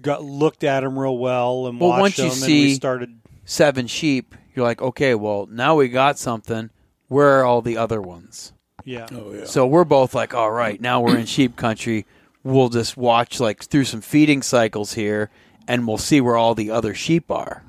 got 0.01 0.23
looked 0.23 0.63
at 0.63 0.83
him 0.83 0.97
real 0.97 1.17
well 1.17 1.67
and 1.67 1.79
Well, 1.79 1.89
watched 1.91 2.01
once 2.01 2.17
you 2.17 2.23
him, 2.25 2.31
and 2.31 2.39
see- 2.39 2.63
we 2.65 2.73
started. 2.73 3.19
seven 3.45 3.87
sheep, 3.87 4.33
you're 4.55 4.65
like, 4.65 4.81
okay, 4.81 5.13
well, 5.15 5.47
now 5.51 5.75
we 5.75 5.87
got 5.89 6.17
something. 6.17 6.69
Where 7.07 7.39
are 7.39 7.43
all 7.45 7.61
the 7.61 7.77
other 7.77 8.01
ones? 8.01 8.51
Yeah. 8.83 9.05
Oh 9.11 9.33
yeah. 9.33 9.45
So 9.45 9.67
we're 9.67 9.83
both 9.83 10.15
like, 10.15 10.33
all 10.33 10.49
right, 10.51 10.79
now 10.81 11.01
we're 11.01 11.17
in 11.17 11.25
sheep 11.27 11.55
country. 11.55 12.05
We'll 12.43 12.69
just 12.69 12.97
watch 12.97 13.39
like 13.39 13.63
through 13.63 13.85
some 13.85 14.01
feeding 14.01 14.41
cycles 14.41 14.93
here, 14.93 15.29
and 15.67 15.87
we'll 15.87 15.97
see 15.97 16.21
where 16.21 16.35
all 16.37 16.55
the 16.55 16.71
other 16.71 16.93
sheep 16.93 17.29
are. 17.31 17.63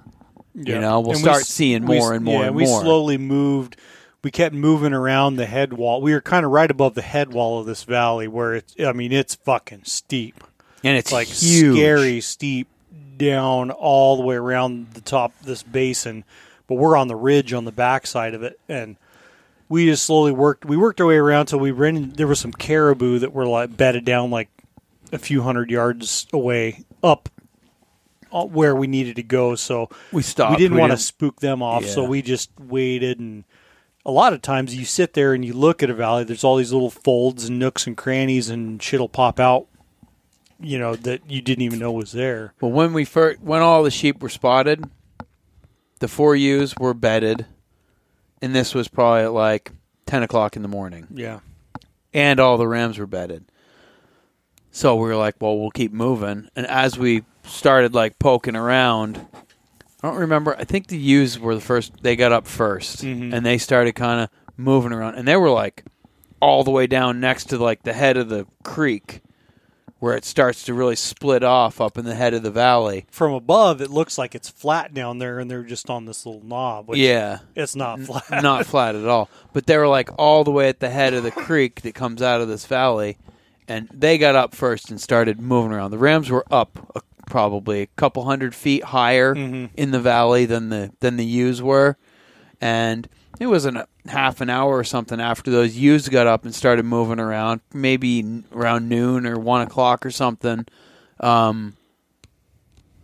Yeah. 0.55 0.75
You 0.77 0.81
know, 0.81 1.01
we'll 1.01 1.11
And 1.13 1.21
start 1.21 1.41
s- 1.43 1.49
seeing 1.49 1.85
more 1.85 2.13
s- 2.13 2.17
and 2.17 2.25
more 2.25 2.41
yeah, 2.43 2.47
and 2.49 2.57
we 2.57 2.65
more. 2.65 2.81
slowly 2.81 3.19
moved. 3.19 3.77
We 4.25 4.31
kept 4.31 4.55
moving 4.55 4.93
around 4.93 5.37
the 5.37 5.47
head 5.47 5.73
wall. 5.75 6.01
We 6.01 6.13
were 6.13 6.21
kind 6.21 6.45
of 6.45 6.51
right 6.51 6.71
above 6.71 6.95
the 6.95 7.03
head 7.03 7.33
wall 7.33 7.61
of 7.61 7.67
this 7.67 7.85
valley, 7.85 8.27
where 8.27 8.55
it's. 8.55 8.75
I 8.81 8.93
mean, 8.93 9.13
it's 9.13 9.35
fucking 9.35 9.83
steep. 9.85 10.43
and 10.83 10.97
it's 10.97 11.13
like 11.13 11.29
huge. 11.29 11.77
scary 11.77 12.21
steep 12.21 12.69
down 13.17 13.71
all 13.71 14.17
the 14.17 14.23
way 14.23 14.37
around 14.37 14.93
the 14.95 15.01
top 15.01 15.33
of 15.41 15.47
this 15.47 15.63
basin, 15.63 16.25
but 16.67 16.75
we're 16.77 16.97
on 16.97 17.09
the 17.09 17.17
ridge 17.17 17.53
on 17.53 17.65
the 17.65 17.73
backside 17.73 18.35
of 18.35 18.43
it, 18.43 18.59
and 18.69 18.97
we 19.69 19.87
just 19.87 20.05
slowly 20.05 20.33
worked. 20.33 20.65
We 20.65 20.77
worked 20.77 21.01
our 21.01 21.07
way 21.07 21.17
around 21.17 21.47
till 21.47 21.59
we 21.59 21.71
ran. 21.71 22.11
There 22.11 22.27
was 22.27 22.41
some 22.41 22.53
caribou 22.53 23.19
that 23.21 23.33
were 23.33 23.47
like 23.47 23.77
bedded 23.77 24.05
down 24.05 24.31
like 24.31 24.49
a 25.13 25.19
few 25.19 25.43
hundred 25.43 25.71
yards 25.71 26.27
away 26.33 26.85
up 27.03 27.29
Uh, 28.37 28.45
where 28.45 28.77
we 28.77 28.87
needed 28.87 29.17
to 29.17 29.23
go. 29.23 29.55
So 29.55 29.89
We 30.13 30.23
stopped. 30.23 30.53
we 30.53 30.57
didn't 30.59 30.77
want 30.79 30.93
to 30.93 30.99
spook 30.99 31.41
them 31.41 31.63
off, 31.63 31.85
so 31.87 32.05
we 32.05 32.21
just 32.23 32.51
waited. 32.61 33.19
And 33.19 33.45
a 34.05 34.11
lot 34.11 34.33
of 34.35 34.43
times 34.43 34.75
you 34.77 34.85
sit 34.85 35.15
there 35.15 35.33
and 35.33 35.45
you 35.45 35.55
look 35.55 35.83
at 35.83 35.89
a 35.91 35.95
valley. 35.95 36.25
There's 36.25 36.45
all 36.45 36.57
these 36.57 36.73
little 36.73 36.91
folds 36.91 37.47
and 37.49 37.59
nooks 37.59 37.87
and 37.87 37.97
crannies, 37.97 38.51
and 38.51 38.83
shit'll 38.83 39.09
pop 39.09 39.41
out. 39.41 39.69
You 40.61 40.79
know 40.79 40.95
that 40.97 41.31
you 41.31 41.41
didn't 41.43 41.63
even 41.63 41.79
know 41.79 41.93
was 41.93 42.13
there. 42.13 42.53
Well, 42.61 42.73
when 42.73 42.93
we 42.93 43.05
first, 43.05 43.41
when 43.41 43.63
all 43.63 43.83
the 43.83 43.91
sheep 43.91 44.23
were 44.23 44.29
spotted, 44.31 44.85
the 46.01 46.09
four 46.09 46.35
ewes 46.37 46.75
were 46.79 46.95
bedded, 46.95 47.47
and 48.43 48.55
this 48.55 48.75
was 48.75 48.89
probably 48.89 49.23
at 49.25 49.33
like 49.33 49.73
ten 50.07 50.23
o'clock 50.23 50.57
in 50.57 50.63
the 50.63 50.69
morning. 50.69 51.09
Yeah, 51.11 51.41
and 52.15 52.41
all 52.41 52.57
the 52.57 52.69
rams 52.69 52.99
were 52.99 53.07
bedded. 53.07 53.45
So 54.71 54.95
we 54.97 55.09
were 55.09 55.17
like, 55.17 55.37
well, 55.41 55.59
we'll 55.59 55.71
keep 55.71 55.93
moving. 55.93 56.49
And 56.55 56.67
as 56.67 56.99
we 56.99 57.25
started 57.47 57.95
like 57.95 58.19
poking 58.19 58.57
around, 58.57 59.27
I 60.03 60.09
don't 60.09 60.17
remember. 60.19 60.57
I 60.59 60.65
think 60.65 60.89
the 60.89 60.99
ewes 60.99 61.39
were 61.39 61.55
the 61.55 61.61
first. 61.61 62.03
They 62.03 62.17
got 62.17 62.33
up 62.33 62.47
1st 62.47 63.03
Mhm. 63.05 63.33
and 63.35 63.45
they 63.47 63.59
started 63.59 63.95
kind 63.95 64.21
of 64.21 64.29
moving 64.57 64.93
around, 64.93 65.15
and 65.17 65.27
they 65.27 65.37
were 65.37 65.51
like 65.51 65.85
all 66.41 66.65
the 66.65 66.71
way 66.71 66.87
down 66.87 67.19
next 67.21 67.45
to 67.51 67.59
like 67.59 67.83
the 67.83 67.93
head 67.93 68.17
of 68.17 68.29
the 68.29 68.47
creek, 68.63 69.23
where 69.99 70.15
it 70.15 70.25
starts 70.25 70.63
to 70.65 70.75
really 70.75 70.95
split 70.97 71.43
off 71.43 71.81
up 71.81 71.97
in 71.97 72.05
the 72.05 72.15
head 72.15 72.35
of 72.35 72.43
the 72.43 72.51
valley. 72.51 73.07
from 73.11 73.33
above 73.33 73.81
it 73.81 73.91
looks 73.91 74.19
like 74.19 74.35
it's 74.35 74.49
flat 74.49 74.93
down 74.93 75.19
there, 75.19 75.39
and 75.39 75.51
they're 75.51 75.63
just 75.63 75.89
on 75.89 76.05
this 76.05 76.27
little 76.27 76.45
knob. 76.45 76.89
Which 76.89 76.99
yeah, 76.99 77.39
it's 77.55 77.75
not 77.75 78.01
flat. 78.01 78.43
not 78.43 78.67
flat 78.73 78.95
at 78.95 79.07
all. 79.07 79.31
But 79.55 79.67
they 79.67 79.77
were 79.79 79.89
like 79.89 80.11
all 80.19 80.45
the 80.45 80.51
way 80.51 80.69
at 80.69 80.81
the 80.81 80.91
head 80.91 81.15
of 81.15 81.23
the 81.23 81.31
creek 81.31 81.81
that 81.81 81.95
comes 81.95 82.21
out 82.21 82.41
of 82.43 82.49
this 82.49 82.67
valley, 82.67 83.17
and 83.67 83.89
they 83.93 84.19
got 84.19 84.37
up 84.37 84.55
first 84.55 84.91
and 84.91 85.01
started 85.01 85.41
moving 85.41 85.73
around. 85.73 85.91
The 85.91 85.99
Rams 85.99 86.31
were 86.31 86.45
up 86.51 87.03
probably 87.27 87.83
a 87.83 87.87
couple 87.97 88.25
hundred 88.25 88.55
feet 88.55 88.85
higher 88.85 89.35
Mhm. 89.35 89.71
in 89.77 89.91
the 89.91 90.01
valley 90.01 90.47
than 90.47 90.71
the 90.71 90.93
than 91.01 91.17
the 91.17 91.25
ewes 91.25 91.61
were, 91.61 91.97
and 92.61 93.09
it 93.39 93.47
was 93.49 93.67
a 93.67 93.87
half 94.07 94.41
an 94.41 94.49
hour 94.49 94.77
or 94.79 94.85
something 94.85 95.21
after 95.21 95.51
those 95.51 95.77
ewes 95.77 96.09
got 96.09 96.27
up 96.27 96.45
and 96.47 96.55
started 96.55 96.85
moving 96.85 97.21
around, 97.21 97.61
maybe 97.75 98.43
around 98.53 98.89
noon 98.89 99.27
or 99.27 99.39
one 99.39 99.61
o'clock 99.61 100.07
or 100.07 100.11
something. 100.11 100.65
Um, 101.21 101.75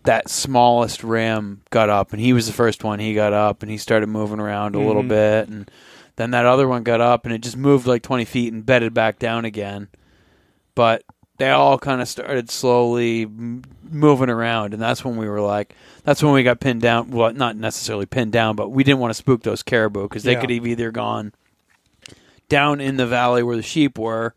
that 0.05 0.28
smallest 0.28 1.05
ram 1.05 1.61
got 1.70 1.89
up, 1.89 2.12
and 2.12 2.20
he 2.20 2.32
was 2.32 2.47
the 2.47 2.53
first 2.53 2.82
one. 2.82 2.99
He 2.99 3.15
got 3.15 3.32
up 3.32 3.62
and 3.62 3.70
he 3.70 3.77
started 3.78 4.09
moving 4.09 4.40
around 4.40 4.74
a 4.74 4.81
little 4.81 5.03
Mhm. 5.05 5.09
bit, 5.09 5.49
and 5.49 5.70
then 6.16 6.31
that 6.32 6.44
other 6.47 6.66
one 6.66 6.82
got 6.82 7.01
up 7.01 7.24
and 7.24 7.32
it 7.35 7.39
just 7.43 7.57
moved 7.57 7.86
like 7.86 8.03
twenty 8.03 8.24
feet 8.24 8.53
and 8.53 8.66
bedded 8.66 8.94
back 8.94 9.19
down 9.19 9.44
again. 9.44 9.89
But 10.74 11.03
they 11.38 11.50
all 11.50 11.78
kind 11.78 12.00
of 12.00 12.09
started 12.09 12.50
slowly 12.50 13.26
moving 13.26 14.30
around, 14.30 14.74
and 14.74 14.82
that's 14.82 15.04
when 15.04 15.16
we 15.16 15.28
were 15.28 15.40
like, 15.40 15.74
that's 16.04 16.22
when 16.22 16.32
we 16.32 16.42
got 16.42 16.60
pinned 16.60 16.82
down. 16.82 17.10
Well, 17.10 17.32
not 17.32 17.56
necessarily 17.56 18.06
pinned 18.06 18.32
down, 18.32 18.56
but 18.56 18.70
we 18.70 18.84
didn't 18.84 19.00
want 19.00 19.10
to 19.10 19.14
spook 19.14 19.42
those 19.42 19.62
caribou 19.62 20.02
because 20.04 20.22
they 20.22 20.32
Yeah. 20.32 20.40
could 20.40 20.50
have 20.50 20.66
either 20.66 20.90
gone 20.90 21.32
down 22.48 22.80
in 22.80 22.96
the 22.96 23.06
valley 23.06 23.42
where 23.42 23.56
the 23.56 23.62
sheep 23.62 23.98
were, 23.98 24.34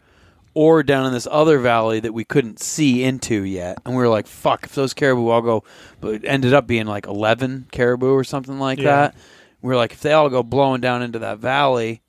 or 0.54 0.84
down 0.84 1.06
in 1.06 1.12
this 1.12 1.28
other 1.30 1.60
valley 1.60 2.00
that 2.00 2.14
we 2.14 2.24
couldn't 2.24 2.62
see 2.62 3.04
into 3.04 3.44
yet. 3.44 3.78
And 3.86 3.94
we 3.94 4.02
were 4.02 4.08
like, 4.08 4.26
fuck, 4.26 4.64
if 4.64 4.74
those 4.74 4.94
caribou 4.94 5.28
all 5.28 5.42
go, 5.42 5.64
but 6.00 6.14
it 6.16 6.22
ended 6.26 6.54
up 6.54 6.66
being 6.66 6.86
like 6.86 7.06
11 7.08 7.68
caribou 7.72 8.12
or 8.14 8.24
something 8.24 8.58
like 8.58 8.80
Yeah. 8.80 8.86
that. 8.86 9.16
We 9.62 9.68
were 9.70 9.76
like, 9.76 9.92
if 9.92 10.00
they 10.02 10.14
all 10.14 10.30
go 10.30 10.44
blowing 10.44 10.80
down 10.80 11.02
into 11.02 11.20
that 11.20 11.40
valley, 11.40 12.02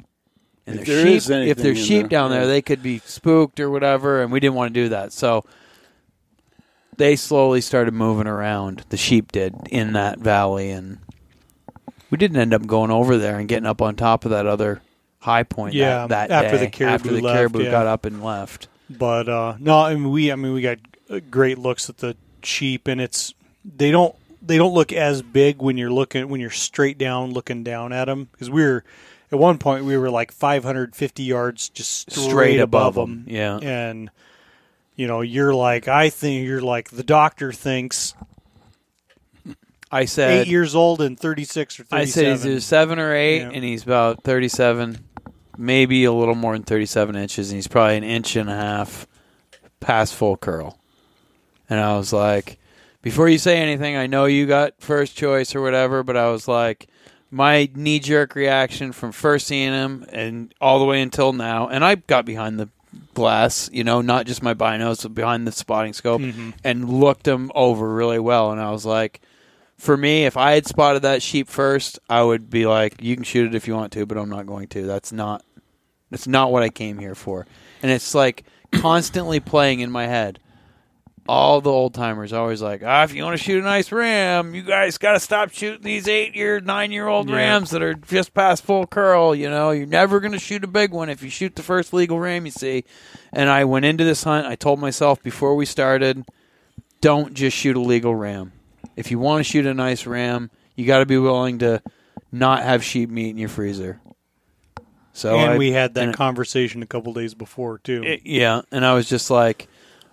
and 0.66 0.80
If 0.80 0.86
there's 0.86 1.24
sheep, 1.24 1.32
if 1.32 1.56
there's 1.58 1.84
sheep 1.84 2.02
there, 2.02 2.08
down 2.08 2.30
there, 2.30 2.46
they 2.46 2.62
could 2.62 2.82
be 2.82 2.98
spooked 2.98 3.60
or 3.60 3.70
whatever. 3.70 4.22
And 4.22 4.32
we 4.32 4.40
didn't 4.40 4.54
want 4.54 4.74
to 4.74 4.80
do 4.80 4.88
that. 4.90 5.12
So 5.12 5.44
they 6.96 7.16
slowly 7.16 7.60
started 7.60 7.94
moving 7.94 8.26
around. 8.26 8.84
The 8.88 8.96
sheep 8.96 9.32
did 9.32 9.54
in 9.70 9.92
that 9.92 10.18
valley. 10.18 10.70
And 10.70 10.98
we 12.10 12.18
didn't 12.18 12.38
end 12.38 12.54
up 12.54 12.66
going 12.66 12.90
over 12.90 13.16
there 13.16 13.38
and 13.38 13.48
getting 13.48 13.66
up 13.66 13.80
on 13.80 13.96
top 13.96 14.24
of 14.24 14.32
that 14.32 14.46
other 14.46 14.80
high 15.20 15.42
point 15.42 15.74
Yeah, 15.74 16.06
that, 16.06 16.28
that 16.28 16.44
after 16.44 16.58
day, 16.58 16.64
the 16.64 16.70
caribou 16.70 16.94
after 16.94 17.08
the 17.12 17.20
left, 17.20 17.36
caribou 17.36 17.62
yeah. 17.64 17.70
got 17.70 17.86
up 17.86 18.04
and 18.04 18.22
left. 18.22 18.68
But 18.88 19.28
uh, 19.28 19.56
no, 19.58 19.80
I 19.80 19.94
mean 19.94 20.10
we 20.10 20.30
I 20.30 20.36
mean 20.36 20.52
we 20.52 20.62
got 20.62 20.78
uh, 21.10 21.20
great 21.30 21.58
looks 21.58 21.90
at 21.90 21.98
the 21.98 22.16
sheep, 22.42 22.86
and 22.86 23.00
it's 23.00 23.34
they 23.64 23.90
don't 23.90 24.14
they 24.40 24.56
don't 24.56 24.72
look 24.72 24.92
as 24.92 25.22
big 25.22 25.60
when 25.60 25.76
you're 25.76 25.90
looking 25.90 26.28
when 26.28 26.40
you're 26.40 26.50
straight 26.50 26.96
down 26.96 27.32
looking 27.32 27.64
down 27.64 27.92
at 27.92 28.04
them 28.04 28.28
because 28.30 28.48
we 28.48 28.62
were 28.62 28.84
at 29.32 29.38
one 29.38 29.58
point 29.58 29.84
we 29.84 29.96
were 29.96 30.10
like 30.10 30.32
550 30.32 31.22
yards 31.22 31.68
just 31.68 32.10
straight, 32.10 32.28
Straight 32.30 32.60
above, 32.60 32.94
them, 32.94 33.24
'em, 33.28 33.34
yeah. 33.34 33.58
and 33.58 34.10
you 34.94 35.06
know 35.06 35.20
you're 35.20 35.54
like 35.54 35.88
I 35.88 36.10
think 36.10 36.46
you're 36.46 36.60
like 36.60 36.90
the 36.90 37.02
doctor 37.04 37.52
thinks 37.52 38.14
I 39.90 40.04
said 40.04 40.30
eight 40.42 40.46
years 40.48 40.74
old 40.74 41.00
and 41.00 41.18
36 41.18 41.80
or 41.80 41.84
37. 41.84 42.00
I 42.02 42.04
said 42.10 42.32
he's 42.32 42.46
either 42.46 42.60
seven 42.60 42.98
or 42.98 43.14
eight, 43.14 43.38
Yeah. 43.40 43.50
and 43.52 43.62
he's 43.64 43.84
about 43.84 44.24
thirty-seven, 44.24 44.98
maybe 45.56 46.04
a 46.04 46.12
little 46.12 46.34
more 46.34 46.54
than 46.54 46.64
thirty-seven 46.64 47.14
inches, 47.14 47.50
and 47.50 47.56
he's 47.56 47.68
probably 47.68 47.96
an 47.96 48.04
inch 48.04 48.34
and 48.36 48.50
a 48.50 48.54
half 48.54 49.06
past 49.78 50.14
full 50.14 50.36
curl. 50.36 50.78
And 51.70 51.78
I 51.78 51.96
was 51.96 52.12
like, 52.12 52.58
before 53.02 53.28
you 53.28 53.38
say 53.38 53.58
anything, 53.58 53.96
I 53.96 54.06
know 54.08 54.24
you 54.24 54.46
got 54.46 54.74
first 54.80 55.16
choice 55.16 55.54
or 55.54 55.60
whatever, 55.62 56.02
but 56.02 56.16
I 56.16 56.30
was 56.30 56.48
like, 56.48 56.88
my 57.30 57.68
knee 57.74 57.98
jerk 57.98 58.34
reaction 58.34 58.92
from 58.92 59.12
first 59.12 59.46
seeing 59.46 59.72
him 59.72 60.06
and 60.10 60.54
all 60.60 60.78
the 60.78 60.84
way 60.84 61.02
until 61.02 61.32
now, 61.32 61.68
and 61.68 61.84
I 61.84 61.96
got 61.96 62.24
behind 62.24 62.58
the 62.58 62.68
glass, 63.14 63.68
you 63.72 63.84
know, 63.84 64.00
not 64.00 64.26
just 64.26 64.42
my 64.42 64.54
binos, 64.54 65.02
but 65.02 65.14
behind 65.14 65.46
the 65.46 65.52
spotting 65.52 65.92
scope, 65.92 66.20
mm-hmm. 66.20 66.50
and 66.64 66.88
looked 66.88 67.26
him 67.26 67.50
over 67.54 67.92
really 67.92 68.18
well. 68.18 68.52
And 68.52 68.60
I 68.60 68.70
was 68.70 68.86
like, 68.86 69.20
for 69.76 69.96
me, 69.96 70.24
if 70.24 70.36
I 70.36 70.52
had 70.52 70.66
spotted 70.66 71.02
that 71.02 71.22
sheep 71.22 71.48
first, 71.48 71.98
I 72.08 72.22
would 72.22 72.48
be 72.48 72.66
like, 72.66 73.02
you 73.02 73.14
can 73.14 73.24
shoot 73.24 73.46
it 73.46 73.54
if 73.54 73.68
you 73.68 73.74
want 73.74 73.92
to, 73.92 74.06
but 74.06 74.16
I'm 74.16 74.30
not 74.30 74.46
going 74.46 74.68
to. 74.68 74.86
That's 74.86 75.12
not 75.12 75.44
that's 76.10 76.26
not 76.26 76.52
what 76.52 76.62
I 76.62 76.68
came 76.68 76.98
here 76.98 77.14
for. 77.14 77.46
And 77.82 77.90
it's 77.90 78.14
like 78.14 78.44
constantly 78.72 79.40
playing 79.40 79.80
in 79.80 79.90
my 79.90 80.06
head. 80.06 80.38
All 81.28 81.60
the 81.60 81.70
old 81.70 81.92
timers 81.94 82.32
always 82.32 82.62
like, 82.62 82.82
ah, 82.84 83.02
if 83.02 83.12
you 83.14 83.24
want 83.24 83.36
to 83.36 83.42
shoot 83.42 83.58
a 83.60 83.64
nice 83.64 83.90
ram, 83.90 84.54
you 84.54 84.62
guys 84.62 84.96
got 84.98 85.12
to 85.14 85.20
stop 85.20 85.50
shooting 85.52 85.82
these 85.82 86.06
eight 86.06 86.36
year, 86.36 86.60
nine 86.60 86.92
year 86.92 87.08
old 87.08 87.28
Yeah. 87.28 87.36
rams 87.36 87.70
that 87.70 87.82
are 87.82 87.94
just 87.94 88.32
past 88.34 88.64
full 88.64 88.86
curl. 88.86 89.34
You 89.34 89.50
know, 89.50 89.70
you're 89.72 89.86
never 89.86 90.20
going 90.20 90.32
to 90.32 90.38
shoot 90.38 90.62
a 90.62 90.68
big 90.68 90.92
one 90.92 91.08
if 91.08 91.22
you 91.22 91.30
shoot 91.30 91.56
the 91.56 91.62
first 91.62 91.92
legal 91.92 92.20
ram 92.20 92.44
you 92.46 92.52
see. 92.52 92.84
And 93.32 93.48
I 93.50 93.64
went 93.64 93.84
into 93.84 94.04
this 94.04 94.22
hunt. 94.24 94.46
I 94.46 94.54
told 94.54 94.78
myself 94.78 95.22
before 95.22 95.56
we 95.56 95.66
started, 95.66 96.24
don't 97.00 97.34
just 97.34 97.56
shoot 97.56 97.76
a 97.76 97.80
legal 97.80 98.14
ram. 98.14 98.52
If 98.96 99.10
you 99.10 99.18
want 99.18 99.40
to 99.40 99.44
shoot 99.50 99.66
a 99.66 99.74
nice 99.74 100.06
ram, 100.06 100.50
you 100.76 100.86
got 100.86 101.00
to 101.00 101.06
be 101.06 101.18
willing 101.18 101.58
to 101.58 101.82
not 102.32 102.62
have 102.62 102.84
sheep 102.84 103.10
meat 103.10 103.30
in 103.30 103.38
your 103.38 103.48
freezer. 103.48 104.00
So 105.12 105.36
and 105.38 105.52
I- 105.52 105.56
we 105.58 105.72
had 105.72 105.94
that 105.94 106.14
conversation 106.14 106.82
a 106.82 106.86
couple 106.86 107.12
days 107.14 107.34
before 107.34 107.78
too. 107.78 108.02
it- 108.04 108.20
yeah, 108.24 108.62
and 108.70 108.84
I 108.84 108.92
was 108.94 109.08
just 109.08 109.30
like, 109.30 109.66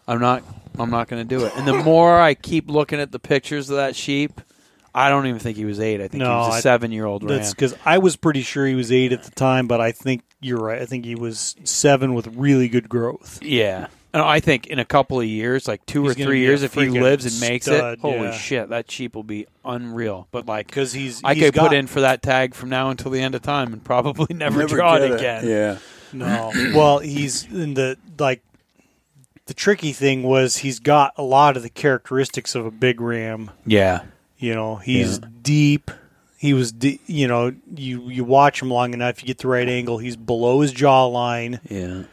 I'm 0.07 0.19
not, 0.19 0.43
I'm 0.77 0.89
not 0.89 1.07
going 1.07 1.27
to 1.27 1.37
do 1.37 1.45
it. 1.45 1.53
And 1.55 1.67
the 1.67 1.73
more 1.83 2.19
I 2.19 2.33
keep 2.33 2.69
looking 2.69 2.99
at 2.99 3.11
the 3.11 3.19
pictures 3.19 3.69
of 3.69 3.77
that 3.77 3.95
sheep, 3.95 4.41
I 4.95 5.09
don't 5.09 5.25
even 5.27 5.39
think 5.39 5.57
he 5.57 5.65
was 5.65 5.79
eight. 5.79 6.01
I 6.01 6.07
think 6.07 6.23
No, 6.23 6.29
he 6.29 6.47
was 6.47 6.55
I- 6.55 6.59
a 6.59 6.61
seven 6.61 6.91
year 6.91 7.05
old 7.05 7.23
ram. 7.23 7.37
That's 7.37 7.51
because 7.53 7.75
I 7.85 7.97
was 7.97 8.15
pretty 8.15 8.41
sure 8.41 8.65
he 8.67 8.75
was 8.75 8.91
eight 8.91 9.11
at 9.11 9.23
the 9.23 9.31
time, 9.31 9.67
but 9.67 9.81
I 9.81 9.91
think 9.91 10.23
you're 10.39 10.59
right. 10.59 10.81
I 10.81 10.85
think 10.85 11.05
he 11.05 11.15
was 11.15 11.55
seven 11.63 12.13
with 12.13 12.27
really 12.35 12.67
good 12.67 12.89
growth. 12.89 13.39
Yeah. 13.41 13.87
And 14.15 14.21
I 14.21 14.39
think 14.41 14.67
in 14.67 14.77
a 14.77 14.85
couple 14.85 15.19
of 15.19 15.25
years, 15.25 15.67
like 15.67 15.83
two 15.87 16.03
He's 16.03 16.11
or 16.11 16.13
three 16.25 16.41
years, 16.41 16.61
if 16.61 16.75
he 16.75 16.87
lives 16.89 17.25
and 17.25 17.39
makes 17.49 17.65
stud, 17.65 17.93
it, 17.93 17.99
holy 18.01 18.19
yeah. 18.27 18.31
shit, 18.33 18.69
that 18.69 18.91
sheep 18.91 19.15
will 19.15 19.23
be 19.23 19.47
unreal. 19.65 20.27
But 20.29 20.45
like, 20.45 20.67
Because 20.67 20.93
he's 20.93 21.23
I 21.23 21.33
he's 21.33 21.45
could 21.45 21.53
got, 21.55 21.69
put 21.69 21.75
in 21.75 21.87
for 21.87 22.01
that 22.01 22.21
tag 22.21 22.53
from 22.53 22.69
now 22.69 22.91
until 22.91 23.09
the 23.09 23.19
end 23.21 23.33
of 23.33 23.41
time 23.41 23.73
and 23.73 23.83
probably 23.83 24.27
never, 24.35 24.59
Never 24.59 24.75
draw 24.75 24.97
it 24.97 25.11
again. 25.11 25.47
Yeah. 25.47 25.77
No. 26.11 26.51
well, 26.75 26.99
he's 26.99 27.45
in 27.45 27.73
the 27.73 27.97
like 28.19 28.43
the 29.45 29.53
tricky 29.53 29.91
thing 29.93 30.23
was 30.23 30.57
he's 30.57 30.79
got 30.79 31.13
a 31.17 31.23
lot 31.23 31.57
of 31.57 31.63
the 31.63 31.69
characteristics 31.69 32.55
of 32.55 32.65
a 32.65 32.71
big 32.71 33.01
ram. 33.01 33.51
Yeah. 33.65 34.03
You 34.37 34.53
know, 34.55 34.75
he's 34.77 35.19
deep. 35.19 35.91
He 36.37 36.53
was, 36.53 36.71
de- 36.73 36.99
you 37.07 37.27
know, 37.27 37.53
you 37.75 38.09
you 38.09 38.23
watch 38.25 38.61
him 38.61 38.69
long 38.69 38.93
enough, 38.93 39.21
you 39.21 39.27
get 39.27 39.37
the 39.37 39.47
right 39.47 39.67
angle. 39.67 39.97
He's 39.99 40.17
below 40.17 40.59
his 40.61 40.73
jawline. 40.73 41.59
Yeah. 41.69 42.03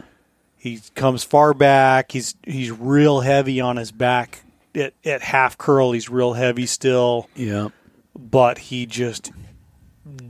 He 0.56 0.80
comes 0.94 1.24
far 1.24 1.54
back. 1.54 2.12
He's 2.12 2.34
he's 2.44 2.70
real 2.70 3.20
heavy 3.20 3.60
on 3.60 3.76
his 3.76 3.90
back 3.90 4.44
at, 4.74 4.92
at 5.04 5.22
half 5.22 5.58
curl. 5.58 5.90
He's 5.92 6.08
real 6.08 6.34
heavy 6.34 6.66
still, 6.66 7.28
Yeah. 7.34 7.68
but 8.16 8.58
he 8.58 8.86
just 8.86 9.32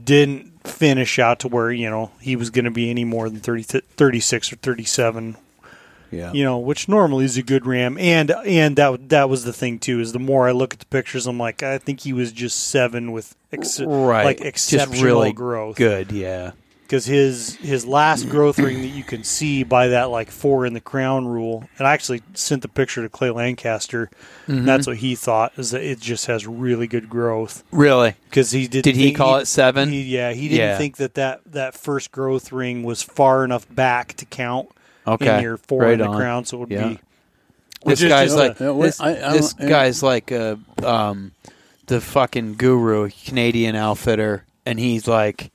didn't 0.03 0.67
finish 0.67 1.19
out 1.19 1.39
to 1.41 1.47
where 1.47 1.71
you 1.71 1.89
know 1.89 2.11
he 2.19 2.35
was 2.35 2.49
going 2.49 2.65
to 2.65 2.71
be 2.71 2.89
any 2.89 3.03
more 3.03 3.29
than 3.29 3.39
30, 3.39 3.63
36 3.63 4.53
or 4.53 4.55
thirty 4.57 4.83
seven 4.85 5.37
Yeah. 6.11 6.31
you 6.33 6.43
know, 6.43 6.59
which 6.59 6.87
normally 6.89 7.25
is 7.25 7.37
a 7.37 7.43
good 7.43 7.65
ram. 7.65 7.97
And 7.97 8.31
and 8.45 8.75
that 8.75 9.09
that 9.09 9.29
was 9.29 9.43
the 9.45 9.53
thing 9.53 9.79
too. 9.79 9.99
Is 9.99 10.11
the 10.13 10.19
more 10.19 10.47
I 10.47 10.51
look 10.51 10.73
at 10.73 10.79
the 10.79 10.85
pictures, 10.87 11.25
I'm 11.27 11.37
like, 11.39 11.63
I 11.63 11.77
think 11.77 12.01
he 12.01 12.13
was 12.13 12.31
just 12.31 12.67
seven 12.69 13.11
with 13.11 13.35
ex- 13.51 13.79
right. 13.79 14.25
like 14.25 14.37
Just 14.37 14.47
exceptional 14.73 15.03
really 15.05 15.31
growth. 15.33 15.75
Good. 15.77 16.11
Yeah. 16.11 16.51
because 16.81 17.05
his 17.05 17.55
his 17.55 17.85
last 17.85 18.27
growth 18.27 18.59
ring 18.59 18.81
that 18.81 18.87
you 18.89 19.03
can 19.05 19.23
see 19.23 19.63
by 19.63 19.87
that 19.87 20.09
like 20.09 20.29
four 20.29 20.65
in 20.65 20.73
the 20.73 20.81
crown 20.81 21.25
rule. 21.25 21.63
And 21.79 21.87
I 21.87 21.93
actually 21.93 22.21
sent 22.33 22.61
the 22.63 22.67
picture 22.67 23.01
to 23.01 23.07
Clay 23.07 23.29
Lancaster. 23.29 24.09
Mm-hmm. 24.43 24.51
And 24.51 24.67
that's 24.67 24.87
what 24.87 24.97
he 24.97 25.15
thought 25.15 25.53
is 25.57 25.71
that 25.71 25.81
it 25.81 26.01
just 26.01 26.25
has 26.25 26.45
really 26.45 26.87
good 26.87 27.09
growth 27.09 27.63
Really. 27.71 28.15
because 28.29 28.51
he 28.51 28.67
did. 28.67 28.83
Did 28.83 28.97
he 28.97 29.13
call 29.13 29.37
it 29.37 29.45
seven? 29.45 29.87
He, 29.89 30.01
yeah, 30.03 30.33
he 30.33 30.49
didn't 30.49 30.59
Yeah. 30.67 30.77
think 30.77 30.97
that, 30.97 31.13
that 31.13 31.39
that 31.45 31.73
first 31.75 32.11
growth 32.11 32.51
ring 32.51 32.83
was 32.83 33.01
far 33.01 33.45
enough 33.45 33.65
back 33.73 34.15
to 34.15 34.25
count 34.25 34.67
Okay. 35.07 35.37
in 35.37 35.43
your 35.43 35.57
four 35.57 35.81
Right 35.81 35.93
in 35.93 35.99
the 35.99 36.07
on. 36.07 36.17
crown, 36.17 36.45
so 36.45 36.57
it 36.57 36.59
would 36.61 36.71
Yeah. 36.71 36.87
be. 36.89 36.99
This 37.85 38.01
Which 38.01 38.09
guy's 38.09 38.35
like 38.35 38.59
a- 38.61 38.73
this, 38.73 38.99
I- 39.01 39.09
I 39.29 39.31
this 39.33 39.53
don't- 39.53 39.69
guy's 39.69 40.03
like 40.03 40.29
a 40.31 40.59
um, 40.83 41.31
the 41.87 41.99
fucking 41.99 42.53
guru, 42.55 43.09
Canadian 43.25 43.75
outfitter, 43.75 44.45
and 44.65 44.79
he's 44.79 45.07
like 45.07 45.51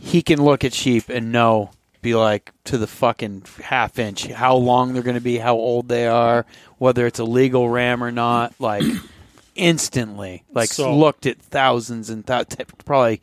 he 0.00 0.20
can 0.20 0.42
look 0.42 0.64
at 0.64 0.74
sheep 0.74 1.08
and 1.08 1.30
know, 1.30 1.70
be 2.00 2.16
like 2.16 2.50
to 2.64 2.76
the 2.76 2.88
fucking 2.88 3.44
half 3.62 4.00
inch 4.00 4.26
how 4.26 4.56
long 4.56 4.92
they're 4.92 5.02
going 5.04 5.14
to 5.14 5.20
be, 5.20 5.38
how 5.38 5.54
old 5.54 5.86
they 5.88 6.08
are, 6.08 6.44
whether 6.78 7.06
it's 7.06 7.20
a 7.20 7.24
legal 7.24 7.68
ram 7.68 8.02
or 8.02 8.10
not, 8.10 8.52
like 8.58 8.82
instantly. 9.54 10.42
Like 10.52 10.70
So- 10.70 10.96
looked 10.96 11.26
at 11.26 11.38
thousands 11.40 12.10
and 12.10 12.26
th- 12.26 12.46
probably 12.84 13.20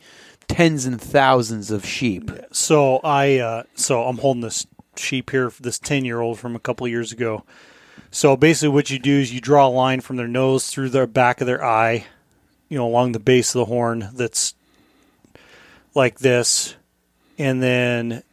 tens 0.47 0.85
and 0.85 0.99
thousands 1.01 1.69
of 1.71 1.85
sheep. 1.85 2.31
So 2.51 2.99
I 3.03 3.39
uh, 3.39 3.63
so 3.75 4.03
I'm 4.03 4.17
holding 4.17 4.41
this 4.41 4.65
sheep 4.99 5.31
here, 5.31 5.51
this 5.59 5.79
ten 5.79 6.05
year 6.05 6.21
old 6.21 6.39
from 6.39 6.55
a 6.55 6.59
couple 6.59 6.87
years 6.87 7.11
ago. 7.11 7.43
So 8.11 8.35
basically, 8.37 8.69
what 8.69 8.89
you 8.89 8.99
do 8.99 9.19
is 9.19 9.33
you 9.33 9.41
draw 9.41 9.67
a 9.67 9.69
line 9.69 10.01
from 10.01 10.15
their 10.15 10.27
nose 10.27 10.69
through 10.69 10.89
the 10.89 11.07
back 11.07 11.41
of 11.41 11.47
their 11.47 11.63
eye, 11.63 12.05
you 12.69 12.77
know, 12.77 12.87
along 12.87 13.11
the 13.11 13.19
base 13.19 13.53
of 13.53 13.59
the 13.59 13.65
horn. 13.65 14.09
That's 14.13 14.53
like 15.95 16.19
this, 16.19 16.75
and 17.37 17.61
then 17.61 18.23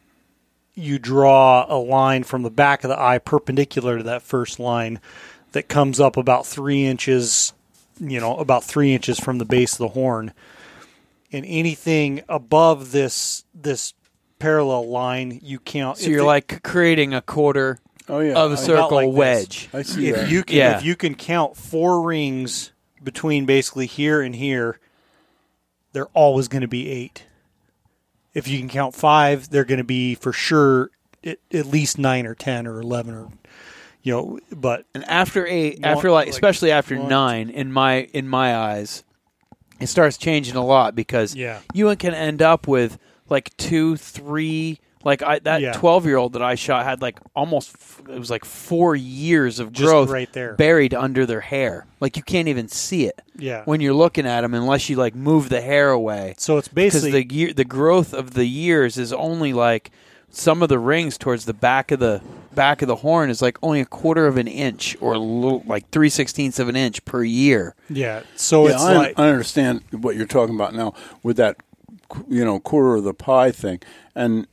you 0.73 0.99
draw 0.99 1.65
a 1.67 1.77
line 1.77 2.23
from 2.23 2.43
the 2.43 2.51
back 2.51 2.83
of 2.83 2.89
the 2.89 2.99
eye 2.99 3.17
perpendicular 3.17 3.97
to 3.97 4.03
that 4.03 4.21
first 4.21 4.59
line 4.59 4.99
that 5.53 5.67
comes 5.67 5.99
up 5.99 6.17
about 6.17 6.45
three 6.45 6.85
inches, 6.85 7.53
you 7.99 8.19
know, 8.19 8.37
about 8.37 8.63
three 8.63 8.93
inches 8.93 9.19
from 9.19 9.39
the 9.39 9.45
base 9.45 9.73
of 9.73 9.79
the 9.79 9.87
horn 9.89 10.33
and 11.31 11.45
anything 11.47 12.21
above 12.29 12.91
this 12.91 13.43
this 13.53 13.93
parallel 14.39 14.89
line 14.89 15.39
you 15.43 15.59
count. 15.59 15.97
So 15.97 16.09
you're 16.09 16.19
it- 16.21 16.25
like 16.25 16.63
creating 16.63 17.13
a 17.13 17.21
quarter 17.21 17.79
Oh 18.09 18.19
yeah. 18.19 18.33
of 18.35 18.51
a 18.51 18.53
I- 18.53 18.57
circle 18.57 18.97
like 18.97 19.07
this. 19.09 19.15
wedge. 19.15 19.69
I 19.73 19.81
see 19.81 20.07
if 20.09 20.15
that. 20.15 20.29
you 20.29 20.43
can 20.43 20.55
Yeah. 20.57 20.77
if 20.77 20.83
you 20.83 20.95
can 20.95 21.15
count 21.15 21.57
four 21.57 22.01
rings 22.01 22.71
between 23.03 23.45
basically 23.45 23.85
here 23.85 24.21
and 24.21 24.35
here, 24.35 24.79
they're 25.93 26.07
always 26.13 26.47
going 26.47 26.61
to 26.61 26.67
be 26.67 26.89
eight. 26.89 27.23
If 28.33 28.47
you 28.47 28.59
can 28.59 28.69
count 28.69 28.93
five, 28.95 29.49
they're 29.49 29.65
going 29.65 29.79
to 29.79 29.83
be 29.83 30.13
for 30.15 30.31
sure 30.31 30.91
at, 31.23 31.39
at 31.51 31.65
least 31.65 31.97
nine 31.97 32.25
or 32.27 32.35
ten 32.35 32.67
or 32.67 32.79
eleven 32.79 33.13
or 33.15 33.29
you 34.03 34.13
know. 34.13 34.39
But 34.51 34.85
And 34.93 35.03
after 35.05 35.45
eight, 35.47 35.79
One- 35.81 35.85
after 35.85 36.11
like, 36.11 36.27
like, 36.27 36.33
especially 36.33 36.71
after 36.71 36.97
one- 36.97 37.09
nine, 37.09 37.49
in 37.49 37.71
my 37.71 38.01
in 38.13 38.27
my 38.27 38.55
eyes, 38.55 39.03
it 39.79 39.87
starts 39.87 40.17
changing 40.17 40.55
a 40.55 40.63
lot 40.65 40.95
because 40.95 41.35
Yeah. 41.35 41.59
you 41.73 41.93
can 41.95 42.13
end 42.13 42.41
up 42.41 42.67
with 42.67 42.97
like 43.29 43.55
two, 43.57 43.95
three. 43.97 44.79
Like 45.03 45.21
I, 45.21 45.39
that 45.39 45.61
Yeah. 45.61 45.71
twelve 45.73 46.05
year 46.05 46.17
old 46.17 46.33
that 46.33 46.41
I 46.41 46.55
shot 46.55 46.83
had 46.83 47.01
like 47.01 47.19
almost 47.35 47.75
it 48.09 48.19
was 48.19 48.29
like 48.29 48.43
four 48.43 48.95
years 48.95 49.59
of 49.59 49.71
Just 49.71 49.85
growth 49.87 50.09
right 50.09 50.31
there. 50.33 50.55
buried 50.55 50.93
under 50.93 51.25
their 51.25 51.39
hair. 51.41 51.85
Like 52.01 52.17
you 52.17 52.23
can't 52.23 52.47
even 52.49 52.67
see 52.67 53.05
it 53.05 53.21
yeah, 53.37 53.63
when 53.65 53.79
you're 53.79 53.93
looking 53.93 54.25
at 54.25 54.41
them 54.41 54.53
unless 54.53 54.89
you 54.89 54.95
like 54.97 55.15
move 55.15 55.49
the 55.49 55.61
hair 55.61 55.91
away 55.91 56.33
so 56.37 56.57
it's 56.57 56.67
because 56.67 56.93
basically 57.01 57.11
the 57.23 57.33
year 57.33 57.53
the 57.53 57.63
growth 57.63 58.13
of 58.13 58.33
the 58.33 58.45
years 58.45 58.97
is 58.97 59.13
only 59.13 59.53
like 59.53 59.91
some 60.29 60.61
of 60.61 60.67
the 60.67 60.79
rings 60.79 61.17
towards 61.17 61.45
the 61.45 61.53
back 61.53 61.91
of 61.91 61.99
the 61.99 62.21
back 62.53 62.81
of 62.81 62.87
the 62.87 62.97
horn 62.97 63.29
is 63.29 63.41
like 63.41 63.57
only 63.61 63.79
a 63.79 63.85
quarter 63.85 64.25
of 64.27 64.35
an 64.35 64.47
inch 64.47 64.97
or 64.99 65.13
a 65.13 65.19
little 65.19 65.63
like 65.67 65.89
three 65.91 66.09
sixteenths 66.09 66.59
of 66.59 66.67
an 66.67 66.75
inch 66.75 67.05
per 67.05 67.23
year. 67.23 67.75
yeah. 67.89 68.23
So 68.35 68.67
yeah, 68.67 68.73
it's 68.73 68.83
I, 68.83 68.93
like 68.97 69.19
I 69.19 69.29
understand 69.29 69.83
what 69.91 70.15
you're 70.17 70.25
talking 70.25 70.55
about 70.55 70.73
now 70.73 70.93
with 71.23 71.37
that, 71.37 71.57
you 72.29 72.43
know, 72.45 72.59
quarter 72.59 72.95
of 72.95 73.03
the 73.03 73.13
pie 73.13 73.51
thing, 73.51 73.79
and 74.15 74.47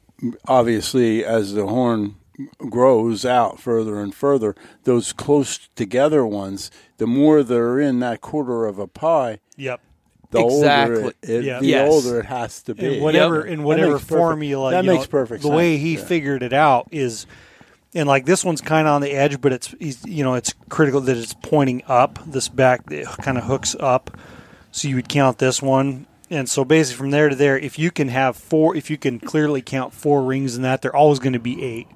obviously 0.47 1.25
as 1.25 1.55
the 1.55 1.67
horn 1.67 2.17
grows 2.69 3.25
out 3.25 3.61
further 3.61 4.01
and 4.01 4.15
further, 4.15 4.55
those 4.85 5.13
close 5.13 5.69
together 5.77 6.27
ones, 6.27 6.71
the 6.99 7.07
more 7.07 7.43
they're 7.43 7.79
in 7.79 8.01
that 8.01 8.21
quarter 8.21 8.67
of 8.67 8.79
a 8.79 8.87
pie, 8.89 9.39
yep. 9.57 9.81
the 10.31 10.45
Exactly. 10.45 10.97
older 10.97 11.09
it, 11.23 11.31
it 11.31 11.45
Yeah. 11.45 11.61
the 11.61 11.67
Yes. 11.67 11.93
older 11.93 12.19
it 12.21 12.27
has 12.27 12.61
to 12.63 12.75
be. 12.75 12.97
in 12.97 13.03
whatever 13.03 13.37
Yep. 13.41 13.47
in 13.47 13.59
That 13.61 13.65
whatever 13.65 13.93
makes 13.93 14.03
perfect- 14.05 14.19
formula. 14.19 14.71
that 14.73 14.85
you 14.85 14.91
makes 14.91 15.05
know, 15.05 15.11
perfect 15.11 15.43
The 15.43 15.49
way 15.51 15.77
he 15.77 15.95
yeah. 15.95 16.05
figured 16.05 16.43
it 16.43 16.53
out 16.53 16.89
is, 16.91 17.27
and 17.95 18.09
like 18.09 18.27
this 18.27 18.45
one's 18.45 18.61
kind 18.61 18.89
of 18.89 18.95
on 18.95 19.01
the 19.01 19.13
edge, 19.13 19.41
but 19.41 19.53
it's 19.53 19.73
he's, 19.79 20.05
you 20.05 20.25
know 20.25 20.35
it's 20.35 20.55
critical 20.69 21.01
that 21.03 21.17
it's 21.17 21.35
pointing 21.43 21.83
up. 21.87 22.19
This 22.27 22.49
back 22.49 22.81
kind 23.23 23.39
of 23.39 23.45
hooks 23.45 23.77
up, 23.79 24.11
so 24.73 24.89
you 24.89 24.97
would 24.97 25.09
count 25.09 25.39
this 25.39 25.63
one. 25.63 26.07
And 26.31 26.49
so 26.49 26.65
basically 26.65 26.99
from 26.99 27.11
there 27.11 27.29
to 27.29 27.37
there, 27.37 27.59
if 27.59 27.79
you 27.79 27.91
can 27.91 28.09
have 28.09 28.37
four, 28.37 28.75
if 28.77 28.91
you 28.91 28.97
can 28.97 29.21
clearly 29.21 29.63
count 29.63 29.93
four 29.93 30.23
rings 30.23 30.57
in 30.57 30.63
that, 30.63 30.83
they're 30.83 30.97
always 30.97 31.19
going 31.19 31.35
to 31.35 31.39
be 31.39 31.63
eight. 31.63 31.87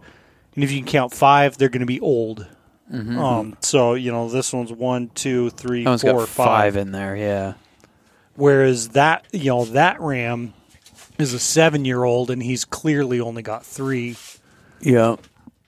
And 0.55 0.62
if 0.62 0.70
you 0.70 0.78
can 0.78 0.86
count 0.86 1.14
five, 1.14 1.56
they're 1.56 1.68
going 1.68 1.80
to 1.80 1.86
be 1.86 2.00
old. 2.00 2.46
Um, 2.90 3.56
so 3.60 3.94
you 3.94 4.10
know 4.10 4.30
this 4.30 4.52
one's 4.52 4.72
one, 4.72 5.10
two, 5.10 5.50
three, 5.50 5.84
That 5.84 5.90
one's 5.90 6.02
four, 6.02 6.20
got 6.20 6.28
five 6.28 6.76
in 6.76 6.92
there. 6.92 7.14
Yeah. 7.14 7.55
Whereas 8.34 8.90
that 8.90 9.26
you 9.30 9.50
know 9.50 9.66
that 9.66 10.00
ram 10.00 10.55
is 11.18 11.34
a 11.34 11.38
seven-year-old, 11.38 12.30
and 12.30 12.42
he's 12.42 12.64
clearly 12.64 13.20
only 13.20 13.42
got 13.42 13.66
three. 13.66 14.16
Yeah. 14.80 15.16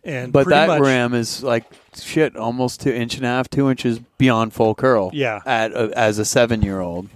And 0.03 0.33
But 0.33 0.49
that 0.49 0.69
much, 0.69 0.81
ram 0.81 1.13
is 1.13 1.43
like 1.43 1.65
shit, 2.01 2.37
almost 2.37 2.81
two 2.81 2.91
inch 2.91 3.17
and 3.17 3.25
a 3.25 3.29
half, 3.29 3.51
two 3.51 3.69
inches 3.69 3.99
beyond 4.17 4.55
full 4.55 4.75
curl. 4.75 5.11
Yeah. 5.13 5.41
At 5.45 5.73
a, 5.73 5.93
as 5.97 6.19
a 6.19 6.25
seven 6.25 6.63
year 6.63 6.81
old. 6.81 7.11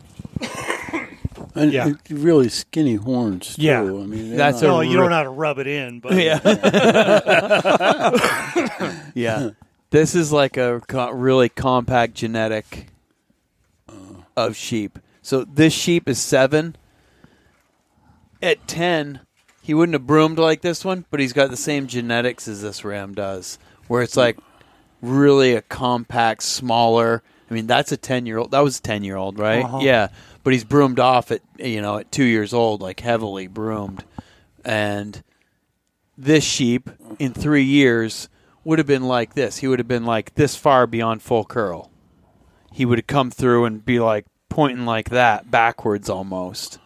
And 1.55 1.73
Yeah. 1.73 1.93
really 2.11 2.49
skinny 2.49 2.97
horns 2.97 3.55
too. 3.57 3.63
Yeah. 3.63 3.81
I 3.83 3.85
mean 3.85 4.37
That's 4.37 4.61
not- 4.63 4.69
a 4.69 4.71
No, 4.73 4.81
you 4.81 4.97
don't 4.97 5.11
know 5.11 5.17
how 5.17 5.23
to 5.23 5.31
rub 5.31 5.59
it 5.59 5.67
in, 5.67 6.01
but 6.01 6.15
Yeah. 6.15 6.41
yeah. 9.15 9.51
This 9.91 10.15
is 10.15 10.33
like 10.33 10.57
a 10.57 10.81
co- 10.89 11.11
really 11.11 11.49
compact 11.49 12.15
genetic 12.15 12.89
of 14.37 14.57
sheep. 14.57 14.99
So 15.23 15.45
this 15.45 15.73
sheep 15.73 16.09
is 16.09 16.19
seven. 16.19 16.77
At 18.43 18.67
10, 18.67 19.21
he 19.63 19.73
wouldn't 19.73 19.95
have 19.95 20.07
broomed 20.07 20.39
like 20.39 20.61
this 20.61 20.85
one, 20.85 21.05
but 21.11 21.21
he's 21.21 21.33
got 21.33 21.51
the 21.51 21.57
same 21.57 21.87
genetics 21.87 22.47
as 22.49 22.61
this 22.61 22.85
ram 22.85 23.15
does, 23.15 23.59
where 23.89 24.03
it's 24.03 24.17
like 24.17 24.37
really 25.01 25.55
a 25.55 25.63
compact, 25.63 26.43
smaller. 26.43 27.23
I 27.51 27.55
mean, 27.55 27.67
that's 27.67 27.93
a 27.93 27.97
10 27.97 28.27
year 28.27 28.39
old. 28.39 28.51
That 28.51 28.61
was 28.65 28.79
a 28.79 28.83
10 28.83 29.05
year 29.05 29.17
old, 29.17 29.39
right? 29.39 29.65
Uh-huh. 29.65 29.79
Yeah. 29.81 30.09
But 30.45 30.53
he's 30.53 30.63
broomed 30.65 31.01
off 31.01 31.33
at, 31.33 31.41
you 31.59 31.81
know, 31.83 31.97
at 31.99 32.13
two 32.13 32.25
years 32.25 32.53
old, 32.55 32.81
like 32.81 33.01
heavily 33.01 33.47
broomed. 33.49 34.05
And 34.65 35.23
this 36.17 36.45
sheep 36.45 36.91
in 37.19 37.33
three 37.33 37.65
years 37.65 38.29
would 38.63 38.79
have 38.79 38.87
been 38.87 39.05
like 39.05 39.35
this. 39.35 39.59
He 39.59 39.67
would 39.67 39.79
have 39.81 39.89
been 39.89 40.05
like 40.05 40.35
this 40.35 40.55
far 40.55 40.87
beyond 40.87 41.23
full 41.23 41.45
curl. 41.45 41.91
He 42.73 42.85
would 42.85 42.99
have 42.99 43.07
come 43.07 43.31
through 43.31 43.65
and 43.65 43.85
be 43.85 43.99
like 44.01 44.27
pointing 44.49 44.85
like 44.87 45.11
that 45.11 45.51
backwards 45.51 46.09
almost. 46.09 46.79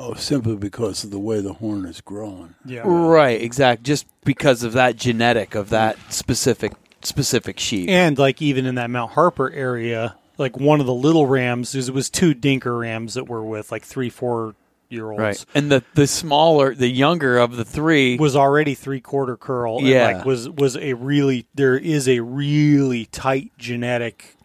Oh, 0.00 0.14
simply 0.14 0.54
because 0.54 1.02
of 1.02 1.10
the 1.10 1.18
way 1.18 1.40
the 1.40 1.54
horn 1.54 1.84
is 1.84 2.00
growing. 2.00 2.54
yeah, 2.64 2.82
Right, 2.84 3.42
exact. 3.42 3.82
Just 3.82 4.06
because 4.24 4.62
of 4.62 4.74
that 4.74 4.94
genetic 4.94 5.56
of 5.56 5.70
that 5.70 5.96
specific 6.12 6.72
specific 7.02 7.58
sheep. 7.58 7.88
and 7.88 8.16
like 8.18 8.40
even 8.40 8.66
in 8.66 8.76
that 8.76 8.90
Mount 8.90 9.12
Harper 9.12 9.50
area, 9.50 10.16
like 10.38 10.56
one 10.56 10.80
of 10.80 10.86
the 10.86 10.94
little 10.94 11.26
rams, 11.26 11.74
it 11.74 11.92
was 11.92 12.08
two 12.08 12.34
dinker 12.34 12.80
rams 12.80 13.14
that 13.14 13.28
were 13.28 13.44
with 13.44 13.70
like 13.70 13.84
three, 13.84 14.08
four 14.08 14.54
year 14.88 15.10
olds. 15.10 15.20
right. 15.20 15.44
And 15.54 15.70
the 15.70 15.82
the 15.94 16.06
smaller, 16.06 16.74
the 16.74 16.88
younger 16.88 17.36
of 17.38 17.56
the 17.56 17.64
three 17.64 18.16
was 18.16 18.34
already 18.36 18.74
three 18.74 19.00
quarter 19.00 19.36
curl. 19.36 19.82
Yeah. 19.82 20.16
like 20.16 20.24
was 20.24 20.48
was 20.48 20.76
a 20.76 20.94
really 20.94 21.46
there 21.54 21.76
is 21.76 22.08
a 22.08 22.20
really 22.20 23.06
tight 23.06 23.52
genetic. 23.58 24.36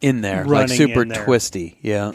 in 0.00 0.20
there, 0.20 0.44
like 0.44 0.68
super 0.68 1.04
there. 1.04 1.24
twisty. 1.24 1.78
Yeah. 1.82 2.12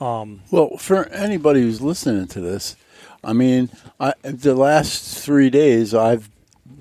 Um, 0.00 0.42
Well, 0.50 0.76
for 0.78 1.08
anybody 1.08 1.62
who's 1.62 1.82
listening 1.82 2.26
to 2.28 2.40
this, 2.40 2.76
I 3.22 3.32
mean, 3.34 3.68
I, 3.98 4.14
the 4.22 4.54
last 4.54 5.18
three 5.22 5.50
days 5.50 5.92
I've 5.94 6.30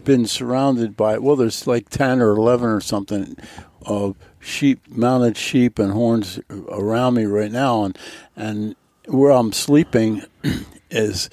been 0.04 0.26
surrounded 0.26 0.96
by 0.96 1.18
well, 1.18 1.36
there's 1.36 1.66
like 1.68 1.90
ten 1.90 2.22
or 2.22 2.32
eleven 2.32 2.70
or 2.70 2.82
something 2.82 3.36
of 3.86 4.16
sheep, 4.40 4.88
mounted 4.88 5.38
sheep 5.38 5.80
and 5.80 5.91
horns 5.91 6.40
around 6.70 7.16
me 7.16 7.26
right 7.26 7.52
now, 7.52 7.84
and 7.84 7.98
and 8.36 8.76
where 9.07 9.32
I'm 9.32 9.52
sleeping 9.52 10.24
is 10.90 11.30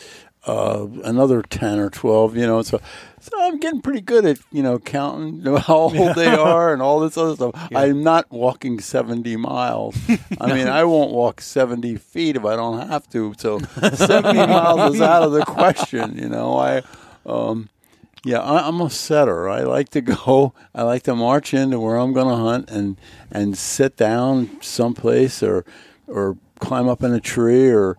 uh, 0.46 0.86
another 1.04 1.42
ten 1.42 1.78
or 1.78 1.90
twelve. 1.90 2.36
You 2.36 2.46
know, 2.46 2.62
so. 2.62 2.80
So 3.18 3.32
I'm 3.42 3.58
getting 3.58 3.80
pretty 3.80 4.02
good 4.02 4.24
at 4.24 4.38
you 4.52 4.62
know 4.62 4.78
counting 4.78 5.42
how 5.56 5.74
old 5.74 6.14
they 6.14 6.28
are 6.28 6.72
and 6.72 6.80
all 6.80 7.00
this 7.00 7.16
other 7.16 7.34
stuff. 7.34 7.68
I'm 7.74 8.04
not 8.04 8.30
walking 8.30 8.78
70 8.78 9.36
miles. 9.36 9.96
I 10.40 10.52
mean, 10.54 10.68
I 10.68 10.84
won't 10.84 11.10
walk 11.10 11.40
70 11.40 11.96
feet 11.96 12.36
if 12.36 12.44
I 12.44 12.54
don't 12.54 12.86
have 12.88 13.10
to. 13.10 13.34
So 13.36 13.58
70 13.58 14.46
miles 14.46 14.94
is 14.94 15.00
out 15.00 15.24
of 15.24 15.32
the 15.32 15.44
question. 15.44 16.16
You 16.16 16.28
know, 16.28 16.56
I, 16.56 16.82
um, 17.28 17.68
yeah, 18.26 18.40
I, 18.40 18.66
I'm 18.66 18.80
a 18.80 18.90
setter. 18.90 19.48
I 19.48 19.60
like 19.60 19.90
to 19.90 20.00
go. 20.26 20.52
I 20.74 20.82
like 20.82 21.04
to 21.04 21.14
march 21.14 21.54
into 21.54 21.78
where 21.78 21.96
I'm 21.96 22.12
going 22.12 22.28
to 22.28 22.42
hunt 22.42 22.70
and 22.70 22.96
and 23.30 23.56
sit 23.56 23.96
down 23.96 24.60
someplace 24.60 25.42
or 25.42 25.64
or 26.08 26.36
climb 26.58 26.88
up 26.88 27.02
in 27.02 27.12
a 27.12 27.20
tree 27.20 27.70
or 27.70 27.96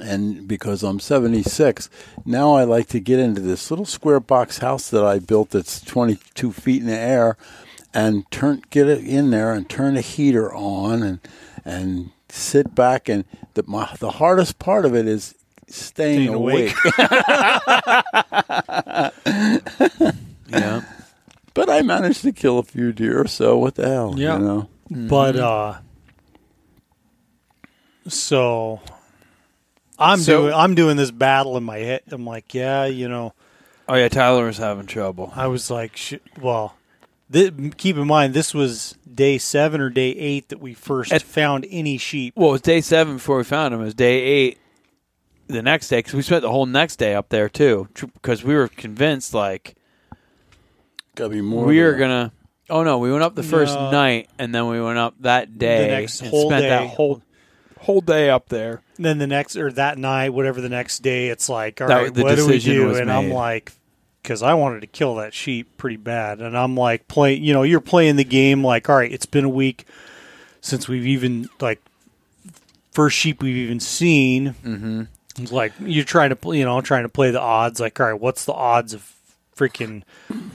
and 0.00 0.46
because 0.46 0.82
I'm 0.82 1.00
76, 1.00 1.90
now 2.24 2.54
I 2.54 2.62
like 2.62 2.86
to 2.88 3.00
get 3.00 3.18
into 3.18 3.40
this 3.40 3.70
little 3.70 3.84
square 3.84 4.20
box 4.20 4.58
house 4.58 4.88
that 4.88 5.04
I 5.04 5.18
built 5.18 5.50
that's 5.50 5.80
22 5.80 6.52
feet 6.52 6.80
in 6.80 6.86
the 6.86 6.96
air, 6.96 7.36
and 7.92 8.30
turn 8.30 8.62
get 8.70 8.88
it 8.88 9.04
in 9.04 9.30
there 9.30 9.52
and 9.52 9.68
turn 9.68 9.94
the 9.94 10.00
heater 10.00 10.54
on 10.54 11.02
and 11.02 11.20
and 11.64 12.12
sit 12.28 12.74
back 12.74 13.08
and 13.08 13.24
the 13.54 13.64
my, 13.66 13.94
the 13.98 14.12
hardest 14.12 14.58
part 14.58 14.86
of 14.86 14.94
it 14.94 15.06
is 15.06 15.34
staying, 15.70 16.28
Staying 16.28 16.34
awake. 16.34 16.74
Yeah. 20.52 20.82
but 21.54 21.70
I 21.70 21.82
managed 21.82 22.22
to 22.22 22.32
kill 22.32 22.58
a 22.58 22.62
few 22.64 22.92
deer, 22.92 23.26
so 23.28 23.56
what 23.56 23.76
the 23.76 23.88
hell, 23.88 24.14
Yeah. 24.16 24.36
you 24.38 24.44
know? 24.44 24.68
but 24.90 25.36
uh, 25.36 25.74
so 28.08 28.80
I'm 29.98 30.18
So- 30.18 30.42
doing 30.42 30.54
I'm 30.54 30.74
doing 30.74 30.96
this 30.96 31.10
battle 31.12 31.56
in 31.56 31.62
my 31.64 31.78
head. 31.78 32.02
I'm 32.10 32.26
like, 32.26 32.52
yeah, 32.54 32.84
you 32.86 33.08
know, 33.08 33.32
Oh 33.88 33.94
yeah, 33.94 34.08
Tyler 34.08 34.46
was 34.46 34.58
having 34.58 34.86
trouble. 34.86 35.32
I 35.34 35.46
was 35.48 35.70
like, 35.70 35.96
sh- 35.96 36.14
well. 36.40 36.76
Th- 37.32 37.52
keep 37.76 37.96
in 37.96 38.08
mind, 38.08 38.34
this 38.34 38.52
was 38.52 38.96
day 39.12 39.38
seven 39.38 39.80
or 39.80 39.88
day 39.88 40.10
eight 40.10 40.48
that 40.48 40.60
we 40.60 40.74
first 40.74 41.12
At- 41.12 41.22
found 41.22 41.64
any 41.70 41.96
sheep. 41.96 42.34
Well, 42.36 42.48
it 42.48 42.52
was 42.52 42.60
day 42.62 42.80
seven 42.80 43.14
before 43.14 43.36
we 43.36 43.44
found 43.44 43.72
them. 43.72 43.82
It 43.82 43.84
was 43.84 43.94
day 43.94 44.20
eight 44.20 44.58
the 45.50 45.62
next 45.62 45.88
day 45.88 45.98
because 45.98 46.14
we 46.14 46.22
spent 46.22 46.42
the 46.42 46.50
whole 46.50 46.66
next 46.66 46.96
day 46.96 47.14
up 47.14 47.28
there 47.28 47.48
too 47.48 47.88
because 48.14 48.42
we 48.44 48.54
were 48.54 48.68
convinced 48.68 49.34
like 49.34 49.74
Gotta 51.14 51.30
be 51.30 51.40
more. 51.40 51.64
we 51.66 51.76
than 51.78 51.84
were 51.86 51.94
gonna. 51.98 52.32
Oh 52.68 52.82
no, 52.84 52.98
we 52.98 53.10
went 53.10 53.22
up 53.24 53.34
the 53.34 53.42
first 53.42 53.74
No. 53.74 53.90
night 53.90 54.28
and 54.38 54.54
then 54.54 54.68
we 54.68 54.80
went 54.80 54.98
up 54.98 55.14
that 55.20 55.58
day 55.58 55.88
next 55.88 56.20
and 56.20 56.30
whole 56.30 56.48
spent 56.50 56.62
day. 56.62 56.68
that 56.68 56.86
whole 56.88 57.20
whole 57.80 58.00
day 58.00 58.30
up 58.30 58.48
there. 58.48 58.80
then 58.96 59.18
the 59.18 59.26
next 59.26 59.56
or 59.56 59.72
that 59.72 59.98
night, 59.98 60.30
whatever 60.30 60.60
the 60.60 60.68
next 60.68 61.00
day, 61.00 61.28
it's 61.28 61.48
like, 61.48 61.80
all 61.80 61.88
That- 61.88 62.02
right, 62.02 62.14
the 62.14 62.22
what 62.22 62.36
do 62.36 62.46
we 62.46 62.52
decision 62.54 62.74
do? 62.76 62.86
was 62.86 62.98
And 63.00 63.10
I'm 63.10 63.28
made. 63.30 63.34
like, 63.34 63.72
because 64.22 64.42
I 64.42 64.52
wanted 64.54 64.80
to 64.82 64.86
kill 64.86 65.14
that 65.16 65.32
sheep 65.32 65.78
pretty 65.78 65.96
bad, 65.96 66.40
and 66.42 66.56
I'm 66.56 66.76
like, 66.76 67.08
play, 67.08 67.32
you 67.34 67.54
know, 67.54 67.62
you're 67.62 67.80
playing 67.80 68.16
the 68.16 68.24
game 68.24 68.62
like, 68.62 68.88
all 68.90 68.96
right, 68.96 69.10
it's 69.10 69.24
been 69.24 69.44
a 69.46 69.48
week 69.48 69.86
since 70.60 70.86
we've 70.88 71.06
even 71.06 71.48
like 71.58 71.80
first 72.92 73.16
sheep 73.16 73.42
we've 73.42 73.56
even 73.56 73.80
seen. 73.80 74.54
Mm-hmm. 74.64 75.02
Like 75.50 75.72
you're 75.80 76.04
trying 76.04 76.34
to, 76.34 76.56
you 76.56 76.64
know, 76.64 76.80
trying 76.80 77.04
to 77.04 77.08
play 77.08 77.30
the 77.30 77.40
odds. 77.40 77.80
Like, 77.80 77.98
all 78.00 78.06
right, 78.06 78.20
what's 78.20 78.44
the 78.44 78.52
odds 78.52 78.94
of 78.94 79.14
freaking? 79.56 80.02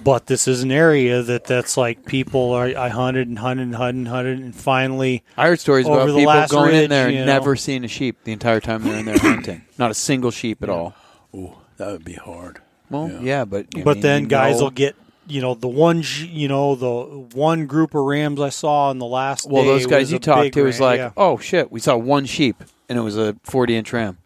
But 0.03 0.27
this 0.27 0.47
is 0.47 0.63
an 0.63 0.71
area 0.71 1.21
that 1.23 1.45
that's 1.45 1.77
like 1.77 2.05
people 2.05 2.51
are. 2.51 2.65
I 2.77 2.89
hunted 2.89 3.27
and 3.27 3.39
hunted 3.39 3.63
and 3.63 3.75
hunted 3.75 3.97
and 3.99 4.07
hunted, 4.07 4.39
and 4.39 4.55
finally. 4.55 5.23
I 5.37 5.47
heard 5.47 5.59
stories 5.59 5.85
about 5.87 6.05
the 6.07 6.13
people 6.15 6.25
last 6.25 6.51
going 6.51 6.73
in 6.73 6.81
ridge, 6.81 6.89
there 6.89 7.09
you 7.09 7.17
and 7.17 7.25
know. 7.25 7.33
never 7.33 7.55
seeing 7.55 7.83
a 7.83 7.87
sheep 7.87 8.17
the 8.23 8.31
entire 8.31 8.59
time 8.59 8.83
they're 8.83 8.97
in 8.99 9.05
there 9.05 9.17
hunting. 9.17 9.63
Not 9.77 9.91
a 9.91 9.95
single 9.95 10.31
sheep 10.31 10.61
at 10.63 10.69
all. 10.69 10.93
Oh, 11.33 11.57
that 11.77 11.91
would 11.91 12.05
be 12.05 12.13
hard. 12.13 12.61
Well, 12.89 13.09
Yeah. 13.09 13.19
yeah, 13.21 13.45
but 13.45 13.67
but 13.83 13.95
mean, 13.95 14.01
then 14.01 14.25
guys 14.25 14.57
know- 14.57 14.65
will 14.65 14.71
get 14.71 14.95
you 15.27 15.41
know 15.41 15.55
the 15.55 15.67
one 15.67 16.03
you 16.19 16.47
know 16.47 16.75
the 16.75 17.35
one 17.35 17.65
group 17.65 17.95
of 17.95 18.03
rams 18.03 18.39
I 18.39 18.49
saw 18.49 18.91
in 18.91 18.99
the 18.99 19.07
last. 19.07 19.49
Well, 19.49 19.63
day 19.63 19.69
those 19.69 19.87
guys 19.87 20.11
you 20.11 20.19
talked 20.19 20.43
big 20.43 20.53
to 20.53 20.63
was 20.63 20.79
like, 20.79 20.99
yeah. 20.99 21.11
oh 21.17 21.37
shit, 21.39 21.71
we 21.71 21.79
saw 21.79 21.97
one 21.97 22.25
sheep 22.25 22.63
and 22.87 22.97
it 22.99 23.01
was 23.01 23.17
a 23.17 23.35
40 23.43 23.75
inch 23.75 23.91
ram, 23.91 24.19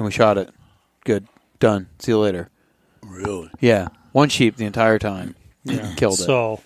and 0.00 0.06
we 0.06 0.10
shot 0.12 0.38
it. 0.38 0.48
Good, 1.04 1.26
done. 1.58 1.88
See 1.98 2.12
you 2.12 2.18
later. 2.18 2.48
Really? 3.02 3.50
Yeah, 3.60 3.88
one 4.12 4.30
sheep 4.30 4.56
the 4.56 4.64
entire 4.64 4.98
time. 4.98 5.34
Yeah. 5.64 5.92
Killed 5.96 6.18
it. 6.18 6.22
So 6.22 6.60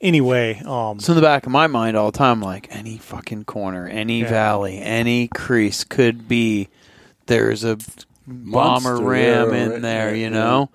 anyway, 0.00 0.60
um, 0.66 0.98
So 0.98 1.12
in 1.12 1.16
the 1.16 1.22
back 1.22 1.46
of 1.46 1.52
my 1.52 1.68
mind 1.68 1.96
all 1.96 2.10
the 2.10 2.18
time, 2.18 2.40
like 2.42 2.66
any 2.74 2.98
fucking 2.98 3.44
corner, 3.44 3.86
any 3.86 4.22
Yeah. 4.22 4.28
valley, 4.30 4.78
any 4.80 5.28
crease 5.28 5.84
could 5.84 6.26
be 6.26 6.68
there's 7.26 7.62
a 7.62 7.76
bomber 8.26 8.94
Monster 8.96 8.96
ram 9.04 9.50
there, 9.50 9.54
in 9.66 9.70
right? 9.70 9.82
there, 9.82 10.08
Yeah, 10.16 10.24
you 10.24 10.30
know. 10.30 10.70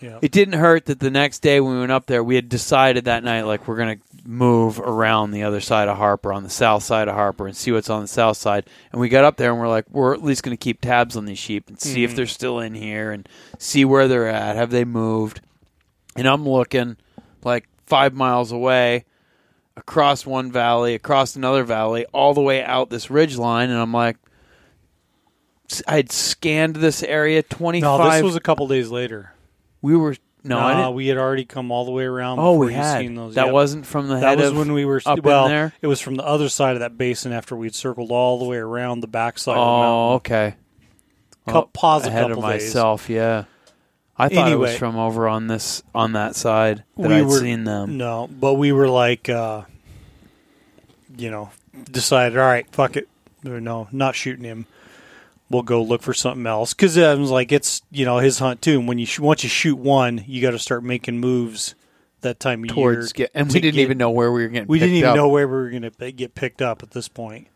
Yeah. 0.00 0.18
It 0.20 0.30
didn't 0.32 0.58
hurt 0.58 0.86
that 0.86 1.00
the 1.00 1.10
next 1.10 1.40
day 1.40 1.60
when 1.60 1.74
we 1.74 1.80
went 1.80 1.92
up 1.92 2.06
there, 2.06 2.22
we 2.22 2.34
had 2.34 2.48
decided 2.48 3.06
that 3.06 3.24
night 3.24 3.42
like 3.42 3.66
we're 3.66 3.76
gonna 3.76 3.96
move 4.24 4.78
around 4.78 5.30
the 5.30 5.44
other 5.44 5.60
side 5.60 5.88
of 5.88 5.96
Harper, 5.96 6.32
on 6.32 6.42
the 6.42 6.50
south 6.50 6.82
side 6.82 7.08
of 7.08 7.14
Harper, 7.14 7.46
and 7.46 7.56
see 7.56 7.72
what's 7.72 7.88
on 7.88 8.02
the 8.02 8.08
south 8.08 8.36
side. 8.36 8.68
And 8.92 9.00
we 9.00 9.08
got 9.08 9.24
up 9.24 9.36
there 9.36 9.50
and 9.50 9.60
we're 9.60 9.68
like, 9.68 9.86
we're 9.90 10.12
at 10.12 10.22
least 10.22 10.42
gonna 10.42 10.56
keep 10.56 10.80
tabs 10.80 11.16
on 11.16 11.24
these 11.24 11.38
sheep 11.38 11.68
and 11.68 11.80
see 11.80 12.04
if 12.04 12.10
mm-hmm. 12.10 12.16
they're 12.16 12.26
still 12.26 12.60
in 12.60 12.74
here 12.74 13.10
and 13.10 13.28
see 13.58 13.84
where 13.84 14.06
they're 14.06 14.28
at. 14.28 14.56
Have 14.56 14.70
they 14.70 14.84
moved? 14.84 15.40
And 16.14 16.26
I'm 16.26 16.46
looking 16.46 16.96
like 17.42 17.66
five 17.86 18.14
miles 18.14 18.52
away 18.52 19.04
across 19.76 20.26
one 20.26 20.50
valley, 20.50 20.94
across 20.94 21.36
another 21.36 21.64
valley, 21.64 22.06
all 22.12 22.34
the 22.34 22.40
way 22.40 22.62
out 22.62 22.90
this 22.90 23.10
ridge 23.10 23.36
line, 23.36 23.70
and 23.70 23.78
I'm 23.78 23.92
like, 23.92 24.16
I 25.86 25.96
had 25.96 26.12
scanned 26.12 26.76
this 26.76 27.02
area 27.02 27.42
25. 27.42 27.82
no, 27.82 28.10
this 28.10 28.22
was 28.22 28.36
a 28.36 28.40
couple 28.40 28.68
days 28.68 28.90
later. 28.90 29.32
We 29.86 29.96
were 29.96 30.16
No, 30.44 30.60
Nah, 30.60 30.66
I 30.68 30.74
didn't. 30.76 30.94
we 30.94 31.06
had 31.08 31.18
already 31.18 31.44
come 31.44 31.72
all 31.72 31.84
the 31.84 31.90
way 31.90 32.04
around. 32.04 32.38
Oh, 32.38 32.52
before 32.52 32.66
we 32.66 32.72
had. 32.74 33.00
Seen 33.00 33.14
those. 33.16 33.34
That 33.34 33.46
Yep. 33.46 33.52
wasn't 33.54 33.86
from 33.86 34.06
the 34.06 34.14
That 34.16 34.22
head 34.28 34.38
was 34.38 34.50
of 34.50 34.56
when 34.58 34.72
we 34.74 34.84
were 34.84 35.00
up 35.04 35.18
in 35.18 35.24
there? 35.24 35.72
It 35.82 35.88
was 35.88 36.00
from 36.00 36.14
the 36.14 36.24
other 36.24 36.48
side 36.48 36.74
of 36.74 36.80
that 36.80 36.96
basin 36.96 37.32
after 37.32 37.56
we'd 37.56 37.74
circled 37.74 38.12
all 38.12 38.38
the 38.38 38.44
way 38.44 38.58
around 38.58 39.00
the 39.00 39.08
backside. 39.08 39.56
of 39.56 39.60
the 39.60 39.66
mountain. 39.66 39.90
Oh, 39.90 40.12
okay. 40.14 40.54
Cou- 41.48 41.68
pause 41.72 42.04
a 42.04 42.08
ahead 42.10 42.28
couple 42.28 42.44
of 42.44 42.50
days. 42.52 42.62
myself. 42.66 43.10
Yeah, 43.10 43.44
I 44.16 44.28
thought 44.28 44.50
it 44.52 44.56
was 44.58 44.70
Anyway. 44.70 44.78
from 44.78 44.96
over 44.96 45.26
on 45.28 45.48
this 45.48 45.82
on 45.94 46.12
that 46.12 46.36
side 46.36 46.84
that 46.96 47.08
We 47.08 47.14
I'd 47.16 47.30
seen 47.32 47.64
them. 47.64 47.96
No, 47.96 48.28
but 48.30 48.54
we 48.54 48.70
were 48.72 48.88
like, 48.88 49.28
uh, 49.28 49.62
you 51.16 51.30
know, 51.30 51.50
decided, 51.90 52.38
all 52.38 52.44
right, 52.46 52.66
fuck 52.72 52.96
it. 52.96 53.08
No, 53.42 53.88
not 53.92 54.14
shooting 54.14 54.44
him. 54.44 54.66
We'll 55.48 55.62
go 55.62 55.80
look 55.82 56.02
for 56.02 56.12
something 56.12 56.46
else 56.46 56.74
because 56.74 56.98
I 56.98 57.14
was 57.14 57.30
like, 57.30 57.52
it's 57.52 57.82
you 57.90 58.04
know 58.04 58.18
his 58.18 58.38
hunt 58.40 58.62
too. 58.62 58.78
And 58.80 58.88
when 58.88 58.98
you 58.98 59.06
sh- 59.06 59.20
once 59.20 59.42
you 59.44 59.48
shoot 59.48 59.76
one, 59.76 60.24
you 60.26 60.42
got 60.42 60.50
to 60.50 60.58
start 60.58 60.82
making 60.82 61.18
moves 61.20 61.74
that 62.22 62.40
time 62.40 62.64
of 62.64 62.70
Towards 62.70 63.12
year. 63.16 63.26
get, 63.26 63.30
and 63.34 63.48
to 63.50 63.54
we 63.54 63.60
didn't 63.60 63.76
get- 63.76 63.82
even 63.82 63.98
know 63.98 64.10
where 64.10 64.32
we 64.32 64.42
were 64.42 64.48
getting. 64.48 64.66
we 64.68 64.78
didn't 64.80 64.96
even 64.96 65.10
up. 65.10 65.16
know 65.16 65.28
where 65.28 65.46
we 65.46 65.54
were 65.54 65.70
going 65.70 65.82
to 65.90 66.12
get 66.12 66.34
picked 66.34 66.60
up 66.62 66.82
at 66.82 66.90
this 66.90 67.06
point. 67.08 67.46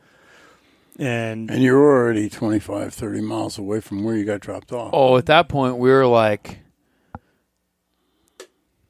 And 0.99 1.51
And 1.51 1.63
you're 1.63 1.81
already 1.83 2.29
25, 2.29 2.93
30 2.93 3.21
miles 3.23 3.59
away 3.59 3.81
from 3.81 4.05
where 4.05 4.15
you 4.15 4.25
got 4.25 4.41
dropped 4.41 4.71
off. 4.71 4.91
Oh, 4.93 5.17
at 5.17 5.27
that 5.27 5.49
point 5.49 5.79
we 5.79 5.91
were 5.91 6.07
like 6.07 6.59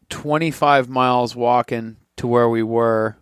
twenty 0.09 0.51
five 0.51 0.89
miles 0.89 1.35
walking 1.37 1.97
to 2.17 2.27
where 2.27 2.49
we 2.49 2.63
were, 2.63 3.17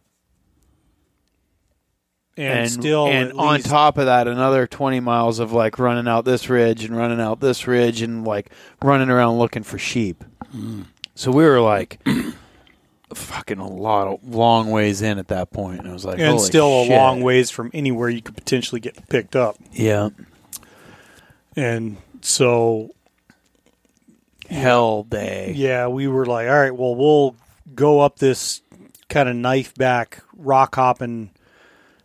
and, 2.39 2.61
and 2.61 2.71
still 2.71 3.07
and 3.09 3.31
at 3.31 3.37
on 3.37 3.55
least- 3.57 3.67
top 3.67 3.99
of 3.99 4.07
that 4.07 4.27
another 4.29 4.67
20 4.67 5.01
miles 5.01 5.39
of 5.39 5.53
like 5.53 5.79
running 5.79 6.09
out 6.09 6.25
this 6.25 6.49
ridge 6.49 6.85
and 6.85 6.97
running 6.97 7.21
out 7.21 7.41
this 7.41 7.67
ridge 7.67 8.01
and 8.01 8.25
like 8.27 8.51
running 8.83 9.11
around 9.11 9.39
looking 9.39 9.63
for 9.63 9.79
sheep 9.79 10.25
mm. 10.55 10.85
so 11.15 11.31
we 11.31 11.45
were 11.45 11.61
like 11.61 12.01
fucking 13.15 13.59
a 13.59 13.67
lot 13.69 14.07
of 14.07 14.27
long 14.29 14.71
ways 14.71 15.03
in 15.03 15.19
at 15.19 15.29
that 15.29 15.51
point 15.51 15.81
and 15.81 15.89
i 15.89 15.93
was 15.93 16.05
like 16.05 16.19
and 16.19 16.29
holy 16.37 16.45
still 16.47 16.85
shit. 16.85 16.93
a 16.93 16.97
long 16.97 17.21
ways 17.23 17.51
from 17.51 17.71
anywhere 17.75 18.09
you 18.09 18.23
could 18.23 18.37
potentially 18.37 18.81
get 18.81 19.09
picked 19.09 19.35
up. 19.37 19.57
yeah 19.73 20.11
And 21.57 21.97
so 22.21 22.91
hell 24.51 25.03
day 25.05 25.53
Yeah, 25.57 25.89
we 25.89 26.07
were 26.09 26.25
like, 26.27 26.49
all 26.49 26.55
right, 26.55 26.75
well, 26.75 26.95
we'll 26.95 27.35
go 27.75 28.01
up 28.01 28.19
this 28.19 28.63
kind 29.09 29.29
of 29.29 29.37
knife 29.37 29.75
back, 29.75 30.23
rock 30.37 30.75
hopping 30.77 31.31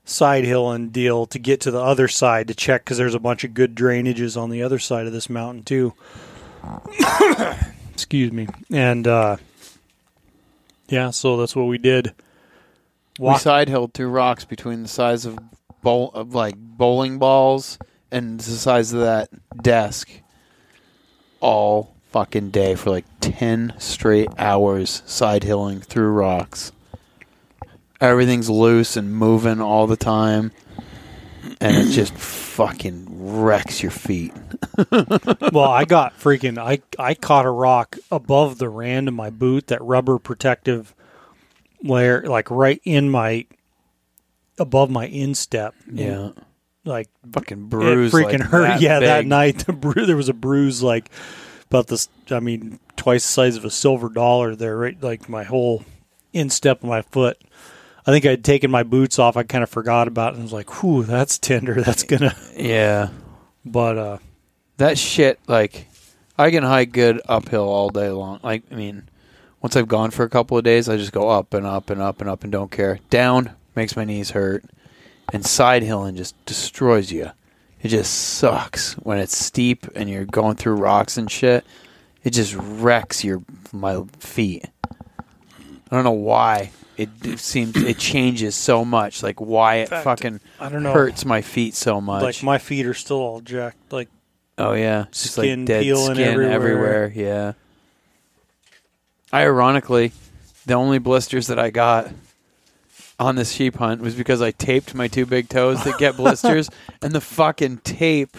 side 0.06 0.44
hill 0.44 0.72
and 0.72 0.92
deal 0.92 1.26
to 1.28 1.40
get 1.40 1.62
to 1.62 1.72
the 1.72 1.82
other 1.82 2.08
side 2.08 2.48
to 2.48 2.54
check 2.54 2.84
because 2.84 2.98
there's 2.98 3.16
a 3.16 3.20
bunch 3.20 3.44
of 3.44 3.54
good 3.54 3.76
drainages 3.76 4.36
on 4.40 4.50
the 4.50 4.62
other 4.64 4.80
side 4.80 5.08
of 5.08 5.14
this 5.14 5.30
mountain, 5.30 5.64
too. 5.64 5.94
Excuse 7.94 8.32
me. 8.32 8.48
And, 8.72 9.08
uh, 9.08 9.38
yeah, 10.90 11.10
so 11.12 11.38
that's 11.38 11.56
what 11.56 11.68
we 11.68 11.78
did. 11.78 12.14
we 13.18 13.26
Walk- 13.26 13.42
side 13.42 13.70
hilled 13.70 13.94
through 13.94 14.10
rocks 14.10 14.46
between 14.46 14.84
the 14.84 14.90
size 14.90 15.26
of 15.26 15.38
bowl 15.82 16.12
of 16.14 16.34
like 16.34 16.56
bowling 16.58 17.20
balls 17.20 17.78
and 18.12 18.40
the 18.40 18.44
size 18.44 18.94
of 18.94 19.02
that 19.02 19.30
desk 19.62 20.10
all 21.42 21.94
fucking 22.12 22.52
day 22.52 22.74
for 22.76 22.90
like 22.90 23.06
10 23.20 23.74
straight 23.80 24.30
hours 24.38 25.02
side 25.06 25.44
hilling 25.44 25.82
through 25.82 26.10
rocks 26.10 26.72
everything's 28.04 28.50
loose 28.50 28.98
and 28.98 29.14
moving 29.14 29.62
all 29.62 29.88
the 29.88 29.98
time 29.98 30.52
and 31.60 31.76
it 31.76 31.92
just 31.92 32.14
fucking 32.14 33.06
wrecks 33.10 33.82
your 33.82 33.92
feet 33.92 34.34
well, 35.52 35.70
I 35.70 35.86
got 35.86 36.18
freaking 36.20 36.58
I 36.58 36.82
I 36.98 37.14
caught 37.14 37.46
a 37.46 37.50
rock 37.50 37.98
above 38.12 38.58
the 38.58 38.70
rand 38.70 39.08
of 39.08 39.14
my 39.14 39.30
boot, 39.30 39.68
that 39.68 39.82
rubber 39.82 40.18
protective 40.18 40.96
layer, 41.84 42.24
like 42.24 42.50
right 42.50 42.82
in 42.84 43.10
my 43.10 43.46
above 44.58 44.90
my 44.90 45.06
instep. 45.08 45.76
yeah 45.92 46.32
like 46.86 47.10
fucking 47.32 47.68
bruise 47.68 48.14
it 48.14 48.18
freaking 48.18 48.40
like 48.40 48.42
hurt. 48.42 48.68
that 48.68 48.82
yeah, 48.82 49.00
that 49.00 49.26
night 49.26 49.60
the 49.66 49.74
bru- 49.74 50.06
there 50.06 50.18
was 50.18 50.30
a 50.30 50.34
bruise 50.34 50.84
like 50.84 51.10
about 51.70 51.88
this. 51.88 52.10
I 52.30 52.40
mean, 52.40 52.80
twice 52.96 53.24
the 53.26 53.32
size 53.32 53.56
of 53.56 53.66
a 53.66 53.70
silver 53.70 54.10
dollar 54.10 54.56
there. 54.56 54.78
Right, 54.78 55.02
like 55.02 55.30
my 55.30 55.44
whole 55.44 55.86
instep 56.34 56.84
of 56.84 56.90
my 56.90 57.02
foot. 57.02 57.42
I 58.06 58.12
think 58.12 58.26
I'd 58.26 58.44
taken 58.44 58.70
my 58.70 58.84
boots 58.84 59.18
off. 59.18 59.38
I 59.38 59.44
kind 59.44 59.64
of 59.64 59.70
forgot 59.70 60.08
about 60.08 60.34
it 60.34 60.36
and 60.36 60.44
was 60.44 60.54
like, 60.54 60.82
"Whew, 60.82 61.04
that's 61.04 61.40
tender. 61.40 61.82
That's 61.82 62.04
gonna." 62.04 62.36
yeah 62.56 63.10
But 63.66 63.98
uh, 63.98 64.18
that 64.78 64.98
shit 64.98 65.40
like 65.48 65.88
i 66.38 66.50
can 66.52 66.64
hike 66.64 66.92
good 66.92 67.22
uphill 67.28 67.68
all 67.68 67.90
day 67.90 68.10
long 68.10 68.40
like 68.44 68.64
i 68.72 68.76
mean 68.76 69.08
once 69.62 69.76
i've 69.76 69.88
gone 69.88 70.12
for 70.12 70.24
a 70.24 70.30
couple 70.30 70.58
of 70.58 70.64
days 70.64 70.90
i 70.90 70.98
just 70.98 71.12
go 71.12 71.30
up 71.30 71.54
and 71.54 71.66
up 71.66 71.90
and 71.90 72.02
up 72.02 72.22
and 72.22 72.30
up 72.30 72.44
and 72.44 72.52
don't 72.52 72.72
care 72.72 73.00
down 73.10 73.52
makes 73.76 73.96
my 73.96 74.04
knees 74.04 74.32
hurt 74.32 74.66
and 75.32 75.46
side 75.46 75.84
hilling 75.84 76.16
just 76.16 76.36
destroys 76.46 77.12
you 77.12 77.32
it 77.82 77.90
just 77.90 78.14
sucks 78.14 78.94
when 78.96 79.20
it's 79.20 79.38
steep 79.38 79.86
and 79.96 80.10
you're 80.10 80.26
going 80.26 80.56
through 80.56 80.76
rocks 80.76 81.18
and 81.18 81.30
shit 81.30 81.64
it 82.24 82.32
just 82.32 82.56
wrecks 82.56 83.24
your 83.24 83.44
my 83.72 84.04
feet 84.20 84.66
i 84.90 85.96
don't 85.96 86.04
know 86.04 86.12
why 86.12 86.72
it, 86.98 87.40
seems 87.40 87.76
it 87.76 87.98
changes 87.98 88.56
so 88.56 88.86
much 88.86 89.24
like 89.24 89.42
why 89.42 89.76
it 89.78 89.90
fact, 89.90 90.04
fucking 90.04 90.40
I 90.60 90.70
don't 90.70 90.84
know. 90.84 90.94
hurts 90.94 91.26
my 91.26 91.42
feet 91.42 91.74
so 91.74 92.00
much 92.00 92.22
like 92.22 92.44
my 92.44 92.58
feet 92.58 92.86
are 92.86 92.94
still 92.94 93.18
all 93.18 93.42
jacked. 93.42 93.92
Like 93.92 94.10
Oh 94.58 94.74
yeah, 94.74 95.06
it's 95.10 95.24
just 95.24 95.36
Skin 95.36 95.62
like 95.62 95.68
dead 95.68 95.84
peeling 95.84 96.16
skin 96.16 96.28
everywhere. 96.28 96.52
everywhere. 96.52 97.12
Yeah. 97.16 97.54
Ironically, 99.34 100.12
the 100.66 100.76
only 100.76 101.00
blisters 101.00 101.48
that 101.48 101.58
I 101.58 101.72
got 101.72 102.12
on 103.20 103.36
this 103.36 103.52
sheep 103.52 103.78
hunt 103.78 104.02
was 104.02 104.14
because 104.16 104.42
I 104.42 104.52
taped 104.52 104.94
my 104.94 105.08
two 105.08 105.26
big 105.26 105.50
toes 105.50 105.84
that 105.84 105.98
get 105.98 106.18
blisters, 106.18 106.70
and 107.02 107.14
the 107.14 107.22
fucking 107.22 107.78
tape, 107.80 108.38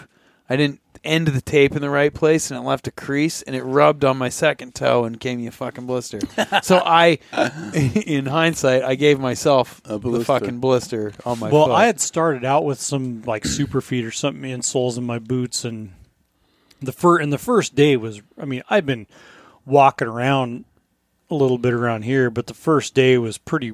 I 0.49 0.57
didn't 0.57 0.81
end 1.05 1.29
of 1.29 1.35
the 1.35 1.41
tape 1.41 1.75
in 1.77 1.81
the 1.83 1.91
right 1.91 2.13
place, 2.13 2.51
and 2.51 2.59
it 2.59 2.67
left 2.67 2.87
a 2.89 2.91
crease, 2.91 3.43
and 3.43 3.55
it 3.55 3.63
rubbed 3.63 4.05
on 4.05 4.17
my 4.17 4.29
second 4.29 4.75
toe 4.75 5.05
and 5.05 5.19
gave 5.19 5.39
me 5.39 5.47
a 5.47 5.51
fucking 5.51 5.87
blister. 5.87 6.21
so 6.63 6.79
I, 6.85 7.19
in 7.75 8.27
hindsight, 8.27 8.83
I 8.83 8.95
gave 8.95 9.21
myself 9.21 9.81
A 9.85 9.99
the 9.99 10.25
fucking 10.25 10.61
blister 10.61 11.13
on 11.25 11.39
my 11.39 11.49
foot. 11.51 11.55
well, 11.57 11.67
foot. 11.67 11.73
I 11.75 11.87
had 11.87 12.01
started 12.01 12.45
out 12.45 12.65
with 12.65 12.81
some 12.81 13.23
like 13.27 13.45
Superfeet 13.45 14.07
or 14.07 14.11
something 14.11 14.43
insoles 14.51 14.97
in 14.99 15.05
my 15.05 15.19
boots, 15.19 15.65
and 15.65 15.93
the 16.81 16.93
fir- 16.93 17.19
and 17.21 17.33
the 17.33 17.39
first 17.39 17.75
day 17.75 17.97
was. 17.97 18.21
I 18.39 18.45
mean, 18.45 18.63
I've 18.69 18.87
been 18.87 19.07
walking 19.67 20.09
around 20.09 20.65
a 21.31 21.35
little 21.35 21.59
bit 21.59 21.73
around 21.73 22.03
here, 22.03 22.31
but 22.31 22.47
the 22.47 22.55
first 22.55 22.95
day 22.95 23.17
was 23.19 23.39
pretty 23.39 23.73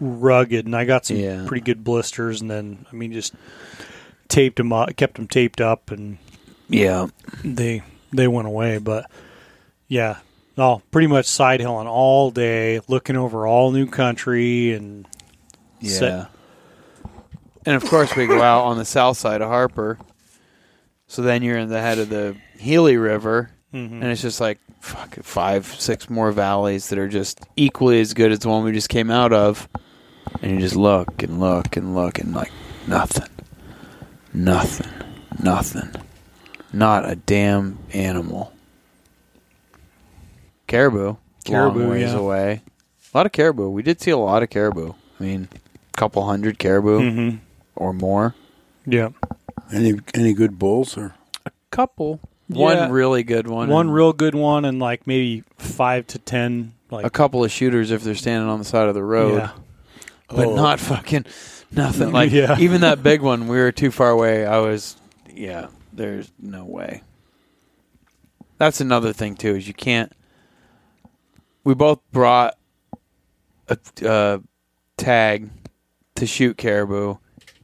rugged, 0.00 0.66
and 0.66 0.74
I 0.76 0.84
got 0.84 1.06
some 1.06 1.16
Yeah. 1.16 1.44
pretty 1.46 1.62
good 1.64 1.82
blisters, 1.84 2.40
and 2.40 2.50
then 2.50 2.86
I 2.92 2.94
mean, 2.96 3.12
just 3.12 3.34
taped 4.28 4.56
them 4.56 4.72
up, 4.72 4.94
kept 4.96 5.14
them 5.16 5.26
taped 5.26 5.60
up, 5.60 5.90
and 5.90 6.18
yeah. 6.70 7.06
they 7.44 7.82
they 8.12 8.26
went 8.28 8.46
away. 8.48 8.78
But 8.78 9.10
yeah, 9.88 10.18
no, 10.56 10.82
pretty 10.90 11.06
much 11.08 11.26
sidehilling 11.26 11.86
all 11.86 12.30
day, 12.30 12.80
looking 12.88 13.16
over 13.16 13.46
all 13.46 13.70
new 13.72 13.86
country, 13.86 14.72
and 14.72 15.06
Yeah. 15.80 15.90
Set- 15.98 16.28
And 17.66 17.76
of 17.76 17.84
course, 17.84 18.16
we 18.16 18.26
go 18.26 18.40
out 18.42 18.64
on 18.64 18.78
the 18.78 18.84
south 18.86 19.18
side 19.18 19.42
of 19.42 19.48
Harper. 19.48 19.98
So 21.08 21.22
then 21.22 21.42
you're 21.42 21.58
in 21.58 21.68
the 21.68 21.80
head 21.80 21.98
of 21.98 22.08
the 22.08 22.36
Healy 22.58 22.96
River, 22.96 23.50
Mhm. 23.74 23.92
and 24.00 24.04
it's 24.04 24.22
just 24.22 24.40
like 24.40 24.58
fuck, 24.80 25.16
five, 25.22 25.66
six 25.78 26.08
more 26.08 26.32
valleys 26.32 26.88
that 26.88 26.98
are 26.98 27.08
just 27.08 27.40
equally 27.56 28.00
as 28.00 28.14
good 28.14 28.32
as 28.32 28.38
the 28.38 28.48
one 28.48 28.64
we 28.64 28.72
just 28.72 28.88
came 28.88 29.10
out 29.10 29.32
of. 29.32 29.68
And 30.42 30.52
you 30.52 30.58
just 30.60 30.76
look 30.76 31.22
and 31.22 31.38
look 31.40 31.76
and 31.76 31.94
look 31.94 32.18
and 32.18 32.32
like 32.34 32.50
nothing, 32.86 33.28
nothing, 34.32 34.90
nothing, 35.42 35.90
not 36.72 37.08
a 37.10 37.16
damn 37.16 37.78
animal. 37.92 38.52
Caribou, 40.66 41.16
Caribou, 41.44 41.80
long 41.80 41.88
ways 41.90 42.12
yeah. 42.12 42.18
away. 42.18 42.62
A 43.12 43.16
lot 43.16 43.26
of 43.26 43.32
caribou. 43.32 43.68
We 43.70 43.82
did 43.82 44.00
see 44.00 44.10
a 44.12 44.16
lot 44.16 44.42
of 44.42 44.50
caribou. 44.50 44.92
I 45.18 45.22
mean, 45.22 45.48
a 45.52 45.96
couple 45.98 46.24
hundred 46.24 46.58
caribou 46.58 47.00
Mhm. 47.00 47.38
or 47.76 47.92
more. 47.92 48.34
yeah. 48.86 49.08
Any 49.72 49.94
any 50.14 50.32
good 50.32 50.58
bulls 50.58 50.96
or 50.96 51.14
a 51.46 51.50
Couple. 51.70 52.20
Yeah. 52.48 52.58
One 52.58 52.90
really 52.92 53.22
good 53.22 53.46
one. 53.46 53.68
one 53.68 53.86
and 53.86 53.94
real 53.94 54.12
good 54.12 54.34
one 54.34 54.64
and 54.64 54.78
like 54.80 55.06
maybe 55.06 55.44
five 55.58 56.06
to 56.08 56.18
ten 56.18 56.72
like 56.90 57.04
a 57.06 57.10
couple 57.10 57.44
of 57.44 57.50
shooters 57.52 57.90
if 57.92 58.02
they're 58.02 58.14
standing 58.16 58.48
on 58.48 58.58
the 58.58 58.64
side 58.64 58.88
of 58.88 58.94
the 58.94 59.04
road. 59.04 59.36
yeah 59.38 59.50
But 60.28 60.46
Oh. 60.46 60.54
not 60.56 60.80
fucking 60.80 61.26
nothing. 61.72 62.10
Like 62.12 62.30
Yeah. 62.32 62.58
even 62.58 62.80
that 62.80 63.02
big 63.02 63.22
one, 63.22 63.46
we 63.48 63.58
were 63.58 63.70
too 63.72 63.90
far 63.92 64.10
away. 64.10 64.44
I 64.46 64.58
was 64.58 64.96
yeah, 65.32 65.66
there's 65.92 66.30
no 66.38 66.64
way. 66.64 67.02
That's 68.58 68.80
another 68.80 69.12
thing 69.12 69.36
too, 69.36 69.54
is 69.56 69.66
you 69.68 69.74
can't 69.74 70.12
we 71.64 71.74
both 71.74 72.00
brought 72.12 72.56
a 73.68 73.78
uh, 74.06 74.38
tag 74.96 75.50
to 76.16 76.26
shoot 76.26 76.56
caribou 76.56 77.16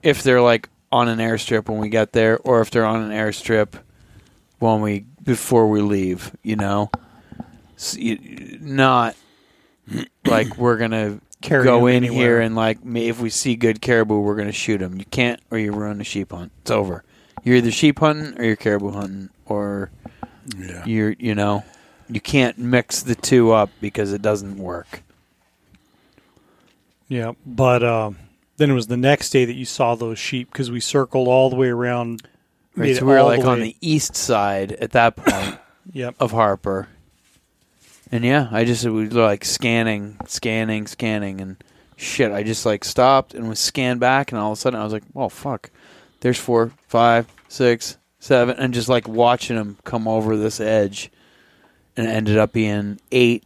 if 0.02 0.22
they're 0.22 0.42
like 0.42 0.68
on 0.92 1.08
an 1.08 1.18
airstrip 1.18 1.68
when 1.68 1.78
we 1.78 1.88
get 1.88 2.12
there 2.12 2.38
or 2.38 2.60
if 2.60 2.70
they're 2.70 2.84
on 2.84 3.02
an 3.02 3.10
airstrip 3.10 3.74
when 4.58 4.80
we 4.80 5.00
before 5.22 5.68
we 5.68 5.80
leave, 5.80 6.34
you 6.42 6.56
know. 6.56 6.90
s- 7.76 7.96
y- 8.00 8.18
not 8.60 9.16
like 10.26 10.56
we're 10.56 10.76
gonna 10.76 11.20
Carry 11.42 11.64
go 11.64 11.86
in 11.86 11.96
anywhere. 12.04 12.18
here 12.18 12.40
and 12.40 12.54
like 12.56 12.78
if 12.84 13.20
we 13.20 13.28
see 13.30 13.56
good 13.56 13.80
caribou, 13.82 14.20
we're 14.20 14.36
gonna 14.36 14.52
shoot 14.52 14.78
them. 14.78 14.98
You 14.98 15.04
can't, 15.06 15.40
or 15.50 15.58
you 15.58 15.72
ruin 15.72 15.98
the 15.98 16.04
sheep 16.04 16.32
hunt. 16.32 16.52
It's 16.62 16.70
over. 16.70 17.02
You're 17.46 17.54
either 17.58 17.70
sheep 17.70 18.00
hunting 18.00 18.36
or 18.40 18.44
you're 18.44 18.56
caribou 18.56 18.90
hunting, 18.90 19.30
or 19.46 19.90
Yeah. 20.58 20.84
you're 20.84 21.12
you 21.12 21.32
know 21.36 21.62
you 22.08 22.20
can't 22.20 22.58
mix 22.58 23.02
the 23.04 23.14
two 23.14 23.52
up 23.52 23.70
because 23.80 24.12
it 24.12 24.20
doesn't 24.20 24.58
work. 24.58 25.02
Yeah, 27.08 27.32
but 27.46 27.84
um, 27.84 28.18
then 28.56 28.68
it 28.70 28.74
was 28.74 28.88
the 28.88 28.96
next 28.96 29.30
day 29.30 29.44
that 29.44 29.54
you 29.54 29.64
saw 29.64 29.94
those 29.94 30.18
sheep 30.18 30.50
because 30.50 30.72
we 30.72 30.80
circled 30.80 31.28
all 31.28 31.48
the 31.48 31.54
way 31.56 31.68
around. 31.68 32.22
Right, 32.74 32.96
so 32.96 33.04
we 33.06 33.12
were 33.12 33.18
all 33.18 33.26
like 33.28 33.44
on 33.44 33.60
the 33.60 33.76
east 33.80 34.16
side 34.16 34.72
at 34.72 34.90
that 34.92 35.14
point 35.16 35.58
Yep. 35.92 36.16
of 36.18 36.32
Harper, 36.32 36.88
and 38.10 38.24
yeah, 38.24 38.48
I 38.50 38.64
just 38.64 38.84
we 38.84 39.06
were 39.06 39.22
like 39.22 39.44
scanning, 39.44 40.16
scanning, 40.26 40.88
scanning, 40.88 41.40
and 41.40 41.62
shit. 41.96 42.32
I 42.32 42.42
just 42.42 42.66
like 42.66 42.84
stopped 42.84 43.34
and 43.34 43.48
was 43.48 43.60
scanned 43.60 44.00
back, 44.00 44.32
and 44.32 44.40
all 44.40 44.50
of 44.50 44.58
a 44.58 44.60
sudden 44.60 44.80
I 44.80 44.84
was 44.84 44.92
like, 44.92 45.04
"Oh 45.14 45.28
fuck!" 45.28 45.70
There's 46.20 46.38
four, 46.38 46.72
five, 46.88 47.26
six, 47.48 47.98
seven, 48.18 48.56
and 48.58 48.74
just 48.74 48.88
like 48.88 49.06
watching 49.06 49.56
them 49.56 49.76
come 49.84 50.08
over 50.08 50.36
this 50.36 50.60
edge, 50.60 51.10
and 51.96 52.06
it 52.06 52.10
ended 52.10 52.38
up 52.38 52.52
being 52.52 53.00
eight 53.12 53.44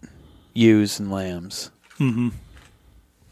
ewes 0.55 0.99
and 0.99 1.11
lambs. 1.11 1.71
Mm-hmm. 1.99 2.29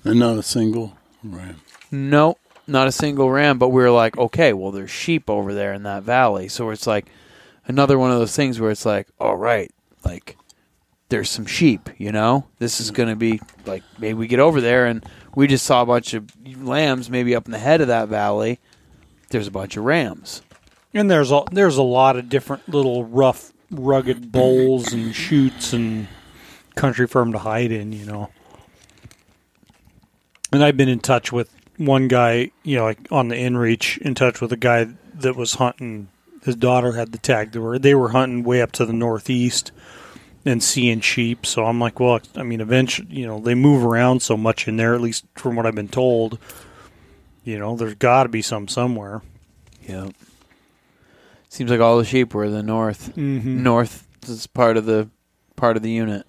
And 0.04 0.18
not 0.18 0.38
a 0.38 0.42
single 0.42 0.96
ram. 1.24 1.60
No, 1.90 2.36
not 2.66 2.86
a 2.86 2.92
single 2.92 3.30
ram. 3.30 3.58
But 3.58 3.68
we 3.68 3.82
were 3.82 3.90
like, 3.90 4.16
okay, 4.16 4.52
well, 4.52 4.70
there's 4.70 4.90
sheep 4.90 5.28
over 5.28 5.54
there 5.54 5.72
in 5.72 5.82
that 5.84 6.02
valley. 6.02 6.48
So 6.48 6.70
it's 6.70 6.86
like 6.86 7.06
another 7.66 7.98
one 7.98 8.10
of 8.10 8.18
those 8.18 8.36
things 8.36 8.60
where 8.60 8.70
it's 8.70 8.86
like, 8.86 9.08
all 9.18 9.36
right, 9.36 9.70
like 10.04 10.36
there's 11.08 11.30
some 11.30 11.46
sheep. 11.46 11.88
You 11.98 12.12
know, 12.12 12.46
this 12.58 12.80
is 12.80 12.90
going 12.90 13.08
to 13.08 13.16
be 13.16 13.40
like 13.66 13.82
maybe 13.98 14.14
we 14.14 14.26
get 14.26 14.40
over 14.40 14.60
there 14.60 14.86
and 14.86 15.04
we 15.34 15.46
just 15.46 15.66
saw 15.66 15.82
a 15.82 15.86
bunch 15.86 16.14
of 16.14 16.30
lambs 16.62 17.10
maybe 17.10 17.34
up 17.34 17.46
in 17.46 17.52
the 17.52 17.58
head 17.58 17.80
of 17.80 17.88
that 17.88 18.08
valley. 18.08 18.60
There's 19.30 19.46
a 19.46 19.50
bunch 19.50 19.76
of 19.76 19.84
rams. 19.84 20.42
And 20.94 21.10
there's 21.10 21.30
a 21.30 21.42
there's 21.52 21.76
a 21.76 21.82
lot 21.82 22.16
of 22.16 22.28
different 22.28 22.68
little 22.68 23.04
rough, 23.04 23.52
rugged 23.70 24.32
bowls 24.32 24.92
and 24.92 25.14
shoots 25.14 25.72
and 25.72 26.08
country 26.74 27.06
for 27.06 27.20
'em 27.20 27.32
to 27.32 27.38
hide 27.38 27.70
in. 27.70 27.92
You 27.92 28.06
know. 28.06 28.30
And 30.50 30.64
I've 30.64 30.76
been 30.78 30.88
in 30.88 31.00
touch 31.00 31.30
with 31.30 31.54
one 31.76 32.08
guy, 32.08 32.50
you 32.62 32.76
know, 32.76 32.84
like 32.84 32.98
on 33.10 33.28
the 33.28 33.36
InReach, 33.36 33.98
in 33.98 34.14
touch 34.14 34.40
with 34.40 34.52
a 34.52 34.56
guy 34.56 34.88
that 35.14 35.36
was 35.36 35.54
hunting. 35.54 36.08
His 36.44 36.56
daughter 36.56 36.92
had 36.92 37.12
the 37.12 37.18
tag. 37.18 37.52
They 37.52 37.58
were 37.58 37.78
they 37.78 37.94
were 37.94 38.10
hunting 38.10 38.44
way 38.44 38.62
up 38.62 38.72
to 38.72 38.86
the 38.86 38.92
northeast 38.92 39.72
and 40.44 40.62
seeing 40.62 41.00
sheep. 41.00 41.44
So 41.44 41.66
I'm 41.66 41.78
like, 41.78 42.00
well, 42.00 42.20
I 42.34 42.42
mean, 42.42 42.60
eventually, 42.60 43.08
you 43.10 43.26
know, 43.26 43.38
they 43.40 43.54
move 43.54 43.84
around 43.84 44.22
so 44.22 44.36
much 44.36 44.66
in 44.66 44.76
there. 44.76 44.94
At 44.94 45.02
least 45.02 45.26
from 45.34 45.56
what 45.56 45.66
I've 45.66 45.74
been 45.74 45.88
told, 45.88 46.38
you 47.48 47.58
know, 47.58 47.76
there's 47.76 47.94
got 47.94 48.24
to 48.24 48.28
be 48.28 48.42
some 48.42 48.68
somewhere. 48.68 49.22
Yeah. 49.88 50.08
Seems 51.48 51.70
like 51.70 51.80
all 51.80 51.96
the 51.96 52.04
sheep 52.04 52.34
were 52.34 52.44
in 52.44 52.52
the 52.52 52.62
north. 52.62 53.14
Mm-hmm. 53.16 53.62
North 53.62 54.06
is 54.28 54.46
part 54.46 54.76
of 54.76 54.84
the 54.84 55.08
part 55.56 55.78
of 55.78 55.82
the 55.82 55.90
unit. 55.90 56.28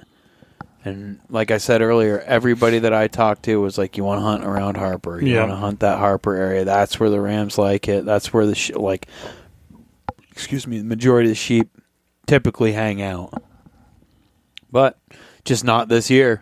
And 0.85 1.19
like 1.29 1.51
I 1.51 1.57
said 1.57 1.81
earlier, 1.81 2.21
everybody 2.21 2.79
that 2.79 2.93
I 2.93 3.07
talked 3.07 3.43
to 3.43 3.59
was 3.59 3.77
like, 3.77 3.97
"You 3.97 4.05
want 4.05 4.19
to 4.19 4.23
hunt 4.23 4.45
around 4.45 4.77
Harper? 4.77 5.19
You 5.21 5.33
Yeah. 5.33 5.39
want 5.41 5.51
to 5.51 5.55
hunt 5.57 5.79
that 5.81 5.97
Harper 5.97 6.35
area? 6.35 6.63
That's 6.63 6.97
where 7.01 7.09
the 7.09 7.19
Rams 7.19 7.57
like 7.57 7.89
it. 7.89 8.05
That's 8.05 8.31
where 8.31 8.45
the 8.45 8.55
sh- 8.55 8.71
like, 8.71 9.07
excuse 10.31 10.65
me, 10.65 10.77
the 10.77 10.85
majority 10.85 11.27
of 11.27 11.31
the 11.31 11.35
sheep 11.35 11.69
typically 12.27 12.71
hang 12.71 13.01
out. 13.01 13.43
But 14.71 14.97
just 15.43 15.65
not 15.65 15.89
this 15.89 16.09
year, 16.09 16.41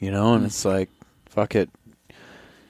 you 0.00 0.10
know. 0.10 0.34
And 0.34 0.44
it's 0.44 0.64
like, 0.64 0.90
fuck 1.28 1.54
it. 1.54 1.70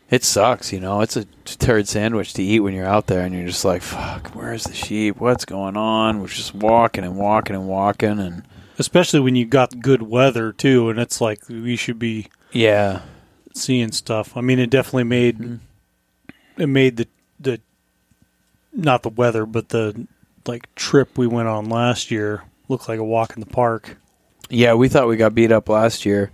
It 0.09 0.23
sucks, 0.24 0.73
you 0.73 0.78
know. 0.78 1.01
It's 1.01 1.16
a 1.16 1.24
turd 1.45 1.89
sandwich 1.89 2.33
to 2.35 2.43
eat 2.43 2.61
when 2.61 2.74
you're 2.74 2.87
out 2.87 3.09
there, 3.09 3.23
and 3.23 3.35
you're 3.35 3.47
just 3.47 3.65
like, 3.65 3.83
"Fuck, 3.83 4.28
where's 4.28 4.65
the 4.65 4.74
sheep? 4.74 5.20
What's 5.20 5.45
going 5.45 5.77
on?" 5.77 6.20
We're 6.20 6.28
just 6.28 6.55
walking 6.55 7.05
and 7.05 7.16
walking 7.16 7.57
and 7.57 7.66
walking, 7.66 8.20
and 8.20 8.45
especially 8.78 9.20
when 9.20 9.35
you 9.35 9.45
got 9.45 9.81
good 9.81 10.03
weather 10.03 10.53
too 10.53 10.91
and 10.91 10.99
it's 10.99 11.19
like 11.19 11.41
we 11.49 11.77
should 11.77 11.99
be 11.99 12.27
yeah, 12.53 13.01
seeing 13.55 13.91
stuff 13.91 14.37
i 14.37 14.41
mean 14.43 14.59
it 14.59 14.69
definitely 14.69 15.03
made 15.03 15.39
mm-hmm. 15.39 16.61
it 16.62 16.66
made 16.66 16.99
the 16.99 17.09
the 17.41 17.59
not 18.74 19.03
the 19.03 19.09
weather 19.09 19.47
but 19.47 19.70
the 19.70 20.07
like 20.47 20.73
trip 20.74 21.16
we 21.16 21.27
went 21.27 21.49
on 21.49 21.70
last 21.70 22.11
year 22.11 22.43
look 22.69 22.87
like 22.87 22.99
a 22.99 23.05
walk 23.05 23.33
in 23.35 23.41
the 23.41 23.47
park 23.47 23.97
Yeah, 24.49 24.74
we 24.74 24.89
thought 24.89 25.09
we 25.09 25.16
got 25.16 25.35
beat 25.35 25.51
up 25.51 25.69
last 25.69 26.07
year, 26.07 26.31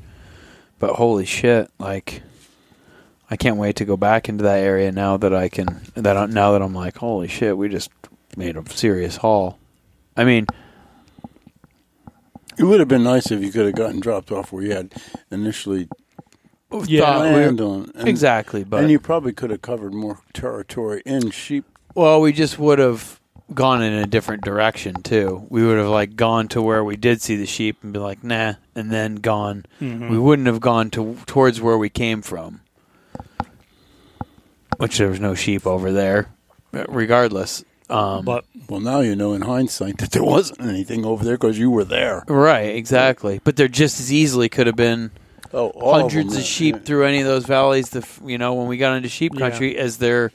but 0.78 0.97
holy 0.97 1.24
shit! 1.24 1.70
Like, 1.78 2.23
I 3.32 3.36
can't 3.36 3.56
wait 3.56 3.76
to 3.76 3.86
go 3.86 3.96
back 3.96 4.28
into 4.28 4.44
that 4.44 4.59
area 4.59 4.92
now 4.92 5.16
that 5.16 5.32
I 5.34 5.48
can. 5.48 5.80
That 5.94 6.18
I- 6.18 6.26
now 6.26 6.52
that 6.52 6.60
I'm 6.60 6.74
like, 6.74 6.98
holy 6.98 7.28
shit, 7.28 7.56
we 7.56 7.70
just 7.70 7.90
made 8.36 8.59
a 8.59 8.68
serious 8.68 9.16
haul. 9.16 9.59
I 10.18 10.24
mean, 10.24 10.46
It 12.59 12.64
would 12.64 12.78
have 12.80 12.88
been 12.88 13.02
nice 13.02 13.30
if 13.30 13.42
you 13.42 13.50
could 13.50 13.64
have 13.64 13.74
gotten 13.74 14.00
dropped 14.00 14.30
off 14.30 14.52
where 14.52 14.62
you 14.62 14.72
had 14.72 14.92
initially 15.30 15.88
Yeah, 16.86 17.00
thought 17.00 17.20
planned 17.30 17.60
on. 17.62 17.90
And, 17.94 18.06
exactly, 18.06 18.64
but 18.64 18.82
and 18.82 18.90
you 18.90 18.98
probably 19.00 19.32
could 19.32 19.48
have 19.48 19.62
covered 19.62 19.94
more 19.94 20.18
territory 20.34 21.00
in 21.06 21.30
sheep. 21.30 21.64
well, 21.94 22.20
we 22.20 22.32
just 22.34 22.59
would 22.59 22.78
have 22.78 23.18
gone 23.54 23.82
in 23.82 23.94
a 23.94 24.06
different 24.06 24.42
direction 24.44 25.02
too. 25.02 25.46
We 25.48 25.64
would 25.66 25.78
have 25.78 25.88
like 25.88 26.14
gone 26.16 26.48
to 26.48 26.60
where 26.60 26.84
we 26.84 26.96
did 26.96 27.22
see 27.22 27.36
the 27.36 27.46
sheep 27.46 27.78
and 27.82 27.94
be 27.94 27.98
like, 27.98 28.22
nah, 28.22 28.54
and 28.74 28.90
then 28.90 29.16
gone. 29.16 29.64
Mm-hmm. 29.80 30.10
We 30.10 30.18
wouldn't 30.18 30.46
have 30.48 30.60
gone 30.60 30.90
to 30.90 31.16
towards 31.24 31.62
where 31.62 31.78
we 31.78 31.88
came 31.88 32.20
from, 32.20 32.60
which 34.82 34.98
there 34.98 35.09
was 35.09 35.20
no 35.20 35.34
sheep 35.34 35.66
over 35.66 35.92
there. 35.92 36.28
Regardless, 36.88 37.64
um, 37.90 38.24
but 38.24 38.44
Well, 38.68 38.80
now 38.80 39.00
you 39.00 39.14
know 39.14 39.34
in 39.34 39.42
hindsight 39.42 39.98
that 39.98 40.10
there 40.12 40.22
wasn't 40.24 40.62
anything 40.62 41.04
over 41.04 41.24
there 41.24 41.36
because 41.36 41.59
you 41.59 41.70
were 41.70 41.84
there. 41.84 42.24
Right, 42.26 42.74
exactly. 42.74 43.40
But 43.44 43.56
there 43.56 43.68
just 43.68 44.00
as 44.00 44.12
easily 44.12 44.48
could 44.48 44.66
have 44.66 44.76
been 44.76 45.10
Oh, 45.54 45.68
all 45.70 45.94
hundreds 46.00 46.28
them, 46.30 46.38
of 46.38 46.44
yeah. 46.44 46.44
sheep 46.44 46.84
through 46.86 47.04
any 47.04 47.20
of 47.20 47.26
those 47.26 47.44
valleys. 47.44 47.90
The 47.90 48.06
you 48.24 48.38
know 48.38 48.54
when 48.54 48.68
we 48.68 48.78
got 48.78 48.96
into 48.96 49.10
sheep 49.10 49.32
Yeah. 49.34 49.40
country, 49.50 49.76
as 49.76 49.98
there 49.98 50.32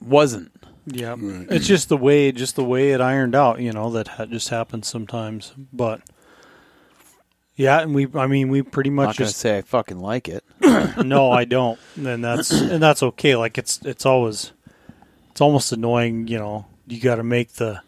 wasn't. 0.00 0.50
yeah 0.86 1.14
Right. 1.16 1.46
it's 1.50 1.68
just 1.68 1.88
the 1.88 1.96
way 1.96 2.32
just 2.32 2.56
the 2.56 2.64
way 2.64 2.90
it 2.90 3.00
ironed 3.00 3.36
out 3.36 3.60
you 3.60 3.72
know 3.72 3.88
that 3.90 4.08
ha- 4.08 4.26
just 4.26 4.48
happens 4.48 4.88
sometimes 4.88 5.52
but 5.72 6.00
yeah 7.56 7.80
and 7.80 7.94
we 7.94 8.06
i 8.14 8.26
mean 8.26 8.48
we 8.48 8.62
pretty 8.62 8.88
I'm 8.90 8.94
much 8.96 9.06
not 9.08 9.16
just 9.16 9.36
say 9.38 9.58
I 9.58 9.62
fucking 9.62 9.98
like 10.00 10.28
it. 10.28 10.44
no, 11.04 11.30
I 11.30 11.44
don't, 11.44 11.78
and 11.96 12.22
that's 12.24 12.50
and 12.52 12.82
that's 12.82 13.02
okay. 13.02 13.36
Like 13.36 13.58
it's 13.58 13.80
it's 13.84 14.06
always 14.06 14.52
it's 15.30 15.40
almost 15.40 15.72
annoying, 15.72 16.28
you 16.28 16.38
know. 16.38 16.66
You 16.86 17.00
got 17.00 17.16
to 17.16 17.22
make 17.24 17.54
the 17.54 17.80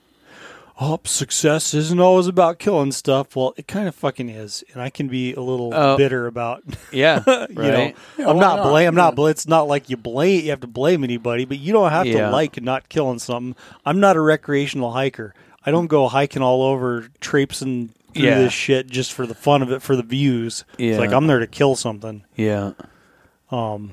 oh 0.80 0.98
success 1.04 1.72
isn't 1.74 2.00
always 2.00 2.26
about 2.26 2.58
killing 2.58 2.92
stuff. 2.92 3.36
Well, 3.36 3.54
it 3.56 3.68
kind 3.68 3.86
of 3.88 3.94
fucking 3.94 4.28
is, 4.28 4.64
and 4.72 4.82
I 4.82 4.90
can 4.90 5.08
be 5.08 5.32
a 5.34 5.40
little 5.40 5.72
Oh. 5.74 5.96
bitter 5.96 6.26
about 6.26 6.62
Yeah, 6.92 7.22
you 7.26 7.32
right. 7.34 7.48
know. 7.56 7.92
Yeah, 8.18 8.28
I'm 8.30 8.38
not 8.38 8.56
not? 8.58 8.70
blame. 8.70 8.88
I'm 8.88 8.94
not 8.94 9.14
blame. 9.14 9.30
It's 9.30 9.46
not 9.48 9.68
like 9.68 9.88
you 9.90 9.96
blame. 9.96 10.44
You 10.44 10.50
have 10.50 10.60
to 10.60 10.66
blame 10.66 11.04
anybody, 11.04 11.44
but 11.44 11.58
you 11.58 11.72
don't 11.72 11.90
have 11.90 12.06
Yeah. 12.06 12.26
to 12.26 12.30
like 12.30 12.60
not 12.62 12.88
killing 12.88 13.18
something. 13.18 13.54
I'm 13.86 14.00
not 14.00 14.16
a 14.16 14.20
recreational 14.20 14.92
hiker. 14.92 15.34
I 15.66 15.70
don't 15.70 15.86
go 15.86 16.08
hiking 16.08 16.42
all 16.42 16.62
over, 16.62 17.08
traipsing 17.20 17.90
through 18.14 18.24
Yeah. 18.24 18.38
this 18.38 18.52
shit 18.52 18.86
just 18.86 19.12
for 19.12 19.26
the 19.26 19.34
fun 19.34 19.62
of 19.62 19.70
it, 19.70 19.82
for 19.82 19.96
the 19.96 20.02
views. 20.02 20.64
Yeah. 20.78 20.92
It's 20.92 20.98
like 21.00 21.12
I'm 21.12 21.26
there 21.26 21.40
to 21.40 21.46
kill 21.46 21.76
something. 21.76 22.24
Yeah, 22.36 22.72
Um. 23.50 23.92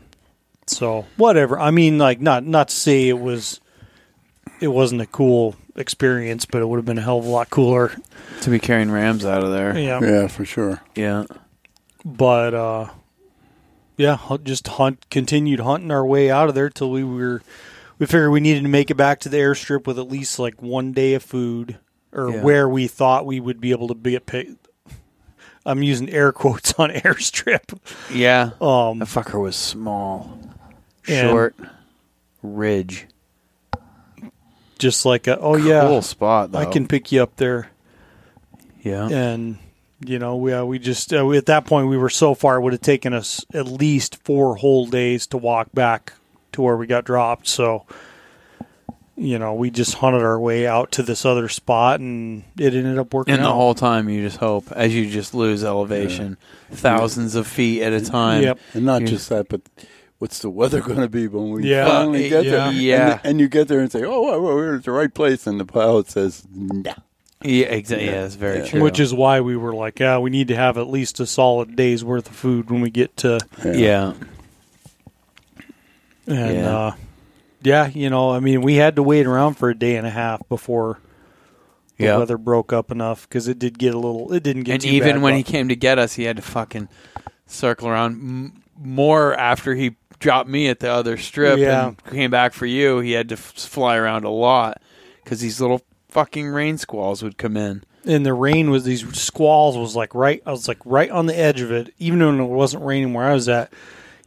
So 0.67 1.05
whatever. 1.17 1.59
I 1.59 1.71
mean, 1.71 1.97
like 1.97 2.21
not 2.21 2.45
not 2.45 2.69
to 2.69 2.75
say 2.75 3.09
it 3.09 3.19
was 3.19 3.59
it 4.61 4.69
wasn't 4.69 5.01
a 5.01 5.05
cool 5.07 5.55
experience, 5.75 6.45
but 6.45 6.61
it 6.61 6.65
would 6.67 6.77
have 6.77 6.85
been 6.85 6.97
a 6.97 7.01
hell 7.01 7.17
of 7.19 7.25
a 7.25 7.29
lot 7.29 7.49
cooler. 7.49 7.91
to 8.41 8.49
be 8.49 8.59
carrying 8.59 8.89
rams 8.91 9.25
out 9.25 9.43
of 9.43 9.51
there. 9.51 9.77
Yeah. 9.77 9.99
Yeah, 10.01 10.27
for 10.27 10.45
sure. 10.45 10.81
Yeah, 10.95 11.25
But 12.05 12.53
uh, 12.53 12.89
yeah, 13.97 14.17
just 14.43 14.67
hunt 14.67 15.09
continued 15.09 15.59
hunting 15.59 15.91
our 15.91 16.05
way 16.05 16.29
out 16.31 16.47
of 16.49 16.55
there 16.55 16.69
till 16.69 16.89
we 16.91 17.03
were. 17.03 17.41
We 17.99 18.05
figured 18.07 18.31
we 18.31 18.39
needed 18.39 18.63
to 18.63 18.69
make 18.69 18.89
it 18.89 18.95
back 18.95 19.19
to 19.21 19.29
the 19.29 19.37
airstrip 19.37 19.85
with 19.85 19.99
at 19.99 20.09
least 20.09 20.39
like 20.39 20.61
one 20.61 20.91
day 20.91 21.13
of 21.13 21.21
food, 21.23 21.77
or 22.13 22.29
Yeah. 22.31 22.41
where 22.41 22.67
we 22.69 22.87
thought 22.87 23.25
we 23.25 23.39
would 23.39 23.59
be 23.61 23.71
able 23.71 23.87
to 23.87 23.93
be 23.95 24.17
paid. 24.19 24.57
I'm 25.65 25.83
using 25.83 26.09
air 26.09 26.31
quotes 26.31 26.73
on 26.73 26.89
airstrip. 26.91 27.77
yeah. 28.11 28.51
Um, 28.59 28.99
That 28.99 29.07
fucker 29.07 29.39
was 29.41 29.55
small, 29.55 30.39
short, 31.03 31.55
ridge. 32.41 33.07
just 34.79 35.05
like 35.05 35.27
a, 35.27 35.37
oh 35.39 35.55
yeah, 35.55 35.81
cool 35.81 36.01
spot. 36.01 36.51
Though. 36.51 36.59
I 36.59 36.65
can 36.65 36.87
pick 36.87 37.11
you 37.11 37.21
up 37.21 37.35
there. 37.37 37.69
Yeah, 38.81 39.07
and 39.09 39.57
you 40.03 40.17
know 40.17 40.35
we 40.37 40.51
uh, 40.53 40.65
we 40.65 40.79
just 40.79 41.13
uh, 41.13 41.23
we, 41.23 41.37
at 41.37 41.45
that 41.45 41.65
point 41.65 41.87
we 41.87 41.97
were 41.97 42.09
so 42.09 42.33
far 42.33 42.57
it 42.57 42.61
would 42.61 42.73
have 42.73 42.81
taken 42.81 43.13
us 43.13 43.45
at 43.53 43.67
least 43.67 44.15
four 44.23 44.55
whole 44.55 44.87
days 44.87 45.27
to 45.27 45.37
walk 45.37 45.67
back 45.73 46.13
to 46.53 46.63
where 46.63 46.75
we 46.75 46.87
got 46.87 47.05
dropped 47.05 47.47
so 47.47 47.85
you 49.21 49.37
know, 49.37 49.53
we 49.53 49.69
just 49.69 49.93
hunted 49.95 50.23
our 50.23 50.39
way 50.39 50.65
out 50.65 50.91
to 50.93 51.03
this 51.03 51.25
other 51.25 51.47
spot, 51.47 51.99
and 51.99 52.43
it 52.57 52.73
ended 52.73 52.97
up 52.97 53.13
working. 53.13 53.35
And 53.35 53.43
the 53.43 53.49
out. 53.49 53.53
whole 53.53 53.75
time, 53.75 54.09
you 54.09 54.23
just 54.23 54.37
hope 54.37 54.71
as 54.71 54.95
you 54.95 55.09
just 55.09 55.35
lose 55.35 55.63
elevation, 55.63 56.37
thousands 56.71 57.35
of 57.35 57.45
feet 57.45 57.83
at 57.83 57.93
a 57.93 58.01
time. 58.01 58.41
Yep. 58.43 58.59
And 58.73 58.85
not 58.85 59.01
You- 59.01 59.07
just 59.07 59.29
that, 59.29 59.47
but 59.47 59.61
what's 60.17 60.39
the 60.39 60.49
weather 60.49 60.81
going 60.89 60.99
to 61.01 61.07
be 61.09 61.27
when 61.27 61.51
we 61.51 61.69
Yeah. 61.69 61.87
finally 61.87 62.29
get 62.29 62.45
Yeah. 62.45 62.51
there? 62.51 62.71
Yeah. 62.73 63.11
And, 63.11 63.19
and 63.23 63.39
you 63.39 63.47
get 63.47 63.67
there 63.67 63.79
and 63.79 63.91
say, 63.91 64.03
"Oh, 64.03 64.21
well, 64.23 64.41
we're 64.41 64.75
at 64.77 64.83
the 64.85 64.91
right 64.91 65.13
place," 65.13 65.45
and 65.45 65.59
the 65.59 65.65
pilot 65.65 66.09
says, 66.09 66.43
"Nah." 66.53 66.93
Yeah, 67.43 67.65
exactly. 67.67 68.07
Yeah, 68.07 68.21
that's 68.21 68.35
very 68.35 68.59
Yeah. 68.59 68.65
true. 68.65 68.81
Which 68.83 68.99
is 68.99 69.13
why 69.15 69.41
we 69.41 69.55
were 69.57 69.73
like, 69.73 69.99
yeah, 69.99 70.19
we 70.19 70.29
need 70.29 70.47
to 70.49 70.55
have 70.55 70.77
at 70.77 70.87
least 70.89 71.19
a 71.19 71.25
solid 71.25 71.75
day's 71.75 72.03
worth 72.03 72.29
of 72.29 72.35
food 72.35 72.69
when 72.69 72.81
we 72.81 72.89
get 72.91 73.17
to, 73.17 73.39
yeah, 73.65 74.13
and 76.27 76.55
Yeah. 76.55 76.77
uh, 76.77 76.91
yeah, 77.63 77.87
you 77.87 78.09
know, 78.09 78.31
I 78.31 78.39
mean, 78.39 78.61
we 78.61 78.75
had 78.75 78.95
to 78.95 79.03
wait 79.03 79.25
around 79.25 79.55
for 79.55 79.69
a 79.69 79.75
day 79.77 79.95
and 79.95 80.05
a 80.07 80.09
half 80.11 80.47
before 80.49 80.99
the 81.97 82.05
Yep. 82.05 82.19
weather 82.19 82.37
broke 82.37 82.73
up 82.73 82.91
enough 82.91 83.27
because 83.27 83.47
it 83.47 83.59
did 83.59 83.77
get 83.77 83.93
a 83.93 83.97
little, 83.99 84.33
it 84.33 84.43
didn't 84.43 84.63
get 84.63 84.73
and 84.75 84.85
even 84.85 85.15
bad, 85.15 85.21
when 85.21 85.33
but- 85.33 85.37
he 85.37 85.43
came 85.43 85.67
to 85.69 85.75
get 85.75 85.99
us, 85.99 86.13
he 86.15 86.23
had 86.23 86.35
to 86.37 86.41
fucking 86.41 86.87
circle 87.45 87.87
around 87.87 88.13
M- 88.13 88.53
more 88.81 89.33
after 89.35 89.75
he 89.75 89.95
dropped 90.19 90.49
me 90.49 90.67
at 90.67 90.79
the 90.79 90.89
other 90.91 91.17
strip 91.17 91.59
Yeah. 91.59 91.87
and 91.89 92.03
came 92.05 92.31
back 92.31 92.53
for 92.53 92.65
you. 92.65 92.99
He 92.99 93.11
had 93.11 93.29
to 93.29 93.33
f- 93.35 93.39
fly 93.55 93.95
around 93.97 94.23
a 94.23 94.29
lot 94.29 94.81
because 95.23 95.41
these 95.41 95.59
little 95.61 95.81
fucking 96.09 96.47
rain 96.47 96.77
squalls 96.77 97.21
would 97.23 97.37
come 97.37 97.55
in. 97.57 97.83
and 98.03 98.25
the 98.25 98.33
rain 98.33 98.71
was 98.71 98.83
these 98.83 99.05
squalls 99.15 99.77
was 99.77 99.95
like 99.95 100.15
right, 100.15 100.41
I 100.43 100.49
was 100.51 100.67
like 100.67 100.79
right 100.85 101.11
on 101.11 101.27
the 101.27 101.37
edge 101.37 101.61
of 101.61 101.71
it, 101.71 101.93
even 101.99 102.17
when 102.19 102.39
it 102.39 102.45
wasn't 102.49 102.83
raining 102.83 103.13
where 103.13 103.27
I 103.29 103.33
was 103.33 103.47
at. 103.47 103.71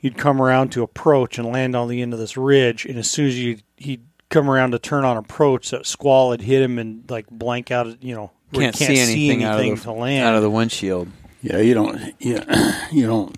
You'd 0.05 0.18
come 0.18 0.43
around 0.43 0.70
to 0.72 0.82
approach 0.82 1.39
and 1.39 1.48
land 1.51 1.74
on 1.74 1.89
the 1.89 2.02
end 2.02 2.12
of 2.12 2.18
this 2.18 2.36
ridge, 2.36 2.85
and 2.85 2.98
as 2.98 3.10
soon 3.10 3.26
as 3.26 3.39
you 3.43 3.56
he'd 3.78 4.02
come 4.28 4.51
around 4.51 4.72
to 4.72 4.78
turn 4.78 5.02
on 5.06 5.16
approach, 5.16 5.70
that 5.70 5.86
squall 5.86 6.32
had 6.32 6.43
hit 6.43 6.60
him 6.60 6.78
and 6.78 7.09
like 7.10 7.26
blank 7.31 7.70
out, 7.70 8.02
you 8.02 8.14
know, 8.14 8.31
where 8.51 8.66
you 8.66 8.72
Can't, 8.72 8.76
see 8.76 8.98
anything, 8.98 9.44
out 9.44 9.59
of 9.59 9.64
the 9.64 9.76
to 9.85 9.93
land. 9.93 10.26
out 10.28 10.35
of 10.35 10.43
the 10.43 10.51
windshield. 10.51 11.09
Yeah, 11.40 11.56
you 11.59 11.72
don't. 11.72 11.98
Yeah, 12.18 12.86
you 12.93 13.06
don't. 13.06 13.35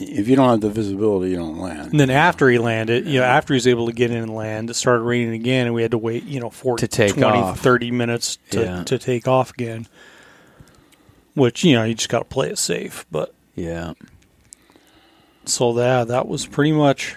If 0.00 0.26
you 0.28 0.34
don't 0.34 0.48
have 0.50 0.60
the 0.60 0.70
visibility, 0.70 1.30
you 1.30 1.36
don't 1.36 1.58
land. 1.58 1.92
and 1.92 2.00
then 2.00 2.10
after 2.10 2.48
he 2.50 2.58
landed, 2.58 3.06
you 3.06 3.20
know, 3.20 3.24
after 3.24 3.54
he 3.54 3.56
was 3.56 3.68
able 3.68 3.86
to 3.86 3.92
get 3.92 4.10
in 4.10 4.16
and 4.16 4.34
land, 4.34 4.68
it 4.68 4.74
started 4.74 5.02
raining 5.04 5.34
again, 5.34 5.66
and 5.66 5.74
we 5.74 5.82
had 5.82 5.92
to 5.92 5.98
wait, 5.98 6.24
you 6.24 6.40
know, 6.40 6.50
for 6.50 6.76
To 6.78 6.88
take 6.88 7.12
20, 7.14 7.24
off. 7.38 7.60
30 7.60 7.92
minutes 7.92 8.38
to, 8.50 8.60
Yeah. 8.60 8.82
to 8.84 8.98
take 8.98 9.28
off 9.28 9.50
again. 9.52 9.86
Which 11.34 11.62
you 11.64 11.74
know, 11.76 11.84
you 11.84 11.94
just 11.94 12.08
got 12.08 12.18
to 12.20 12.24
play 12.24 12.48
it 12.48 12.58
safe, 12.58 13.06
but 13.10 13.32
Yeah, 13.54 13.92
So 15.46 15.72
that 15.74 16.08
that 16.08 16.26
was 16.28 16.44
pretty 16.46 16.72
much. 16.72 17.16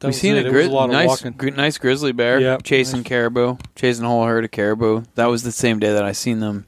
That 0.00 0.08
we 0.08 0.10
was 0.10 0.18
seen 0.20 0.34
it. 0.36 0.46
a, 0.46 0.48
It 0.48 0.52
was 0.52 0.66
gri- 0.66 0.66
lot 0.68 0.86
of 0.86 0.90
nice, 0.92 1.08
walking. 1.08 1.32
gri- 1.32 1.50
nice 1.52 1.78
grizzly 1.78 2.12
bear 2.12 2.40
Yep. 2.40 2.62
chasing 2.64 3.00
Nice. 3.00 3.06
caribou, 3.08 3.56
chasing 3.76 4.04
a 4.04 4.08
whole 4.08 4.24
herd 4.26 4.44
of 4.44 4.50
caribou. 4.50 5.04
That 5.14 5.26
was 5.26 5.42
the 5.44 5.52
same 5.52 5.78
day 5.78 5.92
that 5.92 6.02
I 6.04 6.12
seen 6.12 6.40
them. 6.40 6.66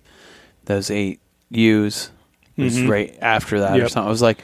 Those 0.66 0.90
eight 0.90 1.20
ewes. 1.50 2.10
It 2.56 2.62
was 2.62 2.76
Mhm. 2.78 2.88
right 2.88 3.18
after 3.20 3.58
that 3.60 3.78
or 3.80 3.88
something. 3.88 4.06
I 4.06 4.10
was 4.10 4.22
like, 4.22 4.38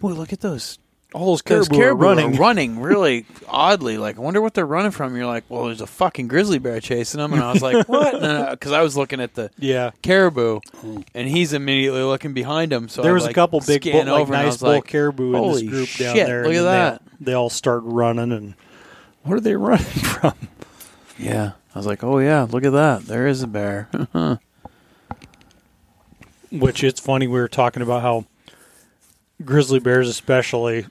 boy, 0.00 0.12
look 0.12 0.32
at 0.32 0.40
those 0.40 0.78
All 1.14 1.26
those 1.26 1.42
Those 1.42 1.68
caribou, 1.68 1.76
caribou 1.76 2.04
are 2.04 2.08
are 2.08 2.14
running. 2.16 2.36
running 2.40 2.80
really 2.80 3.26
oddly. 3.48 3.98
Like, 3.98 4.16
I 4.16 4.20
wonder 4.20 4.40
what 4.40 4.54
they're 4.54 4.64
running 4.66 4.90
from. 4.92 5.14
You're 5.14 5.26
like, 5.26 5.44
well, 5.48 5.64
there's 5.66 5.80
a 5.80 5.86
fucking 5.86 6.28
grizzly 6.28 6.58
bear 6.58 6.80
chasing 6.80 7.18
them, 7.20 7.32
and 7.34 7.42
I 7.42 7.52
was 7.52 7.60
like, 7.62 7.88
what? 7.88 8.12
Because 8.50 8.72
I 8.72 8.80
was 8.82 8.96
looking 8.96 9.20
at 9.20 9.34
the 9.34 9.50
Yeah, 9.58 9.90
caribou, 10.02 10.60
and 11.14 11.28
he's 11.28 11.52
immediately 11.52 12.02
looking 12.02 12.32
behind 12.32 12.72
him. 12.72 12.88
So 12.88 13.02
there 13.02 13.12
I, 13.12 13.14
was 13.14 13.24
like, 13.24 13.32
a 13.32 13.34
couple 13.34 13.60
big, 13.60 13.82
bull, 13.82 14.04
like 14.06 14.28
nice 14.28 14.56
bull 14.58 14.70
like, 14.70 14.86
caribou 14.86 15.34
in 15.34 15.52
this 15.52 15.62
group 15.62 15.88
down 15.98 16.16
there. 16.16 16.44
look 16.44 16.54
at 16.54 16.62
that. 16.62 17.02
They, 17.20 17.26
they 17.26 17.32
all 17.34 17.50
start 17.50 17.82
running, 17.84 18.32
and 18.32 18.54
what 19.22 19.34
are 19.36 19.40
they 19.40 19.54
running 19.56 19.84
from? 19.84 20.34
Yeah, 21.18 21.52
I 21.74 21.78
was 21.78 21.86
like, 21.86 22.02
oh 22.02 22.18
yeah, 22.18 22.46
look 22.50 22.64
at 22.64 22.72
that. 22.72 23.02
There 23.06 23.26
is 23.26 23.42
a 23.42 23.46
bear. 23.46 23.88
Which 26.50 26.84
it's 26.84 27.00
funny. 27.00 27.26
We 27.26 27.38
were 27.40 27.48
talking 27.48 27.82
about 27.82 28.02
how 28.02 28.26
grizzly 29.44 29.80
bears, 29.80 30.08
especially, 30.08 30.86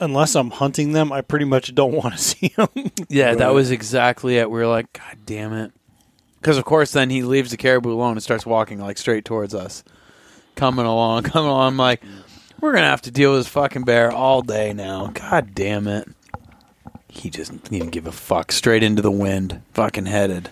unless 0.00 0.34
I'm 0.34 0.50
hunting 0.50 0.92
them, 0.92 1.12
I 1.12 1.20
pretty 1.20 1.44
much 1.44 1.74
don't 1.74 1.92
want 1.92 2.14
to 2.14 2.20
see 2.22 2.48
them. 2.56 2.68
yeah, 3.08 3.34
that 3.34 3.54
was 3.54 3.70
exactly 3.70 4.36
it. 4.38 4.50
We 4.50 4.58
were 4.60 4.66
like, 4.66 4.92
god 4.92 5.18
damn 5.24 5.52
it. 5.52 5.72
Because 6.40 6.58
of 6.58 6.64
course, 6.64 6.92
then 6.92 7.10
he 7.10 7.22
leaves 7.22 7.50
the 7.50 7.56
caribou 7.56 7.92
alone 7.92 8.12
and 8.12 8.22
starts 8.22 8.46
walking 8.46 8.78
like 8.78 8.98
straight 8.98 9.24
towards 9.24 9.54
us, 9.54 9.82
coming 10.54 10.86
along, 10.86 11.22
coming 11.24 11.50
along. 11.50 11.68
I'm 11.68 11.76
like, 11.76 12.02
we're 12.60 12.72
gonna 12.72 12.86
have 12.88 13.02
to 13.02 13.10
deal 13.10 13.32
with 13.32 13.40
this 13.40 13.48
fucking 13.48 13.84
bear 13.84 14.12
all 14.12 14.42
day 14.42 14.72
now. 14.72 15.08
God 15.08 15.54
damn 15.54 15.88
it. 15.88 16.08
He 17.08 17.30
just 17.30 17.64
didn't 17.64 17.90
give 17.90 18.06
a 18.06 18.12
fuck. 18.12 18.52
Straight 18.52 18.82
into 18.82 19.02
the 19.02 19.10
wind, 19.10 19.62
fucking 19.72 20.06
headed. 20.06 20.50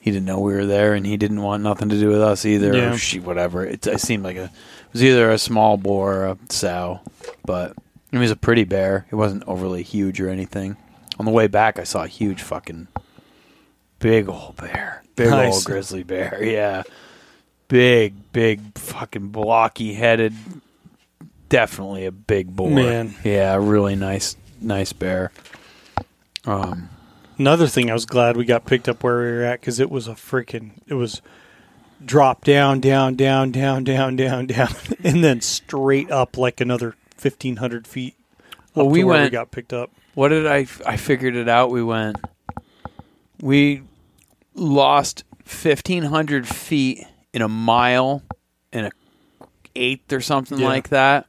He 0.00 0.10
didn't 0.10 0.26
know 0.26 0.40
we 0.40 0.52
were 0.52 0.66
there, 0.66 0.92
and 0.92 1.06
he 1.06 1.16
didn't 1.16 1.40
want 1.40 1.62
nothing 1.62 1.88
to 1.88 1.98
do 1.98 2.08
with 2.08 2.20
us 2.20 2.44
either. 2.44 2.76
Yeah. 2.76 2.92
Or 2.92 2.98
she, 2.98 3.20
whatever. 3.20 3.64
It, 3.64 3.86
it 3.86 4.00
seemed 4.00 4.24
like 4.24 4.36
a, 4.36 4.44
it 4.44 4.50
was 4.92 5.02
either 5.02 5.30
a 5.30 5.38
small 5.38 5.78
boar 5.78 6.14
or 6.14 6.26
a 6.26 6.38
sow, 6.50 7.00
but 7.46 7.74
it 8.14 8.20
was 8.20 8.30
a 8.30 8.36
pretty 8.36 8.64
bear. 8.64 9.06
It 9.10 9.14
wasn't 9.16 9.44
overly 9.46 9.82
huge 9.82 10.20
or 10.20 10.28
anything. 10.28 10.76
On 11.18 11.24
the 11.24 11.32
way 11.32 11.46
back, 11.46 11.78
I 11.78 11.84
saw 11.84 12.04
a 12.04 12.08
huge 12.08 12.42
fucking 12.42 12.88
big 13.98 14.28
old 14.28 14.56
bear, 14.56 15.02
big 15.16 15.30
Nice. 15.30 15.54
old 15.54 15.64
grizzly 15.64 16.02
bear. 16.02 16.42
Yeah, 16.42 16.82
big, 17.68 18.32
big, 18.32 18.76
fucking 18.78 19.28
blocky 19.28 19.94
headed. 19.94 20.34
Definitely 21.48 22.06
a 22.06 22.12
big 22.12 22.54
boar. 22.54 22.70
Man. 22.70 23.14
yeah, 23.22 23.56
really 23.56 23.94
nice, 23.94 24.36
nice 24.60 24.92
bear. 24.92 25.30
Um, 26.46 26.88
Another 27.38 27.66
thing, 27.66 27.90
I 27.90 27.94
was 27.94 28.06
glad 28.06 28.36
we 28.36 28.44
got 28.44 28.64
picked 28.64 28.88
up 28.88 29.02
where 29.02 29.18
we 29.18 29.24
were 29.24 29.42
at 29.44 29.60
because 29.60 29.80
it 29.80 29.90
was 29.90 30.06
a 30.08 30.12
freaking. 30.12 30.70
It 30.86 30.94
was 30.94 31.20
drop 32.04 32.44
down, 32.44 32.80
down, 32.80 33.14
down, 33.16 33.50
down, 33.50 33.82
down, 33.84 34.16
down, 34.16 34.46
down, 34.46 34.68
and 35.04 35.22
then 35.24 35.40
straight 35.40 36.10
up 36.10 36.36
like 36.36 36.60
another 36.60 36.94
fifteen 37.16 37.56
hundred 37.56 37.86
feet. 37.86 38.14
Well, 38.74 38.88
we 38.88 39.04
where 39.04 39.22
we 39.22 39.30
got 39.30 39.50
picked 39.50 39.72
up. 39.72 39.90
What 40.14 40.28
did 40.28 40.46
I? 40.46 40.66
I 40.86 40.96
figured 40.96 41.36
it 41.36 41.48
out. 41.48 41.70
We 41.70 41.82
went. 41.82 42.16
We 43.40 43.82
lost 44.54 45.24
fifteen 45.44 46.04
hundred 46.04 46.46
feet 46.48 47.06
in 47.32 47.42
a 47.42 47.48
mile 47.48 48.22
in 48.72 48.86
a 48.86 48.90
eighth 49.76 50.12
or 50.12 50.20
something 50.20 50.58
Yeah. 50.58 50.68
like 50.68 50.88
that, 50.90 51.26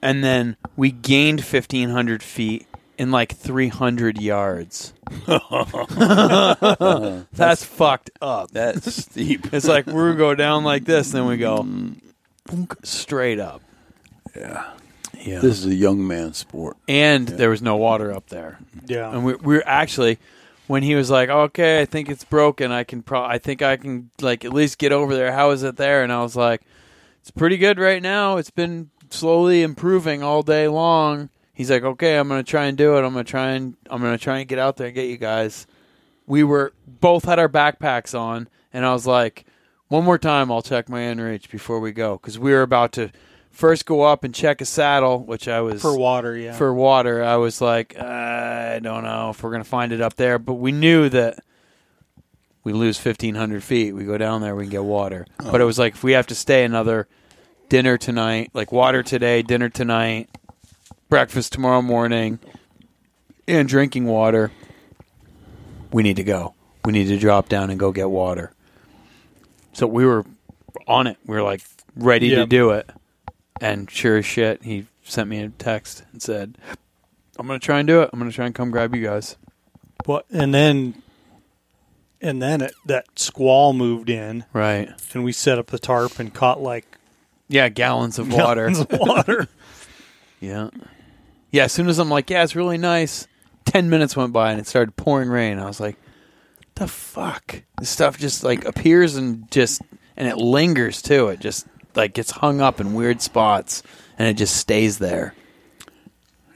and 0.00 0.22
then 0.22 0.56
we 0.76 0.90
gained 0.90 1.44
fifteen 1.44 1.90
hundred 1.90 2.22
feet 2.22 2.66
in 2.98 3.10
like 3.10 3.34
three 3.34 3.68
hundred 3.68 4.20
yards. 4.20 4.92
That's 7.32 7.64
fucked 7.64 8.10
up. 8.20 8.50
That's 8.52 8.94
steep. 8.94 9.52
It's 9.52 9.66
like 9.66 9.86
we 9.86 10.14
go 10.14 10.34
down 10.34 10.64
like 10.64 10.84
this, 10.84 11.10
then 11.10 11.26
we 11.26 11.36
go 11.36 11.58
mm. 11.58 11.96
straight 12.84 13.40
up. 13.40 13.62
Yeah. 14.36 14.70
Yeah. 15.24 15.38
This 15.40 15.58
is 15.58 15.66
a 15.66 15.74
young 15.74 16.06
man's 16.06 16.38
sport. 16.38 16.76
and 16.88 17.28
there 17.28 17.50
was 17.50 17.62
no 17.62 17.76
water 17.76 18.12
up 18.12 18.28
there. 18.28 18.58
Yeah, 18.86 19.10
And 19.12 19.24
we, 19.24 19.34
we 19.34 19.56
were 19.56 19.62
actually, 19.66 20.18
when 20.66 20.82
he 20.82 20.94
was 20.94 21.10
like, 21.10 21.28
"Okay, 21.28 21.80
I 21.80 21.84
think 21.84 22.08
it's 22.08 22.24
broken. 22.24 22.72
I 22.72 22.84
can 22.84 23.02
pro- 23.02 23.24
I 23.24 23.38
think 23.38 23.62
I 23.62 23.76
can 23.76 24.10
like 24.20 24.44
at 24.44 24.52
least 24.52 24.78
get 24.78 24.92
over 24.92 25.14
there. 25.14 25.32
How 25.32 25.50
is 25.50 25.62
it 25.62 25.76
there?" 25.76 26.02
And 26.02 26.12
I 26.12 26.22
was 26.22 26.34
like, 26.36 26.62
"It's 27.20 27.30
pretty 27.30 27.56
good 27.56 27.78
right 27.78 28.02
now. 28.02 28.36
It's 28.36 28.50
been 28.50 28.90
slowly 29.10 29.62
improving 29.62 30.22
all 30.22 30.42
day 30.42 30.66
long." 30.68 31.28
He's 31.52 31.70
like, 31.70 31.82
"Okay, 31.84 32.16
I'm 32.16 32.28
gonna 32.28 32.42
try 32.42 32.64
and 32.66 32.76
do 32.78 32.96
it. 32.96 33.04
I'm 33.04 33.12
gonna 33.12 33.24
try 33.24 33.50
and 33.50 33.76
I'm 33.90 34.00
gonna 34.02 34.18
try 34.18 34.38
and 34.38 34.48
get 34.48 34.58
out 34.58 34.76
there 34.76 34.86
and 34.88 34.94
get 34.96 35.08
you 35.08 35.18
guys." 35.18 35.66
We 36.26 36.42
were 36.44 36.72
both 36.86 37.24
had 37.24 37.38
our 37.38 37.48
backpacks 37.48 38.18
on, 38.18 38.48
and 38.72 38.86
I 38.86 38.92
was 38.92 39.06
like, 39.06 39.44
"One 39.88 40.04
more 40.04 40.18
time, 40.18 40.50
I'll 40.50 40.62
check 40.62 40.88
my 40.88 41.00
inReach 41.00 41.50
before 41.50 41.78
we 41.80 41.92
go," 41.92 42.16
because 42.16 42.38
we 42.38 42.52
were 42.52 42.62
about 42.62 42.92
to 42.92 43.10
first 43.52 43.86
go 43.86 44.02
up 44.02 44.24
and 44.24 44.34
check 44.34 44.60
a 44.60 44.64
saddle, 44.64 45.20
which 45.20 45.46
I 45.46 45.60
was 45.60 45.80
for 45.80 45.96
water. 45.96 46.36
Yeah, 46.36 46.54
for 46.54 46.74
water, 46.74 47.22
I 47.22 47.36
was 47.36 47.60
like, 47.60 47.94
uh, 47.98 48.02
I 48.02 48.80
don't 48.82 49.04
know 49.04 49.30
if 49.30 49.42
we're 49.42 49.52
gonna 49.52 49.64
find 49.64 49.92
it 49.92 50.00
up 50.00 50.16
there, 50.16 50.38
but 50.38 50.54
we 50.54 50.72
knew 50.72 51.08
that 51.10 51.38
we 52.64 52.72
lose 52.72 52.98
fifteen 52.98 53.34
hundred 53.34 53.62
feet. 53.62 53.92
We 53.92 54.04
go 54.04 54.18
down 54.18 54.40
there, 54.40 54.56
we 54.56 54.64
can 54.64 54.70
get 54.70 54.84
water. 54.84 55.26
But 55.38 55.60
it 55.60 55.64
was 55.64 55.78
like 55.78 55.94
if 55.94 56.02
we 56.02 56.12
have 56.12 56.26
to 56.28 56.34
stay 56.34 56.64
another 56.64 57.06
dinner 57.68 57.96
tonight, 57.96 58.50
like 58.54 58.72
water 58.72 59.02
today, 59.02 59.42
dinner 59.42 59.68
tonight, 59.68 60.28
breakfast 61.08 61.52
tomorrow 61.52 61.82
morning, 61.82 62.38
and 63.46 63.68
drinking 63.68 64.06
water, 64.06 64.50
we 65.92 66.02
need 66.02 66.16
to 66.16 66.24
go. 66.24 66.54
We 66.84 66.92
need 66.92 67.06
to 67.08 67.18
drop 67.18 67.48
down 67.48 67.70
and 67.70 67.78
go 67.78 67.92
get 67.92 68.10
water. 68.10 68.52
So 69.72 69.86
we 69.86 70.04
were 70.04 70.24
on 70.86 71.06
it. 71.06 71.16
We 71.26 71.36
were 71.36 71.42
like 71.42 71.62
ready 71.96 72.30
to 72.30 72.46
do 72.46 72.70
it. 72.70 72.90
And 73.62 73.88
sure 73.88 74.16
as 74.18 74.26
shit, 74.26 74.64
he 74.64 74.86
sent 75.04 75.28
me 75.28 75.40
a 75.40 75.48
text 75.50 76.02
and 76.12 76.20
said, 76.20 76.58
I'm 77.38 77.46
going 77.46 77.58
to 77.60 77.64
try 77.64 77.78
and 77.78 77.86
do 77.86 78.02
it. 78.02 78.10
I'm 78.12 78.18
going 78.18 78.30
to 78.30 78.34
try 78.34 78.46
and 78.46 78.54
come 78.54 78.70
grab 78.72 78.92
you 78.94 79.02
guys. 79.04 79.36
But 80.04 80.26
and 80.32 80.52
then 80.52 81.00
and 82.20 82.42
then 82.42 82.60
it, 82.60 82.74
that 82.86 83.06
squall 83.18 83.72
moved 83.72 84.10
in, 84.10 84.44
Right. 84.52 84.88
and 85.14 85.22
we 85.24 85.30
set 85.32 85.58
up 85.58 85.68
the 85.68 85.78
tarp 85.78 86.18
and 86.18 86.34
caught 86.34 86.60
like 86.60 86.86
Yeah, 87.48 87.68
gallons 87.68 88.18
of 88.18 88.32
water. 88.32 88.68
gallons 88.68 88.80
of 88.80 88.98
water. 88.98 89.48
yeah. 90.40 90.70
Yeah, 91.52 91.64
as 91.64 91.72
soon 91.72 91.88
as 91.88 91.98
I'm 92.00 92.08
like, 92.08 92.30
yeah, 92.30 92.42
it's 92.42 92.56
really 92.56 92.78
nice, 92.78 93.28
ten 93.64 93.88
minutes 93.90 94.16
went 94.16 94.32
by 94.32 94.50
and 94.50 94.60
it 94.60 94.66
started 94.66 94.96
pouring 94.96 95.28
rain. 95.28 95.58
I 95.60 95.66
was 95.66 95.78
like, 95.78 95.96
"The 96.76 96.88
fuck!" 96.88 97.62
This 97.78 97.90
stuff 97.90 98.18
just 98.18 98.42
like 98.42 98.64
appears 98.64 99.16
and 99.16 99.48
just 99.52 99.82
and 100.16 100.26
it 100.26 100.36
lingers 100.38 101.00
too. 101.02 101.28
It 101.28 101.38
just 101.40 101.66
like 101.96 102.14
gets 102.14 102.30
hung 102.30 102.60
up 102.60 102.80
in 102.80 102.94
weird 102.94 103.20
spots 103.20 103.82
and 104.18 104.28
it 104.28 104.34
just 104.34 104.56
stays 104.56 104.98
there. 104.98 105.34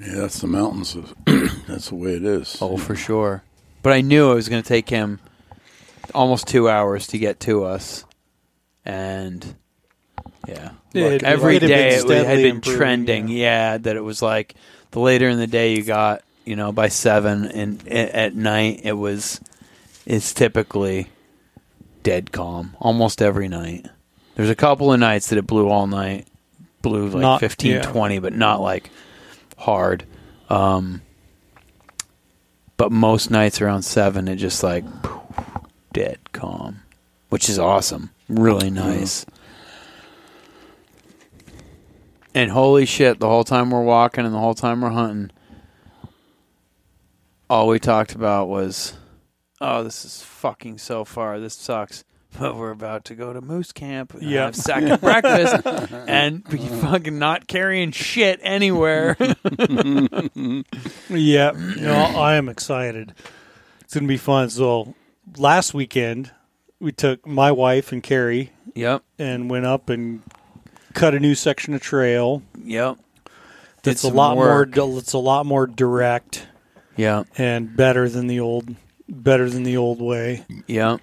Yeah, 0.00 0.14
that's 0.16 0.40
the 0.40 0.46
mountains. 0.46 0.96
that's 1.66 1.88
the 1.88 1.94
way 1.94 2.14
it 2.16 2.24
is. 2.24 2.58
Oh, 2.60 2.76
for 2.76 2.94
sure. 2.94 3.42
But 3.82 3.92
I 3.92 4.00
knew 4.02 4.30
it 4.32 4.34
was 4.34 4.48
going 4.48 4.62
to 4.62 4.68
take 4.68 4.88
him 4.90 5.20
almost 6.14 6.46
two 6.46 6.68
hours 6.68 7.06
to 7.08 7.18
get 7.18 7.40
to 7.40 7.64
us, 7.64 8.04
and 8.84 9.54
yeah, 10.46 10.70
Yeah, 10.92 11.04
it- 11.06 11.22
every 11.22 11.56
it 11.56 11.62
had 11.62 11.68
been 11.68 11.78
day 11.78 11.94
it, 11.96 12.04
was- 12.04 12.26
had 12.26 12.36
been 12.38 12.60
trending. 12.60 13.28
yeah. 13.28 13.36
Yeah. 13.72 13.78
that 13.78 13.96
it 13.96 14.00
was 14.02 14.20
like 14.22 14.54
the 14.90 15.00
later 15.00 15.28
in 15.28 15.38
the 15.38 15.46
day 15.46 15.74
you 15.76 15.82
got, 15.82 16.22
you 16.44 16.56
know, 16.56 16.72
by 16.72 16.88
seven, 16.88 17.44
and 17.46 17.86
at 17.88 18.34
night 18.34 18.80
it 18.84 18.92
was. 18.92 19.40
It's 20.04 20.32
typically 20.32 21.08
dead 22.04 22.30
calm 22.30 22.76
almost 22.78 23.20
every 23.20 23.48
night. 23.48 23.86
There's 24.36 24.50
a 24.50 24.54
couple 24.54 24.92
of 24.92 25.00
nights 25.00 25.28
that 25.30 25.38
it 25.38 25.46
blew 25.46 25.68
all 25.68 25.86
night, 25.86 26.28
blew 26.82 27.08
like 27.08 27.22
Not- 27.22 27.40
fifteen, 27.40 27.72
yeah. 27.72 27.82
twenty, 27.82 28.18
but 28.20 28.32
not 28.34 28.60
like 28.60 28.90
hard. 29.56 30.04
Um, 30.48 31.02
but 32.76 32.92
most 32.92 33.30
nights 33.30 33.60
around 33.60 33.82
seven, 33.82 34.28
it 34.28 34.36
just 34.36 34.62
like 34.62 34.84
dead 35.92 36.18
calm, 36.32 36.82
which 37.30 37.48
is 37.48 37.58
awesome. 37.58 38.10
Really 38.28 38.70
nice. 38.70 39.24
And 42.34 42.50
holy 42.50 42.84
shit, 42.84 43.18
the 43.18 43.28
whole 43.28 43.44
time 43.44 43.70
we're 43.70 43.82
walking 43.82 44.26
and 44.26 44.34
the 44.34 44.38
whole 44.38 44.54
time 44.54 44.82
we're 44.82 44.90
hunting, 44.90 45.30
all 47.48 47.68
we 47.68 47.78
talked 47.78 48.14
about 48.14 48.48
was, 48.48 48.92
oh, 49.62 49.82
this 49.82 50.04
is 50.04 50.20
fucking 50.20 50.76
so 50.76 51.06
far. 51.06 51.40
This 51.40 51.54
sucks. 51.54 52.04
But 52.38 52.56
we're 52.56 52.70
about 52.70 53.04
to 53.06 53.14
go 53.14 53.32
to 53.32 53.40
moose 53.40 53.72
camp 53.72 54.12
and 54.14 54.22
Yep. 54.22 54.44
have 54.44 54.56
second 54.56 55.00
breakfast 55.00 55.66
and 56.08 56.44
be 56.44 56.58
fucking 56.58 57.18
not 57.18 57.46
carrying 57.46 57.90
shit 57.92 58.40
anywhere. 58.42 59.16
Yeah, 61.08 61.52
no, 61.78 61.94
I 61.94 62.34
am 62.34 62.48
excited. 62.48 63.14
It's 63.80 63.94
gonna 63.94 64.06
be 64.06 64.16
fun. 64.16 64.50
So 64.50 64.94
last 65.36 65.74
weekend 65.74 66.30
we 66.80 66.92
took 66.92 67.26
my 67.26 67.52
wife 67.52 67.92
and 67.92 68.02
Carrie 68.02 68.50
yep. 68.74 69.02
and 69.18 69.48
went 69.48 69.66
up 69.66 69.88
and 69.88 70.22
cut 70.94 71.14
a 71.14 71.20
new 71.20 71.34
section 71.34 71.74
of 71.74 71.80
trail. 71.80 72.42
Yep. 72.64 72.98
Did 73.82 73.90
It's 73.92 74.02
a 74.04 74.08
lot 74.08 74.36
work. 74.36 74.76
more. 74.76 74.98
It's 74.98 75.12
a 75.12 75.18
lot 75.18 75.46
more 75.46 75.66
direct 75.66 76.46
Yeah. 76.96 77.24
and 77.38 77.74
better 77.76 78.08
than 78.08 78.26
the 78.26 78.40
old. 78.40 78.74
Better 79.08 79.48
than 79.48 79.62
the 79.62 79.76
old 79.76 80.02
way. 80.02 80.44
Yeah. 80.66 80.96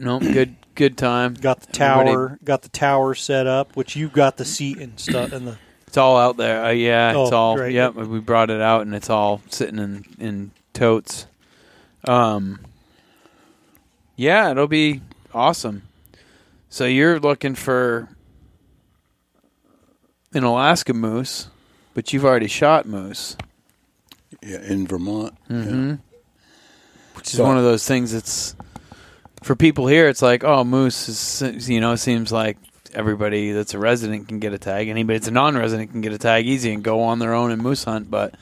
No, 0.00 0.20
good 0.20 0.56
good 0.74 0.96
time. 0.96 1.34
Got 1.34 1.60
the 1.60 1.82
Everybody- 1.82 2.10
tower. 2.10 2.38
Got 2.44 2.62
the 2.62 2.68
tower 2.68 3.14
set 3.14 3.46
up, 3.46 3.74
which 3.76 3.96
you've 3.96 4.12
got 4.12 4.36
the 4.36 4.44
seat 4.44 4.78
and 4.78 4.98
stuff 4.98 5.32
and 5.32 5.46
the 5.48 5.58
It's 5.86 5.96
all 5.96 6.16
out 6.16 6.36
there. 6.36 6.64
Uh, 6.66 6.70
yeah, 6.70 7.10
it's 7.20 7.32
Oh, 7.32 7.36
all 7.36 7.56
great. 7.56 7.74
yep, 7.74 7.94
we 7.94 8.20
brought 8.20 8.50
it 8.50 8.60
out 8.60 8.82
and 8.82 8.94
it's 8.94 9.10
all 9.10 9.40
sitting 9.50 9.78
in 9.78 10.04
in 10.18 10.50
totes. 10.72 11.26
Um 12.06 12.60
Yeah, 14.16 14.50
it'll 14.50 14.68
be 14.68 15.00
awesome. 15.34 15.82
So 16.70 16.84
you're 16.84 17.18
looking 17.18 17.54
for 17.54 18.08
an 20.34 20.44
Alaska 20.44 20.92
moose, 20.94 21.48
but 21.94 22.12
you've 22.12 22.24
already 22.24 22.46
shot 22.48 22.86
moose. 22.86 23.36
Yeah, 24.42 24.60
in 24.60 24.86
Vermont. 24.86 25.34
Mm-hmm. 25.48 25.94
Which 27.16 27.28
is 27.28 27.36
So- 27.38 27.44
one 27.44 27.56
of 27.56 27.64
those 27.64 27.86
things 27.86 28.12
that's 28.12 28.54
for 29.42 29.54
people 29.56 29.86
here. 29.86 30.08
It's 30.08 30.22
like, 30.22 30.44
oh, 30.44 30.64
moose 30.64 31.40
is 31.42 31.68
you 31.68 31.80
know 31.80 31.96
seems 31.96 32.30
like 32.32 32.56
everybody 32.94 33.52
that's 33.52 33.74
a 33.74 33.78
resident 33.78 34.28
can 34.28 34.38
get 34.38 34.52
a 34.52 34.58
tag. 34.58 34.88
Anybody 34.88 35.18
that's 35.18 35.28
a 35.28 35.32
non-resident 35.32 35.90
can 35.92 36.00
get 36.00 36.12
a 36.12 36.18
tag 36.18 36.46
easy 36.46 36.72
and 36.72 36.82
go 36.82 37.02
on 37.02 37.18
their 37.18 37.34
own 37.34 37.50
and 37.50 37.62
moose 37.62 37.84
hunt. 37.84 38.10
But 38.10 38.34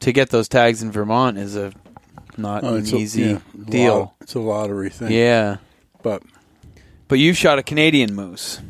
to 0.00 0.12
get 0.12 0.30
those 0.30 0.48
tags 0.48 0.82
in 0.82 0.90
Vermont 0.92 1.38
is 1.38 1.56
a 1.56 1.72
not 2.36 2.64
Oh, 2.64 2.74
an 2.74 2.80
it's 2.82 2.92
a- 2.92 2.96
easy 2.96 3.22
yeah, 3.22 3.38
deal. 3.68 3.98
lot- 3.98 4.14
it's 4.20 4.34
a 4.34 4.40
lottery 4.40 4.90
thing. 4.90 5.12
Yeah, 5.12 5.56
But 6.02 6.22
but 7.08 7.18
you've 7.18 7.36
shot 7.36 7.58
a 7.58 7.62
Canadian 7.62 8.14
moose 8.14 8.60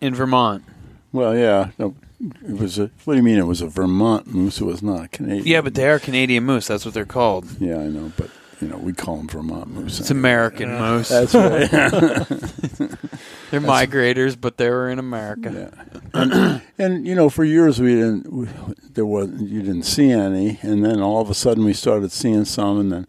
in 0.00 0.14
Vermont. 0.14 0.64
well, 1.12 1.36
yeah. 1.36 1.70
No, 1.78 1.94
it 2.20 2.58
was 2.58 2.78
a. 2.78 2.90
What 3.04 3.14
do 3.14 3.18
you 3.18 3.22
mean? 3.22 3.38
It 3.38 3.46
was 3.46 3.60
a 3.60 3.66
Vermont 3.68 4.26
moose. 4.34 4.60
It 4.60 4.64
was 4.64 4.82
not 4.82 5.04
a 5.04 5.08
Canadian. 5.08 5.46
Yeah, 5.46 5.60
but 5.60 5.74
they 5.74 5.88
are 5.88 5.98
Canadian 5.98 6.44
moose. 6.44 6.66
That's 6.66 6.84
what 6.84 6.94
they're 6.94 7.04
called. 7.04 7.46
Yeah, 7.60 7.76
I 7.78 7.84
know. 7.88 8.10
But 8.16 8.30
you 8.64 8.70
know, 8.70 8.78
we 8.78 8.94
call 8.94 9.18
them 9.18 9.28
Vermont 9.28 9.68
moose. 9.68 10.00
It's 10.00 10.10
American 10.10 10.78
moose. 10.78 11.10
That's 11.10 11.34
right. 11.34 11.70
they're 13.50 13.60
migrators, 13.60 14.40
but 14.40 14.56
they 14.56 14.70
were 14.70 14.88
in 14.88 14.98
America. 14.98 15.70
Yeah, 15.70 16.00
and, 16.14 16.62
and 16.78 17.06
you 17.06 17.14
know, 17.14 17.28
for 17.28 17.44
years 17.44 17.78
we 17.78 17.94
didn't. 17.94 18.32
We, 18.32 18.48
there 18.94 19.04
was 19.04 19.28
you 19.38 19.60
didn't 19.60 19.82
see 19.82 20.10
any, 20.10 20.58
and 20.62 20.82
then 20.82 21.02
all 21.02 21.20
of 21.20 21.28
a 21.28 21.34
sudden 21.34 21.66
we 21.66 21.74
started 21.74 22.10
seeing 22.10 22.46
some, 22.46 22.80
and 22.80 22.90
then 22.90 23.06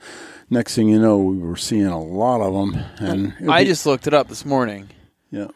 next 0.50 0.76
thing 0.76 0.90
you 0.90 1.00
know, 1.00 1.18
we 1.18 1.38
were 1.38 1.56
seeing 1.56 1.86
a 1.86 2.02
lot 2.04 2.42
of 2.42 2.54
them. 2.54 2.84
And 3.00 3.50
I 3.50 3.64
be- 3.64 3.70
just 3.70 3.86
looked 3.86 4.08
it 4.08 4.14
up 4.14 4.28
this 4.28 4.44
morning. 4.44 4.90
yeah, 5.32 5.48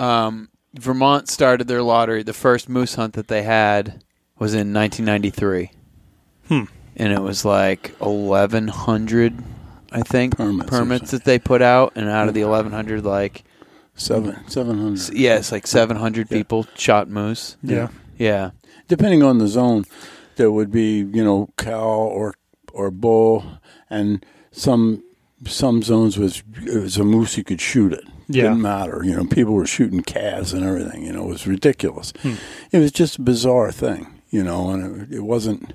um, 0.00 0.48
Vermont 0.74 1.28
started 1.28 1.68
their 1.68 1.84
lottery. 1.84 2.24
The 2.24 2.32
first 2.32 2.68
moose 2.68 2.96
hunt 2.96 3.14
that 3.14 3.28
they 3.28 3.44
had 3.44 4.02
was 4.40 4.54
in 4.54 4.74
1993. 4.74 5.70
Hmm. 6.48 6.64
And 6.96 7.12
it 7.12 7.20
was 7.20 7.44
like 7.44 7.94
1,100, 7.98 9.34
I 9.92 10.00
think, 10.02 10.36
Permits 10.36 10.70
permits 10.70 11.10
that 11.10 11.24
they 11.24 11.38
put 11.38 11.62
out. 11.62 11.92
And 11.96 12.08
out 12.08 12.28
of 12.28 12.34
the 12.34 12.44
1,100, 12.44 13.04
like, 13.04 13.44
seven 13.94 14.36
seven 14.48 14.78
hundred. 14.78 15.14
yeah, 15.14 15.36
it's 15.36 15.50
like 15.52 15.66
700 15.66 16.26
Yeah. 16.30 16.36
people 16.38 16.66
shot 16.76 17.08
moose. 17.08 17.56
yeah. 17.62 17.88
Yeah. 18.18 18.50
depending 18.88 19.22
on 19.22 19.38
the 19.38 19.48
zone, 19.48 19.84
there 20.36 20.50
would 20.50 20.70
be 20.70 20.98
you 20.98 21.24
know 21.24 21.48
cow 21.56 21.88
or 21.88 22.34
or 22.74 22.90
bull, 22.90 23.44
and 23.90 24.24
some 24.52 25.02
some 25.46 25.82
zones 25.82 26.18
was 26.18 26.42
it 26.66 26.78
was 26.82 26.96
a 26.98 27.04
moose 27.04 27.36
you 27.38 27.44
could 27.44 27.60
shoot 27.60 27.92
it. 27.94 28.04
Yeah. 28.28 28.42
Didn't 28.44 28.60
matter, 28.62 29.02
you 29.04 29.14
know. 29.16 29.24
People 29.24 29.54
were 29.54 29.66
shooting 29.66 30.02
calves 30.02 30.52
and 30.52 30.62
everything. 30.64 31.04
You 31.04 31.12
know, 31.12 31.24
it 31.24 31.28
was 31.28 31.46
ridiculous. 31.46 32.12
Hmm. 32.20 32.34
It 32.72 32.78
was 32.80 32.92
just 32.92 33.16
a 33.18 33.22
bizarre 33.22 33.70
thing, 33.72 34.20
you 34.30 34.42
know, 34.42 34.70
and 34.70 35.02
it, 35.10 35.16
it 35.16 35.20
wasn't. 35.24 35.72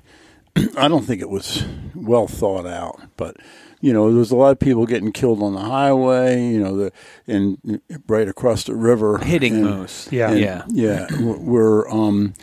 I 0.78 0.88
don't 0.88 1.06
think 1.06 1.22
it 1.22 1.30
was 1.30 1.64
well 1.95 2.28
thought 2.28 2.65
out, 2.68 3.02
but 3.18 3.38
you 3.80 3.94
know, 3.94 4.10
there 4.10 4.19
was 4.19 4.32
a 4.32 4.36
lot 4.36 4.52
of 4.52 4.60
people 4.60 4.86
getting 4.86 5.11
killed 5.11 5.41
on 5.41 5.53
the 5.53 5.60
highway. 5.61 6.45
You 6.48 6.60
know, 6.60 6.78
the 6.78 6.91
and 7.28 7.82
right 8.07 8.28
across 8.28 8.64
the 8.65 8.76
river, 8.76 9.18
Hitting 9.18 9.56
and- 9.56 9.65
Yeah. 9.65 9.76
moose. 9.76 10.07
and, 10.11 10.40
Yeah. 10.40 10.64
yeah. 10.69 11.07
We're 11.19 11.90
um, 11.90 12.34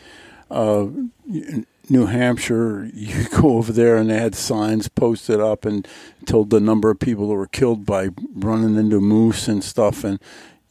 uh, 0.51 0.87
New 1.91 2.07
Hampshire. 2.07 2.91
You 2.93 3.29
go 3.41 3.57
over 3.57 3.73
there, 3.73 3.97
and 3.97 4.11
they 4.11 4.19
had 4.19 4.35
signs 4.35 4.89
posted 4.89 5.41
up 5.41 5.65
and 5.65 5.87
told 6.27 6.51
the 6.51 6.61
number 6.61 6.91
of 6.91 6.99
people 6.99 7.29
that 7.29 7.35
were 7.35 7.47
killed 7.47 7.87
by 7.87 8.09
running 8.35 8.77
into 8.77 9.01
moose 9.01 9.49
and 9.49 9.63
stuff, 9.63 10.05
and 10.05 10.19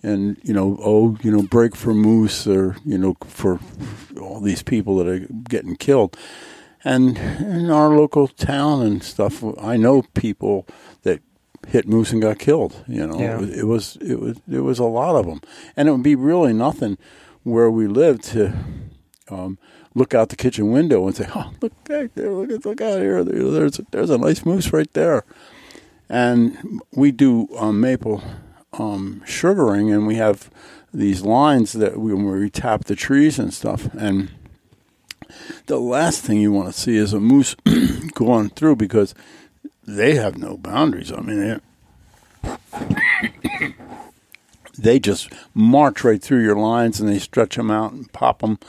and 0.03 0.37
you 0.43 0.53
know, 0.53 0.77
oh, 0.83 1.17
you 1.23 1.31
know, 1.31 1.41
break 1.43 1.75
for 1.75 1.93
moose, 1.93 2.45
or 2.47 2.75
you 2.85 2.97
know, 2.97 3.15
for 3.25 3.59
all 4.19 4.41
these 4.41 4.63
people 4.63 4.97
that 4.97 5.07
are 5.07 5.19
getting 5.49 5.75
killed. 5.75 6.17
And 6.87 7.17
in 7.17 7.69
our 7.69 7.89
local 7.89 8.27
town 8.29 8.81
and 8.81 9.03
stuff, 9.03 9.43
I 9.59 9.75
know 9.75 10.03
people 10.13 10.65
that 11.03 11.19
hit 11.67 11.85
moose 11.85 12.13
and 12.13 12.21
got 12.21 12.39
killed. 12.39 12.73
You 12.87 13.05
know, 13.07 13.19
Yeah. 13.19 13.41
it, 13.41 13.65
was 13.67 13.97
it 13.99 14.19
was 14.19 14.37
it 14.49 14.61
was 14.61 14.79
a 14.79 14.85
lot 14.85 15.15
of 15.19 15.25
them, 15.25 15.41
and 15.75 15.89
it 15.89 15.91
would 15.91 16.03
be 16.03 16.15
really 16.15 16.53
nothing 16.53 16.97
where 17.43 17.69
we 17.69 17.87
lived 17.87 18.23
to 18.33 18.53
um, 19.29 19.57
look 19.95 20.13
out 20.13 20.29
the 20.29 20.37
kitchen 20.37 20.71
window 20.71 21.05
and 21.07 21.15
say, 21.15 21.27
"Oh, 21.35 21.51
look 21.61 21.73
right 21.89 22.13
there! 22.15 22.31
Look 22.31 22.65
look 22.65 22.81
out 22.81 22.99
here! 23.01 23.21
There's 23.23 23.79
a, 23.79 23.85
there's 23.91 24.09
a 24.09 24.17
nice 24.17 24.45
moose 24.45 24.71
right 24.71 24.91
there." 24.93 25.23
And 26.09 26.81
we 26.93 27.11
do 27.11 27.49
um, 27.57 27.81
maple 27.81 28.23
um, 28.79 29.21
sugaring, 29.25 29.91
and 29.91 30.07
we 30.07 30.15
have 30.15 30.49
these 30.93 31.21
lines 31.21 31.73
that 31.73 31.99
we, 31.99 32.13
where 32.13 32.39
we 32.39 32.49
tap 32.49 32.85
the 32.85 32.95
trees 32.95 33.37
and 33.39 33.53
stuff. 33.53 33.89
And 33.93 34.29
the 35.67 35.79
last 35.79 36.21
thing 36.21 36.39
you 36.39 36.51
want 36.51 36.73
to 36.73 36.79
see 36.79 36.95
is 36.95 37.13
a 37.13 37.19
moose 37.19 37.55
going 38.13 38.49
through 38.49 38.75
because 38.77 39.13
they 39.85 40.15
have 40.15 40.37
no 40.37 40.57
boundaries. 40.57 41.11
I 41.11 41.21
mean, 41.21 41.59
they, 42.43 42.57
they 44.77 44.99
just 44.99 45.31
march 45.53 46.03
right 46.03 46.21
through 46.21 46.43
your 46.43 46.55
lines 46.55 46.99
and 46.99 47.09
they 47.09 47.19
stretch 47.19 47.55
them 47.55 47.71
out 47.71 47.91
and 47.93 48.11
pop 48.13 48.39
them 48.39 48.59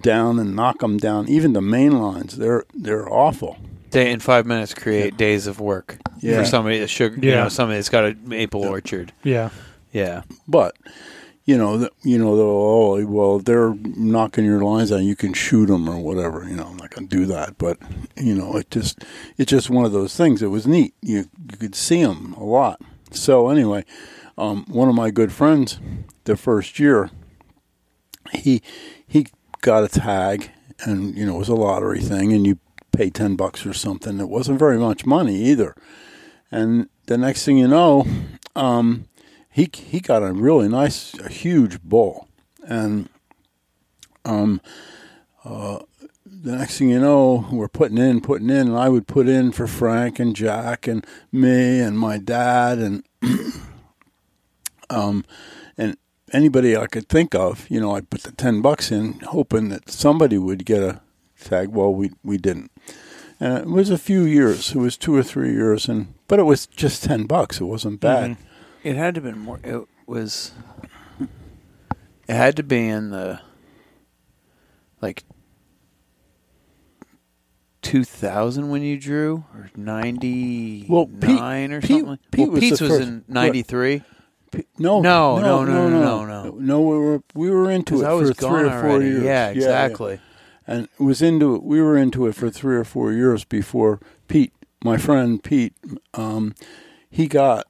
down 0.00 0.38
and 0.38 0.56
knock 0.56 0.78
them 0.80 0.96
down. 0.98 1.28
Even 1.28 1.52
the 1.52 1.60
main 1.60 1.98
lines, 2.00 2.36
they're 2.36 2.64
they're 2.74 3.08
awful. 3.12 3.58
They 3.90 4.10
in 4.10 4.20
five 4.20 4.44
minutes 4.46 4.74
create 4.74 5.16
days 5.16 5.46
of 5.46 5.60
work 5.60 5.98
Yeah. 6.20 6.40
for 6.40 6.44
somebody 6.44 6.80
that 6.80 6.88
sugar, 6.88 7.16
you 7.24 7.30
know, 7.32 7.48
somebody 7.48 7.78
that's 7.78 7.88
got 7.90 8.04
a 8.06 8.14
maple 8.24 8.62
orchard. 8.64 9.12
Yeah. 9.22 9.50
Yeah. 9.92 10.22
But 10.48 10.74
you 11.44 11.58
know, 11.58 11.88
you 12.02 12.18
know, 12.18 12.32
oh, 12.40 13.04
well, 13.04 13.38
they're 13.38 13.74
knocking 13.74 14.44
your 14.44 14.62
lines 14.62 14.90
out. 14.90 15.02
You 15.02 15.14
can 15.14 15.34
shoot 15.34 15.66
them 15.66 15.88
or 15.88 15.98
whatever. 15.98 16.48
You 16.48 16.56
know, 16.56 16.64
I'm 16.64 16.76
not 16.76 16.90
going 16.90 17.06
to 17.06 17.16
do 17.16 17.26
that, 17.26 17.58
but 17.58 17.78
you 18.16 18.34
know, 18.34 18.56
it 18.56 18.70
just, 18.70 19.04
it's 19.36 19.50
just 19.50 19.68
one 19.68 19.84
of 19.84 19.92
those 19.92 20.16
things. 20.16 20.42
It 20.42 20.48
was 20.48 20.66
neat. 20.66 20.94
You 21.02 21.28
you 21.50 21.58
could 21.58 21.74
see 21.74 22.02
them 22.02 22.32
a 22.34 22.44
lot. 22.44 22.80
So 23.10 23.50
anyway, 23.50 23.84
um, 24.38 24.64
one 24.68 24.88
of 24.88 24.94
my 24.94 25.10
good 25.10 25.32
friends, 25.32 25.78
the 26.24 26.36
first 26.36 26.78
year, 26.78 27.10
he 28.32 28.62
he 29.06 29.26
got 29.60 29.84
a 29.84 29.88
tag, 29.88 30.50
and 30.80 31.16
you 31.16 31.26
know, 31.26 31.36
it 31.36 31.40
was 31.40 31.48
a 31.50 31.54
lottery 31.54 32.00
thing, 32.00 32.32
and 32.32 32.46
you 32.46 32.58
pay 32.92 33.10
ten 33.10 33.36
bucks 33.36 33.66
or 33.66 33.74
something. 33.74 34.18
It 34.18 34.30
wasn't 34.30 34.58
very 34.58 34.78
much 34.78 35.04
money 35.04 35.36
either. 35.36 35.74
And 36.50 36.88
the 37.06 37.18
next 37.18 37.44
thing 37.44 37.58
you 37.58 37.68
know, 37.68 38.06
um, 38.56 39.06
he 39.54 39.70
he 39.72 40.00
got 40.00 40.24
a 40.24 40.32
really 40.32 40.68
nice, 40.68 41.14
a 41.20 41.28
huge 41.28 41.80
bull, 41.80 42.26
and 42.66 43.08
um, 44.24 44.60
uh, 45.44 45.78
the 46.26 46.56
next 46.56 46.78
thing 46.78 46.90
you 46.90 46.98
know, 46.98 47.46
we're 47.52 47.68
putting 47.68 47.96
in, 47.96 48.20
putting 48.20 48.50
in, 48.50 48.66
and 48.66 48.76
I 48.76 48.88
would 48.88 49.06
put 49.06 49.28
in 49.28 49.52
for 49.52 49.68
Frank 49.68 50.18
and 50.18 50.34
Jack 50.34 50.88
and 50.88 51.06
me 51.30 51.78
and 51.78 51.96
my 51.96 52.18
dad 52.18 52.78
and 52.78 53.04
um, 54.90 55.24
and 55.78 55.96
anybody 56.32 56.76
I 56.76 56.88
could 56.88 57.08
think 57.08 57.32
of. 57.36 57.70
You 57.70 57.80
know, 57.80 57.94
I'd 57.94 58.10
put 58.10 58.24
the 58.24 58.32
ten 58.32 58.60
bucks 58.60 58.90
in, 58.90 59.20
hoping 59.20 59.68
that 59.68 59.88
somebody 59.88 60.36
would 60.36 60.66
get 60.66 60.82
a 60.82 61.00
tag. 61.40 61.68
Well, 61.68 61.94
we 61.94 62.10
we 62.24 62.38
didn't. 62.38 62.72
And 63.38 63.58
it 63.58 63.68
was 63.68 63.90
a 63.90 63.98
few 63.98 64.24
years. 64.24 64.74
It 64.74 64.78
was 64.78 64.96
two 64.96 65.14
or 65.14 65.22
three 65.22 65.52
years, 65.52 65.88
and 65.88 66.14
but 66.26 66.40
it 66.40 66.44
was 66.44 66.66
just 66.66 67.04
ten 67.04 67.26
bucks. 67.26 67.60
It 67.60 67.66
wasn't 67.66 68.00
bad. 68.00 68.36
It 68.84 68.96
had 68.96 69.14
to 69.16 69.22
have 69.22 69.32
been 69.34 69.42
more. 69.42 69.58
It 69.64 69.82
was. 70.06 70.52
It 71.20 72.34
had 72.34 72.56
to 72.56 72.62
be 72.62 72.86
in 72.88 73.10
the 73.10 73.40
like 75.02 75.24
two 77.82 78.04
thousand 78.04 78.70
when 78.70 78.82
you 78.82 78.98
drew, 78.98 79.44
or 79.54 79.70
ninety 79.76 80.86
Well, 80.88 81.06
Pete- 81.06 81.40
or 81.40 81.80
something. 81.80 82.06
Like, 82.06 82.18
Pete 82.30 82.40
well, 82.42 82.50
was 82.52 82.60
Pete's 82.60 82.80
was 82.80 82.90
first- 82.90 83.02
in 83.02 83.24
ninety 83.28 83.62
three. 83.62 84.02
No, 84.78 85.00
No, 85.00 85.38
no, 85.40 85.64
no, 85.64 85.88
no, 85.88 86.24
no, 86.24 86.24
no, 86.24 86.50
no. 86.56 86.80
We 86.80 86.96
were 86.98 87.22
we 87.34 87.50
were 87.50 87.68
into 87.70 87.96
it 88.02 88.04
for 88.04 88.32
three 88.32 88.62
or 88.68 88.70
four 88.80 88.90
already. 88.90 89.06
years. 89.06 89.24
Yeah, 89.24 89.48
exactly. 89.48 90.20
And 90.66 90.88
was 90.98 91.20
into 91.22 91.56
it. 91.56 91.62
We 91.64 91.82
were 91.82 91.96
into 91.98 92.26
it 92.26 92.34
for 92.36 92.50
three 92.50 92.76
or 92.76 92.84
four 92.84 93.12
years 93.12 93.44
before 93.44 94.00
Pete, 94.28 94.52
my 94.84 94.96
friend 94.96 95.42
Pete, 95.42 95.74
um, 96.14 96.54
he 97.10 97.26
got 97.26 97.66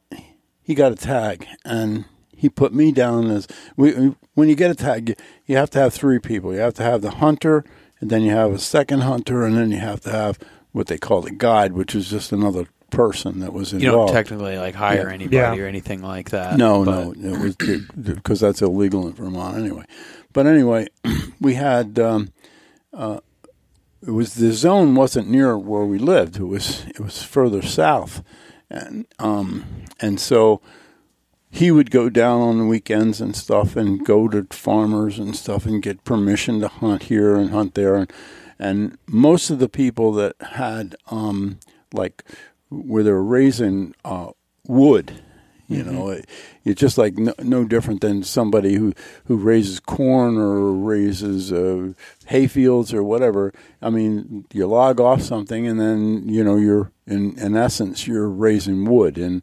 he 0.64 0.74
got 0.74 0.90
a 0.92 0.96
tag 0.96 1.46
and 1.64 2.06
he 2.36 2.48
put 2.48 2.74
me 2.74 2.90
down 2.90 3.30
as 3.30 3.46
we. 3.76 4.14
When 4.34 4.48
you 4.48 4.56
get 4.56 4.70
a 4.70 4.74
tag, 4.74 5.10
you, 5.10 5.14
you 5.46 5.56
have 5.56 5.70
to 5.70 5.78
have 5.78 5.94
three 5.94 6.18
people. 6.18 6.52
You 6.52 6.58
have 6.58 6.74
to 6.74 6.82
have 6.82 7.02
the 7.02 7.12
hunter, 7.12 7.64
and 8.00 8.10
then 8.10 8.22
you 8.22 8.30
have 8.32 8.50
a 8.52 8.58
second 8.58 9.02
hunter, 9.02 9.44
and 9.44 9.56
then 9.56 9.70
you 9.70 9.78
have 9.78 10.00
to 10.00 10.10
have 10.10 10.38
what 10.72 10.88
they 10.88 10.98
call 10.98 11.20
the 11.20 11.30
guide, 11.30 11.72
which 11.74 11.94
is 11.94 12.10
just 12.10 12.32
another 12.32 12.66
person 12.90 13.38
that 13.40 13.52
was 13.52 13.72
involved. 13.72 13.82
You 13.84 13.88
involved. 13.90 14.08
don't 14.12 14.16
technically 14.24 14.58
like 14.58 14.74
hire 14.74 15.06
Yeah. 15.08 15.14
anybody 15.14 15.36
Yeah. 15.36 15.54
or 15.56 15.66
anything 15.68 16.02
like 16.02 16.30
that. 16.30 16.56
No, 16.58 16.84
but- 16.84 17.16
no, 17.16 17.34
it 17.34 17.40
was 17.40 17.56
because 17.56 18.40
that's 18.40 18.60
illegal 18.62 19.06
in 19.06 19.12
Vermont 19.14 19.56
anyway. 19.56 19.84
But 20.32 20.46
anyway, 20.46 20.88
we 21.40 21.54
had 21.54 21.98
um, 22.00 22.32
uh, 22.92 23.20
it 24.04 24.10
was 24.10 24.34
the 24.34 24.52
zone 24.52 24.94
wasn't 24.96 25.28
near 25.30 25.56
where 25.56 25.84
we 25.84 25.98
lived. 25.98 26.36
It 26.36 26.44
was 26.44 26.84
it 26.88 26.98
was 27.00 27.22
further 27.22 27.62
south, 27.62 28.22
and 28.74 29.06
um, 29.18 29.64
and 30.00 30.20
so 30.20 30.60
he 31.50 31.70
would 31.70 31.90
go 31.90 32.08
down 32.08 32.40
on 32.40 32.58
the 32.58 32.66
weekends 32.66 33.20
and 33.20 33.36
stuff, 33.36 33.76
and 33.76 34.04
go 34.04 34.28
to 34.28 34.46
farmers 34.50 35.18
and 35.18 35.36
stuff, 35.36 35.64
and 35.64 35.82
get 35.82 36.04
permission 36.04 36.60
to 36.60 36.68
hunt 36.68 37.04
here 37.04 37.36
and 37.36 37.50
hunt 37.50 37.74
there, 37.74 37.94
and 37.94 38.12
and 38.58 38.98
most 39.06 39.50
of 39.50 39.60
the 39.60 39.68
people 39.68 40.12
that 40.12 40.34
had 40.40 40.96
um, 41.10 41.60
like 41.92 42.24
where 42.70 43.02
they 43.04 43.12
were 43.12 43.24
raising 43.24 43.94
uh, 44.04 44.30
wood. 44.66 45.22
You 45.68 45.82
know, 45.82 46.10
it, 46.10 46.28
it's 46.64 46.80
just 46.80 46.98
like 46.98 47.16
no, 47.16 47.32
no 47.38 47.64
different 47.64 48.02
than 48.02 48.22
somebody 48.22 48.74
who, 48.74 48.92
who 49.26 49.36
raises 49.36 49.80
corn 49.80 50.36
or 50.36 50.72
raises 50.72 51.52
uh, 51.52 51.92
hay 52.26 52.46
fields 52.46 52.92
or 52.92 53.02
whatever. 53.02 53.52
I 53.80 53.90
mean, 53.90 54.44
you 54.52 54.66
log 54.66 55.00
off 55.00 55.22
something, 55.22 55.66
and 55.66 55.80
then 55.80 56.28
you 56.28 56.44
know 56.44 56.56
you're 56.56 56.92
in 57.06 57.38
in 57.38 57.56
essence 57.56 58.06
you're 58.06 58.28
raising 58.28 58.84
wood, 58.84 59.16
and 59.16 59.42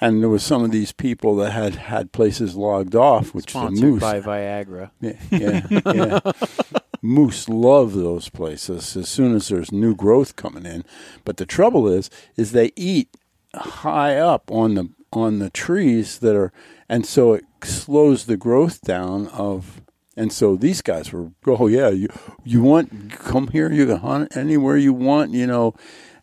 and 0.00 0.22
there 0.22 0.28
was 0.28 0.42
some 0.42 0.62
of 0.62 0.72
these 0.72 0.92
people 0.92 1.36
that 1.36 1.52
had 1.52 1.76
had 1.76 2.12
places 2.12 2.54
logged 2.54 2.94
off, 2.94 3.34
which 3.34 3.46
the 3.46 3.50
sponsored 3.52 3.84
moose. 3.84 4.00
by 4.00 4.20
Viagra. 4.20 4.90
Yeah, 5.00 5.16
yeah, 5.30 5.66
yeah. 5.70 6.20
Moose 7.02 7.48
love 7.48 7.94
those 7.94 8.28
places 8.28 8.96
as 8.96 9.08
soon 9.08 9.34
as 9.34 9.48
there's 9.48 9.70
new 9.70 9.94
growth 9.94 10.34
coming 10.34 10.66
in. 10.66 10.84
But 11.24 11.36
the 11.36 11.46
trouble 11.46 11.86
is, 11.86 12.10
is 12.36 12.52
they 12.52 12.72
eat 12.74 13.08
high 13.54 14.16
up 14.16 14.50
on 14.50 14.74
the 14.74 14.90
on 15.12 15.38
the 15.38 15.50
trees 15.50 16.18
that 16.18 16.36
are, 16.36 16.52
and 16.88 17.06
so 17.06 17.34
it 17.34 17.44
slows 17.62 18.26
the 18.26 18.36
growth 18.36 18.80
down 18.82 19.28
of. 19.28 19.82
And 20.18 20.32
so 20.32 20.56
these 20.56 20.80
guys 20.80 21.12
were, 21.12 21.32
oh 21.46 21.66
yeah, 21.66 21.90
you 21.90 22.08
you 22.42 22.62
want 22.62 23.10
come 23.10 23.48
here, 23.48 23.70
you 23.70 23.84
can 23.84 23.98
hunt 23.98 24.34
anywhere 24.34 24.78
you 24.78 24.94
want, 24.94 25.32
you 25.32 25.46
know, 25.46 25.74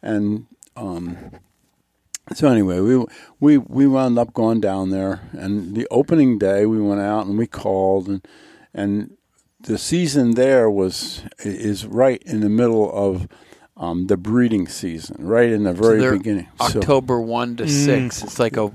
and 0.01 0.47
um, 0.75 1.31
so 2.33 2.47
anyway, 2.47 2.79
we 2.79 3.05
we 3.39 3.57
we 3.57 3.85
wound 3.85 4.17
up 4.17 4.33
going 4.33 4.61
down 4.61 4.89
there, 4.91 5.21
and 5.33 5.75
the 5.75 5.87
opening 5.91 6.37
day 6.37 6.65
we 6.65 6.81
went 6.81 7.01
out 7.01 7.25
and 7.25 7.37
we 7.37 7.47
called, 7.47 8.07
and 8.07 8.27
and 8.73 9.17
the 9.59 9.77
season 9.77 10.31
there 10.31 10.69
was 10.69 11.23
is 11.39 11.85
right 11.85 12.23
in 12.23 12.39
the 12.39 12.49
middle 12.49 12.91
of 12.93 13.27
um, 13.77 14.07
the 14.07 14.17
breeding 14.17 14.67
season, 14.67 15.15
right 15.19 15.49
in 15.49 15.63
the 15.63 15.73
very 15.73 15.99
they're 15.99 16.17
beginning. 16.17 16.47
So- 16.59 16.79
October 16.79 17.19
one 17.19 17.55
to 17.57 17.63
mm. 17.63 17.69
six. 17.69 18.23
It's 18.23 18.39
like 18.39 18.57
a 18.57 18.71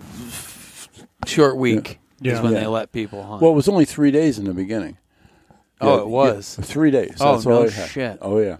short 1.26 1.56
week. 1.56 2.00
Yeah. 2.20 2.34
Is 2.34 2.40
when 2.40 2.52
Yeah. 2.52 2.60
they 2.60 2.66
let 2.66 2.90
people 2.90 3.22
hunt. 3.22 3.42
well, 3.42 3.52
it 3.52 3.54
was 3.54 3.68
only 3.68 3.84
three 3.84 4.10
days 4.10 4.40
in 4.40 4.44
the 4.46 4.54
beginning. 4.54 4.98
oh, 5.80 5.94
Yeah, 5.96 6.00
it 6.02 6.08
was. 6.08 6.56
yeah, 6.58 6.64
three 6.64 6.90
days. 6.90 7.16
Oh, 7.20 7.34
That's 7.34 7.46
all 7.46 7.62
no 7.62 7.68
had. 7.68 7.88
shit. 7.88 8.18
Oh 8.20 8.38
yeah. 8.40 8.56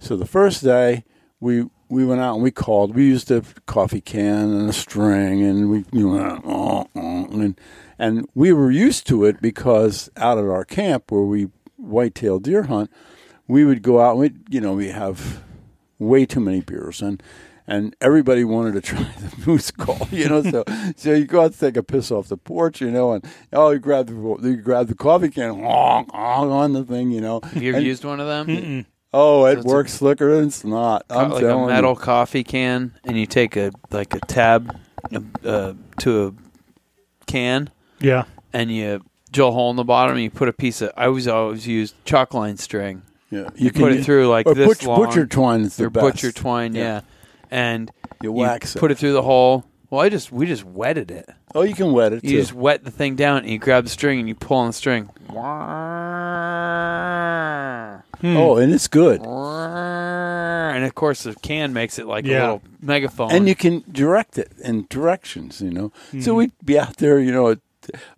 So 0.00 0.16
the 0.16 0.26
first 0.26 0.64
day 0.64 1.04
we 1.38 1.66
we 1.88 2.04
went 2.04 2.20
out 2.20 2.34
and 2.34 2.42
we 2.42 2.50
called. 2.50 2.96
We 2.96 3.04
used 3.04 3.30
a 3.30 3.42
coffee 3.66 4.00
can 4.00 4.50
and 4.50 4.68
a 4.68 4.72
string, 4.72 5.42
and 5.42 5.70
we 5.70 5.84
you 5.92 6.08
know 6.08 6.40
oh, 6.44 6.86
oh, 6.96 7.24
and 7.30 7.58
and 8.00 8.28
we 8.34 8.52
were 8.52 8.72
used 8.72 9.06
to 9.08 9.24
it 9.24 9.40
because 9.40 10.10
out 10.16 10.38
at 10.38 10.44
our 10.44 10.64
camp 10.64 11.12
where 11.12 11.22
we 11.22 11.48
whitetail 11.76 12.40
deer 12.40 12.64
hunt, 12.64 12.90
we 13.46 13.64
would 13.64 13.82
go 13.82 14.00
out. 14.00 14.16
and 14.16 14.20
We 14.20 14.32
you 14.50 14.60
know 14.60 14.72
we 14.72 14.88
have 14.88 15.44
way 15.98 16.26
too 16.26 16.40
many 16.40 16.60
beers 16.60 17.02
and. 17.02 17.22
And 17.70 17.94
everybody 18.00 18.44
wanted 18.44 18.72
to 18.72 18.80
try 18.96 19.02
the 19.20 19.46
moose 19.46 19.70
call, 19.70 20.08
you 20.10 20.26
know. 20.26 20.42
So, 20.42 20.64
so 20.96 21.12
you 21.12 21.26
go 21.26 21.42
out 21.42 21.52
to 21.52 21.58
take 21.58 21.76
a 21.76 21.82
piss 21.82 22.10
off 22.10 22.28
the 22.28 22.38
porch, 22.38 22.80
you 22.80 22.90
know, 22.90 23.12
and 23.12 23.22
oh, 23.52 23.72
you 23.72 23.78
grab 23.78 24.06
the 24.06 24.14
you 24.48 24.56
grab 24.56 24.86
the 24.86 24.94
coffee 24.94 25.28
can, 25.28 25.60
honk, 25.60 26.10
honk 26.10 26.50
on 26.50 26.72
the 26.72 26.82
thing, 26.82 27.10
you 27.10 27.20
know. 27.20 27.40
Have 27.42 27.62
you 27.62 27.68
ever 27.68 27.76
And- 27.76 27.86
used 27.86 28.06
one 28.06 28.20
of 28.20 28.26
them? 28.26 28.86
Oh, 29.12 29.44
it 29.44 29.58
it's 29.58 29.66
a- 29.66 29.68
works 29.68 29.92
slicker 29.92 30.34
than 30.34 30.46
it's 30.46 30.64
not. 30.64 31.04
I'm 31.10 31.28
like 31.28 31.42
a 31.42 31.46
telling 31.46 31.66
metal 31.66 31.90
you. 31.92 31.96
coffee 31.98 32.42
can, 32.42 32.94
and 33.04 33.18
you 33.18 33.26
take 33.26 33.54
a 33.54 33.70
like 33.90 34.14
a 34.14 34.20
tab 34.20 34.74
uh, 35.44 35.74
to 35.98 36.26
a 36.28 36.32
can, 37.26 37.68
Yeah. 38.00 38.24
and 38.54 38.70
you 38.74 39.02
drill 39.30 39.48
a 39.48 39.52
hole 39.52 39.68
in 39.68 39.76
the 39.76 39.84
bottom, 39.84 40.14
and 40.16 40.22
you 40.24 40.30
put 40.30 40.48
a 40.48 40.54
piece 40.54 40.80
of. 40.80 40.90
I 40.96 41.04
always 41.04 41.28
always 41.28 41.66
use 41.66 41.92
chalk 42.06 42.32
line 42.32 42.56
string. 42.56 43.02
Yeah, 43.30 43.50
You, 43.56 43.72
put 43.72 43.92
it 43.92 44.04
through 44.04 44.28
like 44.28 44.46
or 44.46 44.54
this 44.54 44.66
butcher, 44.68 44.86
long. 44.88 45.04
butcher 45.04 45.26
twine 45.26 45.60
is 45.62 45.76
the 45.76 45.90
best. 45.90 46.02
butcher 46.02 46.32
twine, 46.32 46.74
Yeah. 46.74 46.82
yeah. 46.82 47.00
And 47.50 47.90
You 48.22 48.30
you 48.30 48.32
wax 48.32 48.74
it. 48.74 48.78
put 48.78 48.90
it 48.90 48.98
through 48.98 49.12
the 49.12 49.22
hole. 49.22 49.64
Well, 49.90 50.00
I 50.02 50.08
just 50.10 50.30
we 50.32 50.46
just 50.46 50.64
wetted 50.64 51.10
it. 51.10 51.28
Oh, 51.54 51.62
you 51.62 51.74
can 51.74 51.92
wet 51.92 52.12
it 52.12 52.22
You 52.24 52.30
too. 52.30 52.36
just 52.40 52.52
wet 52.52 52.84
the 52.84 52.90
thing 52.90 53.16
down, 53.16 53.38
and 53.38 53.48
you 53.50 53.58
grab 53.58 53.84
the 53.84 53.90
string, 53.90 54.18
and 54.18 54.28
you 54.28 54.34
pull 54.34 54.58
on 54.58 54.66
the 54.66 54.72
string. 54.74 55.08
Oh, 58.24 58.56
and 58.56 58.72
it's 58.72 58.88
good. 58.88 59.20
And 59.24 60.84
of 60.84 60.94
course, 60.94 61.22
the 61.22 61.34
can 61.36 61.72
makes 61.72 61.98
it 61.98 62.06
like 62.06 62.24
a 62.26 62.28
little 62.28 62.62
megaphone. 62.82 63.30
And 63.32 63.48
you 63.48 63.54
can 63.54 63.84
direct 63.90 64.36
it 64.38 64.52
in 64.62 64.86
directions, 64.90 65.60
you 65.62 65.70
know. 65.70 65.88
Mm-hmm. 66.08 66.20
So 66.20 66.34
we'd 66.34 66.52
be 66.64 66.78
out 66.78 66.96
there, 66.98 67.18
you 67.18 67.32
know, 67.32 67.50
at 67.50 67.58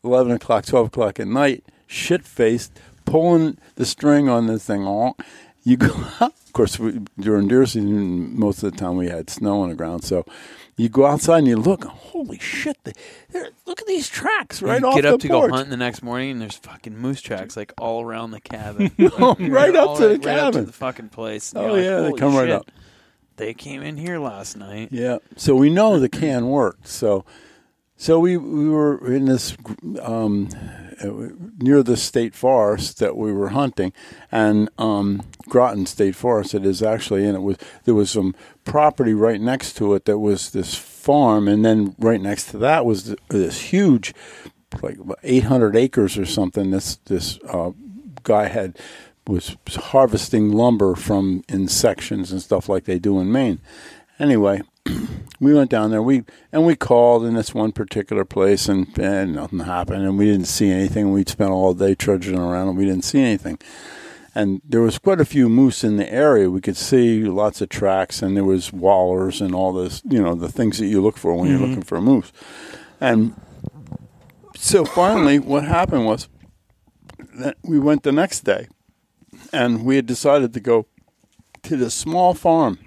11 0.03 0.33
o'clock, 0.33 0.65
12 0.67 0.87
o'clock 0.89 1.21
at 1.21 1.27
night, 1.29 1.65
shit 1.87 2.25
faced, 2.25 2.73
pulling 3.11 3.59
the 3.77 3.85
string 3.85 4.29
on 4.29 4.47
this 4.47 4.65
thing. 4.65 4.87
Oh, 4.87 5.15
You 5.65 5.77
go. 5.77 5.95
Of 6.51 6.53
course, 6.55 6.81
we, 6.81 6.99
during 7.17 7.47
deer 7.47 7.65
season, 7.65 8.37
most 8.37 8.65
of 8.65 8.73
the 8.73 8.77
time 8.77 8.97
we 8.97 9.07
had 9.09 9.31
snow 9.31 9.61
on 9.63 9.69
the 9.69 9.77
ground. 9.77 10.03
So 10.03 10.25
you 10.77 10.89
go 10.89 11.07
outside 11.07 11.39
and 11.39 11.47
you 11.47 11.55
look, 11.57 11.85
holy 11.85 12.41
shit, 12.41 12.77
they, 12.83 12.93
look 13.67 13.81
at 13.81 13.87
these 13.87 14.09
tracks 14.09 14.61
right 14.61 14.81
you 14.81 14.87
off 14.89 14.97
get 14.97 15.03
the 15.03 15.15
up 15.15 15.21
to 15.21 15.29
porch. 15.29 15.51
go 15.53 15.57
hunt 15.57 15.71
the 15.71 15.77
next 15.77 16.03
morning, 16.03 16.33
and 16.33 16.41
there's 16.41 16.57
fucking 16.57 16.99
moose 16.99 17.21
tracks 17.21 17.57
like 17.57 17.73
all 17.79 18.03
around 18.03 18.33
the 18.33 18.41
cabin. 18.41 18.91
right 18.99 19.77
up 19.77 19.97
to 19.99 20.09
the 20.09 20.19
right- 20.19 20.25
right 20.27 20.39
up 20.39 20.53
to 20.55 20.59
cabin. 20.59 20.67
the 20.67 20.73
fucking 20.73 21.09
place. 21.11 21.53
Oh, 21.55 21.75
like, 21.75 21.85
yeah, 21.85 22.01
they 22.01 22.07
"Holy 22.09 22.19
come 22.19 22.35
right 22.35 22.51
up." 22.51 22.69
They 23.37 23.55
came 23.55 23.83
in 23.83 23.97
here 23.97 24.19
last 24.19 24.57
night. 24.57 24.89
Yeah. 24.91 25.19
So 25.37 25.55
we 25.55 25.71
know 25.71 26.01
the 26.01 26.09
can 26.09 26.49
worked. 26.49 26.89
So 26.89 27.25
So 28.01 28.19
we 28.19 28.39
we 28.39 28.67
were 28.67 29.13
in 29.15 29.27
this 29.27 29.55
um, 30.01 30.49
near 31.59 31.83
the 31.83 31.99
state 31.99 32.35
forest 32.35 32.99
that 33.01 33.15
we 33.15 33.31
were 33.31 33.51
hunting, 33.51 33.93
and 34.33 34.71
um, 34.79 35.21
Groton 35.51 35.85
State 35.85 36.17
Forest. 36.17 36.55
It 36.55 36.65
is 36.65 36.83
actually, 36.83 37.27
and 37.27 37.37
it 37.37 37.43
was 37.43 37.59
there 37.85 37.95
was 37.95 38.11
some 38.11 38.35
property 38.65 39.13
right 39.13 39.39
next 39.39 39.77
to 39.77 39.93
it 39.93 40.07
that 40.07 40.17
was 40.17 40.53
this 40.53 40.75
farm, 40.75 41.47
and 41.47 41.63
then 41.63 41.95
right 41.99 42.23
next 42.23 42.47
to 42.53 42.59
that 42.59 42.87
was 42.87 43.15
this 43.29 43.61
huge, 43.61 44.15
like 44.81 44.97
800 45.23 45.77
acres 45.77 46.17
or 46.17 46.25
something. 46.25 46.71
This 46.71 46.97
this 47.05 47.39
uh, 47.51 47.73
guy 48.23 48.49
had 48.49 48.79
was 49.27 49.59
harvesting 49.77 50.53
lumber 50.53 50.95
from 50.95 51.45
in 51.51 51.69
sections 51.69 52.33
and 52.33 52.41
stuff 52.41 52.67
like 52.67 52.85
they 52.85 52.99
do 52.99 53.21
in 53.21 53.31
Maine. 53.31 53.61
Anyway, 54.19 54.63
we 55.41 55.55
went 55.55 55.71
down 55.71 55.91
there. 55.91 56.03
We 56.03 56.25
and 56.53 56.67
we 56.67 56.77
called 56.77 57.25
in 57.25 57.35
this 57.35 57.55
one 57.55 57.73
particular 57.73 58.25
place, 58.25 58.69
and, 58.69 58.97
and 58.99 59.35
nothing 59.35 59.61
happened, 59.61 60.05
and 60.05 60.19
we 60.19 60.27
didn't 60.27 60.47
see 60.47 60.71
anything. 60.71 61.13
We'd 61.13 61.29
spent 61.29 61.51
all 61.51 61.75
day 61.75 61.95
trudging 61.95 62.39
around, 62.39 62.69
and 62.69 62.79
we 62.79 62.85
didn't 62.85 63.05
see 63.05 63.21
anything. 63.21 63.59
And 64.35 64.63
there 64.65 64.81
was 64.81 64.99
quite 64.99 65.21
a 65.21 65.25
few 65.25 65.49
moose 65.49 65.83
in 65.83 65.97
the 65.97 66.11
area. 66.11 66.51
We 66.51 66.61
could 66.61 66.77
see 66.77 67.25
lots 67.25 67.61
of 67.61 67.69
tracks, 67.69 68.23
and 68.23 68.37
there 68.37 68.45
was 68.45 68.71
wallers 68.71 69.41
and 69.41 69.55
all 69.55 69.73
this, 69.73 70.03
you 70.09 70.23
know, 70.23 70.35
the 70.35 70.53
things 70.53 70.79
that 70.79 70.87
you 70.87 71.01
look 71.01 71.17
for 71.17 71.35
when 71.35 71.51
you're 71.51 71.59
mm-hmm. 71.59 71.69
looking 71.71 71.83
for 71.83 71.97
a 71.97 72.03
moose. 72.03 72.33
And 73.01 73.35
so 74.57 74.85
finally, 74.85 75.39
what 75.39 75.65
happened 75.65 76.07
was 76.07 76.29
that 77.35 77.57
we 77.63 77.79
went 77.79 78.05
the 78.05 78.13
next 78.13 78.41
day, 78.41 78.69
and 79.53 79.85
we 79.85 79.97
had 79.97 80.07
decided 80.07 80.53
to 80.55 80.61
go 80.61 80.87
to 81.63 81.77
this 81.77 81.95
small 81.95 82.35
farm. 82.35 82.79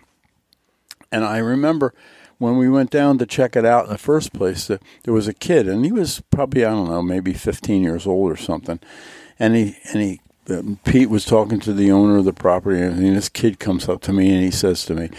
And 1.14 1.24
I 1.24 1.38
remember 1.38 1.94
when 2.40 2.58
we 2.58 2.68
went 2.68 2.90
down 2.90 3.20
to 3.20 3.28
check 3.28 3.56
it 3.56 3.66
out 3.66 3.86
in 3.86 3.92
the 3.92 4.00
first 4.00 4.34
place, 4.34 4.66
that 4.66 4.82
there 5.04 5.14
was 5.14 5.28
a 5.28 5.34
kid, 5.34 5.68
and 5.68 5.86
he 5.86 5.92
was 5.92 6.24
probably 6.32 6.66
I 6.66 6.72
don't 6.72 6.90
know, 6.90 7.04
maybe 7.04 7.34
15 7.34 7.84
years 7.84 8.08
old 8.08 8.32
or 8.32 8.36
something. 8.36 8.80
And 9.38 9.56
he 9.56 9.78
and 9.92 10.02
he 10.02 10.22
um, 10.50 10.80
Pete 10.84 11.12
was 11.12 11.24
talking 11.24 11.60
to 11.62 11.72
the 11.72 11.92
owner 11.92 12.18
of 12.18 12.26
the 12.26 12.34
property, 12.34 12.82
and 12.82 13.16
this 13.16 13.30
kid 13.30 13.60
comes 13.60 13.88
up 13.88 14.02
to 14.02 14.12
me 14.12 14.34
and 14.34 14.44
he 14.44 14.50
says 14.50 14.86
to 14.86 14.96
me, 14.96 15.12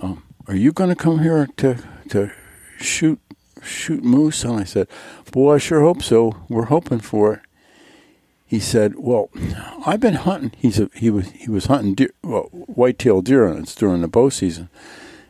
um, 0.00 0.24
"Are 0.48 0.56
you 0.56 0.72
going 0.72 0.90
to 0.90 0.96
come 0.96 1.20
here 1.20 1.48
to 1.58 1.78
to 2.08 2.32
shoot 2.78 3.20
shoot 3.62 4.02
moose?" 4.02 4.42
And 4.42 4.58
I 4.58 4.64
said, 4.64 4.88
"Boy, 5.30 5.54
I 5.54 5.58
sure 5.58 5.80
hope 5.80 6.02
so. 6.02 6.42
We're 6.48 6.66
hoping 6.66 7.00
for 7.00 7.34
it." 7.34 7.40
He 8.44 8.58
said, 8.58 8.94
"Well, 8.98 9.30
I've 9.86 10.00
been 10.00 10.14
hunting. 10.14 10.52
He's 10.58 10.80
a, 10.80 10.90
he 10.92 11.08
was 11.08 11.30
he 11.30 11.50
was 11.50 11.66
hunting 11.66 11.94
deer, 11.94 12.10
well, 12.24 12.48
white-tailed 12.50 13.26
deer, 13.26 13.46
and 13.46 13.60
it's 13.60 13.76
during 13.76 14.00
the 14.00 14.08
bow 14.08 14.28
season." 14.28 14.68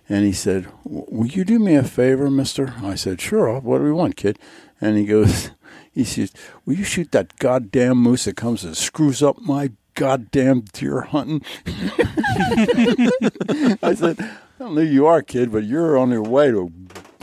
And 0.09 0.25
he 0.25 0.33
said, 0.33 0.67
"Will 0.85 1.27
you 1.27 1.45
do 1.45 1.59
me 1.59 1.75
a 1.75 1.83
favor, 1.83 2.31
Mister?" 2.31 2.75
I 2.83 2.95
said, 2.95 3.21
"Sure. 3.21 3.59
What 3.61 3.79
do 3.79 3.85
we 3.85 3.93
want, 3.93 4.17
kid?" 4.17 4.39
And 4.81 4.97
he 4.97 5.05
goes, 5.05 5.51
"He 5.93 6.05
says, 6.05 6.33
will 6.65 6.75
you 6.75 6.85
shoot 6.85 7.11
that 7.13 7.37
goddamn 7.39 7.99
moose 7.99 8.25
that 8.27 8.37
comes 8.37 8.63
and 8.65 8.77
screws 8.77 9.23
up 9.23 9.41
my 9.41 9.73
goddamn 9.95 10.65
deer 10.73 11.01
hunting?" 11.03 11.43
I 13.83 13.95
said, 13.95 14.21
"I 14.21 14.59
don't 14.59 14.75
know 14.75 14.83
who 14.83 14.87
you 14.87 15.07
are, 15.07 15.23
kid, 15.23 15.51
but 15.51 15.65
you're 15.65 15.99
on 15.99 16.11
your 16.11 16.23
way 16.23 16.51
to, 16.53 16.71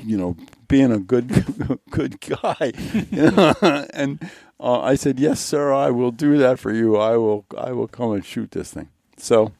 you 0.03 0.17
know, 0.17 0.35
being 0.67 0.91
a 0.91 0.99
good 0.99 1.79
good 1.89 2.19
guy." 2.19 2.73
And 3.93 4.29
uh, 4.59 4.81
I 4.81 4.95
said, 4.95 5.19
"Yes, 5.19 5.39
sir. 5.39 5.71
I 5.71 5.89
will 5.89 6.11
do 6.11 6.37
that 6.37 6.59
for 6.59 6.73
you. 6.73 6.97
I 6.97 7.15
will. 7.15 7.45
I 7.57 7.71
will 7.71 7.87
come 7.87 8.11
and 8.11 8.25
shoot 8.25 8.51
this 8.51 8.71
thing." 8.73 8.89
So 9.15 9.53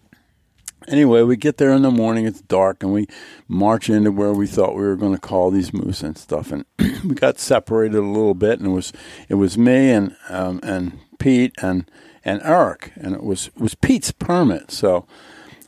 anyway, 0.87 1.21
we 1.21 1.35
get 1.37 1.57
there 1.57 1.71
in 1.71 1.81
the 1.81 1.91
morning. 1.91 2.25
It's 2.25 2.41
dark, 2.41 2.83
and 2.83 2.93
we 2.93 3.07
march 3.47 3.89
into 3.89 4.11
where 4.11 4.33
we 4.33 4.47
thought 4.47 4.75
we 4.75 4.81
were 4.81 4.95
going 4.95 5.13
to 5.13 5.19
call 5.19 5.51
these 5.51 5.73
moose 5.73 6.01
and 6.01 6.17
stuff. 6.17 6.51
And 6.51 6.65
we 7.03 7.15
got 7.15 7.39
separated 7.39 7.97
a 7.97 8.01
little 8.01 8.33
bit, 8.33 8.59
and 8.59 8.67
it 8.67 8.71
was 8.71 8.93
it 9.29 9.35
was 9.35 9.57
me 9.57 9.91
and 9.91 10.15
um, 10.29 10.59
and 10.63 10.99
Pete 11.19 11.53
and 11.61 11.89
and 12.25 12.41
Eric, 12.43 12.91
and 12.95 13.13
it 13.15 13.23
was 13.23 13.47
it 13.47 13.59
was 13.59 13.75
Pete's 13.75 14.11
permit. 14.11 14.71
So 14.71 15.05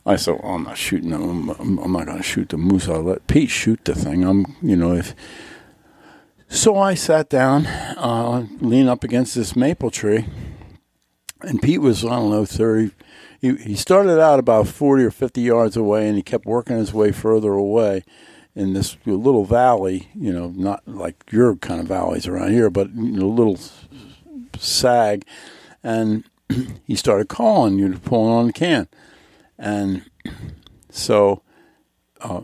I 0.04 0.16
said, 0.16 0.38
well, 0.42 0.54
I'm 0.54 0.62
not 0.62 0.78
shooting. 0.78 1.10
them. 1.10 1.50
I'm, 1.50 1.78
I'm 1.78 1.92
not 1.92 2.06
going 2.06 2.18
to 2.18 2.22
shoot 2.22 2.50
the 2.50 2.56
moose. 2.56 2.88
I'll 2.88 3.02
let 3.02 3.26
Pete 3.26 3.50
shoot 3.50 3.84
the 3.84 3.94
thing. 3.94 4.24
I'm 4.24 4.56
you 4.62 4.76
know 4.76 4.94
if. 4.94 5.14
So 6.48 6.78
I 6.78 6.94
sat 6.94 7.28
down, 7.28 7.66
uh, 7.66 8.46
up 8.88 9.02
against 9.02 9.34
this 9.34 9.56
maple 9.56 9.90
tree, 9.90 10.26
and 11.40 11.60
Pete 11.60 11.80
was 11.80 12.04
I 12.04 12.10
don't 12.10 12.30
know 12.30 12.44
thirty 12.44 12.92
he, 13.40 13.56
he 13.56 13.74
started 13.74 14.20
out 14.20 14.38
about 14.38 14.68
40 14.68 15.04
or 15.04 15.10
50 15.10 15.40
yards 15.40 15.76
away 15.76 16.06
and 16.08 16.16
he 16.16 16.22
kept 16.22 16.46
working 16.46 16.76
his 16.76 16.92
way 16.92 17.12
further 17.12 17.52
away 17.52 18.02
in 18.54 18.72
this 18.72 18.96
little 19.04 19.44
valley, 19.44 20.08
you 20.14 20.32
know, 20.32 20.48
not 20.56 20.82
like 20.86 21.22
your 21.30 21.56
kind 21.56 21.80
of 21.80 21.86
valleys 21.86 22.26
around 22.26 22.52
here, 22.52 22.70
but 22.70 22.88
you 22.94 23.12
know, 23.12 23.28
little 23.28 23.58
sag. 24.58 25.24
And 25.82 26.24
he 26.84 26.96
started 26.96 27.28
calling, 27.28 27.78
you 27.78 27.88
know, 27.88 27.98
pulling 27.98 28.32
on 28.32 28.46
the 28.46 28.52
can. 28.52 28.88
And 29.58 30.08
so 30.90 31.42
uh, 32.22 32.42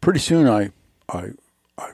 pretty 0.00 0.20
soon 0.20 0.46
I, 0.46 0.70
I, 1.08 1.30
I, 1.76 1.90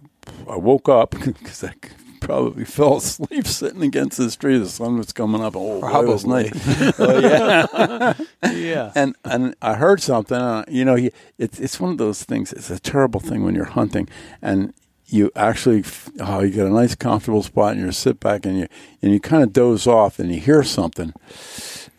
I 0.48 0.56
woke 0.56 0.88
up 0.88 1.10
because 1.24 1.64
I 1.64 1.72
probably 2.20 2.64
fell 2.76 2.96
asleep 2.98 3.46
sitting 3.46 3.82
against 3.82 4.18
this 4.18 4.36
tree. 4.36 4.58
The 4.58 4.68
sun 4.68 4.98
was 4.98 5.12
coming 5.12 5.42
up. 5.42 5.54
Oh, 5.56 5.80
boy, 5.80 6.00
it 6.00 6.06
was 6.06 6.24
Probably. 6.24 6.50
nice. 6.50 7.00
Oh, 7.00 7.18
yeah. 7.18 8.14
Yeah. 8.52 8.92
and 8.94 9.14
and 9.24 9.54
I 9.60 9.74
heard 9.74 10.00
something. 10.00 10.36
Uh, 10.36 10.64
you 10.68 10.84
know, 10.84 10.94
he, 10.94 11.10
it's 11.38 11.58
it's 11.60 11.78
one 11.80 11.90
of 11.92 11.98
those 11.98 12.22
things. 12.24 12.52
It's 12.52 12.70
a 12.70 12.78
terrible 12.78 13.20
thing 13.20 13.44
when 13.44 13.54
you're 13.54 13.64
hunting 13.64 14.08
and 14.42 14.72
you 15.08 15.30
actually 15.36 15.84
oh 16.20 16.40
you 16.40 16.50
get 16.50 16.66
a 16.66 16.70
nice 16.70 16.94
comfortable 16.96 17.42
spot 17.42 17.74
and 17.76 17.84
you 17.84 17.92
sit 17.92 18.18
back 18.18 18.44
and 18.44 18.58
you 18.58 18.66
and 19.02 19.12
you 19.12 19.20
kind 19.20 19.42
of 19.42 19.52
doze 19.52 19.86
off 19.86 20.18
and 20.18 20.32
you 20.32 20.40
hear 20.40 20.62
something 20.64 21.12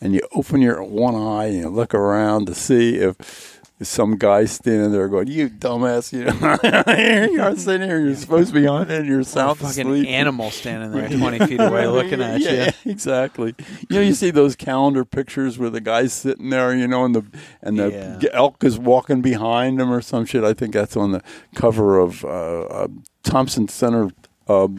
and 0.02 0.14
you 0.14 0.22
open 0.34 0.61
your 0.61 0.84
one 0.84 1.15
eye 1.15 1.45
and 1.45 1.57
you 1.57 1.69
look 1.69 1.94
around 1.94 2.48
to 2.48 2.56
see 2.56 2.95
if. 2.98 3.57
Some 3.80 4.18
guy 4.18 4.45
standing 4.45 4.91
there 4.91 5.08
going, 5.08 5.28
"You 5.28 5.49
dumbass! 5.49 6.12
You 6.12 6.26
know, 6.26 7.28
you 7.32 7.41
are 7.41 7.56
sitting 7.56 7.88
here. 7.88 7.99
You're 7.99 8.16
supposed 8.16 8.48
to 8.48 8.54
be 8.60 8.66
hunting. 8.66 9.06
You're 9.06 9.22
sound 9.24 9.60
fucking 9.60 9.86
asleep." 9.88 10.08
animal 10.08 10.49
standing 10.49 10.91
there 10.91 11.08
20 11.18 11.45
feet 11.45 11.62
away 11.62 11.86
looking 11.86 12.20
at 12.20 12.41
yeah, 12.41 12.49
you. 12.49 12.58
yeah, 12.58 12.72
exactly. 12.86 13.54
You 13.90 13.98
know, 13.98 14.02
you 14.02 14.16
see 14.16 14.32
those 14.32 14.56
calendar 14.56 15.06
pictures 15.06 15.60
where 15.60 15.70
the 15.70 15.80
guy's 15.82 16.12
sitting 16.12 16.49
there, 16.49 16.76
you 16.76 16.88
know, 16.88 17.06
and 17.06 17.14
the 17.14 17.24
and 17.62 17.78
the 17.78 18.20
Yeah. 18.22 18.30
elk 18.34 18.64
is 18.64 18.80
walking 18.80 19.22
behind 19.22 19.80
him 19.80 19.91
or 19.94 20.02
some 20.02 20.26
shit. 20.26 20.44
I 20.44 20.54
think 20.54 20.74
that's 20.74 20.98
on 20.98 21.12
the 21.12 21.22
cover 21.54 21.99
of 21.99 22.26
uh, 22.26 22.62
uh, 22.62 22.88
Thompson 23.24 23.68
Center 23.68 24.10
uh, 24.48 24.70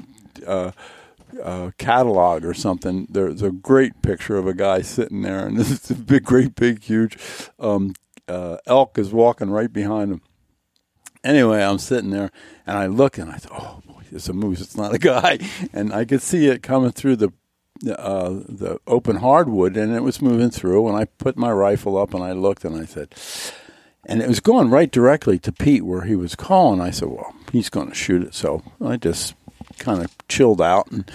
uh, 0.44 0.72
uh, 1.44 1.70
catalog 1.78 2.44
or 2.44 2.52
something. 2.54 3.06
There's 3.08 3.42
a 3.42 3.52
great 3.52 4.02
picture 4.02 4.36
of 4.38 4.48
a 4.48 4.54
guy 4.54 4.82
sitting 4.82 5.22
there, 5.22 5.46
and 5.46 5.56
this 5.58 5.70
is 5.70 5.90
a 5.90 5.94
big, 5.94 6.24
great, 6.24 6.56
big, 6.56 6.82
huge 6.82 7.16
um, 7.60 7.94
uh, 8.28 8.58
elk 8.66 8.98
is 8.98 9.12
walking 9.12 9.50
right 9.50 9.72
behind 9.72 10.12
him. 10.12 10.22
Anyway, 11.24 11.62
I'm 11.62 11.78
sitting 11.78 12.10
there 12.10 12.30
and 12.66 12.78
I 12.78 12.86
look 12.86 13.18
and 13.18 13.30
I 13.30 13.36
thought, 13.36 13.60
oh 13.60 13.92
boy, 13.92 14.02
it's 14.10 14.28
a 14.28 14.32
moose. 14.32 14.60
It's 14.60 14.76
not 14.76 14.94
a 14.94 14.98
guy. 15.14 15.38
And 15.72 15.92
I 15.92 16.04
could 16.04 16.22
see 16.22 16.46
it 16.46 16.62
coming 16.62 16.92
through 16.92 17.16
the 17.16 17.32
uh, 17.86 18.30
the 18.48 18.80
open 18.88 19.16
hardwood 19.16 19.76
and 19.76 19.94
it 19.94 20.02
was 20.02 20.20
moving 20.20 20.50
through. 20.50 20.88
And 20.88 20.96
I 20.96 21.04
put 21.04 21.36
my 21.36 21.52
rifle 21.52 21.96
up 21.96 22.12
and 22.12 22.22
I 22.24 22.32
looked 22.32 22.64
and 22.64 22.80
I 22.80 22.84
said, 22.84 23.14
and 24.04 24.20
it 24.20 24.28
was 24.28 24.40
going 24.40 24.70
right 24.70 24.90
directly 24.90 25.38
to 25.40 25.52
Pete 25.52 25.84
where 25.84 26.02
he 26.02 26.16
was 26.16 26.34
calling. 26.34 26.80
I 26.80 26.90
said, 26.90 27.08
well, 27.08 27.34
he's 27.52 27.68
going 27.68 27.88
to 27.88 27.94
shoot 27.94 28.22
it. 28.22 28.34
So 28.34 28.62
I 28.84 28.96
just 28.96 29.34
kind 29.78 30.02
of 30.02 30.10
chilled 30.28 30.60
out 30.60 30.90
and 30.90 31.10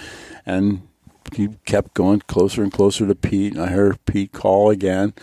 and 0.46 0.88
he 1.34 1.48
kept 1.64 1.94
going 1.94 2.20
closer 2.20 2.62
and 2.62 2.72
closer 2.72 3.06
to 3.06 3.14
Pete. 3.14 3.54
And 3.54 3.62
I 3.62 3.68
heard 3.68 4.04
Pete 4.04 4.32
call 4.32 4.70
again 4.70 5.14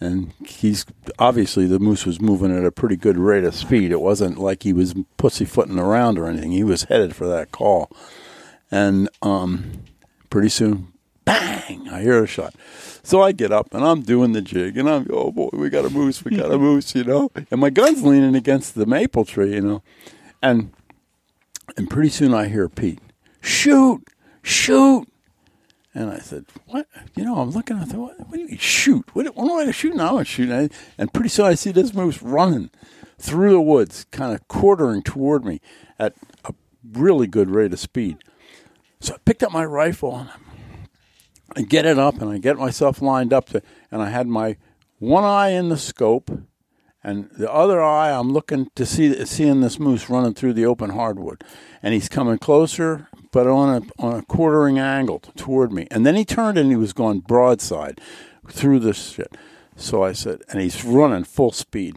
and 0.00 0.32
he's 0.44 0.86
obviously 1.18 1.66
the 1.66 1.78
moose 1.78 2.06
was 2.06 2.20
moving 2.20 2.56
at 2.56 2.64
a 2.64 2.72
pretty 2.72 2.96
good 2.96 3.18
rate 3.18 3.44
of 3.44 3.54
speed. 3.54 3.92
It 3.92 4.00
wasn't 4.00 4.38
like 4.38 4.62
he 4.62 4.72
was 4.72 4.94
pussyfooting 5.16 5.78
around 5.78 6.18
or 6.18 6.26
anything. 6.26 6.52
He 6.52 6.64
was 6.64 6.84
headed 6.84 7.14
for 7.14 7.26
that 7.26 7.52
call, 7.52 7.90
and 8.70 9.08
um, 9.22 9.84
pretty 10.30 10.48
soon, 10.48 10.92
bang! 11.24 11.88
I 11.88 12.02
hear 12.02 12.22
a 12.22 12.26
shot. 12.26 12.54
So 13.02 13.22
I 13.22 13.32
get 13.32 13.52
up 13.52 13.72
and 13.72 13.84
I'm 13.84 14.02
doing 14.02 14.32
the 14.32 14.42
jig, 14.42 14.76
and 14.76 14.88
I'm 14.88 15.06
oh 15.10 15.32
boy, 15.32 15.50
we 15.52 15.70
got 15.70 15.84
a 15.84 15.90
moose, 15.90 16.24
we 16.24 16.36
got 16.36 16.52
a 16.52 16.58
moose, 16.66 16.94
you 16.94 17.04
know. 17.04 17.30
And 17.50 17.60
my 17.60 17.70
gun's 17.70 18.02
leaning 18.02 18.34
against 18.34 18.74
the 18.74 18.86
maple 18.86 19.24
tree, 19.24 19.54
you 19.54 19.60
know, 19.60 19.82
and 20.42 20.72
and 21.76 21.88
pretty 21.88 22.10
soon 22.10 22.34
I 22.34 22.48
hear 22.48 22.68
Pete 22.68 23.00
shoot, 23.40 24.02
shoot. 24.42 25.06
And 25.92 26.10
I 26.10 26.18
said, 26.18 26.46
"What? 26.66 26.86
You 27.16 27.24
know, 27.24 27.40
I'm 27.40 27.50
looking. 27.50 27.76
I 27.76 27.84
thought, 27.84 27.98
what, 27.98 28.20
what 28.20 28.32
do 28.34 28.40
you 28.40 28.48
mean 28.48 28.58
shoot? 28.58 29.04
What, 29.14 29.26
what 29.34 29.44
am 29.44 29.50
I 29.50 29.54
going 29.54 29.66
to 29.66 29.72
shoot 29.72 29.96
now? 29.96 30.18
I'm 30.18 30.24
shooting." 30.24 30.70
And 30.96 31.12
pretty 31.12 31.28
soon 31.30 31.46
I 31.46 31.54
see 31.54 31.72
this 31.72 31.94
moose 31.94 32.22
running 32.22 32.70
through 33.18 33.52
the 33.52 33.60
woods, 33.60 34.06
kind 34.10 34.32
of 34.32 34.46
quartering 34.48 35.02
toward 35.02 35.44
me 35.44 35.60
at 35.98 36.14
a 36.44 36.54
really 36.92 37.26
good 37.26 37.50
rate 37.50 37.72
of 37.72 37.78
speed. 37.80 38.18
So 39.00 39.14
I 39.14 39.18
picked 39.24 39.42
up 39.42 39.52
my 39.52 39.64
rifle 39.64 40.16
and 40.16 40.30
I 41.56 41.62
get 41.62 41.86
it 41.86 41.98
up 41.98 42.20
and 42.20 42.30
I 42.30 42.38
get 42.38 42.56
myself 42.56 43.02
lined 43.02 43.32
up 43.32 43.48
to, 43.50 43.62
and 43.90 44.00
I 44.00 44.10
had 44.10 44.26
my 44.26 44.56
one 44.98 45.24
eye 45.24 45.50
in 45.50 45.70
the 45.70 45.76
scope 45.76 46.30
And 47.02 47.30
the 47.30 47.50
other 47.50 47.80
eye, 47.80 48.10
I'm 48.10 48.32
looking 48.32 48.70
to 48.74 48.84
see 48.84 49.24
seeing 49.24 49.62
this 49.62 49.78
moose 49.78 50.10
running 50.10 50.34
through 50.34 50.52
the 50.52 50.66
open 50.66 50.90
hardwood, 50.90 51.42
and 51.82 51.94
he's 51.94 52.08
coming 52.08 52.38
closer, 52.38 53.08
but 53.32 53.46
on 53.46 53.82
a 53.82 54.02
on 54.02 54.18
a 54.18 54.22
quartering 54.22 54.78
angle 54.78 55.20
toward 55.36 55.72
me. 55.72 55.86
And 55.90 56.04
then 56.04 56.14
he 56.14 56.24
turned 56.24 56.58
and 56.58 56.70
he 56.70 56.76
was 56.76 56.92
going 56.92 57.20
broadside 57.20 58.00
through 58.48 58.80
this 58.80 59.12
shit. 59.12 59.34
So 59.76 60.02
I 60.02 60.12
said, 60.12 60.42
and 60.50 60.60
he's 60.60 60.84
running 60.84 61.24
full 61.24 61.52
speed. 61.52 61.96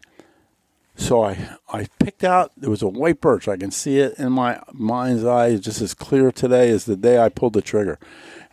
So 0.96 1.24
I, 1.24 1.58
I 1.68 1.88
picked 2.00 2.24
out, 2.24 2.52
there 2.56 2.70
was 2.70 2.84
a 2.84 2.88
white 2.88 3.20
birch. 3.20 3.48
I 3.48 3.58
can 3.58 3.72
see 3.72 4.00
it 4.00 4.14
in 4.20 4.32
my 4.32 4.62
mind's 4.72 5.26
eye, 5.26 5.56
just 5.58 5.82
as 5.82 5.94
clear 5.94 6.32
today 6.32 6.70
as 6.70 6.86
the 6.86 6.96
day 6.96 7.18
I 7.18 7.30
pulled 7.30 7.54
the 7.54 7.62
trigger. 7.62 7.98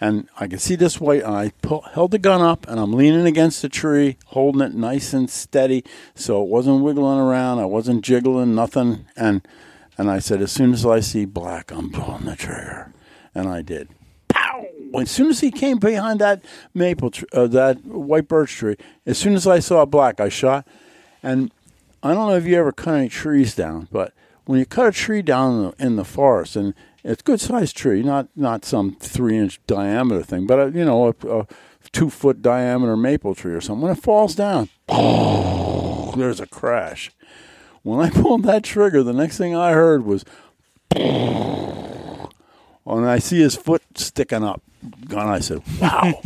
And 0.01 0.29
I 0.39 0.47
can 0.47 0.59
see 0.59 0.77
this 0.77 0.99
white, 0.99 1.23
and 1.23 1.35
I 1.35 1.53
pull, 1.61 1.83
held 1.83 2.13
the 2.13 2.19
gun 2.19 2.41
up, 2.41 2.67
and 2.67 2.81
I'm 2.81 2.95
leaning 2.95 3.27
against 3.27 3.61
the 3.61 3.69
tree, 3.69 4.17
holding 4.27 4.63
it 4.63 4.75
nice 4.75 5.13
and 5.13 5.29
steady, 5.29 5.85
so 6.15 6.43
it 6.43 6.49
wasn't 6.49 6.83
wiggling 6.83 7.19
around, 7.19 7.59
I 7.59 7.67
wasn't 7.67 8.03
jiggling, 8.03 8.55
nothing. 8.55 9.07
And, 9.15 9.47
and 9.99 10.11
I 10.11 10.19
said, 10.19 10.41
as 10.41 10.53
soon 10.53 10.73
as 10.73 10.87
I 10.87 11.01
see 11.01 11.27
black, 11.27 11.71
I'm 11.71 11.91
pulling 11.91 12.25
the 12.25 12.35
trigger. 12.35 12.95
And 13.35 13.47
I 13.47 13.61
did. 13.61 13.89
Pow! 14.29 14.65
As 14.99 15.11
soon 15.11 15.29
as 15.29 15.41
he 15.41 15.51
came 15.51 15.79
behind 15.79 16.19
that 16.21 16.43
maple, 16.73 17.11
tr- 17.11 17.27
uh, 17.35 17.47
that 17.49 17.85
white 17.85 18.27
birch 18.27 18.53
tree, 18.57 18.77
as 19.05 19.19
soon 19.19 19.35
as 19.35 19.47
I 19.47 19.59
saw 19.59 19.85
black, 19.85 20.19
I 20.19 20.31
shot. 20.31 20.67
And 21.23 21.53
I 22.03 22.15
don't 22.15 22.31
know 22.31 22.37
if 22.37 22.47
you 22.47 22.57
ever 22.57 22.73
cut 22.73 22.95
any 22.95 23.11
trees 23.11 23.55
down, 23.55 23.89
but 23.93 24.15
when 24.47 24.59
you 24.59 24.65
cut 24.65 24.87
a 24.87 24.93
tree 24.93 25.21
down 25.21 25.53
in 25.53 25.63
the, 25.63 25.87
in 25.87 25.97
the 25.97 26.05
forest, 26.05 26.57
and 26.57 26.75
it's 27.03 27.23
a 27.23 27.25
good 27.25 27.41
sized 27.41 27.77
tree, 27.77 28.03
not 28.03 28.29
not 28.37 28.65
some 28.65 28.97
three 28.97 29.39
inch 29.39 29.61
diameter 29.67 30.23
thing, 30.23 30.47
but 30.47 30.59
a, 30.59 30.79
you 30.79 30.85
know 30.85 31.09
a, 31.09 31.29
a 31.29 31.47
two 31.93 32.11
foot 32.11 32.43
diameter 32.43 32.97
maple 32.97 33.35
tree 33.35 33.55
or 33.55 33.61
something. 33.61 33.83
When 33.83 33.93
it 33.93 34.03
falls 34.03 34.35
down, 34.35 34.69
there's 34.89 36.41
a 36.41 36.47
crash. 36.47 37.11
When 37.83 38.01
I 38.01 38.11
pulled 38.21 38.43
that 38.45 38.65
trigger, 38.65 39.03
the 39.03 39.13
next 39.13 39.39
thing 39.39 39.55
I 39.55 39.73
heard 39.73 40.05
was, 40.05 40.25
oh, 40.97 42.29
and 42.87 43.09
I 43.09 43.19
see 43.19 43.41
his 43.41 43.57
foot 43.57 43.83
sticking 43.95 44.45
up, 44.45 44.63
and 44.83 45.19
I 45.19 45.41
said, 45.41 45.63
"Wow." 45.81 46.21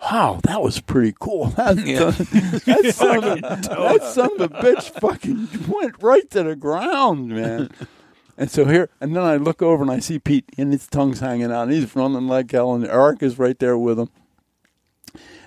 wow, 0.00 0.40
that 0.44 0.62
was 0.62 0.80
pretty 0.80 1.14
cool. 1.20 1.48
That, 1.48 1.76
that, 1.76 2.94
son, 2.94 3.22
of, 3.22 3.40
that 3.42 4.02
son 4.14 4.30
of 4.40 4.40
a 4.40 4.48
bitch 4.48 4.98
fucking 4.98 5.70
went 5.70 6.02
right 6.02 6.28
to 6.30 6.42
the 6.42 6.56
ground, 6.56 7.28
man. 7.28 7.68
And 8.40 8.50
so 8.50 8.64
here, 8.64 8.88
and 9.02 9.14
then 9.14 9.22
I 9.22 9.36
look 9.36 9.60
over 9.60 9.82
and 9.82 9.92
I 9.92 9.98
see 9.98 10.18
Pete, 10.18 10.46
and 10.56 10.72
his 10.72 10.86
tongue's 10.86 11.20
hanging 11.20 11.52
out, 11.52 11.64
and 11.64 11.72
he's 11.72 11.94
running 11.94 12.26
like 12.26 12.50
hell, 12.50 12.72
and 12.72 12.86
Eric 12.86 13.22
is 13.22 13.38
right 13.38 13.58
there 13.58 13.76
with 13.76 13.98
him. 13.98 14.08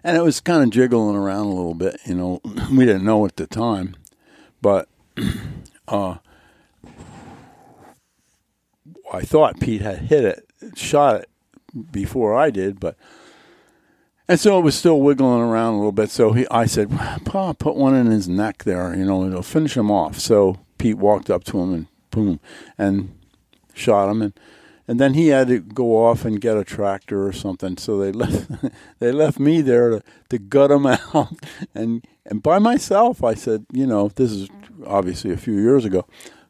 And 0.03 0.15
it 0.15 0.21
was 0.21 0.39
kind 0.39 0.61
of 0.61 0.69
jiggling 0.69 1.15
around 1.15 1.47
a 1.47 1.55
little 1.55 1.73
bit, 1.73 1.99
you 2.05 2.13
know. 2.13 2.39
We 2.71 2.85
didn't 2.85 3.03
know 3.03 3.25
at 3.25 3.37
the 3.37 3.47
time, 3.47 3.95
but 4.61 4.87
uh, 5.87 6.17
I 9.11 9.21
thought 9.23 9.59
Pete 9.59 9.81
had 9.81 9.97
hit 9.97 10.23
it, 10.23 10.45
shot 10.75 11.21
it 11.21 11.29
before 11.91 12.35
I 12.35 12.51
did, 12.51 12.79
but 12.79 12.95
and 14.27 14.39
so 14.39 14.59
it 14.59 14.61
was 14.61 14.75
still 14.75 15.01
wiggling 15.01 15.41
around 15.41 15.73
a 15.73 15.77
little 15.77 15.91
bit. 15.91 16.11
So 16.11 16.33
he, 16.33 16.45
I 16.51 16.67
said, 16.67 16.91
"Pa, 17.25 17.53
put 17.53 17.75
one 17.75 17.95
in 17.95 18.05
his 18.05 18.29
neck 18.29 18.65
there. 18.65 18.95
You 18.95 19.05
know, 19.05 19.25
it'll 19.25 19.41
finish 19.41 19.75
him 19.75 19.89
off." 19.89 20.19
So 20.19 20.59
Pete 20.77 20.99
walked 20.99 21.31
up 21.31 21.43
to 21.45 21.59
him 21.59 21.73
and 21.73 21.87
boom, 22.13 22.39
and 22.77 23.17
shot 23.73 24.09
him, 24.09 24.21
and 24.21 24.33
and 24.87 24.99
then 24.99 25.13
he 25.13 25.29
had 25.29 25.47
to 25.47 25.59
go 25.59 26.05
off 26.05 26.25
and 26.25 26.41
get 26.41 26.57
a 26.57 26.63
tractor 26.63 27.25
or 27.25 27.31
something. 27.31 27.77
So 27.77 27.97
they 27.97 28.11
left 28.23 28.49
they 28.99 29.11
left 29.11 29.39
me 29.39 29.61
there 29.61 29.89
to, 29.89 30.03
to 30.29 30.37
gut 30.37 30.71
him 30.71 30.85
out, 31.13 31.33
and 31.73 32.05
and 32.25 32.41
by 32.43 32.59
myself. 32.59 33.23
I 33.23 33.33
said, 33.33 33.65
you 33.71 33.87
know, 33.87 34.09
this 34.09 34.31
is 34.31 34.49
obviously 34.85 35.31
a 35.31 35.37
few 35.37 35.57
years 35.57 35.85
ago, 35.85 36.05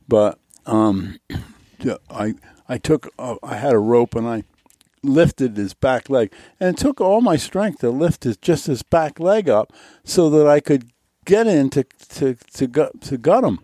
but 0.07 0.39
um, 0.65 1.19
I 2.09 2.35
I 2.67 2.77
took 2.77 3.09
uh, 3.19 3.35
I 3.43 3.55
had 3.55 3.73
a 3.73 3.79
rope 3.79 4.15
and 4.15 4.27
I 4.27 4.43
lifted 5.03 5.57
his 5.57 5.73
back 5.73 6.09
leg, 6.09 6.31
and 6.59 6.75
it 6.75 6.79
took 6.79 7.01
all 7.01 7.21
my 7.21 7.35
strength 7.35 7.79
to 7.79 7.89
lift 7.89 8.23
his 8.23 8.37
just 8.37 8.67
his 8.67 8.83
back 8.83 9.19
leg 9.19 9.49
up 9.49 9.71
so 10.03 10.29
that 10.29 10.47
I 10.47 10.59
could 10.59 10.91
get 11.25 11.47
in 11.47 11.69
to 11.71 11.83
to 12.09 12.35
to 12.35 12.67
gut 12.67 13.01
to 13.01 13.17
gut 13.17 13.43
him. 13.43 13.59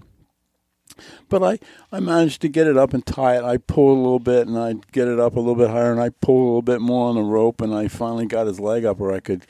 But 1.30 1.44
I, 1.44 1.60
I 1.92 2.00
managed 2.00 2.42
to 2.42 2.50
get 2.50 2.68
it 2.68 2.78
up 2.78 2.94
and 2.94 3.06
tie 3.06 3.38
it. 3.38 3.44
I 3.44 3.58
pull 3.58 3.94
a 3.94 4.02
little 4.02 4.20
bit 4.20 4.48
and 4.48 4.58
I 4.58 4.74
get 4.92 5.08
it 5.08 5.20
up 5.20 5.36
a 5.36 5.40
little 5.40 5.56
bit 5.56 5.70
higher 5.70 5.92
and 5.92 6.02
I 6.02 6.10
pull 6.10 6.42
a 6.42 6.46
little 6.46 6.62
bit 6.62 6.82
more 6.82 7.10
on 7.10 7.16
the 7.16 7.22
rope 7.22 7.62
and 7.62 7.74
I 7.74 7.88
finally 7.88 8.26
got 8.26 8.48
his 8.48 8.60
leg 8.60 8.86
up 8.86 8.98
where 8.98 9.14
I 9.14 9.20
could 9.20 9.46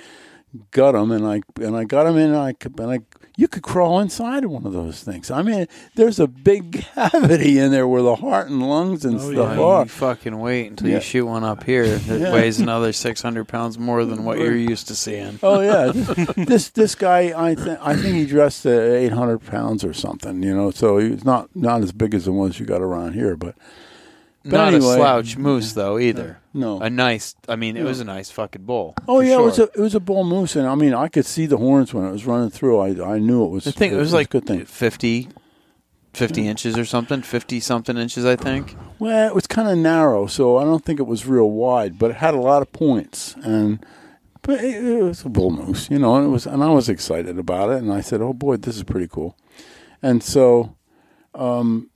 gut 0.71 0.95
him 0.95 1.11
and 1.11 1.25
I 1.25 1.41
and 1.61 1.75
I 1.75 1.83
got 1.85 2.07
him 2.07 2.17
in 2.17 2.33
and 2.33 2.37
I 2.37 2.55
and 2.81 2.91
I 2.91 2.99
you 3.39 3.47
could 3.47 3.63
crawl 3.63 4.01
inside 4.01 4.43
of 4.43 4.51
one 4.51 4.65
of 4.65 4.73
those 4.73 5.01
things. 5.01 5.31
I 5.31 5.41
mean, 5.41 5.65
there's 5.95 6.19
a 6.19 6.27
big 6.27 6.83
cavity 6.95 7.57
in 7.57 7.71
there 7.71 7.87
where 7.87 8.01
the 8.01 8.15
heart 8.17 8.49
and 8.49 8.61
lungs 8.67 9.05
and 9.05 9.15
Oh, 9.15 9.31
stuff 9.31 9.57
yeah. 9.57 9.63
are. 9.63 9.83
You 9.83 9.89
fucking 9.89 10.37
wait 10.37 10.67
until 10.67 10.89
Yeah. 10.89 10.95
you 10.95 11.01
shoot 11.01 11.25
one 11.25 11.45
up 11.45 11.63
here 11.63 11.87
that 11.87 12.19
Yeah. 12.21 12.33
weighs 12.33 12.59
another 12.59 12.91
600 12.91 13.45
pounds 13.47 13.79
more 13.79 14.03
than 14.03 14.25
what 14.25 14.39
you're 14.39 14.55
used 14.57 14.87
to 14.89 14.95
seeing. 14.95 15.39
Oh 15.41 15.61
yeah, 15.61 15.91
this 16.35 16.69
this 16.69 16.95
guy 16.95 17.31
I 17.49 17.55
think 17.55 17.79
I 17.81 17.95
think 17.95 18.15
he 18.15 18.25
dressed 18.25 18.65
at 18.65 18.81
eight 18.91 19.13
hundred 19.13 19.39
pounds 19.45 19.83
or 19.85 19.93
something. 19.93 20.43
You 20.43 20.53
know, 20.55 20.71
so 20.71 20.97
he's 20.97 21.23
not 21.23 21.49
not 21.55 21.81
as 21.81 21.93
big 21.93 22.13
as 22.13 22.25
the 22.25 22.33
ones 22.33 22.59
you 22.59 22.65
got 22.65 22.81
around 22.81 23.13
here, 23.13 23.37
but 23.37 23.55
But 24.49 24.57
Not 24.57 24.73
anyway- 24.73 24.93
a 24.93 24.95
slouch 24.97 25.37
moose, 25.37 25.73
though, 25.73 25.99
either. 25.99 26.39
no. 26.53 26.79
A 26.81 26.89
nice, 26.89 27.35
I 27.47 27.55
mean, 27.55 27.77
it 27.77 27.83
was 27.83 27.99
a 27.99 28.03
nice 28.05 28.29
fucking 28.31 28.63
bull. 28.63 28.95
Oh 29.07 29.19
yeah, 29.19 29.35
sure. 29.35 29.41
it 29.41 29.45
was 29.45 29.59
a 29.59 29.63
it 29.63 29.79
was 29.79 29.95
a 29.95 29.99
bull 29.99 30.23
moose, 30.23 30.55
and 30.55 30.67
I 30.67 30.75
mean 30.75 30.93
I 30.93 31.07
could 31.07 31.25
see 31.25 31.45
the 31.45 31.57
horns 31.57 31.93
when 31.93 32.05
it 32.05 32.11
was 32.11 32.25
running 32.25 32.49
through. 32.49 32.79
I 32.79 33.15
I 33.15 33.19
knew 33.19 33.45
it 33.45 33.49
was. 33.49 33.67
I 33.67 33.71
think 33.71 33.93
it 33.93 33.97
was 33.97 34.13
like 34.13 34.27
a 34.27 34.39
good 34.39 34.45
thing. 34.47 34.65
50, 34.65 35.29
50 36.13 36.47
inches 36.47 36.77
or 36.77 36.85
something, 36.85 37.21
50 37.21 37.59
something 37.59 37.97
inches, 37.97 38.25
I 38.25 38.35
think. 38.35 38.75
Well, 38.97 39.27
it 39.27 39.35
was 39.35 39.45
kind 39.47 39.67
of 39.69 39.77
narrow, 39.77 40.25
so 40.27 40.57
I 40.57 40.63
don't 40.63 40.83
think 40.83 40.99
it 40.99 41.07
was 41.07 41.25
real 41.25 41.49
wide, 41.51 41.99
but 41.99 42.11
it 42.11 42.17
had 42.17 42.33
a 42.33 42.39
lot 42.41 42.61
of 42.61 42.71
points, 42.73 43.35
and 43.43 43.85
but 44.41 44.63
it, 44.63 44.83
it 44.83 45.03
was 45.03 45.23
a 45.25 45.29
bull 45.29 45.51
moose, 45.51 45.89
you 45.91 45.99
know, 45.99 46.15
and 46.15 46.25
it 46.25 46.29
was, 46.29 46.47
and 46.47 46.63
I 46.63 46.69
was 46.69 46.89
excited 46.89 47.37
about 47.37 47.69
it, 47.71 47.77
and 47.83 47.91
I 47.93 48.01
said, 48.01 48.21
"Oh 48.21 48.33
boy, 48.33 48.57
this 48.57 48.75
is 48.77 48.83
pretty 48.83 49.07
cool," 49.07 49.35
and 50.01 50.23
so, 50.23 50.75
um, 51.35 51.89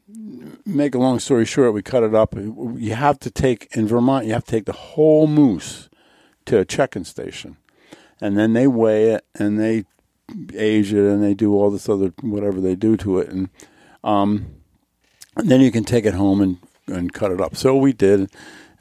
make 0.66 0.96
a 0.96 1.00
long 1.00 1.20
story 1.20 1.46
short, 1.46 1.74
we 1.74 1.82
cut 1.82 2.04
it 2.04 2.16
up. 2.16 2.36
You 2.36 2.94
have 2.96 3.20
to 3.20 3.32
take 3.32 3.68
in 3.76 3.88
Vermont, 3.88 4.26
you 4.26 4.34
have 4.34 4.46
to 4.46 4.52
take 4.52 4.66
the 4.66 4.74
whole 4.74 5.28
moose 5.28 5.90
to 6.46 6.60
a 6.60 6.66
checking 6.66 7.04
station, 7.04 7.58
and 8.20 8.38
then 8.38 8.54
they 8.54 8.68
weigh 8.68 9.12
it 9.12 9.26
and 9.36 9.60
they 9.60 9.86
age 10.56 10.94
it 10.94 11.06
and 11.06 11.22
they 11.22 11.34
do 11.34 11.54
all 11.54 11.70
this 11.70 11.90
other 11.90 12.14
whatever 12.22 12.60
they 12.60 12.76
do 12.76 12.98
to 12.98 13.20
it, 13.20 13.30
and 13.30 13.50
um, 14.04 14.56
and 15.36 15.50
then 15.50 15.62
you 15.62 15.72
can 15.72 15.84
take 15.84 16.06
it 16.06 16.14
home 16.14 16.42
and, 16.42 16.58
and 16.88 17.14
cut 17.14 17.32
it 17.32 17.42
up. 17.42 17.56
So 17.56 17.76
we 17.76 17.94
did, 17.94 18.30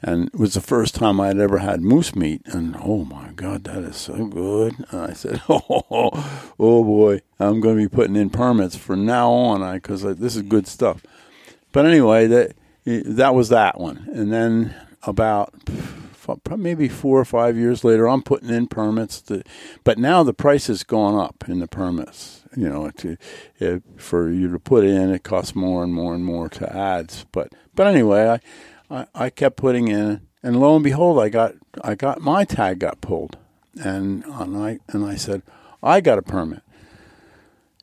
and 0.01 0.27
it 0.27 0.35
was 0.35 0.53
the 0.53 0.61
first 0.61 0.95
time 0.95 1.19
I 1.19 1.27
had 1.27 1.39
ever 1.39 1.59
had 1.59 1.81
moose 1.81 2.15
meat, 2.15 2.41
and 2.45 2.75
oh 2.79 3.05
my 3.05 3.31
god, 3.35 3.63
that 3.63 3.83
is 3.83 3.95
so 3.95 4.25
good! 4.25 4.75
And 4.91 5.01
I 5.01 5.13
said, 5.13 5.41
oh, 5.49 5.83
oh 6.59 6.83
boy, 6.83 7.21
I'm 7.39 7.61
going 7.61 7.77
to 7.77 7.89
be 7.89 7.93
putting 7.93 8.15
in 8.15 8.29
permits 8.29 8.75
from 8.75 9.05
now 9.05 9.31
on, 9.31 9.73
because 9.75 10.03
this 10.03 10.35
is 10.35 10.41
good 10.43 10.67
stuff. 10.67 11.03
But 11.73 11.85
anyway, 11.87 12.27
that 12.27 12.55
that 12.85 13.35
was 13.35 13.49
that 13.49 13.79
one, 13.79 14.07
and 14.13 14.31
then 14.31 14.73
about 15.03 15.53
maybe 16.55 16.87
four 16.87 17.19
or 17.19 17.25
five 17.25 17.57
years 17.57 17.83
later, 17.83 18.07
I'm 18.07 18.21
putting 18.21 18.49
in 18.49 18.67
permits. 18.67 19.21
To, 19.23 19.43
but 19.83 19.97
now 19.97 20.23
the 20.23 20.33
price 20.33 20.67
has 20.67 20.83
gone 20.83 21.19
up 21.19 21.43
in 21.49 21.59
the 21.59 21.67
permits. 21.67 22.43
You 22.55 22.69
know, 22.69 22.91
to, 22.97 23.17
it, 23.57 23.81
for 23.97 24.29
you 24.29 24.51
to 24.51 24.59
put 24.59 24.83
in, 24.83 25.09
it 25.09 25.23
costs 25.23 25.55
more 25.55 25.83
and 25.83 25.91
more 25.91 26.13
and 26.13 26.23
more 26.23 26.47
to 26.49 26.75
ads. 26.75 27.25
But 27.31 27.51
but 27.73 27.87
anyway, 27.87 28.39
I, 28.89 28.99
I 28.99 29.07
I 29.15 29.29
kept 29.31 29.57
putting 29.57 29.87
in, 29.87 30.21
and 30.43 30.59
lo 30.59 30.75
and 30.75 30.83
behold, 30.83 31.19
I 31.19 31.29
got 31.29 31.55
I 31.83 31.95
got 31.95 32.21
my 32.21 32.45
tag 32.45 32.79
got 32.79 33.01
pulled, 33.01 33.37
and 33.83 34.23
and 34.25 34.55
I 34.55 34.79
and 34.89 35.03
I 35.03 35.15
said 35.15 35.41
I 35.81 36.01
got 36.01 36.19
a 36.19 36.21
permit. 36.21 36.61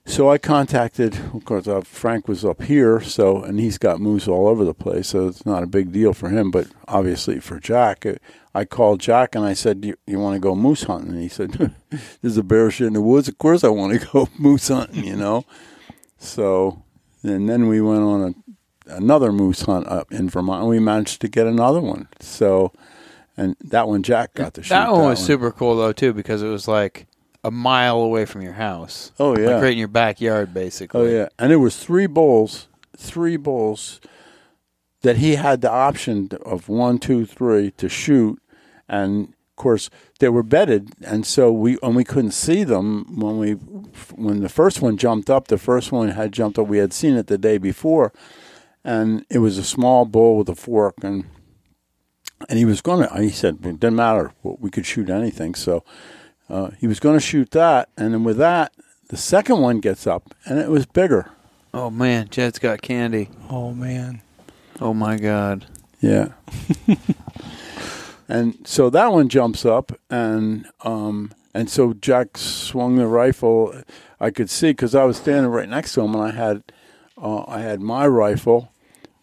So 0.07 0.29
I 0.31 0.39
contacted, 0.39 1.17
of 1.35 1.45
course, 1.45 1.69
uh, 1.69 1.83
Frank 1.83 2.27
was 2.27 2.45
up 2.45 2.63
here, 2.63 3.01
so 3.01 3.43
and 3.43 3.61
he's 3.61 3.79
got 3.79 4.01
moose 4.01 4.27
all 4.27 4.49
over 4.49 4.65
the 4.65 4.75
place, 4.75 5.09
so 5.09 5.29
it's 5.29 5.47
not 5.47 5.63
a 5.63 5.67
big 5.67 5.93
deal 5.93 6.13
for 6.13 6.31
him. 6.31 6.51
But 6.51 6.67
obviously 6.89 7.39
for 7.39 7.61
Jack, 7.61 8.05
uh, 8.05 8.15
I 8.55 8.65
called 8.65 9.01
Jack 9.01 9.35
and 9.35 9.45
I 9.45 9.53
said, 9.53 9.85
"You, 9.85 9.97
you 10.07 10.19
want 10.19 10.35
to 10.35 10.41
go 10.41 10.55
moose 10.57 10.85
hunting?" 10.85 11.13
And 11.13 11.23
he 11.23 11.29
said, 11.29 11.75
"There's 12.23 12.37
a 12.37 12.43
bear 12.43 12.71
shit 12.71 12.89
in 12.89 12.95
the 12.95 13.01
woods. 13.01 13.29
Of 13.29 13.39
course 13.39 13.63
I 13.63 13.69
want 13.69 14.01
to 14.01 14.07
go 14.13 14.29
moose 14.39 14.69
hunting." 14.69 15.05
You 15.05 15.17
know. 15.17 15.45
So 16.19 16.83
and 17.23 17.49
then 17.49 17.69
we 17.69 17.81
went 17.81 18.03
on 18.03 18.35
a, 18.89 18.95
another 18.95 19.33
moose 19.33 19.63
hunt 19.63 19.87
up 19.87 20.13
in 20.13 20.29
Vermont, 20.29 20.63
and 20.63 20.71
we 20.71 20.79
managed 20.79 21.21
to 21.21 21.29
get 21.29 21.47
another 21.47 21.81
one. 21.81 22.09
So, 22.21 22.73
and 23.37 23.57
that 23.63 23.89
one 23.89 24.03
Jack 24.03 24.35
got 24.35 24.55
to 24.55 24.63
shoot. 24.63 24.71
That 24.71 24.93
one 24.93 25.05
was 25.05 25.25
super 25.25 25.53
cool, 25.53 25.77
though, 25.77 25.93
too, 25.93 26.13
because 26.13 26.43
it 26.43 26.49
was 26.49 26.67
like 26.67 27.07
a 27.43 27.51
mile 27.51 28.01
away 28.01 28.25
from 28.25 28.43
your 28.43 28.53
house. 28.55 29.13
Oh 29.19 29.37
yeah. 29.37 29.55
Like 29.55 29.63
right 29.63 29.73
in 29.73 29.79
your 29.79 29.89
backyard, 29.89 30.53
basically. 30.53 31.01
Oh 31.01 31.05
yeah, 31.05 31.29
and 31.39 31.51
there 31.51 31.59
was 31.59 31.77
three 31.77 32.07
bulls, 32.07 32.69
three 32.97 33.37
bulls 33.37 34.01
that 35.03 35.17
he 35.17 35.37
had 35.37 35.61
the 35.61 35.71
option 35.71 36.29
of 36.45 36.69
one, 36.69 36.99
two, 36.99 37.25
three 37.25 37.71
to 37.73 37.89
shoot, 37.89 38.41
and 38.89 39.29
of 39.29 39.57
course 39.57 39.89
they 40.19 40.29
were 40.29 40.43
bedded, 40.43 40.91
and 41.03 41.25
so 41.27 41.51
we 41.51 41.79
and 41.83 41.97
we 41.97 42.05
couldn't 42.05 42.33
see 42.33 42.65
them 42.65 43.19
when 43.19 43.39
we 43.39 43.53
when 44.15 44.41
the 44.41 44.49
first 44.49 44.83
one 44.83 44.97
jumped 44.97 45.31
up. 45.31 45.49
The 45.49 45.59
first 45.59 45.93
one 45.93 46.09
had 46.09 46.33
jumped 46.33 46.59
up. 46.59 46.67
We 46.67 46.79
had 46.79 46.93
seen 46.93 47.17
it 47.17 47.29
the 47.29 47.39
day 47.39 47.57
before, 47.57 48.13
and 48.85 49.25
it 49.31 49.39
was 49.39 49.57
a 49.57 49.65
small 49.65 50.05
bull 50.05 50.37
with 50.37 50.49
a 50.51 50.55
fork, 50.55 50.97
and 51.03 51.25
and 52.49 52.59
he 52.59 52.65
was 52.67 52.83
going 52.83 53.09
to. 53.09 53.23
He 53.23 53.31
said 53.31 53.55
it 53.57 53.81
didn't 53.81 53.97
matter. 53.97 54.33
We 54.43 54.71
could 54.71 54.87
shoot 54.87 55.09
anything. 55.09 55.55
So 55.55 55.85
uh, 56.51 56.71
he 56.79 56.87
was 56.87 57.01
going 57.01 57.17
to 57.17 57.25
shoot 57.25 57.51
that, 57.53 57.89
and 57.97 58.13
then 58.13 58.25
with 58.25 58.37
that, 58.39 58.73
the 59.09 59.17
second 59.17 59.61
one 59.61 59.81
gets 59.81 60.07
up, 60.07 60.35
and 60.45 60.59
it 60.59 60.69
was 60.69 60.87
bigger. 60.87 61.31
Oh 61.73 61.91
man, 61.91 62.29
Jed's 62.29 62.59
got 62.59 62.83
candy. 62.83 63.31
Oh 63.49 63.73
man. 63.73 64.23
Oh 64.81 64.93
my 64.93 65.17
god. 65.17 65.67
Yeah. 66.01 66.29
and 68.29 68.59
so 68.67 68.91
that 68.91 69.13
one 69.13 69.29
jumps 69.29 69.65
up, 69.65 69.93
and 70.11 70.67
um, 70.83 71.33
and 71.55 71.71
so 71.71 71.93
Jack 71.93 72.37
swung 72.37 72.97
the 72.97 73.07
rifle. 73.07 73.83
I 74.19 74.31
could 74.31 74.51
see 74.51 74.71
because 74.71 74.95
I 74.95 75.05
was 75.05 75.19
standing 75.19 75.51
right 75.53 75.69
next 75.69 75.95
to 75.95 76.01
him, 76.03 76.15
and 76.15 76.25
I 76.25 76.31
had 76.33 76.63
uh, 77.21 77.45
I 77.47 77.61
had 77.61 77.81
my 77.81 78.07
rifle, 78.07 78.73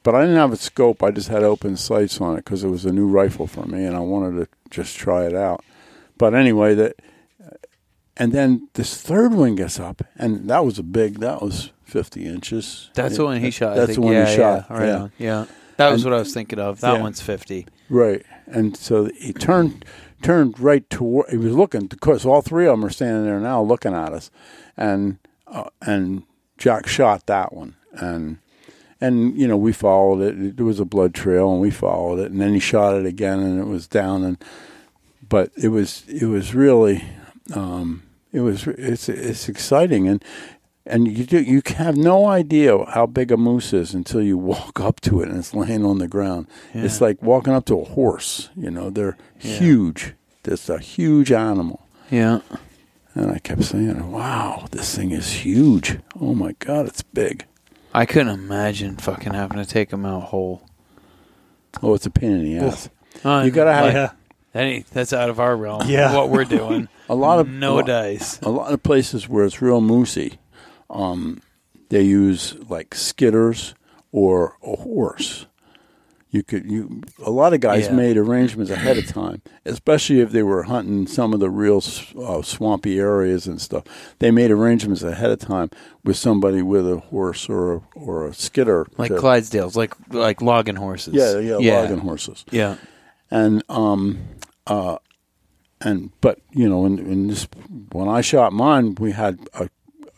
but 0.03 0.15
I 0.15 0.21
didn't 0.21 0.37
have 0.37 0.53
a 0.53 0.57
scope. 0.57 1.03
I 1.03 1.11
just 1.11 1.29
had 1.29 1.43
open 1.43 1.75
sights 1.75 2.21
on 2.21 2.35
it 2.35 2.45
because 2.45 2.63
it 2.63 2.69
was 2.69 2.85
a 2.85 2.93
new 2.93 3.07
rifle 3.07 3.47
for 3.47 3.65
me, 3.65 3.83
and 3.83 3.95
I 3.95 3.99
wanted 3.99 4.45
to 4.45 4.47
just 4.69 4.95
try 4.95 5.25
it 5.25 5.35
out. 5.35 5.63
But 6.17 6.33
anyway, 6.33 6.75
that 6.75 6.95
and 8.17 8.31
then 8.33 8.67
this 8.73 8.99
third 8.99 9.33
one 9.33 9.55
gets 9.55 9.79
up, 9.79 10.01
and 10.17 10.49
that 10.49 10.65
was 10.65 10.77
a 10.79 10.83
big. 10.83 11.19
That 11.19 11.41
was 11.41 11.71
fifty 11.83 12.25
inches. 12.25 12.89
That's 12.93 13.13
Yeah, 13.13 13.17
the 13.17 13.25
one 13.25 13.39
he 13.41 13.51
shot. 13.51 13.75
That's 13.75 13.95
the 13.95 14.01
one 14.01 14.13
yeah, 14.13 14.29
he 14.29 14.35
shot. 14.35 14.65
Yeah, 14.69 14.77
right 14.77 14.85
yeah. 14.87 14.97
on. 14.99 15.11
Yeah. 15.17 15.45
That 15.77 15.91
was 15.91 16.03
And- 16.03 16.11
what 16.11 16.17
I 16.17 16.19
was 16.19 16.33
thinking 16.33 16.59
of. 16.59 16.81
That 16.81 16.95
Yeah. 16.95 17.01
one's 17.01 17.21
fifty. 17.21 17.67
Right. 17.89 18.23
And 18.47 18.75
so 18.75 19.05
he 19.17 19.31
turned 19.33 19.85
turned 20.21 20.59
right 20.59 20.89
toward. 20.89 21.29
He 21.29 21.37
was 21.37 21.53
looking 21.53 21.85
because 21.87 22.25
all 22.25 22.41
three 22.41 22.65
of 22.65 22.71
them 22.73 22.85
are 22.85 22.89
standing 22.89 23.23
there 23.25 23.39
now 23.39 23.61
looking 23.61 23.93
at 23.93 24.11
us, 24.13 24.31
and 24.75 25.17
uh, 25.47 25.65
and 25.81 26.23
Jack 26.57 26.87
shot 26.87 27.27
that 27.27 27.53
one, 27.53 27.75
and 27.93 28.39
and 28.99 29.37
you 29.37 29.47
know 29.47 29.55
we 29.57 29.71
followed 29.71 30.21
it. 30.21 30.57
There 30.57 30.65
was 30.65 30.79
a 30.79 30.85
blood 30.85 31.13
trail, 31.13 31.51
and 31.51 31.61
we 31.61 31.69
followed 31.69 32.19
it, 32.19 32.31
and 32.31 32.41
then 32.41 32.53
he 32.53 32.59
shot 32.59 32.95
it 32.95 33.05
again, 33.05 33.39
and 33.39 33.59
it 33.59 33.67
was 33.67 33.85
down, 33.87 34.23
and 34.23 34.37
but 35.29 35.51
it 35.55 35.67
was 35.69 36.03
it 36.07 36.25
was 36.25 36.55
really 36.55 37.03
um, 37.53 38.01
it 38.33 38.41
was 38.41 38.67
it's 38.67 39.09
it's 39.09 39.49
exciting 39.49 40.07
and. 40.07 40.23
And 40.89 41.05
you 41.17 41.25
do, 41.25 41.41
you 41.41 41.61
have 41.75 41.97
no 41.97 42.27
idea 42.27 42.85
how 42.85 43.07
big 43.07 43.29
a 43.29 43.35
moose 43.35 43.73
is 43.73 43.93
until 43.93 44.21
you 44.21 44.37
walk 44.53 44.79
up 44.79 45.01
to 45.01 45.19
it 45.21 45.27
and 45.27 45.37
it's 45.37 45.53
laying 45.53 45.83
on 45.83 45.97
the 45.97 46.07
ground. 46.07 46.47
It's 46.73 47.01
like 47.01 47.21
walking 47.21 47.51
up 47.51 47.65
to 47.65 47.81
a 47.81 47.83
horse. 47.83 48.49
You 48.55 48.71
know, 48.71 48.89
they're 48.89 49.17
Yeah. 49.41 49.57
huge. 49.59 50.13
It's 50.45 50.69
a 50.69 50.79
huge 50.79 51.29
animal. 51.29 51.85
Yeah. 52.09 52.39
And 53.15 53.29
I 53.33 53.39
kept 53.39 53.65
saying, 53.65 54.13
"Wow, 54.13 54.67
this 54.71 54.95
thing 54.95 55.11
is 55.11 55.29
huge! 55.43 55.99
Oh 56.21 56.33
my 56.33 56.53
God, 56.59 56.85
it's 56.85 57.01
big! 57.03 57.43
I 57.93 58.05
couldn't 58.05 58.29
imagine 58.29 58.95
fucking 58.95 59.33
having 59.33 59.57
to 59.57 59.65
take 59.65 59.91
him 59.91 60.05
out 60.05 60.23
whole. 60.31 60.61
Oh, 61.83 61.95
it's 61.95 62.05
a 62.05 62.09
pain 62.09 62.31
in 62.31 62.43
the 62.45 62.57
ass." 62.65 62.87
You 63.25 63.51
gotta 63.51 63.73
have- 63.73 63.93
Yeah. 63.93 64.11
that 64.53 64.85
that's 64.93 65.11
out 65.11 65.29
of 65.29 65.41
our 65.41 65.57
realm. 65.57 65.89
Yeah. 65.89 66.15
What 66.15 66.29
we're 66.29 66.45
doing. 66.45 66.87
A 67.09 67.15
lot 67.15 67.39
of 67.39 67.47
no 67.47 67.73
a 67.73 67.75
lot, 67.75 67.85
dice. 67.87 68.39
a 68.41 68.49
lot 68.49 68.73
of 68.73 68.83
places 68.83 69.27
where 69.29 69.45
it's 69.45 69.61
real 69.61 69.81
moosey, 69.81 70.37
um, 70.89 71.41
they 71.89 72.01
use 72.01 72.55
like 72.69 72.91
skidders 72.91 73.73
or 74.11 74.57
a 74.63 74.75
horse. 74.75 75.45
You 76.29 76.43
could 76.43 76.69
you 76.69 77.01
a 77.25 77.31
lot 77.31 77.53
of 77.53 77.61
guys 77.61 77.85
Yeah. 77.85 77.93
made 77.93 78.17
arrangements 78.17 78.69
ahead 78.69 78.97
of 78.97 79.07
time, 79.21 79.41
especially 79.65 80.19
if 80.19 80.31
they 80.31 80.43
were 80.43 80.63
hunting 80.63 81.07
some 81.07 81.33
of 81.33 81.39
the 81.39 81.49
real 81.49 81.77
uh, 82.21 82.41
swampy 82.41 82.99
areas 82.99 83.47
and 83.47 83.61
stuff. 83.61 83.85
They 84.19 84.29
made 84.29 84.51
arrangements 84.51 85.01
ahead 85.03 85.31
of 85.31 85.39
time 85.39 85.69
with 86.03 86.17
somebody 86.17 86.61
with 86.61 86.85
a 86.91 86.97
horse 86.97 87.47
or 87.47 87.75
a, 87.75 87.81
or 87.95 88.27
a 88.27 88.33
skidder, 88.33 88.85
Like 88.97 89.11
to- 89.11 89.17
Clydesdales, 89.21 89.77
like 89.77 89.93
like 90.09 90.41
logging 90.41 90.75
horses. 90.75 91.13
yeah, 91.13 91.39
yeah, 91.39 91.57
yeah. 91.59 91.79
logging 91.79 91.99
horses 91.99 92.43
Yeah. 92.51 92.75
and 93.31 93.63
um 93.69 94.17
uh 94.67 94.97
and 95.81 96.11
but 96.21 96.39
you 96.51 96.67
know 96.67 96.85
in, 96.85 96.97
in 96.99 97.27
this 97.27 97.47
when 97.91 98.07
I 98.07 98.21
shot 98.21 98.51
mine 98.53 98.95
we 98.99 99.11
had 99.11 99.39
a, 99.53 99.69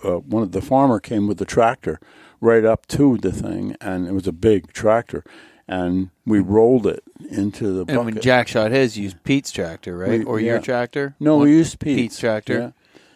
uh 0.03 0.17
one 0.19 0.43
of 0.43 0.51
the 0.53 0.61
farmer 0.61 0.99
came 0.99 1.27
with 1.27 1.37
the 1.37 1.45
tractor 1.45 1.99
right 2.41 2.63
up 2.65 2.87
to 2.87 3.17
the 3.17 3.31
thing 3.31 3.75
and 3.81 4.07
it 4.07 4.13
was 4.13 4.27
a 4.27 4.31
big 4.31 4.71
tractor 4.73 5.23
and 5.67 6.09
we 6.25 6.39
rolled 6.39 6.87
it 6.87 7.03
into 7.29 7.71
the 7.73 7.79
And 7.81 7.87
bucket. 7.87 8.05
when 8.05 8.21
Jack 8.21 8.47
shot 8.47 8.71
his, 8.71 8.97
used 8.97 9.23
Pete's 9.23 9.51
tractor, 9.51 9.95
right? 9.97 10.19
We- 10.19 10.25
or 10.25 10.39
your 10.39 10.59
tractor? 10.59 11.15
no, 11.19 11.37
we 11.37 11.51
used 11.51 11.79
Pete's, 11.79 12.01
Pete's 12.01 12.19
tractor. 12.19 12.57
yeah. 12.59 12.71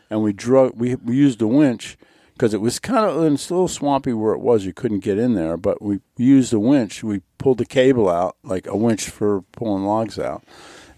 and 0.10 0.22
we 0.22 0.34
drug 0.34 0.74
we 0.76 0.96
we 0.96 1.16
used 1.16 1.42
a 1.42 1.48
winch 1.48 1.98
because 2.34 2.54
it 2.54 2.62
was 2.62 2.78
kind 2.80 3.06
of 3.06 3.32
it's 3.34 3.50
a 3.50 3.54
little 3.54 3.68
swampy 3.68 4.12
where 4.14 4.34
it 4.34 4.40
was. 4.40 4.66
You 4.66 4.74
couldn't 4.74 5.00
get 5.00 5.18
in 5.20 5.34
there, 5.36 5.56
but 5.56 5.82
we 5.84 6.00
used 6.18 6.52
a 6.54 6.60
winch. 6.60 7.04
We 7.04 7.22
pulled 7.38 7.60
the 7.60 7.66
cable 7.66 8.10
out 8.10 8.36
like 8.44 8.66
a 8.68 8.76
winch 8.76 9.08
for 9.10 9.42
pulling 9.54 9.86
logs 9.86 10.18
out, 10.20 10.44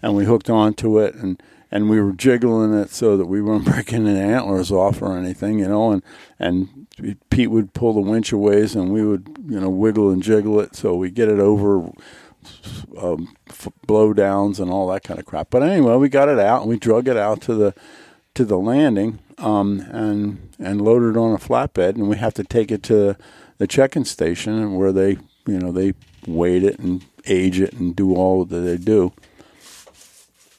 and 0.06 0.16
we 0.16 0.24
hooked 0.24 0.48
onto 0.48 0.98
it 0.98 1.14
and. 1.14 1.42
And 1.68 1.90
we 1.90 2.00
were 2.00 2.12
jiggling 2.12 2.72
it 2.72 2.90
so 2.90 3.16
that 3.16 3.26
we 3.26 3.42
weren't 3.42 3.64
breaking 3.70 4.04
the 4.04 4.12
antlers 4.12 4.70
off 4.70 5.02
or 5.02 5.18
anything, 5.18 5.58
you 5.58 5.66
know. 5.66 5.90
And 5.90 6.02
and 6.38 6.86
Pete 7.28 7.50
would 7.50 7.74
pull 7.74 7.92
the 7.92 8.00
winch 8.00 8.30
away, 8.30 8.62
and 8.62 8.92
we 8.92 9.04
would, 9.04 9.36
you 9.48 9.58
know, 9.58 9.68
wiggle 9.68 10.12
and 10.12 10.22
jiggle 10.22 10.60
it 10.60 10.76
so 10.76 10.94
we 10.94 11.10
get 11.10 11.28
it 11.28 11.40
over 11.40 11.90
um, 12.96 13.34
f- 13.48 13.68
blowdowns 13.86 14.60
and 14.60 14.70
all 14.70 14.86
that 14.88 15.02
kind 15.02 15.18
of 15.18 15.26
crap. 15.26 15.50
But 15.50 15.64
anyway, 15.64 15.96
we 15.96 16.08
got 16.08 16.28
it 16.28 16.38
out 16.38 16.62
and 16.62 16.70
we 16.70 16.78
drug 16.78 17.08
it 17.08 17.16
out 17.16 17.40
to 17.42 17.54
the 17.54 17.74
to 18.34 18.44
the 18.44 18.58
landing 18.58 19.18
um, 19.38 19.80
and 19.90 20.50
and 20.58 20.80
loaded 20.80 21.16
it 21.16 21.18
on 21.18 21.32
a 21.32 21.38
flatbed, 21.38 21.96
and 21.96 22.08
we 22.08 22.16
have 22.16 22.34
to 22.34 22.44
take 22.44 22.70
it 22.70 22.82
to 22.84 23.16
the 23.58 23.66
check-in 23.66 24.04
station 24.04 24.76
where 24.76 24.92
they 24.92 25.18
you 25.46 25.58
know 25.58 25.72
they 25.72 25.94
weigh 26.26 26.58
it 26.58 26.78
and 26.78 27.04
age 27.26 27.60
it 27.60 27.72
and 27.74 27.96
do 27.96 28.14
all 28.14 28.44
that 28.44 28.60
they 28.60 28.76
do. 28.76 29.12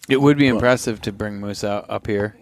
It 0.10 0.22
would 0.22 0.38
be 0.38 0.48
impressive 0.48 1.02
to 1.04 1.12
bring 1.12 1.40
moose 1.40 1.64
out 1.64 1.90
up 1.90 2.08
here, 2.08 2.36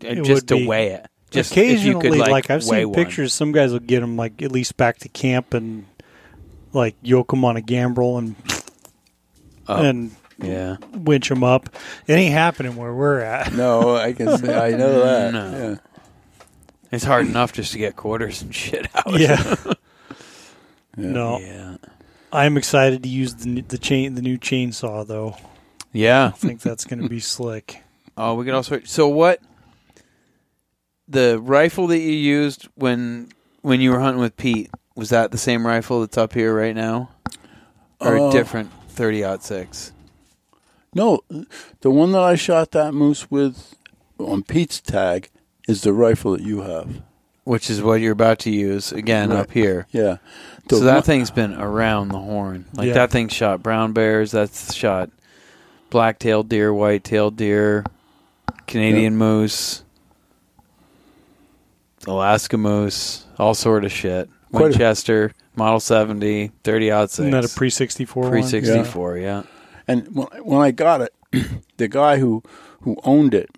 It 0.00 0.16
just 0.16 0.28
would 0.28 0.48
to 0.48 0.54
be. 0.56 0.66
weigh 0.66 0.88
it. 0.88 1.06
Just 1.30 1.52
Occasionally, 1.52 1.80
if 1.98 2.04
you 2.04 2.10
could, 2.18 2.18
like, 2.30 2.50
I've 2.50 2.64
weigh 2.66 2.80
seen 2.80 2.88
one. 2.90 2.94
pictures. 2.94 3.32
Some 3.32 3.52
guys 3.52 3.72
will 3.72 3.78
get 3.78 4.00
them 4.00 4.16
like 4.16 4.42
at 4.42 4.52
least 4.52 4.76
back 4.76 4.98
to 4.98 5.08
camp 5.08 5.54
and 5.54 5.86
like 6.72 6.94
yoke 7.02 7.30
them 7.30 7.44
on 7.44 7.56
a 7.56 7.60
gambrel 7.62 8.18
and 8.18 8.34
Oh. 9.68 9.76
and 9.76 10.10
Yeah. 10.42 10.76
winch 10.92 11.28
them 11.28 11.42
up. 11.44 11.70
It 12.06 12.14
ain't 12.14 12.34
happening 12.34 12.76
where 12.76 12.92
we're 12.92 13.20
at. 13.20 13.52
No, 13.54 13.96
I 13.96 14.12
can 14.12 14.36
say 14.38 14.54
I 14.54 14.70
know 14.76 15.00
that. 15.04 15.32
No. 15.32 15.50
Yeah. 15.70 15.76
It's 16.90 17.04
hard 17.04 17.26
enough 17.26 17.52
just 17.54 17.72
to 17.72 17.78
get 17.78 17.96
quarters 17.96 18.42
and 18.42 18.54
shit 18.54 18.86
out. 18.94 19.18
Yeah. 19.18 19.54
Yeah. 19.64 19.72
No, 20.96 21.38
Yeah. 21.38 21.76
I'm 22.30 22.58
excited 22.58 23.02
to 23.04 23.08
use 23.08 23.34
the 23.36 23.48
n- 23.48 23.64
the 23.68 23.78
chain 23.78 24.14
the 24.14 24.20
new 24.22 24.36
chainsaw 24.36 25.06
though. 25.06 25.36
Yeah. 25.92 26.26
I 26.26 26.30
think 26.30 26.60
that's 26.62 26.84
going 26.84 27.02
to 27.02 27.08
be 27.08 27.20
slick. 27.20 27.82
Oh, 28.16 28.34
we 28.34 28.44
could 28.44 28.54
also. 28.54 28.80
So 28.84 29.08
what? 29.08 29.40
The 31.08 31.38
rifle 31.40 31.86
that 31.88 31.98
you 31.98 32.12
used 32.12 32.68
when 32.74 33.28
when 33.62 33.80
you 33.80 33.90
were 33.90 34.00
hunting 34.00 34.20
with 34.20 34.36
Pete 34.36 34.70
was 34.96 35.10
that 35.10 35.30
the 35.30 35.38
same 35.38 35.66
rifle 35.66 36.00
that's 36.00 36.16
up 36.18 36.32
here 36.32 36.54
right 36.56 36.74
now, 36.74 37.10
or 38.00 38.16
a 38.16 38.24
Uh, 38.24 38.30
different 38.32 38.70
thirty 38.88 39.24
six? 39.40 39.92
No, 40.94 41.20
the 41.80 41.90
one 41.90 42.12
that 42.12 42.22
I 42.22 42.34
shot 42.36 42.70
that 42.72 42.92
moose 42.94 43.30
with 43.30 43.74
on 44.18 44.42
Pete's 44.42 44.80
tag 44.80 45.30
is 45.68 45.82
the 45.82 45.92
rifle 45.92 46.32
that 46.32 46.42
you 46.42 46.60
have. 46.62 47.02
Which 47.44 47.68
is 47.68 47.82
what 47.82 48.00
you're 48.00 48.12
about 48.12 48.38
to 48.40 48.50
use 48.50 48.92
again 48.92 49.30
Right. 49.30 49.40
up 49.40 49.50
here. 49.50 49.86
Yeah. 49.90 50.18
The 50.68 50.76
so 50.76 50.84
that 50.84 50.94
one- 50.94 51.02
thing's 51.02 51.30
been 51.32 51.54
around 51.54 52.08
the 52.10 52.18
horn. 52.18 52.66
Like 52.74 52.88
Yeah. 52.88 52.94
that 52.94 53.10
thing 53.10 53.28
shot 53.28 53.62
brown 53.62 53.92
bears. 53.92 54.30
That's 54.30 54.72
shot 54.72 55.10
black-tailed 55.92 56.48
deer, 56.48 56.72
white-tailed 56.72 57.36
deer, 57.36 57.84
Canadian 58.66 59.14
moose, 59.16 59.84
Alaska 62.06 62.56
moose, 62.56 63.26
all 63.38 63.54
sort 63.54 63.84
of 63.84 63.92
shit. 63.92 64.28
Quite 64.50 64.60
a- 64.60 64.64
Winchester, 64.68 65.32
Model 65.54 65.80
70, 65.80 66.50
30 66.64 66.90
six. 66.90 67.18
Isn't 67.18 67.30
that 67.30 67.44
a 67.44 67.48
pre 67.48 67.68
sixty 67.68 68.06
four 68.06 68.30
Pre 68.30 68.40
one? 68.40 68.48
64, 68.48 69.18
yeah. 69.18 69.42
And 69.86 70.14
when, 70.14 70.26
when 70.42 70.60
I 70.62 70.70
got 70.70 71.02
it, 71.02 71.14
the 71.76 71.88
guy 71.88 72.18
who 72.18 72.42
who 72.80 72.96
owned 73.04 73.34
it 73.34 73.50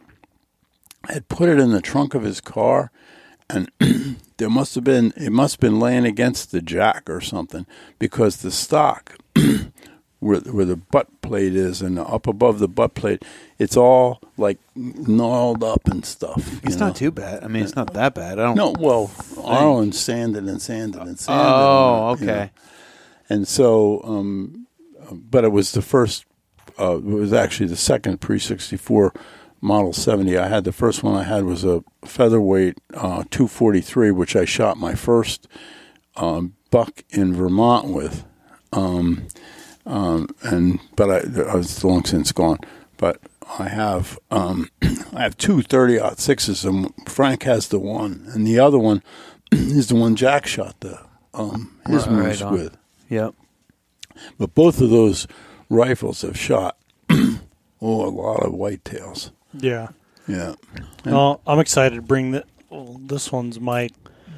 had 1.09 1.29
put 1.29 1.49
it 1.49 1.59
in 1.61 1.71
the 1.71 1.81
trunk 1.81 2.15
of 2.15 2.23
his 2.25 2.41
car, 2.41 2.91
and 3.49 3.71
there 4.39 4.51
must 4.51 4.75
have 4.75 4.83
been 4.85 5.13
it 5.17 5.31
must 5.31 5.55
have 5.55 5.61
been 5.61 5.79
laying 5.79 6.05
against 6.05 6.51
the 6.51 6.61
jack 6.61 7.09
or 7.09 7.21
something 7.21 7.65
because 8.01 8.39
the 8.39 8.51
stock 8.51 9.17
where 10.25 10.41
where 10.41 10.65
the 10.65 10.77
butt 10.77 11.09
plate 11.21 11.55
is 11.55 11.83
and 11.83 11.99
up 11.99 12.27
above 12.27 12.59
the 12.59 12.69
butt 12.69 12.95
plate, 12.95 13.23
it's 13.59 13.77
all 13.77 14.21
like 14.37 14.59
gnarled 14.75 15.63
up 15.63 15.87
and 15.87 16.05
stuff. 16.05 16.65
It's 16.65 16.77
know? 16.77 16.87
not 16.87 16.97
too 16.97 17.11
bad. 17.11 17.45
I 17.45 17.49
mean, 17.49 17.63
it's 17.63 17.77
not 17.77 17.93
that 17.93 18.15
bad. 18.15 18.39
I 18.39 18.45
don't. 18.45 18.57
No, 18.57 18.75
well, 18.79 19.11
Arlen 19.43 19.93
sanded 19.93 20.45
and 20.45 20.61
sanded 20.61 21.03
and 21.03 21.19
sanded. 21.19 21.47
Oh, 21.47 21.53
on 21.53 22.17
it, 22.17 22.21
you 22.21 22.27
know. 22.27 22.33
okay. 22.33 22.51
And 23.29 23.47
so, 23.47 24.01
um, 24.05 24.67
but 25.13 25.45
it 25.45 25.53
was 25.53 25.73
the 25.73 25.83
first 25.83 26.25
Uh, 26.79 26.97
it 26.97 27.05
was 27.05 27.33
actually 27.33 27.69
the 27.69 27.77
second 27.77 28.21
pre 28.21 28.39
sixty 28.39 28.77
four 28.77 29.13
model 29.61 29.93
seventy. 29.93 30.37
I 30.37 30.49
had 30.49 30.65
the 30.65 30.73
first 30.73 31.03
one 31.05 31.15
I 31.15 31.23
had 31.25 31.45
was 31.45 31.65
a 31.65 31.85
featherweight 32.05 32.79
uh, 32.95 33.25
two 33.31 33.47
forty 33.47 33.81
three, 33.81 34.11
which 34.11 34.35
I 34.35 34.45
shot 34.45 34.77
my 34.77 34.95
first 34.95 35.47
um, 36.17 36.55
buck 36.71 37.05
in 37.11 37.35
Vermont 37.35 37.89
with. 37.89 38.25
Um, 38.73 39.29
um, 39.87 40.29
and 40.43 40.81
but 40.97 41.11
I, 41.11 41.51
I 41.51 41.55
was 41.57 41.83
long 41.85 42.05
since 42.05 42.33
gone. 42.33 42.59
But 42.97 43.21
I 43.59 43.69
have 43.69 44.19
um, 44.31 44.71
I 45.15 45.23
have 45.23 45.37
two 45.37 45.63
30 45.63 45.99
aught 45.99 46.19
sixes, 46.19 46.65
and 46.65 46.93
Frank 47.09 47.43
has 47.45 47.69
the 47.69 47.79
one, 47.79 48.25
and 48.35 48.47
the 48.47 48.59
other 48.59 48.79
one 48.79 49.03
is 49.53 49.89
the 49.89 49.97
one 49.97 50.17
Jack 50.17 50.47
shot 50.47 50.79
the 50.81 51.01
um, 51.33 51.77
his 51.87 52.07
Right 52.07 52.17
moose 52.27 52.43
on. 52.43 52.53
with. 52.53 52.77
Yep. 53.11 53.35
But 54.39 54.55
both 54.55 54.81
of 54.81 54.91
those 54.91 55.27
rifles 55.69 56.23
have 56.23 56.39
shot 56.39 56.77
oh 57.11 57.39
a 57.81 57.83
lot 58.11 58.43
of 58.45 58.53
whitetails. 58.53 59.31
Yeah. 59.53 59.89
Yeah, 60.27 60.55
Well, 61.05 61.43
I'm 61.47 61.59
excited 61.59 61.97
to 61.97 62.01
bring 62.03 62.31
the. 62.31 62.45
Well, 62.71 62.99
this 62.99 63.31
one's 63.31 63.61
my 63.61 63.91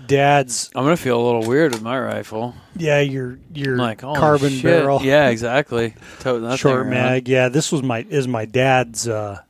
dad's. 0.07 0.70
I'm 0.74 0.85
gonna 0.85 0.97
feel 0.97 1.20
a 1.20 1.24
little 1.24 1.47
weird 1.47 1.73
with 1.73 1.83
my 1.83 1.99
rifle. 1.99 2.55
Yeah, 2.77 3.01
your 3.01 3.39
your 3.53 3.77
like, 3.77 3.99
carbon 3.99 4.51
shit. 4.51 4.65
barrel. 4.65 5.01
Yeah, 5.03 5.28
exactly. 5.28 5.95
Short 6.23 6.87
mag. 6.87 7.28
Yeah, 7.28 7.49
this 7.49 7.73
was 7.73 7.83
my 7.83 8.07
is 8.09 8.28
my 8.28 8.45
dad's. 8.45 9.09
Uh, 9.09 9.41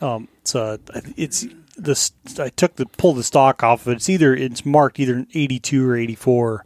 um, 0.00 0.28
it's 0.40 0.54
uh, 0.54 0.78
it's 1.16 1.46
this. 1.76 2.12
I 2.38 2.48
took 2.50 2.76
the 2.76 2.86
pull 2.86 3.14
the 3.14 3.24
stock 3.24 3.62
off 3.62 3.82
of 3.82 3.92
it. 3.92 3.96
It's 3.96 4.08
either 4.08 4.34
it's 4.34 4.66
marked 4.66 5.00
either 5.00 5.14
an 5.14 5.28
82 5.34 5.88
or 5.88 5.96
84. 5.96 6.64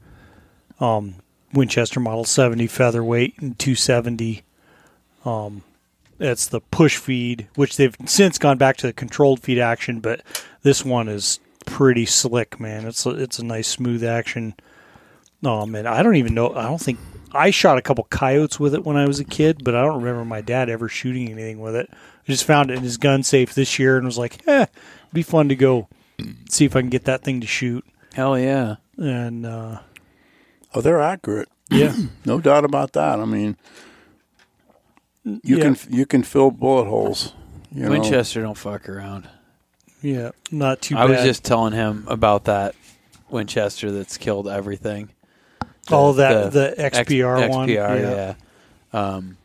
Um, 0.78 1.16
Winchester 1.52 2.00
Model 2.00 2.24
70 2.24 2.66
featherweight 2.66 3.38
and 3.40 3.58
270. 3.58 4.42
Um, 5.24 5.62
it's 6.18 6.46
the 6.46 6.60
push 6.60 6.96
feed, 6.96 7.48
which 7.54 7.76
they've 7.76 7.96
since 8.06 8.38
gone 8.38 8.58
back 8.58 8.76
to 8.78 8.86
the 8.86 8.92
controlled 8.92 9.40
feed 9.40 9.58
action, 9.58 10.00
but 10.00 10.22
this 10.62 10.84
one 10.84 11.08
is 11.08 11.40
pretty 11.66 12.06
slick, 12.06 12.58
man. 12.58 12.86
It's 12.86 13.04
a, 13.04 13.10
it's 13.10 13.38
a 13.38 13.44
nice 13.44 13.68
smooth 13.68 14.02
action. 14.02 14.54
Um, 15.44 15.72
man, 15.72 15.86
I 15.86 16.02
don't 16.02 16.16
even 16.16 16.32
know. 16.34 16.54
I 16.54 16.62
don't 16.62 16.80
think 16.80 16.98
I 17.32 17.50
shot 17.50 17.76
a 17.78 17.82
couple 17.82 18.04
coyotes 18.04 18.58
with 18.58 18.74
it 18.74 18.84
when 18.84 18.96
I 18.96 19.06
was 19.06 19.20
a 19.20 19.24
kid, 19.24 19.62
but 19.62 19.74
I 19.74 19.82
don't 19.82 19.98
remember 20.02 20.24
my 20.24 20.40
dad 20.40 20.70
ever 20.70 20.88
shooting 20.88 21.28
anything 21.30 21.60
with 21.60 21.76
it. 21.76 21.88
I 21.92 22.26
just 22.26 22.44
found 22.44 22.70
it 22.70 22.78
in 22.78 22.82
his 22.82 22.96
gun 22.96 23.22
safe 23.22 23.54
this 23.54 23.78
year 23.78 23.96
and 23.98 24.06
was 24.06 24.16
like, 24.18 24.40
eh, 24.48 24.62
it'd 24.62 25.12
be 25.12 25.22
fun 25.22 25.48
to 25.50 25.54
go 25.56 25.88
see 26.48 26.64
if 26.64 26.74
I 26.74 26.80
can 26.80 26.88
get 26.88 27.04
that 27.04 27.22
thing 27.22 27.40
to 27.42 27.46
shoot. 27.46 27.84
Hell 28.14 28.38
yeah. 28.38 28.76
And 28.96 29.44
uh, 29.44 29.80
oh, 30.74 30.80
they're 30.80 31.02
accurate. 31.02 31.48
yeah, 31.70 31.94
No 32.24 32.40
doubt 32.40 32.64
about 32.64 32.92
that. 32.94 33.20
I 33.20 33.24
mean, 33.26 33.56
you 35.24 35.58
Yeah. 35.58 35.62
can 35.62 35.76
you 35.90 36.06
can 36.06 36.22
fill 36.22 36.50
bullet 36.50 36.86
holes. 36.86 37.34
You 37.70 37.82
know. 37.84 37.90
Winchester 37.90 38.40
don't 38.42 38.56
fuck 38.56 38.88
around. 38.88 39.28
Yeah, 40.02 40.30
not 40.50 40.80
too 40.82 40.94
bad. 40.94 41.04
I 41.04 41.06
bad. 41.08 41.16
was 41.16 41.24
just 41.24 41.44
telling 41.44 41.72
him 41.72 42.04
about 42.08 42.44
that 42.44 42.74
Winchester 43.30 43.90
that's 43.90 44.16
killed 44.16 44.48
everything. 44.48 45.08
oh 45.90 46.12
that 46.14 46.52
the, 46.52 46.74
X- 46.78 46.98
XPR 47.00 47.48
one. 47.48 47.68
XPR, 47.68 48.00
yeah. 48.00 48.34
Um, 48.92 49.36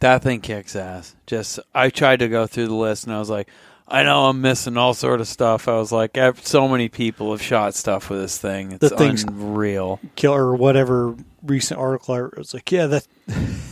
that 0.00 0.22
thing 0.22 0.40
kicks 0.40 0.74
ass. 0.76 1.14
Just 1.26 1.60
I 1.74 1.90
tried 1.90 2.18
to 2.20 2.28
go 2.28 2.46
through 2.46 2.66
the 2.68 2.74
list 2.74 3.04
and 3.04 3.14
I 3.14 3.18
was 3.18 3.30
like, 3.30 3.48
I 3.88 4.02
know 4.04 4.26
I'm 4.26 4.40
missing 4.40 4.76
all 4.76 4.94
sort 4.94 5.20
of 5.20 5.28
stuff. 5.28 5.68
I 5.68 5.76
was 5.76 5.92
like, 5.92 6.16
so 6.42 6.66
many 6.66 6.88
people 6.88 7.30
have 7.32 7.42
shot 7.42 7.74
stuff 7.74 8.08
with 8.10 8.20
this 8.20 8.38
thing. 8.38 8.72
It's 8.72 8.78
The 8.80 8.90
thing's- 8.90 9.24
unreal. 9.24 10.00
kill 10.16 10.34
or 10.34 10.54
whatever 10.56 11.14
recent 11.42 11.78
article 11.80 12.14
I 12.14 12.18
read, 12.20 12.36
was 12.36 12.54
like, 12.54 12.70
yeah, 12.72 12.86
that 12.86 13.06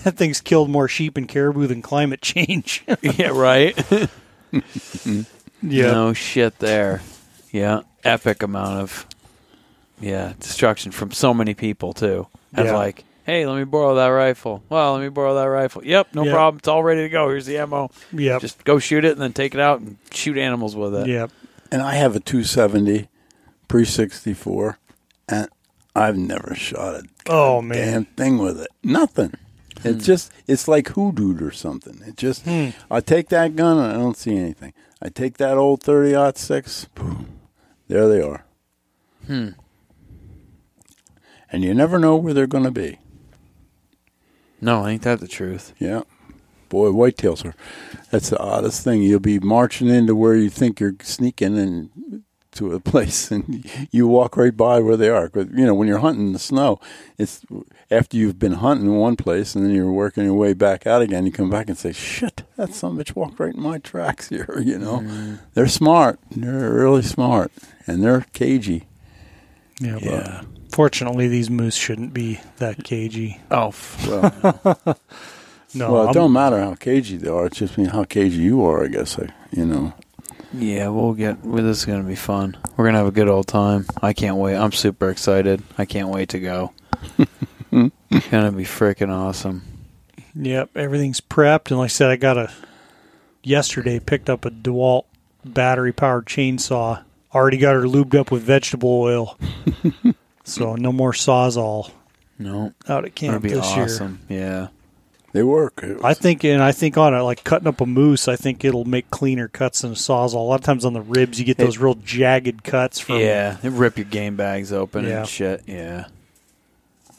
that 0.05 0.17
thing's 0.17 0.41
killed 0.41 0.69
more 0.71 0.89
sheep 0.89 1.17
and 1.17 1.29
caribou 1.29 1.67
than 1.67 1.83
climate 1.83 2.21
change. 2.23 2.85
yeah, 3.03 3.29
right. 3.29 3.77
yeah, 5.63 5.93
No 5.93 6.13
shit 6.13 6.59
there. 6.59 7.01
Yeah, 7.53 7.81
epic 8.05 8.43
amount 8.43 8.79
of 8.81 9.07
yeah 10.01 10.33
destruction 10.41 10.93
from 10.93 11.11
so 11.11 11.35
many 11.35 11.55
people 11.55 11.93
too. 11.93 12.27
Of 12.55 12.67
Yeah. 12.67 12.75
like, 12.77 13.05
hey, 13.25 13.47
let 13.47 13.59
me 13.59 13.65
borrow 13.65 13.95
that 13.97 14.09
rifle. 14.09 14.63
Well, 14.69 14.95
let 14.95 15.03
me 15.03 15.09
borrow 15.09 15.35
that 15.35 15.45
rifle. 15.49 15.85
Yep, 15.85 16.15
no 16.15 16.25
Yep. 16.25 16.33
problem. 16.35 16.59
It's 16.59 16.69
all 16.69 16.83
ready 16.83 17.03
to 17.03 17.09
go. 17.09 17.29
Here's 17.29 17.47
the 17.47 17.59
ammo. 17.59 17.91
yep, 18.13 18.41
Just 18.41 18.65
go 18.65 18.79
shoot 18.79 19.05
it 19.05 19.13
and 19.13 19.21
then 19.21 19.33
take 19.33 19.55
it 19.55 19.61
out 19.61 19.81
and 19.81 19.97
shoot 20.13 20.37
animals 20.39 20.75
with 20.77 20.95
it. 20.95 21.07
yep. 21.07 21.31
and 21.73 21.83
I 21.83 21.95
have 21.95 22.17
a 22.17 22.21
270 22.21 23.09
pre 23.69 23.85
64, 23.85 24.79
and 25.29 25.49
I've 25.95 26.17
never 26.17 26.55
shot 26.57 26.95
a 26.95 27.03
Oh 27.29 27.61
man, 27.63 27.77
damn 27.93 28.05
thing 28.07 28.39
with 28.39 28.61
it. 28.61 28.69
Nothing. 28.83 29.35
It's 29.85 30.05
just 30.05 30.33
it's 30.47 30.67
like 30.69 30.87
hoodooed 30.89 31.41
or 31.41 31.51
something. 31.53 32.01
It 32.07 32.17
just 32.17 32.43
Hmm. 32.45 32.71
I 32.91 33.01
take 33.01 33.29
that 33.31 33.55
gun 33.57 33.79
and 33.79 33.93
I 33.93 33.97
don't 33.97 34.17
see 34.17 34.37
anything. 34.37 34.73
I 35.03 35.09
take 35.09 35.39
that 35.39 35.57
old 35.57 35.83
30 35.83 36.39
six, 36.39 36.85
boom, 36.95 37.41
there 37.89 38.09
they 38.09 38.21
are. 38.21 38.45
Hmm. 39.27 39.51
And 41.53 41.65
you 41.65 41.75
never 41.75 41.99
know 41.99 42.17
where 42.17 42.35
they're 42.35 42.47
going 42.47 42.65
to 42.65 42.71
be. 42.71 42.99
No, 44.61 44.87
ain't 44.87 45.03
that 45.03 45.21
the 45.21 45.29
truth? 45.29 45.73
Yeah. 45.79 46.03
Boy, 46.69 46.89
whitetails 46.89 47.45
are 47.45 47.55
that's 48.11 48.31
the 48.31 48.39
oddest 48.39 48.85
thing. 48.85 49.03
You'll 49.03 49.19
be 49.19 49.41
marching 49.41 49.89
into 49.89 50.15
where 50.15 50.37
you 50.37 50.51
think 50.51 50.79
you're 50.79 50.95
sneaking 51.03 51.59
and 51.59 52.23
to 52.53 52.73
a 52.75 52.81
place 52.93 53.31
and 53.31 53.65
you 53.91 54.07
walk 54.09 54.37
right 54.37 54.57
by 54.57 54.81
where 54.81 54.97
they 54.97 55.09
are. 55.09 55.29
But 55.29 55.51
you 55.53 55.65
know, 55.65 55.75
when 55.75 55.87
you're 55.89 55.99
hunting 55.99 56.27
in 56.29 56.33
the 56.33 56.39
snow, 56.39 56.81
it's 57.19 57.43
after 57.91 58.17
you've 58.17 58.39
been 58.39 58.55
hunting 58.55 58.87
in 58.87 58.97
one 58.97 59.17
place 59.17 59.55
and 59.55 59.65
then 59.65 59.75
you're 59.75 59.91
working 59.93 60.25
your 60.25 60.35
way 60.35 60.53
back 60.55 60.87
out 60.87 61.03
again, 61.03 61.27
you 61.27 61.33
come 61.33 61.51
back 61.51 61.69
and 61.69 61.77
say, 61.79 61.93
Shit, 61.93 62.43
that 62.57 62.75
son 62.75 62.93
of 62.93 62.99
a 62.99 63.05
bitch 63.05 63.15
walked 63.17 63.39
right 63.41 63.55
in 63.55 63.63
my 63.63 63.79
tracks 63.79 64.29
here, 64.29 64.61
you 64.65 64.79
know. 64.79 64.99
Mm. 65.01 65.39
They're 65.55 65.69
smart. 65.69 66.19
They're 66.31 66.73
really 66.75 67.03
smart. 67.03 67.53
And 67.87 68.03
they're 68.03 68.27
cagey. 68.33 68.87
yeah, 69.81 69.95
but 69.95 70.03
Yeah. 70.03 70.43
Fortunately, 70.73 71.27
these 71.27 71.51
moose 71.51 71.75
shouldn't 71.75 72.15
be 72.15 72.39
that 72.59 72.85
cagey. 72.85 73.41
Oh, 73.51 73.75
Well, 74.07 74.99
No, 75.75 75.93
well 75.93 76.03
it 76.03 76.07
I'm- 76.07 76.15
don't 76.15 76.33
matter 76.33 76.61
how 76.61 76.75
cagey 76.75 77.17
they 77.17 77.29
are, 77.29 77.47
it's 77.47 77.59
just 77.59 77.77
mean 77.79 77.89
how 77.89 78.05
cagey 78.05 78.39
you 78.43 78.65
are, 78.65 78.85
I 78.85 78.89
guess 78.89 79.19
I 79.19 79.33
you 79.53 79.65
know. 79.67 79.93
Yeah. 80.53 80.89
We'll 80.89 81.13
get. 81.15 81.45
Well, 81.45 81.63
this 81.63 81.79
is 81.79 81.85
gonna 81.85 82.03
be 82.05 82.17
fun. 82.17 82.57
We're 82.77 82.87
gonna 82.87 82.99
have 82.99 83.07
a 83.07 83.13
good 83.13 83.29
old 83.29 83.47
time. 83.47 83.87
I 84.03 84.13
can't 84.13 84.37
wait. 84.37 84.57
I'm 84.57 84.73
super 84.73 85.11
excited. 85.11 85.63
I 85.79 85.85
can't 85.85 86.09
wait 86.09 86.31
to 86.31 86.41
go. 86.41 86.73
it's 87.19 87.31
gonna 88.31 88.53
be 88.53 88.65
freaking 88.65 89.11
awesome. 89.11 89.63
Yep, 90.35 90.77
everything's 90.77 91.21
prepped, 91.21 91.71
and 91.71 91.79
like 91.79 91.87
I 91.87 91.89
said, 91.89 92.11
I 92.11 92.17
got 92.17 92.37
a 92.39 92.53
yesterday 93.43 93.99
picked 93.99 94.31
up 94.31 94.45
a 94.45 94.51
DeWalt 94.51 95.05
battery 95.45 95.93
powered 95.93 96.27
chainsaw. 96.27 97.03
Already 97.35 97.59
got 97.59 97.75
her 97.75 97.83
lubed 97.83 98.15
up 98.15 98.31
with 98.31 98.43
vegetable 98.43 98.91
oil, 99.03 99.39
so 100.45 100.75
no 100.77 100.93
more 100.93 101.13
sawzall 101.13 101.91
No, 102.39 102.73
out 102.89 103.05
at 103.05 103.13
it'll 103.13 103.15
camp 103.15 103.43
be 103.43 103.51
this 103.51 103.75
year. 103.77 103.85
awesome. 103.85 104.21
Yeah. 104.29 104.69
They 105.33 105.43
work. 105.45 105.85
I 106.03 106.15
think, 106.15 106.43
and 106.45 106.61
I 106.61 106.73
think 106.73 106.97
on 106.99 107.15
it, 107.15 107.21
like 107.21 107.45
cutting 107.45 107.69
up 107.69 107.81
a 107.81 107.87
moose, 107.87 108.27
I 108.27 108.35
think 108.35 108.65
it'll 108.65 108.85
make 108.85 109.11
cleaner 109.11 109.47
cuts 109.47 109.83
than 109.83 109.93
a 109.93 109.95
sawzall. 109.95 110.35
A 110.35 110.39
lot 110.39 110.57
of 110.57 110.63
times 110.65 110.85
on 110.85 110.93
the 110.93 111.03
ribs, 111.03 111.39
you 111.39 111.45
get 111.45 111.57
those 111.57 111.79
real 111.79 111.95
jagged 111.95 112.65
cuts 112.65 112.99
from. 112.99 113.21
Yeah, 113.21 113.57
they 113.63 113.69
rip 113.69 113.97
your 113.97 114.07
game 114.07 114.35
bags 114.35 114.73
open 114.73 115.05
Yeah. 115.05 115.21
and 115.21 115.29
shit. 115.29 115.63
Yeah. 115.67 116.07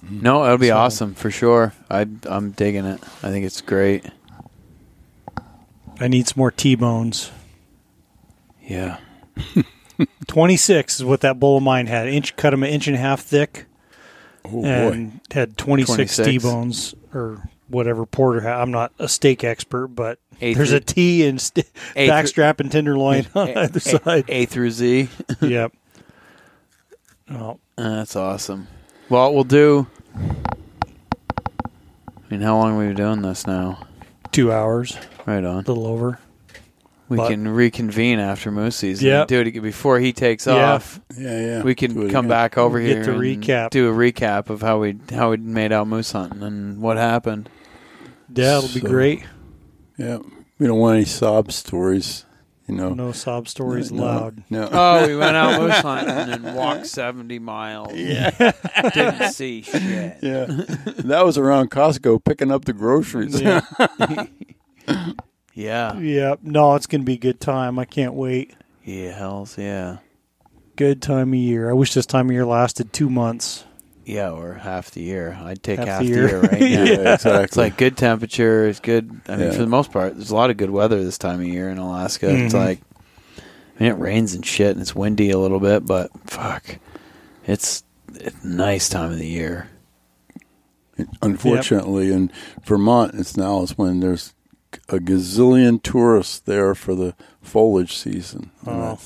No, 0.10 0.44
it'll 0.44 0.58
be 0.58 0.68
So- 0.68 0.78
awesome 0.78 1.14
for 1.14 1.32
sure. 1.32 1.74
I 1.90 2.06
I'm 2.26 2.52
digging 2.52 2.86
it. 2.86 3.02
I 3.24 3.30
think 3.30 3.46
it's 3.46 3.62
great. 3.62 4.04
I 6.00 6.08
need 6.08 6.28
some 6.28 6.40
more 6.40 6.52
T-bones. 6.52 7.32
Yeah. 8.62 8.98
26 10.28 10.96
is 11.00 11.06
what 11.06 11.22
that 11.22 11.40
bull 11.40 11.58
of 11.58 11.64
mine 11.64 11.88
had. 11.88 12.08
Inch 12.08 12.36
cut 12.36 12.54
him 12.54 12.64
an 12.64 12.70
inch 12.70 12.88
and 12.88 12.96
a 12.96 13.00
half 13.00 13.22
thick, 13.22 13.66
oh 14.46 14.50
boy. 14.64 14.66
and 14.66 15.20
had 15.32 15.58
26, 15.58 16.16
26. 16.16 16.28
T-bones 16.44 16.96
or 17.14 17.48
whatever 17.72 18.06
porterhouse. 18.06 18.62
I'm 18.62 18.72
not 18.72 18.92
a 19.00 19.08
steak 19.08 19.44
expert, 19.44 19.88
but 19.90 20.20
A 20.42 20.54
there's 20.54 20.70
through- 20.70 20.78
a 20.78 20.82
T 20.82 21.26
and 21.26 21.40
st- 21.42 21.66
A 21.96 22.08
through- 22.08 22.14
backstrap 22.16 22.60
and 22.60 22.72
tenderloin 22.72 23.28
on 23.36 23.50
A- 23.50 23.60
either 23.64 23.80
side. 23.80 24.26
A 24.28 24.46
through 24.46 24.72
Z. 24.72 25.10
yep. 25.42 25.74
Oh, 27.30 27.60
Uh, 27.78 27.96
That's 27.98 28.16
awesome. 28.16 28.68
Well, 29.10 29.34
we'll 29.34 29.44
do. 29.44 29.88
I 30.16 30.30
mean, 32.30 32.42
how 32.42 32.58
long 32.58 32.72
have 32.72 32.80
we 32.80 32.88
been 32.88 32.96
doing 32.96 33.22
this 33.22 33.46
now? 33.48 33.88
two 34.32 34.52
hours, 34.54 34.98
Right 35.26 35.44
on. 35.44 35.56
a 35.56 35.68
little 35.68 35.86
over. 35.88 36.18
We 37.10 37.18
But- 37.18 37.30
can 37.32 37.46
reconvene 37.50 38.20
after 38.20 38.50
moose 38.52 38.78
season. 38.78 39.06
Yep. 39.08 39.28
Do 39.28 39.42
it 39.42 39.62
before 39.62 40.00
he 40.00 40.14
takes 40.14 40.48
Yeah. 40.48 40.76
off. 40.76 41.02
Yeah, 41.18 41.40
yeah. 41.42 41.62
We 41.64 41.76
can 41.76 41.94
come 41.94 42.06
again. 42.08 42.28
back 42.30 42.58
over 42.58 42.80
Get 42.80 42.88
here 42.88 43.04
the 43.04 43.12
and 43.12 43.20
recap. 43.22 43.70
do 43.72 43.90
a 43.90 43.94
recap 43.94 44.50
of 44.50 44.62
how 44.62 44.80
we 44.80 44.96
how 45.14 45.32
we 45.32 45.38
made 45.38 45.74
out 45.74 45.88
moose 45.88 46.14
hunting 46.14 46.42
and 46.42 46.82
what 46.82 46.96
happened. 46.96 47.50
Yeah, 48.34 48.58
it'll 48.60 48.74
be 48.74 48.80
great. 48.88 49.24
Yeah, 49.98 50.20
we 50.60 50.68
don't 50.68 50.80
want 50.80 50.96
any 50.98 51.06
sob 51.06 51.52
stories. 51.52 52.26
You 52.68 52.76
know, 52.78 52.94
No 52.94 53.12
sob 53.12 53.48
stories 53.50 53.92
No, 53.92 54.04
allowed. 54.04 54.44
No, 54.50 54.70
Oh, 54.72 55.06
we 55.08 55.16
went 55.18 55.36
out 55.36 55.60
moose 55.60 55.80
hunting 55.80 56.34
and 56.46 56.56
walked 56.56 56.88
70 56.88 57.40
miles. 57.40 57.94
Yeah. 57.94 58.30
Didn't 58.94 59.32
see 59.34 59.62
shit. 59.64 60.18
yeah, 60.22 60.46
that 61.00 61.24
was 61.26 61.38
around 61.38 61.70
Costco 61.72 62.24
picking 62.24 62.50
up 62.52 62.64
the 62.66 62.72
groceries. 62.74 63.42
Yeah. 63.42 63.62
Yeah. 65.54 65.98
yeah. 66.00 66.36
No, 66.42 66.76
it's 66.76 66.88
going 66.88 67.02
to 67.02 67.06
be 67.06 67.16
a 67.16 67.18
good 67.18 67.40
time. 67.42 67.78
I 67.78 67.86
can't 67.86 68.14
wait. 68.14 68.54
Yeah, 68.86 69.12
hells 69.12 69.58
yeah. 69.58 69.98
Good 70.78 71.02
time 71.02 71.30
of 71.34 71.40
year. 71.40 71.70
I 71.70 71.74
wish 71.74 71.94
this 71.94 72.06
time 72.06 72.28
of 72.28 72.32
year 72.32 72.46
lasted 72.46 72.94
two 72.94 73.10
months. 73.10 73.66
Yeah, 74.12 74.32
or 74.32 74.54
half 74.56 74.92
the 74.92 75.02
year. 75.02 75.38
I'd 75.42 75.64
take 75.64 75.80
Half 75.80 75.88
half, 75.88 76.02
the 76.02 76.08
the 76.10 76.14
year. 76.16 76.28
year, 76.28 76.40
right 76.42 76.52
now. 76.60 76.68
yeah, 76.68 77.14
exactly. 77.14 77.44
It's 77.44 77.58
like 77.58 77.78
good 77.78 77.96
temperature. 77.98 78.68
It's 78.68 78.80
good. 78.82 79.22
I 79.28 79.36
mean, 79.38 79.48
Yeah. 79.48 79.52
for 79.54 79.60
the 79.60 79.68
most 79.68 79.92
part, 79.92 80.16
there's 80.16 80.32
a 80.32 80.36
lot 80.36 80.50
of 80.50 80.58
good 80.58 80.70
weather 80.70 81.04
this 81.04 81.18
time 81.18 81.40
of 81.40 81.48
year 81.48 81.70
in 81.70 81.78
Alaska. 81.78 82.30
It's 82.30 82.54
Mhm. 82.54 82.66
like, 82.66 82.80
I 83.80 83.84
mean, 83.84 83.92
it 83.94 83.98
rains 84.00 84.34
and 84.34 84.46
shit, 84.46 84.72
and 84.72 84.82
it's 84.82 84.94
windy 84.96 85.32
a 85.32 85.38
little 85.40 85.60
bit, 85.60 85.86
but 85.86 86.12
fuck, 86.30 86.78
it's, 87.48 87.84
it's 88.16 88.44
a 88.44 88.48
nice 88.48 88.90
time 88.90 89.12
of 89.12 89.18
the 89.18 89.28
year. 89.28 89.70
Unfortunately, 91.22 92.12
in 92.12 92.32
Vermont, 92.64 93.16
it's 93.16 93.36
now 93.38 93.62
is 93.64 93.78
when 93.78 94.02
there's 94.02 94.34
a 94.90 94.98
gazillion 95.00 95.82
tourists 95.82 96.38
there 96.40 96.76
for 96.76 96.94
the 96.96 97.16
foliage 97.42 97.96
season. 97.98 98.52
Oh. 98.68 99.00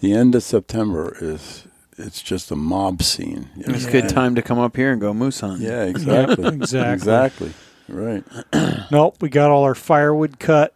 the 0.00 0.12
end 0.12 0.34
of 0.34 0.42
September 0.42 1.16
is 1.20 1.65
it's 1.98 2.22
just 2.22 2.50
a 2.50 2.56
mob 2.56 3.02
scene. 3.02 3.48
you 3.56 3.64
It's 3.68 3.86
a 3.86 3.90
good 3.90 4.08
time 4.08 4.34
to 4.34 4.42
come 4.42 4.58
up 4.58 4.76
here 4.76 4.92
and 4.92 5.00
go 5.00 5.12
moose 5.14 5.40
hunting. 5.40 5.66
Yeah, 5.66 5.84
exactly. 5.84 6.46
exactly. 6.54 6.92
Exactly. 6.92 7.52
Right. 7.88 8.24
Nope. 8.90 9.16
We 9.20 9.28
got 9.28 9.50
all 9.50 9.64
our 9.64 9.74
firewood 9.74 10.38
cut. 10.38 10.72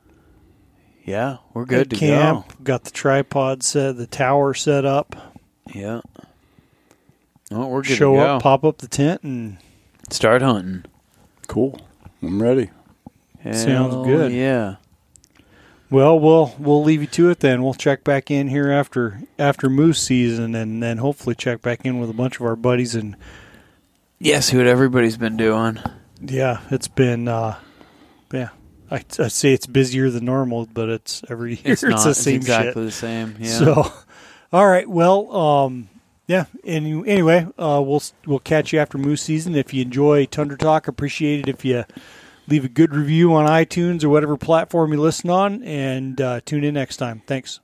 Yeah, 1.04 1.38
we're 1.54 1.64
good 1.64 1.90
to 1.90 1.96
camp. 1.96 2.62
Got 2.62 2.84
the 2.84 2.90
tripod 2.90 3.62
set, 3.62 3.96
the 3.96 4.06
tower 4.06 4.52
set 4.54 4.84
up. 4.84 5.10
go. 5.72 5.78
Yeah. 5.78 6.00
Oh, 7.52 7.66
we're 7.68 7.82
good 7.82 7.96
Show 7.96 8.12
to 8.14 8.18
go. 8.18 8.36
up, 8.36 8.42
pop 8.42 8.64
up 8.64 8.78
the 8.78 8.88
tent, 8.88 9.22
and 9.22 9.58
Start 10.10 10.42
hunting. 10.42 10.84
Cool. 11.48 11.80
I'm 12.22 12.40
ready. 12.42 12.70
Sounds 13.52 13.94
good. 14.06 14.32
Yeah. 14.32 14.76
Well, 15.90 16.18
we'll 16.18 16.54
we'll 16.58 16.82
leave 16.82 17.00
you 17.00 17.06
to 17.08 17.30
it 17.30 17.40
then. 17.40 17.62
We'll 17.62 17.74
check 17.74 18.04
back 18.04 18.30
in 18.30 18.48
here 18.48 18.70
after 18.70 19.20
after 19.38 19.68
moose 19.68 20.00
season, 20.00 20.54
and 20.54 20.82
then 20.82 20.98
hopefully 20.98 21.34
check 21.34 21.62
back 21.62 21.84
in 21.84 21.98
with 22.00 22.10
a 22.10 22.14
bunch 22.14 22.36
of 22.38 22.46
our 22.46 22.56
buddies. 22.56 22.94
And 22.94 23.16
Yeah, 24.18 24.40
see 24.40 24.56
what 24.56 24.66
everybody's 24.66 25.16
been 25.16 25.36
doing. 25.36 25.78
yeah, 26.20 26.60
it's 26.70 26.88
been 26.88 27.28
uh, 27.28 27.56
yeah. 28.32 28.50
I 28.90 29.04
I 29.18 29.28
say 29.28 29.52
it's 29.52 29.66
busier 29.66 30.10
than 30.10 30.24
normal, 30.24 30.68
but 30.72 30.88
it's 30.88 31.22
every 31.28 31.52
year 31.54 31.72
It's, 31.74 31.82
it's, 31.82 32.04
the 32.04 32.10
It's 32.10 32.20
same 32.20 32.36
exactly 32.36 32.68
shit. 32.68 32.74
the 32.86 32.90
same. 32.90 33.36
Yeah. 33.38 33.58
So, 33.58 33.92
all 34.52 34.66
right. 34.68 34.88
Well, 34.88 35.34
um, 35.36 35.88
yeah. 36.26 36.46
Any, 36.64 36.92
anyway, 37.08 37.46
uh, 37.58 37.82
we'll 37.84 38.02
we'll 38.26 38.38
catch 38.40 38.72
you 38.72 38.78
after 38.78 38.98
moose 38.98 39.22
season. 39.22 39.54
If 39.54 39.72
you 39.74 39.82
enjoy 39.82 40.26
Tundra 40.26 40.58
Talk, 40.58 40.88
appreciate 40.88 41.40
it 41.40 41.48
if 41.48 41.64
you 41.64 41.84
leave 42.50 42.64
a 42.64 42.68
good 42.68 42.94
review 42.94 43.32
on 43.34 43.46
iTunes 43.46 44.04
or 44.04 44.08
whatever 44.08 44.36
platform 44.36 44.92
you 44.92 45.00
listen 45.00 45.30
on, 45.30 45.62
and 45.62 46.20
uh, 46.20 46.40
tune 46.44 46.64
in 46.64 46.74
next 46.74 46.96
time. 46.96 47.22
Thanks. 47.26 47.60